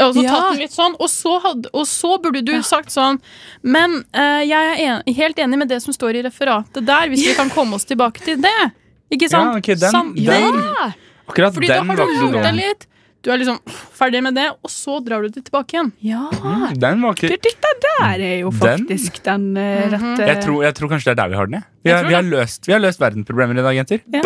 og 0.00 0.14
så 0.16 0.22
Ja. 0.24 0.30
tatt 0.32 0.52
den 0.52 0.60
litt 0.62 0.72
sånn, 0.72 0.94
og 1.00 1.08
så, 1.12 1.34
hadde, 1.40 1.68
og 1.76 1.84
så 1.88 2.14
burde 2.22 2.40
du 2.44 2.52
sagt 2.64 2.90
sånn 2.92 3.18
Men 3.62 3.98
uh, 4.16 4.40
jeg 4.44 4.52
er 4.56 4.80
en, 5.04 5.14
helt 5.14 5.38
enig 5.40 5.58
med 5.60 5.68
det 5.68 5.80
som 5.84 5.92
står 5.92 6.16
i 6.20 6.22
referatet 6.24 6.84
der, 6.86 7.08
hvis 7.12 7.24
vi 7.26 7.34
kan 7.36 7.50
komme 7.52 7.76
oss 7.76 7.84
tilbake 7.88 8.20
til 8.24 8.40
det. 8.40 8.72
Ikke 9.12 9.28
sant? 9.28 9.52
Ja, 9.52 9.58
okay, 9.58 9.74
den- 9.74 10.14
den- 10.16 10.60
Ja, 10.62 10.90
Akkurat 11.30 11.54
Fordi 11.56 11.70
da 11.70 11.80
den 11.80 11.88
har 11.92 11.96
var 11.96 12.06
du 12.06 12.12
ikke 12.12 12.20
så 12.20 12.30
lurt 12.30 12.42
deg 12.42 12.50
dum. 12.50 12.62
litt. 12.64 12.86
Du 13.20 13.28
er 13.28 13.36
liksom 13.36 13.58
ferdig 13.92 14.22
med 14.24 14.32
det, 14.34 14.46
og 14.64 14.70
så 14.72 14.94
drar 15.04 15.20
du 15.20 15.28
det 15.28 15.42
tilbake 15.44 15.74
igjen. 15.76 15.90
Ja. 16.00 16.22
Mm, 16.40 16.70
Den 16.80 17.02
var 17.04 17.12
ikke 17.18 17.28
Det, 17.28 17.42
dette 17.44 17.72
der 17.84 18.22
er 18.24 18.38
jo 18.40 18.50
faktisk 18.50 19.18
den, 19.26 19.42
eh, 19.60 19.90
Mhm. 19.90 19.92
rette 19.92 20.26
jeg 20.30 20.38
tror, 20.46 20.62
jeg 20.64 20.74
tror 20.78 20.88
kanskje 20.88 21.04
det 21.04 21.12
er 21.12 21.20
der 21.20 21.28
vi 21.28 21.36
har 21.36 21.46
den. 21.46 21.54
Ja. 21.60 21.60
Vi, 21.84 21.90
Jeg 21.90 21.96
har, 21.98 22.08
vi, 22.08 22.14
har 22.14 22.22
løst, 22.22 22.66
vi 22.66 22.72
har 22.72 22.80
løst 22.80 22.98
verdenproblemer 22.98 23.58
i 23.60 23.62
dag, 23.66 23.76
jenter. 23.76 24.00
Ja. 24.10 24.22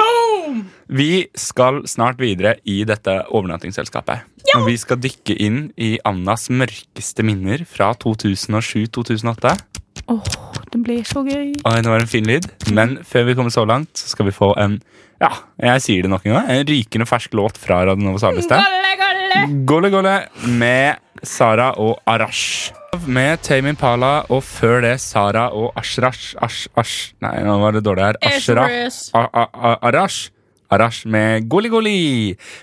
Vi 0.88 1.26
skal 1.34 1.82
snart 1.90 2.18
videre 2.22 2.54
i 2.64 2.84
dette 2.84 3.24
overnattingsselskapet. 3.34 4.20
Og 4.54 4.66
vi 4.68 4.76
skal 4.76 4.96
dykke 5.02 5.34
inn 5.40 5.72
i 5.76 5.98
Annas 6.06 6.46
mørkeste 6.48 7.24
minner 7.26 7.64
fra 7.66 7.94
2007-2008. 7.98 9.56
Åh, 10.08 10.22
det 10.70 10.82
blir 10.84 11.02
så 11.02 11.24
gøy. 11.26 11.54
Oi, 11.64 11.76
det 11.80 11.90
var 11.90 11.98
en 12.02 12.06
fin 12.10 12.24
lyd. 12.28 12.46
Men 12.72 12.98
før 13.02 13.26
vi 13.26 13.34
kommer 13.34 13.50
så 13.50 13.66
langt, 13.66 13.92
så 13.96 14.08
skal 14.12 14.26
vi 14.26 14.32
få 14.36 14.52
en 14.60 14.80
ja, 15.24 15.32
jeg 15.72 15.84
sier 15.84 16.04
det 16.04 16.12
nok 16.12 16.24
en 16.28 16.36
gang, 16.36 16.50
en 16.52 16.66
rykende 16.68 17.08
fersk 17.08 17.34
låt 17.38 17.60
fra 17.60 17.82
Radionova 17.88 18.20
Salvestad. 18.20 18.64
Golle 19.68 19.90
Golle 19.90 20.14
med 20.60 21.00
Sara 21.24 21.72
og 21.80 21.98
Arash. 22.06 22.72
Med 23.10 23.40
Tame 23.42 23.72
Impala, 23.72 24.12
og 24.30 24.44
før 24.46 24.84
det 24.84 24.92
Sara 25.02 25.48
og 25.56 25.72
Ashrash 25.80 26.36
Ash, 26.44 26.68
Ash 26.78 27.14
Nei, 27.24 27.40
nå 27.42 27.56
var 27.62 27.74
det 27.74 27.82
dårlig 27.86 28.04
her. 28.06 28.20
Ashra. 28.22 28.68
Arash. 29.82 30.30
Arash 30.74 31.06
med 31.10 31.48
Goli 31.50 31.70
Goli. 31.72 31.96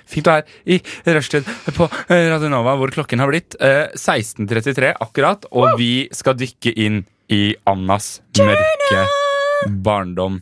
Fint 0.10 0.30
å 0.30 0.38
være 0.38 0.78
i 0.78 0.80
rushtid 1.16 1.48
på 1.78 1.90
Radionova, 2.10 2.78
hvor 2.80 2.94
klokken 2.94 3.24
har 3.24 3.32
blitt 3.32 3.58
eh, 3.60 3.92
16.33 3.96 4.94
akkurat. 5.04 5.50
Og 5.52 5.76
vi 5.82 6.08
skal 6.16 6.40
dykke 6.40 6.76
inn 6.76 7.04
i 7.32 7.44
Annas 7.70 8.18
mørke 8.40 9.06
barndom. 9.70 10.40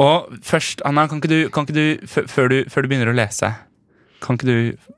Og 0.00 0.32
først, 0.44 0.82
Anna, 0.88 1.06
kan 1.10 1.20
ikke 1.20 1.32
du, 1.32 1.38
kan 1.52 1.66
ikke 1.66 1.76
du, 1.76 2.06
før, 2.08 2.48
du 2.48 2.58
før 2.72 2.84
du 2.84 2.90
begynner 2.90 3.12
å 3.12 3.16
lese, 3.16 3.52
kan 4.22 4.38
ikke 4.38 4.48
du 4.48 4.92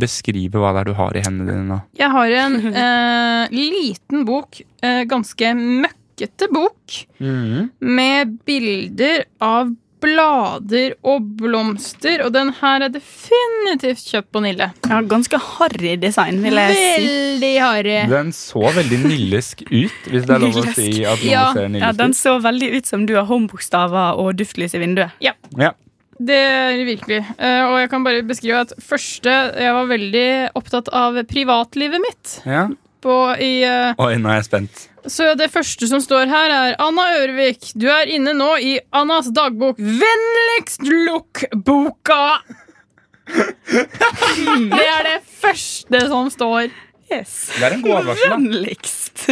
beskrive 0.00 0.60
hva 0.60 0.72
det 0.72 0.80
er 0.80 0.88
du 0.88 0.96
har 0.96 1.16
i 1.18 1.22
hendene 1.26 1.50
dine 1.50 1.66
nå? 1.68 1.80
Jeg 1.98 2.12
har 2.14 2.36
en 2.42 2.56
eh, 2.72 3.56
liten 3.58 4.24
bok, 4.28 4.62
eh, 4.80 5.02
ganske 5.10 5.52
møkkete 5.58 6.48
bok, 6.54 7.02
med 7.20 8.38
bilder 8.48 9.26
av 9.44 9.74
blader 10.00 10.94
og 11.06 11.24
blomster, 11.40 12.22
og 12.26 12.32
den 12.34 12.52
her 12.60 12.84
er 12.86 12.92
definitivt 12.94 14.04
kjøpt 14.10 14.30
på 14.34 14.42
Nille. 14.44 14.70
Ja, 14.88 15.00
ganske 15.10 15.38
harry 15.42 15.96
design, 16.00 16.40
vil 16.44 16.58
jeg 16.60 16.76
si. 16.76 17.08
Veldig 17.08 17.52
harry. 17.62 17.96
Den 18.10 18.32
så 18.36 18.62
veldig 18.76 19.00
nillesk 19.04 19.62
ut, 19.68 19.98
hvis 20.10 20.26
det 20.28 20.36
er 20.36 20.44
lov 20.44 20.56
å 20.62 20.64
si 20.76 20.88
at 21.04 21.18
noe 21.22 21.30
Ja. 21.32 21.44
ser 21.52 21.62
Ja, 21.66 21.68
nillesk 21.74 21.98
Den 21.98 22.10
ut. 22.10 22.16
så 22.16 22.38
veldig 22.42 22.72
ut 22.76 22.86
som 22.86 23.06
du 23.06 23.14
har 23.16 23.24
håndbokstaver 23.26 24.18
og 24.18 24.36
duftlys 24.36 24.74
i 24.74 24.78
vinduet. 24.78 25.10
Ja. 25.20 25.32
Det 26.18 26.34
er 26.34 26.84
virkelig. 26.84 27.20
Eh, 27.38 27.62
og 27.70 27.78
jeg 27.78 27.90
kan 27.90 28.02
bare 28.04 28.22
beskrive 28.26 28.60
at 28.64 28.72
første 28.82 29.30
Jeg 29.54 29.72
var 29.72 29.86
veldig 29.86 30.50
opptatt 30.58 30.88
av 30.92 31.14
privatlivet 31.30 32.00
mitt. 32.02 32.40
ja. 32.46 32.68
På, 33.00 33.30
i, 33.38 33.62
eh, 33.62 33.94
Oi, 33.96 34.16
nå 34.18 34.26
er 34.28 34.40
jeg 34.40 34.44
spent. 34.48 34.88
Så 35.12 35.32
det 35.38 35.50
første 35.52 35.88
som 35.90 36.00
står 36.04 36.28
her, 36.30 36.54
er 36.54 36.76
Anna 36.82 37.06
Ørvik, 37.20 37.70
du 37.78 37.88
er 37.92 38.10
inne 38.12 38.34
nå 38.36 38.54
i 38.62 38.74
Annas 38.96 39.30
dagbok. 39.34 39.78
Vennligst 39.78 40.84
lukk 40.88 41.44
boka! 41.54 42.38
Det 43.68 44.84
er 44.88 45.02
det 45.04 45.18
første 45.40 46.00
som 46.08 46.30
står. 46.32 46.70
Yes. 47.08 47.34
Det 47.56 47.64
er 47.64 47.74
en 47.78 47.82
god 47.84 47.94
advarsel, 48.02 48.28
da. 48.28 48.36
Vennligst. 48.36 49.22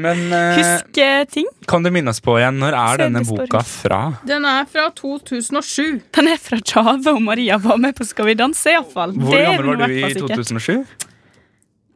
Men 0.00 0.20
eh, 0.32 0.56
Huske 0.60 1.08
ting. 1.32 1.48
kan 1.68 1.84
du 1.84 1.90
minne 1.92 2.12
oss 2.14 2.20
på 2.24 2.38
igjen, 2.40 2.56
når 2.62 2.76
er 2.76 2.96
Se, 2.96 3.02
denne 3.04 3.22
boka 3.28 3.60
fra? 3.68 3.98
Den 4.28 4.46
er 4.48 4.64
fra 4.72 4.86
2007. 4.96 6.00
Den 6.16 6.30
er 6.32 6.40
fra 6.40 6.60
Tjave, 6.64 7.12
og 7.12 7.20
Maria 7.24 7.58
var 7.60 7.76
med 7.80 7.96
på 7.98 8.08
Skal 8.08 8.30
vi 8.30 8.36
danse, 8.40 8.72
iallfall. 8.72 9.12
Hvor 9.20 9.36
gammel 9.36 9.68
var 9.82 9.92
du 9.92 9.98
i 10.00 10.14
2007? 10.16 10.84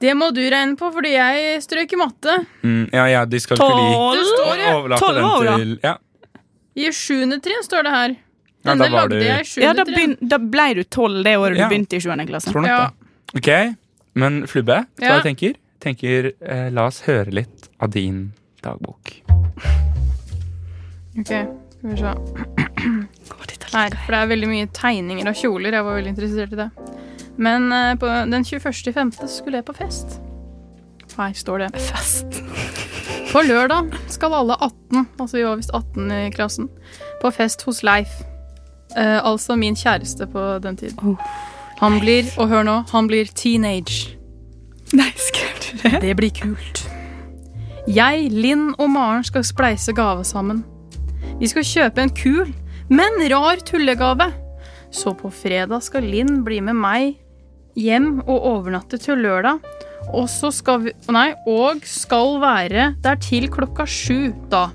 Det 0.00 0.12
må 0.18 0.30
du 0.34 0.40
regne 0.50 0.76
på, 0.76 0.88
fordi 0.92 1.12
jeg 1.14 1.62
strøk 1.62 1.92
i 1.92 1.96
matte. 1.96 2.32
Mm, 2.62 2.88
ja, 2.92 3.04
ja, 3.08 3.24
de 3.24 3.38
skal 3.40 3.56
ikke 3.56 3.68
Tolv. 3.70 4.16
Det 4.18 4.24
står 4.26 4.56
jo 4.58 4.98
Tolv 4.98 5.24
år, 5.24 5.44
da. 5.44 5.56
til 5.56 5.78
ja. 5.82 5.94
i 6.76 6.88
sjuende 6.92 7.38
trinn, 7.40 7.62
står 7.64 7.82
det 7.86 7.92
her. 7.94 8.16
Ja, 8.64 8.74
da 8.74 8.88
var 8.88 8.90
lagde 8.90 9.20
du- 9.20 9.24
jeg 9.24 9.34
i 9.34 9.38
Ja, 9.38 9.44
sjuende 9.44 9.76
da, 9.76 9.84
trinn. 9.84 10.16
begyn 10.16 10.28
da 10.28 10.38
ble 10.38 10.74
du 10.74 10.82
tolv 10.84 11.22
det 11.24 11.36
året 11.38 11.56
Ja. 11.58 11.68
du 11.68 11.74
begynte 11.74 11.96
i 11.96 12.00
sjuende 12.00 12.26
klasse. 12.26 12.50
Tror 12.50 12.62
nok 12.62 12.68
Ja. 12.68 12.90
det. 12.90 13.38
Ok, 13.38 13.76
men 14.14 14.46
Flubbe, 14.46 14.86
hva 14.98 15.00
Ja. 15.00 15.20
jeg 15.20 15.22
tenker? 15.36 15.54
tenker 15.80 16.32
eh, 16.40 16.70
La 16.70 16.86
oss 16.86 17.02
høre 17.02 17.30
litt 17.30 17.68
av 17.80 17.90
din 17.90 18.32
dagbok. 18.62 19.12
Ok, 21.18 21.26
skal 21.28 21.90
vi 21.90 21.96
se. 21.96 22.14
Her, 23.74 23.90
for 23.90 24.12
det 24.12 24.18
er 24.22 24.28
veldig 24.30 24.48
mye 24.48 24.66
tegninger 24.72 25.26
av 25.28 25.34
kjoler. 25.34 25.72
Jeg 25.72 25.84
var 25.84 25.96
veldig 26.00 26.12
interessert 26.14 26.52
i 26.52 26.56
det. 26.56 26.70
Men 27.36 27.72
eh, 27.72 27.94
på 27.98 28.06
den 28.06 28.44
21.5. 28.44 29.26
skulle 29.26 29.60
jeg 29.60 29.64
på 29.64 29.76
fest. 29.76 30.20
Nei, 31.18 31.32
står 31.34 31.58
det. 31.58 31.70
Fest. 31.80 32.42
På 33.34 33.42
lørdag 33.42 33.90
skal 34.08 34.34
alle 34.34 34.54
18, 34.62 35.08
altså 35.20 35.36
vi 35.36 35.42
var 35.42 35.56
visst 35.58 35.72
18 35.74 36.12
i 36.14 36.30
klassen, 36.30 36.68
på 37.22 37.30
fest 37.34 37.64
hos 37.66 37.80
Leif. 37.82 38.12
Eh, 38.96 39.18
altså 39.26 39.56
min 39.58 39.74
kjæreste 39.74 40.28
på 40.30 40.58
den 40.62 40.76
tiden. 40.76 41.16
Han 41.80 41.98
blir, 42.00 42.28
og 42.38 42.48
hør 42.48 42.62
nå, 42.62 42.76
han 42.92 43.08
blir 43.10 43.26
teenage. 43.34 44.14
Nei, 44.94 45.10
skrev 45.18 45.58
du 45.64 45.82
det? 45.82 46.00
Det 46.04 46.14
blir 46.16 46.30
kult. 46.30 46.84
Jeg, 47.90 48.30
Linn 48.30 48.70
og 48.78 48.86
Maren 48.94 49.26
skal 49.26 49.44
spleise 49.44 49.92
gave 49.92 50.22
sammen. 50.24 50.62
Vi 51.40 51.50
skal 51.50 51.66
kjøpe 51.66 52.06
en 52.06 52.14
kul, 52.14 52.54
men 52.88 53.18
rar 53.34 53.58
tullegave. 53.66 54.30
Så 54.94 55.10
på 55.18 55.30
fredag 55.34 55.82
skal 55.82 56.06
Linn 56.06 56.44
bli 56.46 56.60
med 56.62 56.78
meg 56.78 57.16
hjem 57.78 58.20
og 58.26 58.48
overnatte 58.54 59.00
til 59.02 59.22
lørdag. 59.24 59.62
Og 60.12 60.28
så 60.28 60.50
skal 60.52 60.82
vi 60.84 60.92
Nei, 61.12 61.30
og 61.48 61.84
skal 61.88 62.38
være 62.42 62.92
der 63.04 63.20
til 63.22 63.48
klokka 63.52 63.86
sju 63.88 64.34
da 64.52 64.68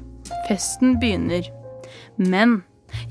festen 0.50 0.98
begynner. 1.02 1.46
Men 2.18 2.62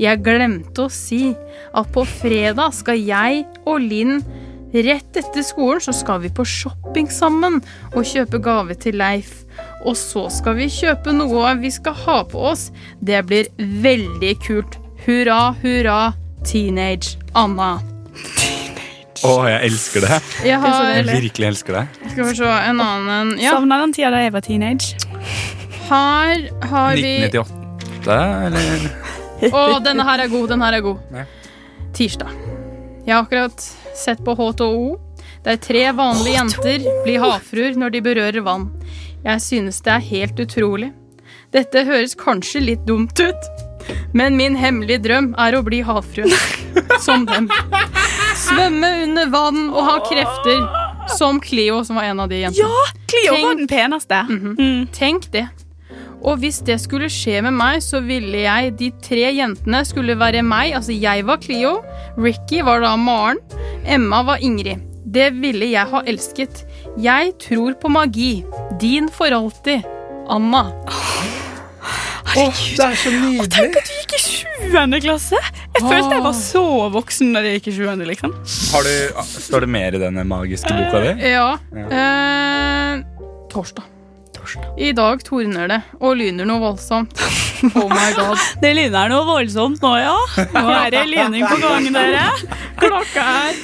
jeg 0.01 0.25
glemte 0.27 0.89
å 0.89 0.93
si 0.93 1.31
at 1.77 1.95
på 1.95 2.03
fredag 2.09 2.75
skal 2.77 2.99
jeg 2.99 3.47
og 3.65 3.79
Linn 3.85 4.21
Rett 4.69 5.17
etter 5.17 5.45
skolen 5.47 5.81
så 5.81 5.95
skal 5.97 6.21
vi 6.21 6.31
på 6.35 6.45
shopping 6.45 7.09
sammen 7.09 7.57
og 7.95 8.05
kjøpe 8.05 8.41
gave 8.45 8.77
til 8.77 8.99
Leif. 9.01 9.47
Og 9.89 9.97
så 9.97 10.27
skal 10.33 10.59
vi 10.59 10.69
kjøpe 10.73 11.15
noe 11.17 11.55
vi 11.63 11.73
skal 11.73 11.97
ha 12.05 12.19
på 12.29 12.43
oss. 12.51 12.69
Det 13.01 13.23
blir 13.31 13.49
veldig 13.57 14.35
kult. 14.45 14.77
Hurra, 15.07 15.55
hurra, 15.63 16.01
teenage 16.45 17.17
Anna. 17.33 17.79
Å, 19.27 19.33
jeg 19.49 19.59
elsker 19.71 20.05
det. 20.05 20.19
Jeg 20.47 20.61
har 20.63 20.85
Jeg 20.95 21.07
virkelig 21.09 21.47
elsker 21.49 21.75
det. 21.79 21.85
Skal 22.13 22.29
vi 22.29 22.35
se 22.39 22.51
en 22.71 22.81
annen 22.85 23.33
Ja, 23.43 23.57
Savna 23.57 23.81
den 23.83 23.95
tida 23.97 24.11
da 24.15 24.21
jeg 24.23 24.33
var 24.37 24.45
teenage. 24.47 24.95
her 25.89 26.45
har 26.71 26.95
vi 26.95 27.15
1998, 27.27 28.19
eller? 28.47 28.89
Å, 29.49 29.65
denne 29.83 30.05
her 30.07 30.23
er 30.25 30.31
god, 30.33 30.49
den 30.53 30.63
her 30.63 30.77
er 30.79 30.85
god. 30.85 31.03
Ja. 31.15 31.25
Tirsdag. 31.97 32.31
Jeg 33.07 33.15
har 33.15 33.25
akkurat 33.25 33.65
sett 33.97 34.21
på 34.27 34.35
H2O, 34.37 34.99
der 35.47 35.57
tre 35.63 35.87
vanlige 35.97 36.37
jenter 36.37 36.83
blir 37.07 37.23
havfruer 37.23 37.79
når 37.79 37.95
de 37.97 38.03
berører 38.05 38.45
vann. 38.45 38.69
Jeg 39.25 39.41
synes 39.43 39.81
det 39.87 39.95
er 39.97 40.05
helt 40.13 40.43
utrolig. 40.45 40.93
Dette 41.55 41.83
høres 41.89 42.13
kanskje 42.19 42.61
litt 42.61 42.83
dumt 42.87 43.19
ut, 43.23 43.49
men 44.13 44.37
min 44.37 44.55
hemmelige 44.61 45.01
drøm 45.07 45.31
er 45.41 45.57
å 45.57 45.63
bli 45.65 45.81
havfrue. 45.87 46.29
Som 47.01 47.25
dem. 47.27 47.49
Svømme 48.39 48.91
under 49.05 49.31
vann 49.33 49.65
og 49.73 49.83
ha 49.87 49.97
krefter. 50.07 50.61
Som 51.17 51.39
Cleo, 51.41 51.81
som 51.89 51.97
var 51.97 52.05
en 52.11 52.21
av 52.21 52.29
de 52.29 52.43
jentene. 52.43 52.69
Ja! 52.69 52.91
Cleo 53.09 53.33
Tenk- 53.35 53.47
var 53.47 53.55
den 53.63 53.71
peneste. 53.71 54.19
Mm. 54.29 54.83
Tenk 54.93 55.31
det. 55.33 55.47
Og 56.19 56.41
hvis 56.43 56.59
det 56.67 56.77
skulle 56.83 57.07
skje 57.09 57.41
med 57.47 57.55
meg, 57.55 57.79
så 57.85 58.01
ville 58.03 58.41
jeg 58.43 58.73
De 58.77 58.89
tre 59.05 59.29
jentene 59.37 59.85
skulle 59.87 60.17
være 60.19 60.43
meg. 60.43 60.75
Altså, 60.75 60.93
jeg 60.93 61.25
var 61.29 61.39
Cleo. 61.41 61.79
Ricky 62.19 62.61
var 62.67 62.83
da 62.85 62.97
Maren. 62.97 63.39
Emma 63.87 64.23
var 64.27 64.43
Ingrid. 64.43 64.83
Det 65.09 65.31
ville 65.41 65.71
jeg 65.71 65.87
ha 65.89 66.03
elsket. 66.05 66.67
Jeg 67.01 67.33
tror 67.41 67.79
på 67.81 67.89
magi. 67.89 68.45
Din 68.81 69.09
for 69.09 69.33
alltid. 69.33 69.87
Anna. 70.29 70.67
Herregud. 72.35 72.81
er 72.85 72.97
så 73.03 73.13
nydelig. 73.15 73.51
Tenk 73.55 73.77
at 73.81 73.89
du 73.89 73.95
gikk 73.99 74.15
i 74.17 74.23
sjuende 74.25 75.01
klasse! 75.05 75.43
Jeg 75.79 75.85
følte 75.85 76.17
jeg 76.17 76.25
var 76.25 76.35
så 76.39 76.65
voksen 76.95 77.35
da 77.37 77.43
jeg 77.47 77.59
gikk 77.61 77.71
i 77.73 77.77
sjuende. 77.79 78.09
liksom 78.09 78.35
Har 78.73 78.89
du, 78.89 79.23
står 79.29 79.67
det 79.67 79.71
mer 79.77 79.95
i 79.95 80.03
denne 80.03 80.25
magiske 80.29 80.75
boka 80.75 81.05
di? 81.05 81.15
Ja. 81.33 81.53
Eh, 81.75 83.05
torsdag. 83.53 83.95
I 84.81 84.93
dag 84.97 85.21
torner 85.27 85.69
det 85.69 85.83
og 86.01 86.15
lyner 86.17 86.47
noe 86.49 86.63
voldsomt. 86.63 87.21
Oh 87.75 87.89
my 87.91 88.13
god. 88.17 88.39
Det 88.63 88.71
lyner 88.79 89.11
noe 89.13 89.27
voldsomt 89.29 89.83
nå, 89.83 89.91
ja. 89.99 90.15
Nå 90.55 90.63
er 90.73 90.95
det 90.95 91.03
lyning 91.11 91.45
på 91.45 91.59
gang, 91.61 91.89
dere. 91.93 92.23
Klokka 92.79 93.25
er 93.51 93.59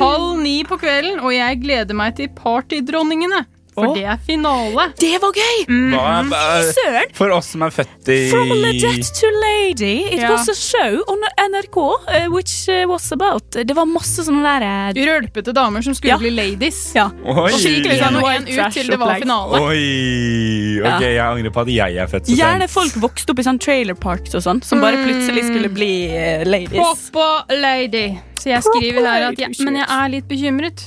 halv 0.00 0.34
ni 0.42 0.58
på 0.66 0.76
kvelden, 0.82 1.22
og 1.22 1.32
jeg 1.32 1.60
gleder 1.62 1.96
meg 1.96 2.18
til 2.18 2.28
Partydronningene. 2.36 3.44
For 3.74 3.88
Å. 3.90 3.94
det 3.96 4.04
er 4.06 4.18
finale. 4.22 4.84
Det 5.00 5.12
var 5.22 5.32
gøy! 5.34 5.64
Hva 5.90 6.02
er, 6.22 6.68
Søren! 6.76 7.08
for 7.16 7.32
oss 7.34 7.48
som 7.54 7.62
er 7.66 7.72
født 7.74 8.10
i 8.14 8.18
From 8.30 8.52
legit 8.62 9.08
to 9.18 9.30
lady. 9.42 9.94
It 10.14 10.20
Ja. 10.22 10.30
was 10.30 10.48
a 10.48 10.54
show 10.54 11.00
on 11.10 11.18
NRK, 11.50 11.76
uh, 12.06 12.28
which 12.30 12.68
uh, 12.70 12.84
was 12.88 13.10
about 13.12 13.50
Det 13.50 13.74
var 13.74 13.84
masse 13.90 14.22
sånne 14.24 14.44
der 14.46 14.66
uh, 14.94 15.02
Rølpete 15.08 15.52
damer 15.56 15.82
som 15.82 15.94
skulle 15.94 16.14
Ja. 16.14 16.18
bli 16.22 16.30
ladies. 16.30 16.78
Ja. 16.94 17.08
Oi! 17.24 17.34
Og 17.34 17.50
så 17.58 17.72
gikk 17.74 17.88
liksom 17.90 18.20
en 18.22 18.46
ut 18.46 18.72
til 18.72 18.86
det 18.94 18.98
var 19.00 19.18
trash-opplegg. 19.18 19.22
finale. 19.26 19.60
Oi! 19.66 20.80
Ok, 20.84 21.02
jeg 21.08 21.18
angrer 21.24 21.50
på 21.54 21.64
at 21.64 21.72
jeg 21.74 21.96
er 22.04 22.06
født 22.14 22.28
så 22.30 22.36
Gjerne 22.38 22.68
sent. 22.68 22.74
folk 22.78 22.98
vokste 23.08 23.34
opp 23.34 23.38
i 23.42 23.46
sånn 23.46 23.58
trailer 23.62 23.94
parks 23.98 24.34
og 24.38 24.42
sånn, 24.46 24.62
som 24.64 24.80
bare 24.84 25.00
plutselig 25.02 25.46
skulle 25.50 25.70
bli 25.74 25.92
uh, 26.14 26.44
ladies. 26.46 26.78
Poppa 27.10 27.46
lady. 27.58 28.06
Så 28.38 28.50
jeg 28.52 28.62
skriver 28.66 29.06
her 29.08 29.30
at 29.32 29.38
jeg, 29.40 29.54
Men 29.64 29.80
jeg 29.82 29.86
er 29.88 30.08
litt 30.12 30.28
bekymret 30.28 30.86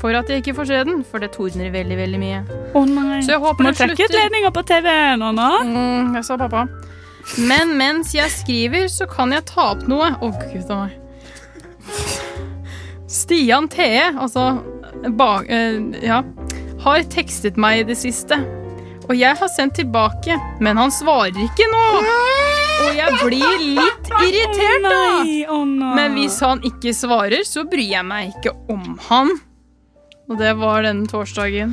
for 0.00 0.16
at 0.16 0.28
jeg 0.28 0.42
ikke 0.42 0.54
får 0.58 0.68
se 0.70 0.78
den, 0.88 1.02
for 1.06 1.22
det 1.22 1.30
tordner 1.34 1.72
veldig, 1.72 1.96
veldig 1.98 2.20
mye. 2.20 2.40
Å 2.76 2.84
nei. 2.88 3.20
Så 3.24 3.34
jeg 3.34 3.42
håper 3.42 3.66
Må 3.66 3.72
trekke 3.76 4.06
ut 4.06 4.14
ledninga 4.14 4.52
på 4.54 4.64
TV-en, 4.68 5.24
Anna. 5.30 5.48
Mm, 5.64 6.14
jeg 6.18 6.26
sa 6.28 6.36
pappa. 6.40 6.66
Men 7.38 7.74
mens 7.78 8.14
jeg 8.16 8.32
skriver, 8.32 8.88
så 8.92 9.06
kan 9.10 9.32
jeg 9.34 9.46
ta 9.50 9.70
opp 9.74 9.86
noe. 9.90 10.12
Å, 10.20 10.30
gud 10.50 10.72
a 10.72 10.84
meg. 10.84 10.96
Stian 13.10 13.66
Thee, 13.72 14.06
altså 14.14 14.60
ba, 15.18 15.42
eh, 15.48 15.80
ja, 16.06 16.22
har 16.84 17.04
tekstet 17.10 17.58
meg 17.60 17.82
i 17.82 17.86
det 17.90 17.98
siste. 17.98 18.38
Og 19.08 19.16
jeg 19.18 19.34
har 19.40 19.50
sendt 19.50 19.74
tilbake, 19.80 20.36
men 20.62 20.78
han 20.78 20.92
svarer 20.94 21.34
ikke 21.34 21.66
nå. 21.72 21.84
Og 22.80 22.96
jeg 22.96 23.16
blir 23.24 23.64
litt 23.80 24.10
irritert, 24.22 24.86
da. 24.86 25.56
Men 25.98 26.14
hvis 26.14 26.38
han 26.44 26.62
ikke 26.64 26.94
svarer, 26.94 27.42
så 27.44 27.66
bryr 27.68 27.96
jeg 27.96 28.06
meg 28.06 28.30
ikke 28.36 28.54
om 28.70 28.94
han. 29.08 29.34
Og 30.30 30.38
det 30.38 30.52
var 30.60 30.84
denne 30.86 31.08
torsdagen. 31.10 31.72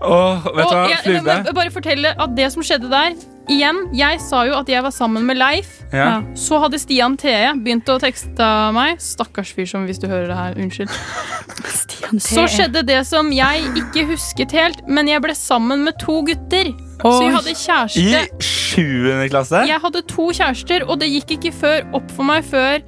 Åh, 0.00 0.44
vet 0.54 0.68
du 0.68 0.74
hva, 0.76 0.84
jeg, 0.92 1.00
Flube? 1.02 1.24
men- 1.26 1.54
bare 1.56 1.72
fortelle 1.74 2.12
at 2.14 2.36
det 2.36 2.52
som 2.54 2.62
skjedde 2.62 2.90
der 2.92 3.16
Igjen, 3.46 3.76
jeg 3.94 4.18
sa 4.18 4.40
jo 4.42 4.56
at 4.58 4.66
jeg 4.66 4.82
var 4.82 4.90
sammen 4.90 5.22
med 5.22 5.38
Leif. 5.38 5.68
Ja. 5.94 6.18
Så 6.34 6.58
hadde 6.58 6.80
Stian 6.82 7.14
Thee 7.16 7.52
begynt 7.54 7.86
å 7.86 7.94
tekste 8.02 8.42
meg. 8.74 8.98
Stakkars 8.98 9.52
fyr 9.54 9.68
som 9.70 9.84
hvis 9.86 10.00
du 10.02 10.08
hører 10.10 10.26
det 10.26 10.34
her. 10.36 10.56
Unnskyld. 10.58 10.90
Stian 11.78 12.18
Så 12.18 12.48
skjedde 12.50 12.82
det 12.88 12.98
som 13.06 13.30
jeg 13.30 13.62
ikke 13.78 14.08
husket 14.10 14.50
helt, 14.50 14.82
men 14.90 15.06
jeg 15.06 15.22
ble 15.22 15.36
sammen 15.38 15.86
med 15.86 15.94
to 16.02 16.18
gutter. 16.26 16.72
Så 17.04 17.22
jeg 17.22 17.34
hadde 17.36 17.54
I 17.54 17.58
kjæreste. 17.62 18.42
sjuende 18.42 19.30
klasse? 19.30 19.62
Jeg 19.70 19.78
hadde 19.86 20.02
to 20.10 20.26
kjærester, 20.34 20.82
og 20.90 20.98
det 20.98 21.12
gikk 21.14 21.36
ikke 21.38 21.54
før 21.54 21.86
opp 21.94 22.10
for 22.18 22.26
meg 22.26 22.42
før 22.50 22.82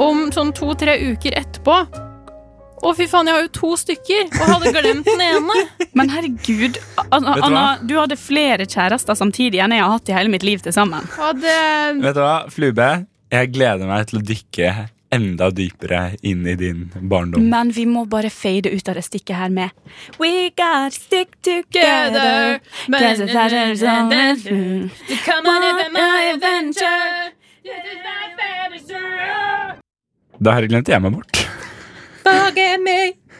om 0.00 0.30
sånn 0.32 0.54
to-tre 0.56 0.96
uker 1.12 1.36
etterpå. 1.36 1.82
Å, 2.78 2.92
fy 2.94 3.06
faen, 3.10 3.26
jeg 3.28 3.34
har 3.36 3.46
jo 3.46 3.52
to 3.56 3.70
stykker, 3.80 4.28
og 4.38 4.52
hadde 4.52 4.72
glemt 4.76 5.08
den 5.08 5.22
ene. 5.24 5.62
Men 5.98 6.12
herregud, 6.14 6.78
Anna, 7.08 7.34
du 7.34 7.46
Anna, 7.48 7.64
du 7.82 7.96
hadde 7.98 8.18
flere 8.20 8.68
kjærester 8.68 9.18
samtidig 9.18 9.62
enn 9.64 9.74
jeg 9.74 9.82
har 9.84 9.96
hatt 9.96 10.12
i 10.12 10.16
hele 10.16 10.32
mitt 10.32 10.46
liv 10.46 10.62
til 10.64 10.74
sammen. 10.76 11.08
Hadde... 11.16 11.56
Vet 12.04 12.18
du 12.18 12.22
hva, 12.22 12.36
Flube? 12.52 12.92
Jeg 13.34 13.50
gleder 13.52 13.90
meg 13.90 14.06
til 14.08 14.20
å 14.20 14.24
dykke 14.24 14.70
enda 15.12 15.48
dypere 15.50 16.02
inn 16.22 16.46
i 16.48 16.54
din 16.60 16.86
barndom. 17.08 17.44
Men 17.48 17.72
vi 17.72 17.86
må 17.88 18.04
bare 18.08 18.30
fade 18.32 18.70
ut 18.72 18.88
av 18.88 18.98
det 18.98 19.04
stikket 19.06 19.36
her 19.36 19.52
med 19.52 19.72
We 20.20 20.50
got 20.56 20.92
stick 20.96 21.36
together. 21.42 22.60
Men- 22.88 23.00
Cause 23.00 23.20
it's 23.20 23.34
a. 23.34 23.48
Come 25.24 25.46
on, 25.48 25.76
with 25.76 25.92
my 25.92 26.32
adventure. 26.34 27.32
This 27.64 27.84
is 27.84 28.00
my 28.04 28.26
fantasy. 28.38 29.78
Da 30.40 30.52
har 30.54 30.62
glemte 30.70 30.92
jeg 30.92 31.02
meg 31.02 31.12
bort. 31.16 31.40
Forget 32.24 32.80
me. 32.84 32.98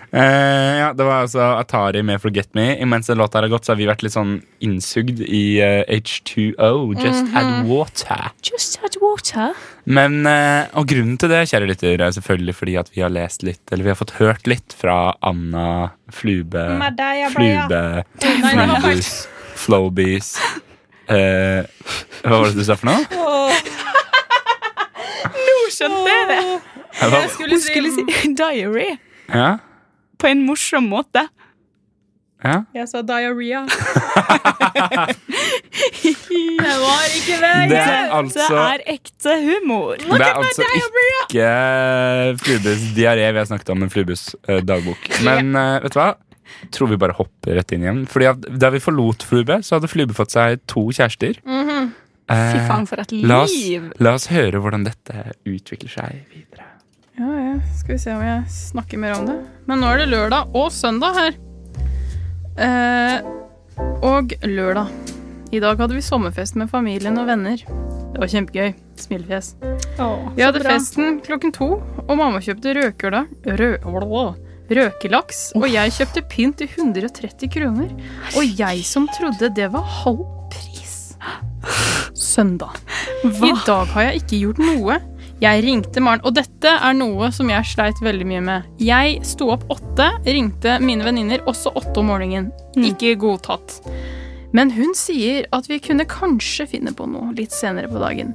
Uh, 0.09 0.79
ja, 0.81 0.93
Det 0.97 1.05
var 1.05 1.27
altså 1.27 1.43
Atari 1.59 2.01
med 2.03 2.21
Forget 2.23 2.55
Me. 2.57 2.79
Imens 2.81 3.07
den 3.11 3.19
låta 3.21 3.43
har 3.43 3.49
gått, 3.53 3.67
så 3.67 3.75
har 3.75 3.81
vi 3.81 3.89
vært 3.91 4.01
litt 4.07 4.15
sånn 4.15 4.39
innsugd 4.65 5.21
i 5.21 5.61
uh, 5.61 5.83
H2O. 5.85 6.71
Just 6.97 7.35
add 7.37 7.69
water. 7.69 8.31
Just 8.49 8.79
add 8.85 8.97
water. 9.03 9.53
Men, 9.85 10.23
uh, 10.25 10.65
Og 10.81 10.89
grunnen 10.89 11.19
til 11.21 11.29
det 11.33 11.43
kjære 11.51 11.69
lytter, 11.69 12.01
er 12.01 12.15
selvfølgelig 12.17 12.57
fordi 12.57 12.79
at 12.81 12.89
vi 12.95 13.05
har 13.05 13.13
lest 13.13 13.45
litt, 13.45 13.61
eller 13.69 13.85
vi 13.85 13.93
har 13.93 14.01
fått 14.01 14.17
hørt 14.17 14.49
litt 14.49 14.73
fra 14.77 15.13
Anna 15.21 15.91
Flube 16.09 16.65
Flube 17.35 17.69
det 17.69 17.77
var. 17.77 18.81
Flubus 18.81 19.11
Flowbees 19.59 20.29
eh, 21.11 21.67
Hva 22.23 22.39
var 22.39 22.49
det 22.49 22.61
du 22.61 22.65
sa 22.65 22.77
for 22.79 22.89
noe? 22.89 23.03
Nå 25.37 25.57
skjønte 25.75 26.15
jeg 26.15 26.29
det. 26.31 26.78
Jeg 26.99 27.31
skulle 27.31 27.57
Hun 27.57 27.61
skulle 27.61 27.91
si 27.95 28.05
si 28.23 28.33
diary 28.35 28.99
Ja? 29.35 29.59
på 30.19 30.27
en 30.27 30.41
morsom 30.47 30.89
måte. 30.91 31.29
ja? 32.45 32.57
Jeg 32.75 32.89
sa 32.89 33.03
diaré. 33.03 33.65
Det 36.59 36.75
var 36.85 37.05
ikke 37.19 37.37
vei. 37.43 37.69
Det 37.71 37.79
er 37.79 38.07
Det 38.07 38.15
altså 38.19 38.47
er 38.63 38.83
ekte 38.95 39.35
humor. 39.45 39.97
Det 40.01 40.21
er 40.21 40.39
altså 40.39 40.67
ikke 41.29 41.51
Flubes 42.43 42.87
diaré 42.97 43.29
vi 43.35 43.39
har 43.43 43.49
snakket 43.51 43.71
om, 43.75 43.79
men 43.85 43.91
Flubes 43.93 44.29
eh, 44.49 44.61
dagbok. 44.65 45.07
Men 45.27 45.55
eh, 45.59 45.79
vet 45.85 45.95
du 45.95 46.01
hva? 46.01 46.09
Tror 46.75 46.89
vi 46.91 46.97
bare 47.01 47.15
hopper 47.19 47.59
rett 47.61 47.73
inn 47.77 47.85
igjen. 47.85 48.03
Fordi 48.11 48.27
at 48.33 48.47
Da 48.59 48.71
vi 48.75 48.81
forlot 48.83 49.23
Flube, 49.29 49.61
så 49.67 49.77
hadde 49.79 49.91
Flube 49.93 50.17
fått 50.17 50.35
seg 50.35 50.63
to 50.71 50.89
kjærester. 50.91 51.39
Mhm. 51.47 51.91
Fy 52.29 52.35
Eh, 52.35 52.67
faen, 52.69 52.85
for 52.85 53.01
et 53.01 53.13
la, 53.25 53.39
oss, 53.47 53.53
liv. 53.57 53.87
la 54.05 54.11
oss 54.19 54.27
høre 54.29 54.59
hvordan 54.61 54.83
dette 54.85 55.31
utvikler 55.49 55.89
seg 55.95 56.19
videre. 56.29 56.67
Ja, 57.19 57.29
ja. 57.35 57.55
Skal 57.81 57.97
vi 57.97 57.99
se 57.99 58.15
om 58.15 58.23
jeg 58.23 58.43
snakker 58.53 59.01
mer 59.03 59.17
om 59.19 59.27
det. 59.27 59.37
Men 59.67 59.81
nå 59.83 59.89
er 59.91 60.05
det 60.05 60.11
lørdag 60.13 60.55
og 60.57 60.69
søndag 60.71 61.17
her. 61.19 61.39
Eh, 62.59 63.27
og 64.07 64.35
lørdag. 64.47 64.93
I 65.51 65.59
dag 65.65 65.81
hadde 65.81 65.97
vi 65.97 66.05
sommerfest 66.05 66.59
med 66.61 66.71
familien 66.71 67.19
og 67.19 67.27
venner. 67.27 67.59
Det 67.59 68.23
var 68.23 68.31
kjempegøy. 68.31 68.75
Smilefjes. 68.99 69.55
Åh, 69.99 70.29
Vi 70.37 70.45
hadde 70.45 70.63
bra. 70.63 70.77
festen 70.77 71.19
klokken 71.25 71.55
to, 71.55 71.69
og 72.05 72.15
mamma 72.19 72.39
kjøpte 72.45 72.75
røkøla, 72.77 73.25
rø, 73.59 73.71
røkelaks, 74.69 75.43
og 75.57 75.69
jeg 75.73 75.95
kjøpte 75.97 76.25
pynt 76.29 76.59
til 76.61 76.69
130 76.69 77.51
kroner. 77.51 77.93
Og 78.37 78.59
jeg 78.59 78.85
som 78.85 79.09
trodde 79.17 79.51
det 79.57 79.71
var 79.73 79.87
halv 80.03 80.23
pris. 80.53 81.17
Søndag. 82.15 82.79
I 83.25 83.55
dag 83.67 83.87
har 83.95 84.11
jeg 84.11 84.23
ikke 84.23 84.43
gjort 84.45 84.63
noe. 84.63 85.01
Jeg 85.39 85.63
ringte 85.63 86.03
Maren, 86.03 86.23
og 86.27 86.35
dette 86.35 86.71
er 86.73 86.95
noe 86.99 87.29
som 87.35 87.51
jeg 87.53 87.67
sleit 87.71 88.01
veldig 88.03 88.25
mye 88.27 88.41
med. 88.43 88.71
Jeg 88.83 89.21
sto 89.27 89.53
opp 89.55 89.69
åtte, 89.71 90.09
ringte 90.27 90.79
mine 90.83 91.07
venninner 91.07 91.45
også 91.47 91.71
åtte 91.79 92.01
om 92.03 92.11
morgenen. 92.11 92.49
Ikke 92.75 93.15
godtatt. 93.21 93.77
Men 94.57 94.73
hun 94.75 94.97
sier 94.99 95.47
at 95.55 95.69
vi 95.71 95.79
kunne 95.85 96.09
kanskje 96.11 96.67
finne 96.73 96.95
på 96.97 97.07
noe 97.07 97.31
litt 97.37 97.55
senere 97.55 97.91
på 97.93 98.01
dagen. 98.03 98.35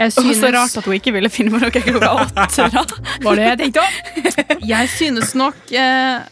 Jeg 0.00 0.14
synes... 0.16 0.40
så 0.40 0.50
rart 0.50 0.74
at 0.80 0.88
hun 0.88 0.96
ikke 0.96 1.12
ville 1.14 1.30
finne 1.30 1.52
på 1.52 1.60
noe 1.62 1.70
klokka 1.70 2.10
åtte. 2.24 2.66
var 3.26 3.38
det 3.38 3.46
jeg 3.46 3.60
tenkte 3.60 3.84
om. 3.84 4.66
Jeg 4.66 4.90
synes 4.96 5.36
nok 5.38 5.74
eh, 5.78 6.26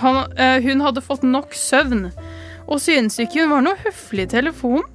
han, 0.00 0.22
eh, 0.40 0.56
hun 0.64 0.86
hadde 0.86 1.04
fått 1.04 1.26
nok 1.26 1.52
søvn. 1.58 2.06
Og 2.70 2.80
synes 2.80 3.20
ikke 3.20 3.42
hun 3.42 3.52
var 3.58 3.66
noe 3.66 3.76
høflig 3.84 4.24
i 4.24 4.32
telefonen. 4.38 4.88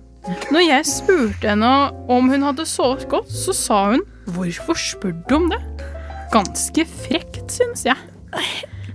Når 0.49 0.63
jeg 0.63 0.89
spurte 0.89 1.51
henne 1.51 1.71
om 2.09 2.33
hun 2.33 2.45
hadde 2.47 2.65
sovet 2.65 3.05
godt, 3.11 3.29
så 3.29 3.53
sa 3.53 3.81
hun 3.93 4.05
'hvorfor 4.27 4.73
spør 4.73 5.13
du 5.29 5.35
om 5.35 5.51
det'? 5.51 5.83
Ganske 6.31 6.85
frekt, 6.85 7.51
synes 7.51 7.85
jeg. 7.85 7.95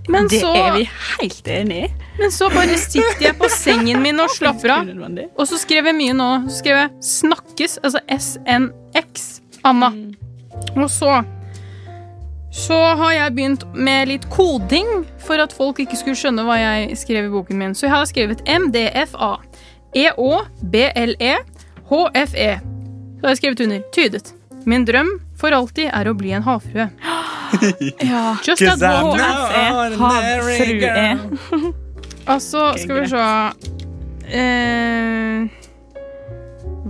Men 0.09 0.27
Det 0.27 0.39
så, 0.41 0.53
er 0.53 0.77
vi 0.77 0.89
helt 1.21 1.47
enig 1.47 1.77
i. 1.83 1.93
men 2.19 2.31
så 2.31 2.49
bare 2.49 2.77
sitter 2.77 3.21
jeg 3.21 3.35
på 3.37 3.49
sengen 3.49 4.01
min 4.01 4.19
og 4.19 4.29
slapper 4.29 4.69
av. 4.69 4.87
Og 5.37 5.47
så 5.47 5.57
skrev 5.57 5.85
jeg 5.85 5.95
mye 5.95 6.13
nå. 6.13 6.49
Så 6.49 6.57
skrev 6.57 6.75
jeg 6.77 6.89
'snakkes', 7.01 7.77
altså 7.83 7.99
SNX, 8.09 9.41
Anna. 9.63 9.91
Og 10.75 10.89
så 10.89 11.23
så 12.51 12.95
har 12.95 13.11
jeg 13.11 13.35
begynt 13.35 13.75
med 13.75 14.07
litt 14.07 14.29
koding 14.29 15.05
for 15.23 15.39
at 15.39 15.53
folk 15.53 15.79
ikke 15.79 15.95
skulle 15.95 16.15
skjønne 16.19 16.43
hva 16.43 16.57
jeg 16.59 16.97
skrev 16.97 17.25
i 17.25 17.31
boken 17.31 17.57
min. 17.57 17.75
Så 17.75 17.85
jeg 17.87 17.93
har 17.95 18.05
skrevet 18.05 18.41
MDFA. 18.43 19.37
E-Å-B-L-E 19.95 21.35
H-F-E. 21.89 22.59
Så 22.59 23.23
har 23.23 23.29
jeg 23.29 23.37
skrevet 23.37 23.59
under. 23.59 23.81
Tydet. 23.93 24.33
Min 24.65 24.85
drøm 24.85 25.09
for 25.39 25.53
alltid 25.55 25.89
er 25.91 26.09
å 26.11 26.15
bli 26.17 26.33
en 26.37 26.45
havfrue. 26.47 26.89
Ja. 27.99 28.37
Just 28.47 28.61
HF 28.63 28.79
er 28.79 29.95
havfrue. 29.99 31.71
Altså, 32.31 32.61
skal 32.77 33.01
vi 33.01 33.07
se 33.11 33.23
eh, 34.39 35.49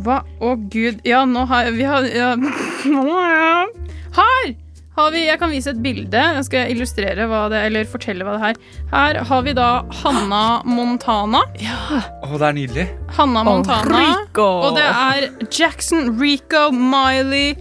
Hva? 0.04 0.20
Å, 0.44 0.52
gud. 0.70 1.00
Ja, 1.08 1.24
nå 1.26 1.48
har 1.50 1.72
vi 1.74 1.88
har, 1.88 2.06
ja. 2.14 2.36
Nå 2.94 3.06
har 3.10 3.32
jeg 3.32 3.96
Her! 4.20 4.52
Har 4.92 5.12
vi, 5.14 5.22
jeg 5.24 5.40
kan 5.40 5.52
vise 5.54 5.72
et 5.72 5.78
bilde. 5.80 6.20
Jeg 6.20 6.44
skal 6.44 6.72
illustrere 6.74 7.24
hva 7.32 7.46
det, 7.52 7.62
eller 7.70 7.88
fortelle 7.88 8.26
hva 8.28 8.34
det 8.36 8.50
er. 8.50 8.58
Her 8.92 9.20
har 9.30 9.46
vi 9.46 9.54
da 9.56 9.68
Hanna 10.02 10.42
Montana. 10.68 11.46
Å, 11.48 12.32
det 12.36 12.50
er 12.50 12.58
nydelig. 12.58 12.86
Hanna 13.16 13.46
Montana. 13.48 14.02
Rico. 14.02 14.50
Og 14.68 14.76
det 14.76 14.84
er 14.90 15.30
Jackson, 15.48 16.12
Rico, 16.20 16.68
Miley, 16.76 17.56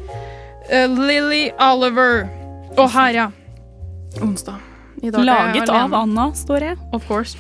uh, 0.73 0.91
Lily 0.91 1.53
Oliver. 1.63 2.27
Og 2.75 2.91
her, 2.97 3.15
ja. 3.15 3.31
Onsdag. 4.19 4.59
I 5.01 5.15
dag 5.15 5.23
er 5.23 5.31
jeg 5.31 5.31
Laget 5.31 5.75
av. 5.79 5.95
Anna, 6.03 6.29
står 6.35 6.67
det. 6.67 6.77
Of 6.93 7.07
course. 7.07 7.39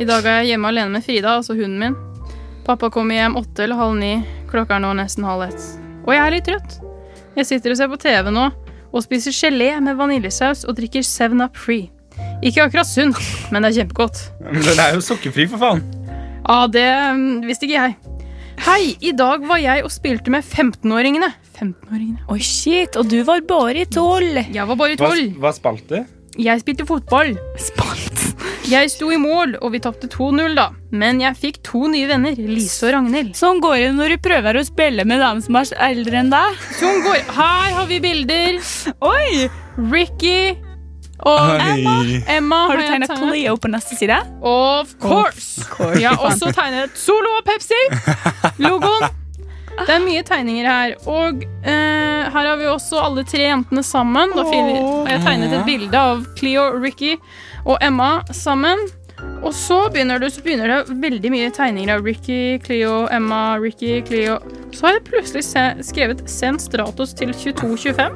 I 0.00 0.08
dag 0.08 0.24
er 0.24 0.40
jeg 0.40 0.54
hjemme 0.54 0.72
alene 0.72 0.96
med 0.96 1.04
Frida, 1.04 1.36
altså 1.36 1.54
hunden 1.60 1.76
min. 1.84 2.02
Pappa 2.64 2.88
kommer 2.90 3.20
hjem 3.20 3.36
åtte 3.36 3.68
eller 3.68 3.84
halv 3.84 4.00
ni. 4.00 4.14
Klokka 4.48 4.80
er 4.80 4.88
nå 4.88 4.96
nesten 4.96 5.28
halv 5.28 5.50
ett. 5.50 5.72
Og 6.06 6.16
jeg 6.16 6.24
er 6.24 6.34
litt 6.34 6.48
trøtt. 6.48 6.80
Jeg 7.36 7.52
sitter 7.52 7.76
og 7.76 7.84
ser 7.84 7.92
på 7.92 8.00
TV 8.00 8.32
nå 8.32 8.48
og 8.96 9.04
spiser 9.04 9.34
gelé 9.36 9.74
med 9.84 9.98
vaniljesaus 9.98 10.64
og 10.64 10.78
drikker 10.78 11.04
7up 11.04 11.58
Free. 11.60 11.90
Ikke 12.44 12.64
akkurat 12.64 12.88
sunt, 12.88 13.20
men 13.52 13.64
det 13.64 13.70
er 13.70 13.82
kjempegodt. 13.82 14.22
Men 14.40 14.64
den 14.64 14.80
er 14.80 14.96
jo 14.96 15.04
sukkerfri, 15.04 15.46
for 15.52 15.60
faen. 15.60 15.82
Ja, 16.46 16.58
det 16.72 16.86
mm, 17.16 17.46
visste 17.48 17.68
ikke 17.68 17.76
jeg. 17.76 17.96
Hei, 18.64 18.94
i 19.04 19.12
dag 19.12 19.44
var 19.44 19.60
jeg 19.60 19.84
og 19.84 19.92
spilte 19.92 20.32
med 20.32 20.44
15-åringene. 20.44 21.28
15-åringene. 21.58 22.24
Oi, 22.32 22.40
shit, 22.40 22.96
og 22.96 23.10
du 23.12 23.18
var 23.28 23.44
bare 23.48 23.84
tolv. 23.92 24.40
Jeg 24.48 24.68
var 24.70 24.80
bare 24.80 24.96
i 24.96 25.00
tolv. 25.00 25.36
hva 25.42 25.52
spalt 25.56 25.84
du? 25.92 26.00
Jeg 26.40 26.64
spilte 26.64 26.88
fotball. 26.88 27.36
Spalt. 27.60 28.25
Jeg 28.66 28.90
sto 28.90 29.12
i 29.14 29.16
mål, 29.20 29.52
og 29.62 29.70
vi 29.76 29.78
tapte 29.82 30.08
2-0, 30.10 30.56
da. 30.58 30.70
Men 30.90 31.20
jeg 31.22 31.38
fikk 31.38 31.58
to 31.66 31.84
nye 31.92 32.08
venner, 32.10 32.34
Lise 32.34 32.88
og 32.88 32.96
Ragnhild. 32.96 33.36
Sånn 33.38 33.60
går 33.62 33.76
det 33.78 33.90
når 33.94 34.14
du 34.16 34.22
prøver 34.24 34.58
å 34.58 34.64
spille 34.66 35.04
med 35.06 35.22
dem 35.22 35.42
som 35.44 35.58
er 35.60 35.70
eldre 35.86 36.18
enn 36.18 36.32
deg. 36.32 36.64
Sånn 36.80 36.98
går 37.04 37.20
Her 37.36 37.76
har 37.76 37.86
vi 37.90 38.00
bilder. 38.02 38.58
Oi! 39.06 39.46
Ricky 39.76 40.56
og 41.26 41.62
Emma. 41.62 41.94
Emma 42.32 42.58
Har 42.72 42.80
du 42.80 42.84
tegnet. 42.88 43.14
Cleo 43.20 43.54
på 43.60 43.70
neste 43.70 44.00
side? 44.00 44.18
Of 44.42 44.96
course. 45.02 45.62
Jeg 45.94 46.10
har 46.10 46.26
også 46.26 46.50
tegnet 46.56 46.98
Solo 46.98 47.38
og 47.38 47.46
Pepsi-logoen. 47.46 49.06
Det 49.76 49.92
er 49.92 50.00
mye 50.00 50.22
tegninger 50.26 50.66
her. 50.66 50.94
Og 51.06 51.42
eh, 51.44 52.28
her 52.32 52.48
har 52.48 52.56
vi 52.58 52.68
også 52.70 52.98
alle 52.98 53.26
tre 53.28 53.44
jentene 53.46 53.84
sammen. 53.84 54.32
Da 54.34 54.46
finner, 54.48 54.80
og 54.80 55.10
jeg 55.12 55.22
tegnet 55.24 55.52
et 55.54 55.66
bilde 55.68 56.06
av 56.12 56.24
Cleo, 56.38 56.70
Ricky 56.80 57.14
og 57.66 57.76
Emma 57.84 58.20
sammen. 58.34 58.78
Og 59.42 59.52
så 59.56 59.78
begynner 59.92 60.20
det, 60.20 60.32
så 60.34 60.42
begynner 60.44 60.68
det 60.70 60.96
veldig 61.02 61.30
mye 61.32 61.50
tegninger 61.56 61.94
av 61.96 62.04
Ricky, 62.04 62.58
Cleo, 62.64 63.06
Emma, 63.12 63.56
Ricky, 63.62 64.00
Cleo. 64.06 64.38
Så 64.76 64.86
har 64.86 64.98
jeg 64.98 65.06
plutselig 65.08 65.44
se, 65.46 65.62
skrevet 65.88 66.24
'Send 66.28 66.60
Stratos 66.60 67.14
til 67.16 67.32
2225'. 67.32 68.10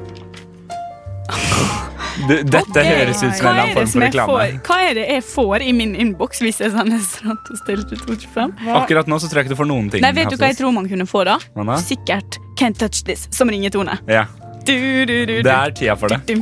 Du, 2.27 2.35
dette 2.43 2.81
høres 2.85 3.21
ut 3.23 3.33
som 3.37 3.47
en 3.55 3.71
form 3.73 3.87
for 3.87 4.03
reklame. 4.03 4.33
får, 4.35 4.57
hva 4.67 4.77
er 4.89 4.97
det 4.99 5.05
jeg 5.07 5.23
får 5.25 5.63
i 5.65 5.71
min 5.73 5.93
innboks 5.95 6.41
hvis 6.43 6.59
jeg 6.61 6.73
sender 6.75 6.99
Stratos 7.05 7.63
til 7.65 7.81
2225? 7.87 8.51
Akkurat 8.77 9.09
nå 9.09 9.17
så 9.21 9.29
tror 9.31 9.39
jeg 9.41 9.47
ikke 9.47 9.55
du 9.55 9.61
får 9.63 9.69
noen 9.71 9.87
ting. 9.93 10.03
Nei, 10.03 10.11
vet 10.19 10.29
du 10.29 10.35
hva 10.37 10.51
jeg 10.51 10.59
tror 10.59 10.75
man 10.75 10.89
kunne 10.91 11.07
få 11.09 11.23
da? 11.25 11.37
Sikkert 11.81 12.37
Can't 12.59 12.77
Touch 12.81 13.01
This, 13.07 13.25
som 13.33 13.49
ringetone. 13.49 13.97
Ja, 14.11 14.25
Du, 14.67 14.75
du, 14.75 15.05
du, 15.07 15.15
du. 15.25 15.37
det 15.41 15.49
er 15.55 15.71
tida 15.73 15.95
for 15.97 16.13
det. 16.13 16.35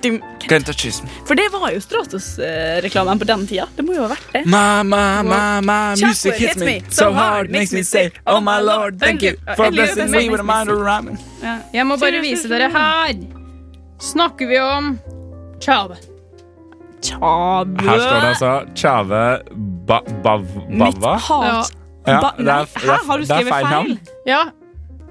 This. 0.00 1.02
For 1.26 1.34
det 1.34 1.48
var 1.52 1.70
jo 1.72 1.80
Stratos-reklamen 1.80 3.18
på 3.18 3.24
den 3.26 3.46
tida. 3.46 3.66
Det 3.76 3.82
må 3.86 3.94
jo 3.96 4.02
ha 4.04 4.08
vært 4.14 4.32
det. 4.32 4.42
Ma, 4.46 4.82
ma, 4.86 5.22
ma, 5.26 5.60
ma, 5.60 5.78
music 5.98 6.34
hits 6.38 6.62
me 6.62 6.80
so 6.90 7.10
hard, 7.12 7.50
makes 7.50 7.72
me 7.72 7.82
say 7.82 8.10
Oh 8.26 8.40
my 8.40 8.60
lord, 8.60 9.00
thank 9.00 9.22
you 9.22 9.34
for 9.56 9.70
blessing 9.70 10.10
me 10.10 10.28
with 10.30 10.40
a 10.40 10.44
mind 10.46 10.70
of 10.70 10.78
ramen. 10.78 11.18
Jeg 11.74 11.86
må 11.86 11.96
bare 11.98 12.20
vise 12.22 12.48
dere 12.48 12.70
her. 12.70 13.14
Snakker 13.98 14.46
vi 14.50 14.58
om 14.60 14.98
Chave. 15.60 15.96
Tjabø. 17.02 17.82
Her 17.86 17.98
står 18.00 18.20
det 18.20 18.28
altså 18.34 18.52
Chave 18.74 19.20
ba, 19.88 20.00
bav, 20.24 20.44
Mitt 20.68 20.98
Bava. 21.00 21.16
hat. 21.18 21.72
Ja, 22.06 22.20
Ba- 22.22 22.34
Nei, 22.38 22.52
er- 22.62 22.62
er- 22.62 22.86
her 22.86 23.00
har 23.08 23.18
du 23.18 23.24
skrevet 23.26 23.52
feil 23.52 23.66
feil. 23.66 23.98
Ja, 24.26 24.42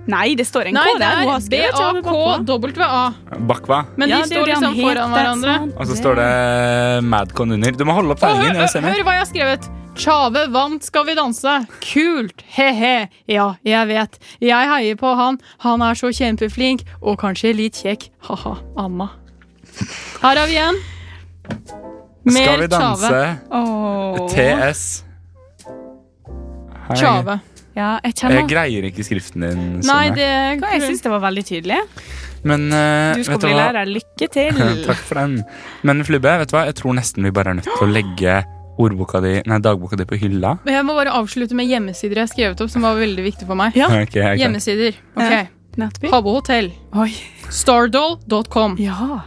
Nei, 0.07 0.35
det 0.37 0.45
står 0.45 0.67
en 0.69 0.75
Nei, 0.77 0.83
K 0.85 0.93
det 0.93 1.01
der. 1.01 1.15
Hun 1.17 1.29
har 1.31 1.39
er 1.39 1.45
skrevet. 1.45 2.03
B-A-K-W-A. 2.05 3.39
Bakva. 3.49 3.79
Men 3.97 4.09
de 4.09 4.13
det 4.13 4.19
er 4.21 4.27
står 4.29 4.45
liksom 4.45 4.67
liksom 4.67 4.83
foran 4.83 5.15
hverandre. 5.15 5.55
sant. 5.55 5.73
Og 5.79 5.87
så 5.89 5.95
står 5.97 6.19
det 6.19 7.03
Madcon 7.09 7.51
under. 7.57 7.71
Du 7.71 7.85
må 7.89 7.93
holde 7.97 8.11
opp 8.13 8.21
tegningen. 8.21 8.55
hør, 8.61 8.85
hør 8.85 9.03
hva 9.07 9.15
jeg 9.17 9.23
har 9.23 9.31
skrevet. 9.31 9.69
Tjave 9.95 10.41
vant 10.51 10.83
Skal 10.83 11.05
vi 11.07 11.15
danse. 11.15 11.53
Kult. 11.81 12.43
He-he. 12.57 13.07
Ja, 13.31 13.55
jeg 13.63 13.87
vet. 13.87 14.19
Jeg 14.43 14.69
heier 14.69 14.95
på 14.99 15.15
han. 15.15 15.39
Han 15.63 15.81
er 15.81 15.95
så 15.95 16.11
kjempeflink. 16.13 16.83
Og 17.01 17.17
kanskje 17.21 17.55
litt 17.55 17.79
kjekk. 17.81 18.09
Ha-ha. 18.27 18.57
Anna. 18.77 19.09
Her 20.21 20.35
har 20.37 20.47
vi 20.51 20.59
en. 20.59 20.75
Skal 21.45 22.31
vi 22.35 22.39
Mer 22.39 22.67
danse 22.67 23.39
Oh. 23.51 24.19
Åh. 24.19 24.29
TS? 24.29 25.03
Hei. 26.87 26.95
Tjave. 26.99 27.39
Ja, 27.75 27.99
jeg 28.05 28.15
Jeg 28.15 28.47
greier 28.47 28.85
ikke 28.87 29.03
skriften 29.03 29.43
din. 29.43 29.63
Nei, 29.83 30.07
det 30.15 30.27
Hva, 30.61 30.71
Jeg 30.77 30.85
syns 30.87 31.03
det 31.03 31.11
var 31.11 31.23
veldig 31.25 31.43
tydelig. 31.45 31.79
Men 32.47 32.69
uh, 32.71 33.15
Du 33.17 33.23
skal 33.27 33.41
bli 33.41 33.55
lærer. 33.57 33.89
Lykke 33.89 34.29
til. 34.31 34.61
Takk 34.87 35.01
for 35.03 35.19
den. 35.19 35.41
Men 35.83 36.05
Flubbe, 36.07 36.37
vet 36.39 36.51
du 36.51 36.55
hva? 36.55 36.67
jeg 36.69 36.77
tror 36.79 36.95
nesten 36.95 37.25
vi 37.27 37.33
bare 37.35 37.51
er 37.51 37.59
nødt 37.59 37.67
til 37.67 37.83
å 37.83 37.89
legge 37.91 38.37
ordboka 38.79 39.21
di, 39.23 39.37
nei, 39.47 39.59
dagboka 39.63 39.99
di 39.99 40.07
på 40.07 40.19
hylla. 40.19 40.57
Jeg 40.67 40.83
må 40.87 40.95
bare 40.97 41.13
avslutte 41.15 41.55
med 41.55 41.67
hjemmesider 41.69 42.19
jeg 42.19 42.27
har 42.27 42.31
skrevet 42.31 42.63
opp, 42.63 42.71
som 42.71 42.83
var 42.83 42.97
veldig 42.99 43.23
viktig 43.23 43.47
for 43.47 43.59
meg. 43.59 43.75
Ja. 43.79 43.87
Okay, 44.03 44.35
Hjemmesider. 44.39 44.97
Ok. 45.15 45.31
Ja. 45.31 45.45
Nettby. 45.79 46.07
Habbo 46.11 46.37
hotell. 46.37 46.71
Stardoll.com. 47.51 48.77
Ja. 48.79 49.23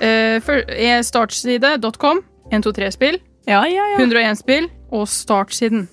Uh, 0.00 1.00
startside.com. 1.04 2.22
123-spill. 2.52 3.20
Ja, 3.48 3.64
ja, 3.68 3.88
ja. 3.92 3.98
101-spill. 4.00 4.70
Og 4.96 5.08
startsiden. 5.10 5.88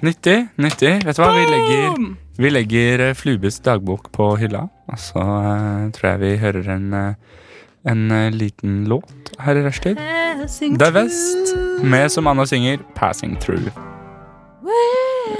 Nyttig, 0.00 0.46
nyttig. 0.62 0.92
Vet 1.02 1.16
du 1.18 1.22
hva? 1.24 1.32
Vi 1.34 1.46
legger, 1.50 1.96
vi 2.38 2.50
legger 2.52 3.02
eh, 3.08 3.14
Flubes 3.18 3.58
dagbok 3.64 4.12
på 4.14 4.30
hylla. 4.38 4.68
Og 4.88 5.00
så 5.02 5.24
uh, 5.24 5.88
tror 5.94 6.12
jeg 6.12 6.20
vi 6.22 6.30
hører 6.38 6.70
en, 6.76 6.86
eh, 6.94 7.42
en 7.90 8.06
liten 8.34 8.84
låt 8.88 9.34
her 9.42 9.58
i 9.58 9.66
rushtid. 9.66 9.98
Det 9.98 10.88
er 10.88 10.94
Vest 10.94 11.54
med, 11.82 12.08
som 12.14 12.30
Anna 12.30 12.46
synger, 12.46 12.78
'Passing 12.94 13.36
Through'. 13.42 13.74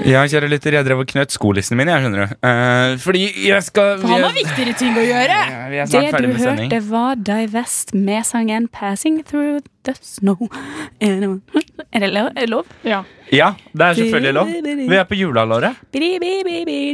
Ja, 0.07 0.21
kjære 0.31 0.47
lytter, 0.49 0.77
jeg 0.77 0.85
drev 0.87 1.01
og 1.03 1.09
knøt 1.09 1.33
skolissene 1.33 1.77
mine, 1.79 1.91
jeg 1.91 2.05
skjønner 2.05 2.21
du. 2.23 2.35
Uh, 2.45 2.93
fordi 3.03 3.23
jeg 3.49 3.65
skal 3.67 3.99
For 3.99 4.13
han 4.13 4.23
har 4.23 4.35
viktigere 4.37 4.75
ting 4.79 4.95
å 4.97 5.03
gjøre. 5.03 5.39
Ja, 5.51 5.67
vi 5.69 5.81
er 5.81 5.85
Det 5.85 5.91
snart 5.91 6.05
du 6.05 6.15
ferdig 6.15 6.29
med 6.31 6.41
sending. 6.43 6.71
hørte, 6.71 6.89
var 6.89 7.21
Divest 7.29 7.93
med 7.93 8.25
sangen 8.25 8.69
'Passing 8.69 9.21
Through 9.27 9.59
the 9.83 9.93
Snow'. 9.99 10.47
Er 11.01 11.99
det 11.99 12.09
lov? 12.13 12.31
Er 12.35 12.39
det 12.39 12.49
lov? 12.49 12.65
Ja. 12.83 13.03
Ja, 13.31 13.53
det 13.73 13.81
er 13.81 13.93
selvfølgelig 13.93 14.33
lov. 14.33 14.47
Vi 14.89 14.95
er 14.95 15.03
på 15.03 15.17
julehalvåret. 15.19 15.75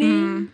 Mm. 0.03 0.49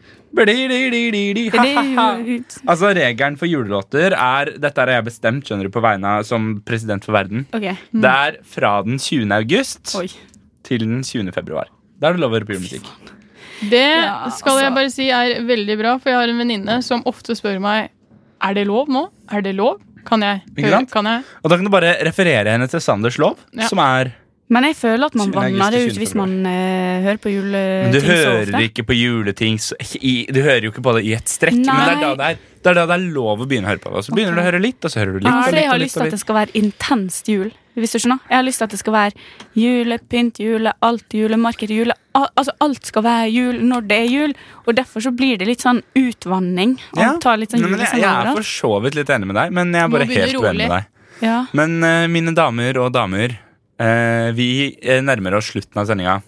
Altså, 2.68 2.94
Regelen 2.96 3.38
for 3.38 3.50
julelåter 3.50 4.16
er 4.16 4.54
Dette 4.58 4.80
har 4.80 4.88
jeg 4.88 5.08
bestemt 5.10 5.48
skjønner 5.48 5.68
du, 5.68 5.74
på 5.74 5.84
vegne 5.84 6.08
av 6.20 6.24
som 6.24 6.62
president 6.66 7.04
for 7.04 7.18
verden. 7.18 7.46
Ok. 7.54 7.68
Det 7.92 8.14
er 8.14 8.40
fra 8.44 8.82
den 8.88 9.00
20. 9.00 9.32
august 9.36 9.96
Oi. 10.00 10.08
til 10.64 10.88
den 10.88 11.04
20. 11.04 11.32
februar. 11.36 11.68
Da 12.02 12.10
er 12.10 12.18
det 12.18 12.22
lov 12.24 12.32
å 12.34 12.40
høre 12.40 12.48
på 12.50 12.56
julemusikk. 12.58 12.88
Det 13.70 13.82
Ja, 14.02 14.28
skal 14.34 14.58
jeg 14.58 14.72
altså. 14.72 14.76
bare 14.76 14.90
si 14.90 15.10
er 15.14 15.44
veldig 15.46 15.78
bra, 15.78 15.98
for 16.02 16.10
jeg 16.10 16.18
har 16.18 16.32
en 16.34 16.40
venninne 16.42 16.80
som 16.84 17.04
ofte 17.06 17.36
spør 17.38 17.60
meg 17.62 17.92
Er 18.42 18.56
det 18.58 18.66
lov 18.66 18.88
nå. 18.90 19.04
Er 19.30 19.42
det 19.46 19.54
lov? 19.56 19.78
Kan 20.04 20.22
jeg? 20.26 20.42
Høre- 20.58 20.90
Kan 20.90 21.06
jeg? 21.06 21.24
Og 21.44 21.50
da 21.52 21.56
kan 21.58 21.64
du 21.66 21.70
bare 21.70 21.92
referere 22.04 22.50
henne 22.50 22.68
til 22.68 22.80
Sanders 22.82 23.20
lov, 23.20 23.38
Ja. 23.54 23.68
som 23.68 23.78
er 23.78 24.12
Men 24.52 24.68
jeg 24.68 24.76
føler 24.76 25.08
at 25.08 25.16
man 25.16 25.32
vanner 25.32 25.72
det 25.72 25.82
ut 25.88 26.00
hvis 26.02 26.14
man 26.20 26.34
eh, 26.50 27.06
hører 27.06 27.20
på 27.24 27.32
Men 27.32 27.94
du 27.94 28.00
juleting 28.00 28.10
så 28.12 28.18
hører 28.20 28.50
ofte. 28.50 28.64
ikke 28.68 28.86
på 28.90 28.98
juleting 28.98 29.60
så, 29.64 29.78
i, 29.96 30.16
Du 30.28 30.42
hører 30.44 30.68
jo 30.68 30.74
ikke 30.74 30.84
på 30.84 30.96
det 30.98 31.06
i 31.08 31.14
et 31.16 31.32
strekk, 31.32 31.62
men 31.62 31.70
det 31.70 31.94
er, 31.94 32.02
da 32.02 32.12
det, 32.20 32.28
er, 32.34 32.42
det 32.60 32.74
er 32.74 32.80
da 32.82 32.86
det 32.90 32.98
er 32.98 33.08
lov 33.16 33.46
å 33.46 33.48
begynne 33.48 33.70
å 33.70 33.72
høre 33.72 33.84
på 33.84 33.94
det. 33.96 34.04
Så 34.08 34.16
begynner 34.18 34.36
du 34.36 34.44
å 34.44 34.48
høre 34.50 34.62
litt, 34.64 34.80
og 34.84 34.92
så 34.92 35.02
hører 35.02 35.16
du 35.16 35.20
litt. 35.22 35.32
Ja, 35.32 35.40
og 35.40 35.48
for 35.48 35.62
jeg 35.62 35.72
har 35.72 35.82
lyst 35.82 35.98
til 35.98 36.06
at 36.06 36.16
det 36.18 36.22
skal 36.22 36.40
være 36.42 36.56
intenst 36.60 37.32
jul. 37.32 37.52
Hvis 37.80 37.96
du 37.96 38.02
skjønner? 38.04 38.20
Jeg 38.28 38.36
har 38.36 38.44
lyst 38.44 38.60
til 38.60 38.68
at 38.68 38.74
det 38.74 38.80
skal 38.82 38.96
være 38.98 39.28
julepynt, 39.56 40.42
jule, 40.44 40.74
alt 40.84 41.16
julemarked, 41.16 41.72
jule 41.72 41.96
al 42.18 42.28
Altså 42.36 42.52
alt 42.60 42.90
skal 42.90 43.06
være 43.06 43.30
jul 43.32 43.62
når 43.64 43.86
det 43.88 44.00
er 44.02 44.10
jul, 44.12 44.34
og 44.66 44.76
derfor 44.76 45.06
så 45.06 45.14
blir 45.16 45.40
det 45.40 45.48
litt 45.48 45.64
sånn 45.64 45.80
utvanning. 45.96 46.76
Ja. 47.00 47.14
litt 47.40 47.56
sånn 47.56 47.64
Nei, 47.64 47.72
men 47.72 47.86
jeg, 47.86 48.02
jeg 48.04 48.10
er 48.10 48.34
for 48.34 48.48
så 48.48 48.74
vidt 48.84 49.00
litt 49.00 49.14
enig 49.16 49.32
med 49.32 49.40
deg, 49.40 49.56
men 49.56 49.72
jeg 49.72 49.86
er 49.86 49.94
bare 49.96 50.10
helt 50.12 50.42
uenig 50.42 50.68
med 50.68 50.76
deg. 50.76 50.90
Ja. 51.22 51.38
Men 51.56 51.80
uh, 51.86 52.10
mine 52.12 52.34
damer 52.36 52.82
og 52.82 52.92
damer, 52.98 53.38
eh, 53.82 54.30
vi 54.38 54.50
eh, 54.82 55.02
nærmer 55.04 55.40
oss 55.40 55.52
slutten 55.54 55.82
av 55.82 55.90
sendinga. 55.90 56.20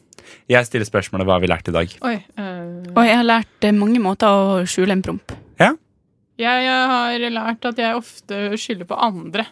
Jeg 0.50 0.68
stiller 0.68 0.88
spørsmålet 0.90 1.28
hva 1.28 1.38
har 1.38 1.44
vi 1.44 1.52
lært 1.52 1.70
i 1.70 1.76
dag. 1.76 1.96
Oi. 2.10 2.18
uh... 2.40 2.92
Og 2.94 3.02
jeg 3.06 3.16
har 3.20 3.26
lært 3.28 3.68
eh, 3.68 3.76
mange 3.76 4.02
måter 4.04 4.28
å 4.28 4.62
skjule 4.70 4.98
en 4.98 5.06
promp. 5.06 5.38
Jeg, 6.42 6.64
jeg 6.66 6.86
har 6.90 7.24
lært 7.30 7.66
at 7.70 7.78
jeg 7.78 7.94
ofte 7.94 8.38
skylder 8.58 8.88
på 8.90 8.98
andre. 9.06 9.44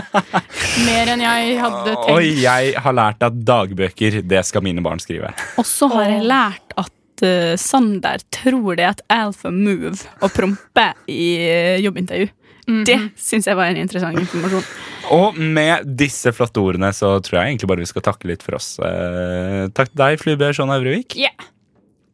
Mer 0.86 1.12
enn 1.14 1.22
jeg 1.24 1.54
hadde 1.62 1.94
Og 1.94 2.20
tenkt. 2.20 2.42
jeg 2.42 2.74
har 2.84 2.96
lært 2.98 3.24
at 3.24 3.38
dagbøker, 3.48 4.18
det 4.20 4.42
skal 4.44 4.66
mine 4.66 4.84
barn 4.84 5.00
skrive. 5.00 5.32
Og 5.56 5.64
så 5.64 5.88
har 5.94 6.10
jeg 6.12 6.26
lært 6.28 6.76
at 6.76 7.24
eh, 7.24 7.54
Sander 7.56 8.20
tror 8.36 8.76
det 8.76 8.84
er 8.84 8.92
et 8.98 9.02
alpha 9.16 9.48
move 9.54 9.96
å 10.20 10.28
prompe 10.34 10.86
i 11.08 11.24
jobbintervju. 12.66 12.84
Det 12.84 13.20
syns 13.20 13.46
jeg 13.46 13.56
var 13.56 13.66
en 13.72 13.76
interessant 13.76 14.18
informasjon. 14.18 14.64
Og 15.14 15.36
med 15.36 15.96
disse 16.00 16.32
flotte 16.32 16.60
ordene 16.64 16.92
så 16.96 17.16
tror 17.22 17.40
jeg 17.42 17.54
egentlig 17.54 17.68
bare 17.68 17.84
vi 17.84 17.90
skal 17.90 18.02
takke 18.02 18.24
litt 18.30 18.42
for 18.42 18.56
oss. 18.56 18.78
Eh, 18.80 19.66
takk 19.76 19.90
til 19.92 20.00
deg, 20.00 20.18
Flube 20.22 20.52
Sjån 20.56 20.72
Aurevik. 20.72 21.16
Yeah. 21.16 21.50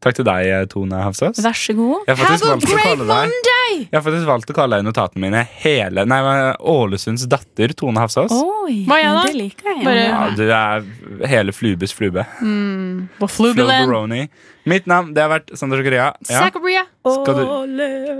Takk 0.01 0.15
til 0.17 0.25
deg, 0.25 0.47
eh, 0.49 0.65
Tone 0.65 0.97
Hafsås. 0.97 1.37
Vær 1.45 1.53
så 1.53 1.75
god. 1.77 2.07
Jeg 2.07 2.17
har 2.17 2.25
faktisk 2.25 2.45
Have 2.49 2.57
a 2.57 2.73
great 2.73 2.97
Monday! 3.05 3.75
Jeg 3.85 3.93
har 3.93 4.01
faktisk 4.01 4.25
valgt 4.25 4.49
å 4.49 4.55
kalle 4.57 4.75
deg 4.79 4.83
i 4.83 4.87
notatene 4.89 5.21
mine 5.21 5.43
hele 5.61 6.03
Nei, 6.09 6.17
Ålesunds 6.59 7.27
datter, 7.29 7.71
Tone 7.77 8.01
Hafsås. 8.01 8.33
Oi, 8.33 8.81
Hva 8.89 8.97
er? 8.97 9.27
Det 9.29 9.35
liker 9.37 9.69
jeg. 9.75 9.85
Bare- 9.85 10.07
Ja, 10.09 10.29
du 10.35 10.43
er 10.49 11.27
hele 11.29 11.53
Flubes 11.53 11.93
flube. 11.93 12.25
Mm. 12.41 13.09
Flubeland. 13.21 13.85
Fluberoni. 13.85 14.27
Mitt 14.69 14.85
navn 14.89 15.13
det 15.15 15.21
har 15.23 15.29
vært 15.31 15.49
Sander 15.57 15.77
Zakaria. 15.81 16.13
Ja. 16.29 16.49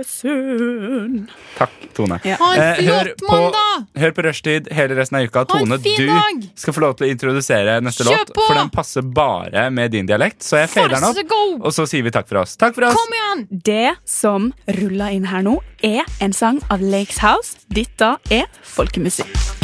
Ålesund. 0.01 0.49
Takk, 1.57 1.71
Tone. 1.93 2.17
Ja. 2.25 2.37
Eh, 2.57 2.81
hør 2.87 3.11
på-! 3.21 3.51
Hør 4.01 4.11
på 4.17 4.21
rushtid 4.25 4.67
hele 4.73 4.95
resten 4.97 5.17
av 5.19 5.23
uka. 5.29 5.45
Tone, 5.45 5.77
du 5.77 6.07
dag! 6.07 6.49
skal 6.57 6.73
få 6.73 6.81
lov 6.85 6.93
til 6.97 7.05
å 7.07 7.11
introdusere 7.13 7.77
neste 7.85 8.03
Kjøp 8.07 8.17
låt, 8.17 8.33
på! 8.33 8.41
for 8.47 8.55
den 8.57 8.69
passer 8.73 9.01
bare 9.05 9.69
med 9.69 9.93
din 9.93 10.09
dialekt. 10.09 10.41
Så 10.45 10.57
jeg 10.63 10.69
fader 10.73 10.97
den 10.97 11.05
opp, 11.11 11.17
og 11.61 11.71
så 11.75 11.85
sier 11.89 12.03
vi 12.07 12.11
takk 12.13 12.27
for 12.31 12.37
oss. 12.41 12.57
Takk 12.61 12.73
for 12.77 12.83
oss! 12.89 12.97
Kom 12.97 13.11
igjen! 13.17 13.39
Det 13.51 13.89
som 14.09 14.41
ruller 14.81 15.09
inn 15.13 15.25
her 15.29 15.41
nå, 15.45 15.55
er 15.85 16.03
en 16.23 16.33
sang 16.33 16.57
av 16.73 16.81
Lakes 16.81 17.19
House. 17.21 17.49
Dette 17.69 18.15
er 18.33 18.45
folkemusikk. 18.65 19.60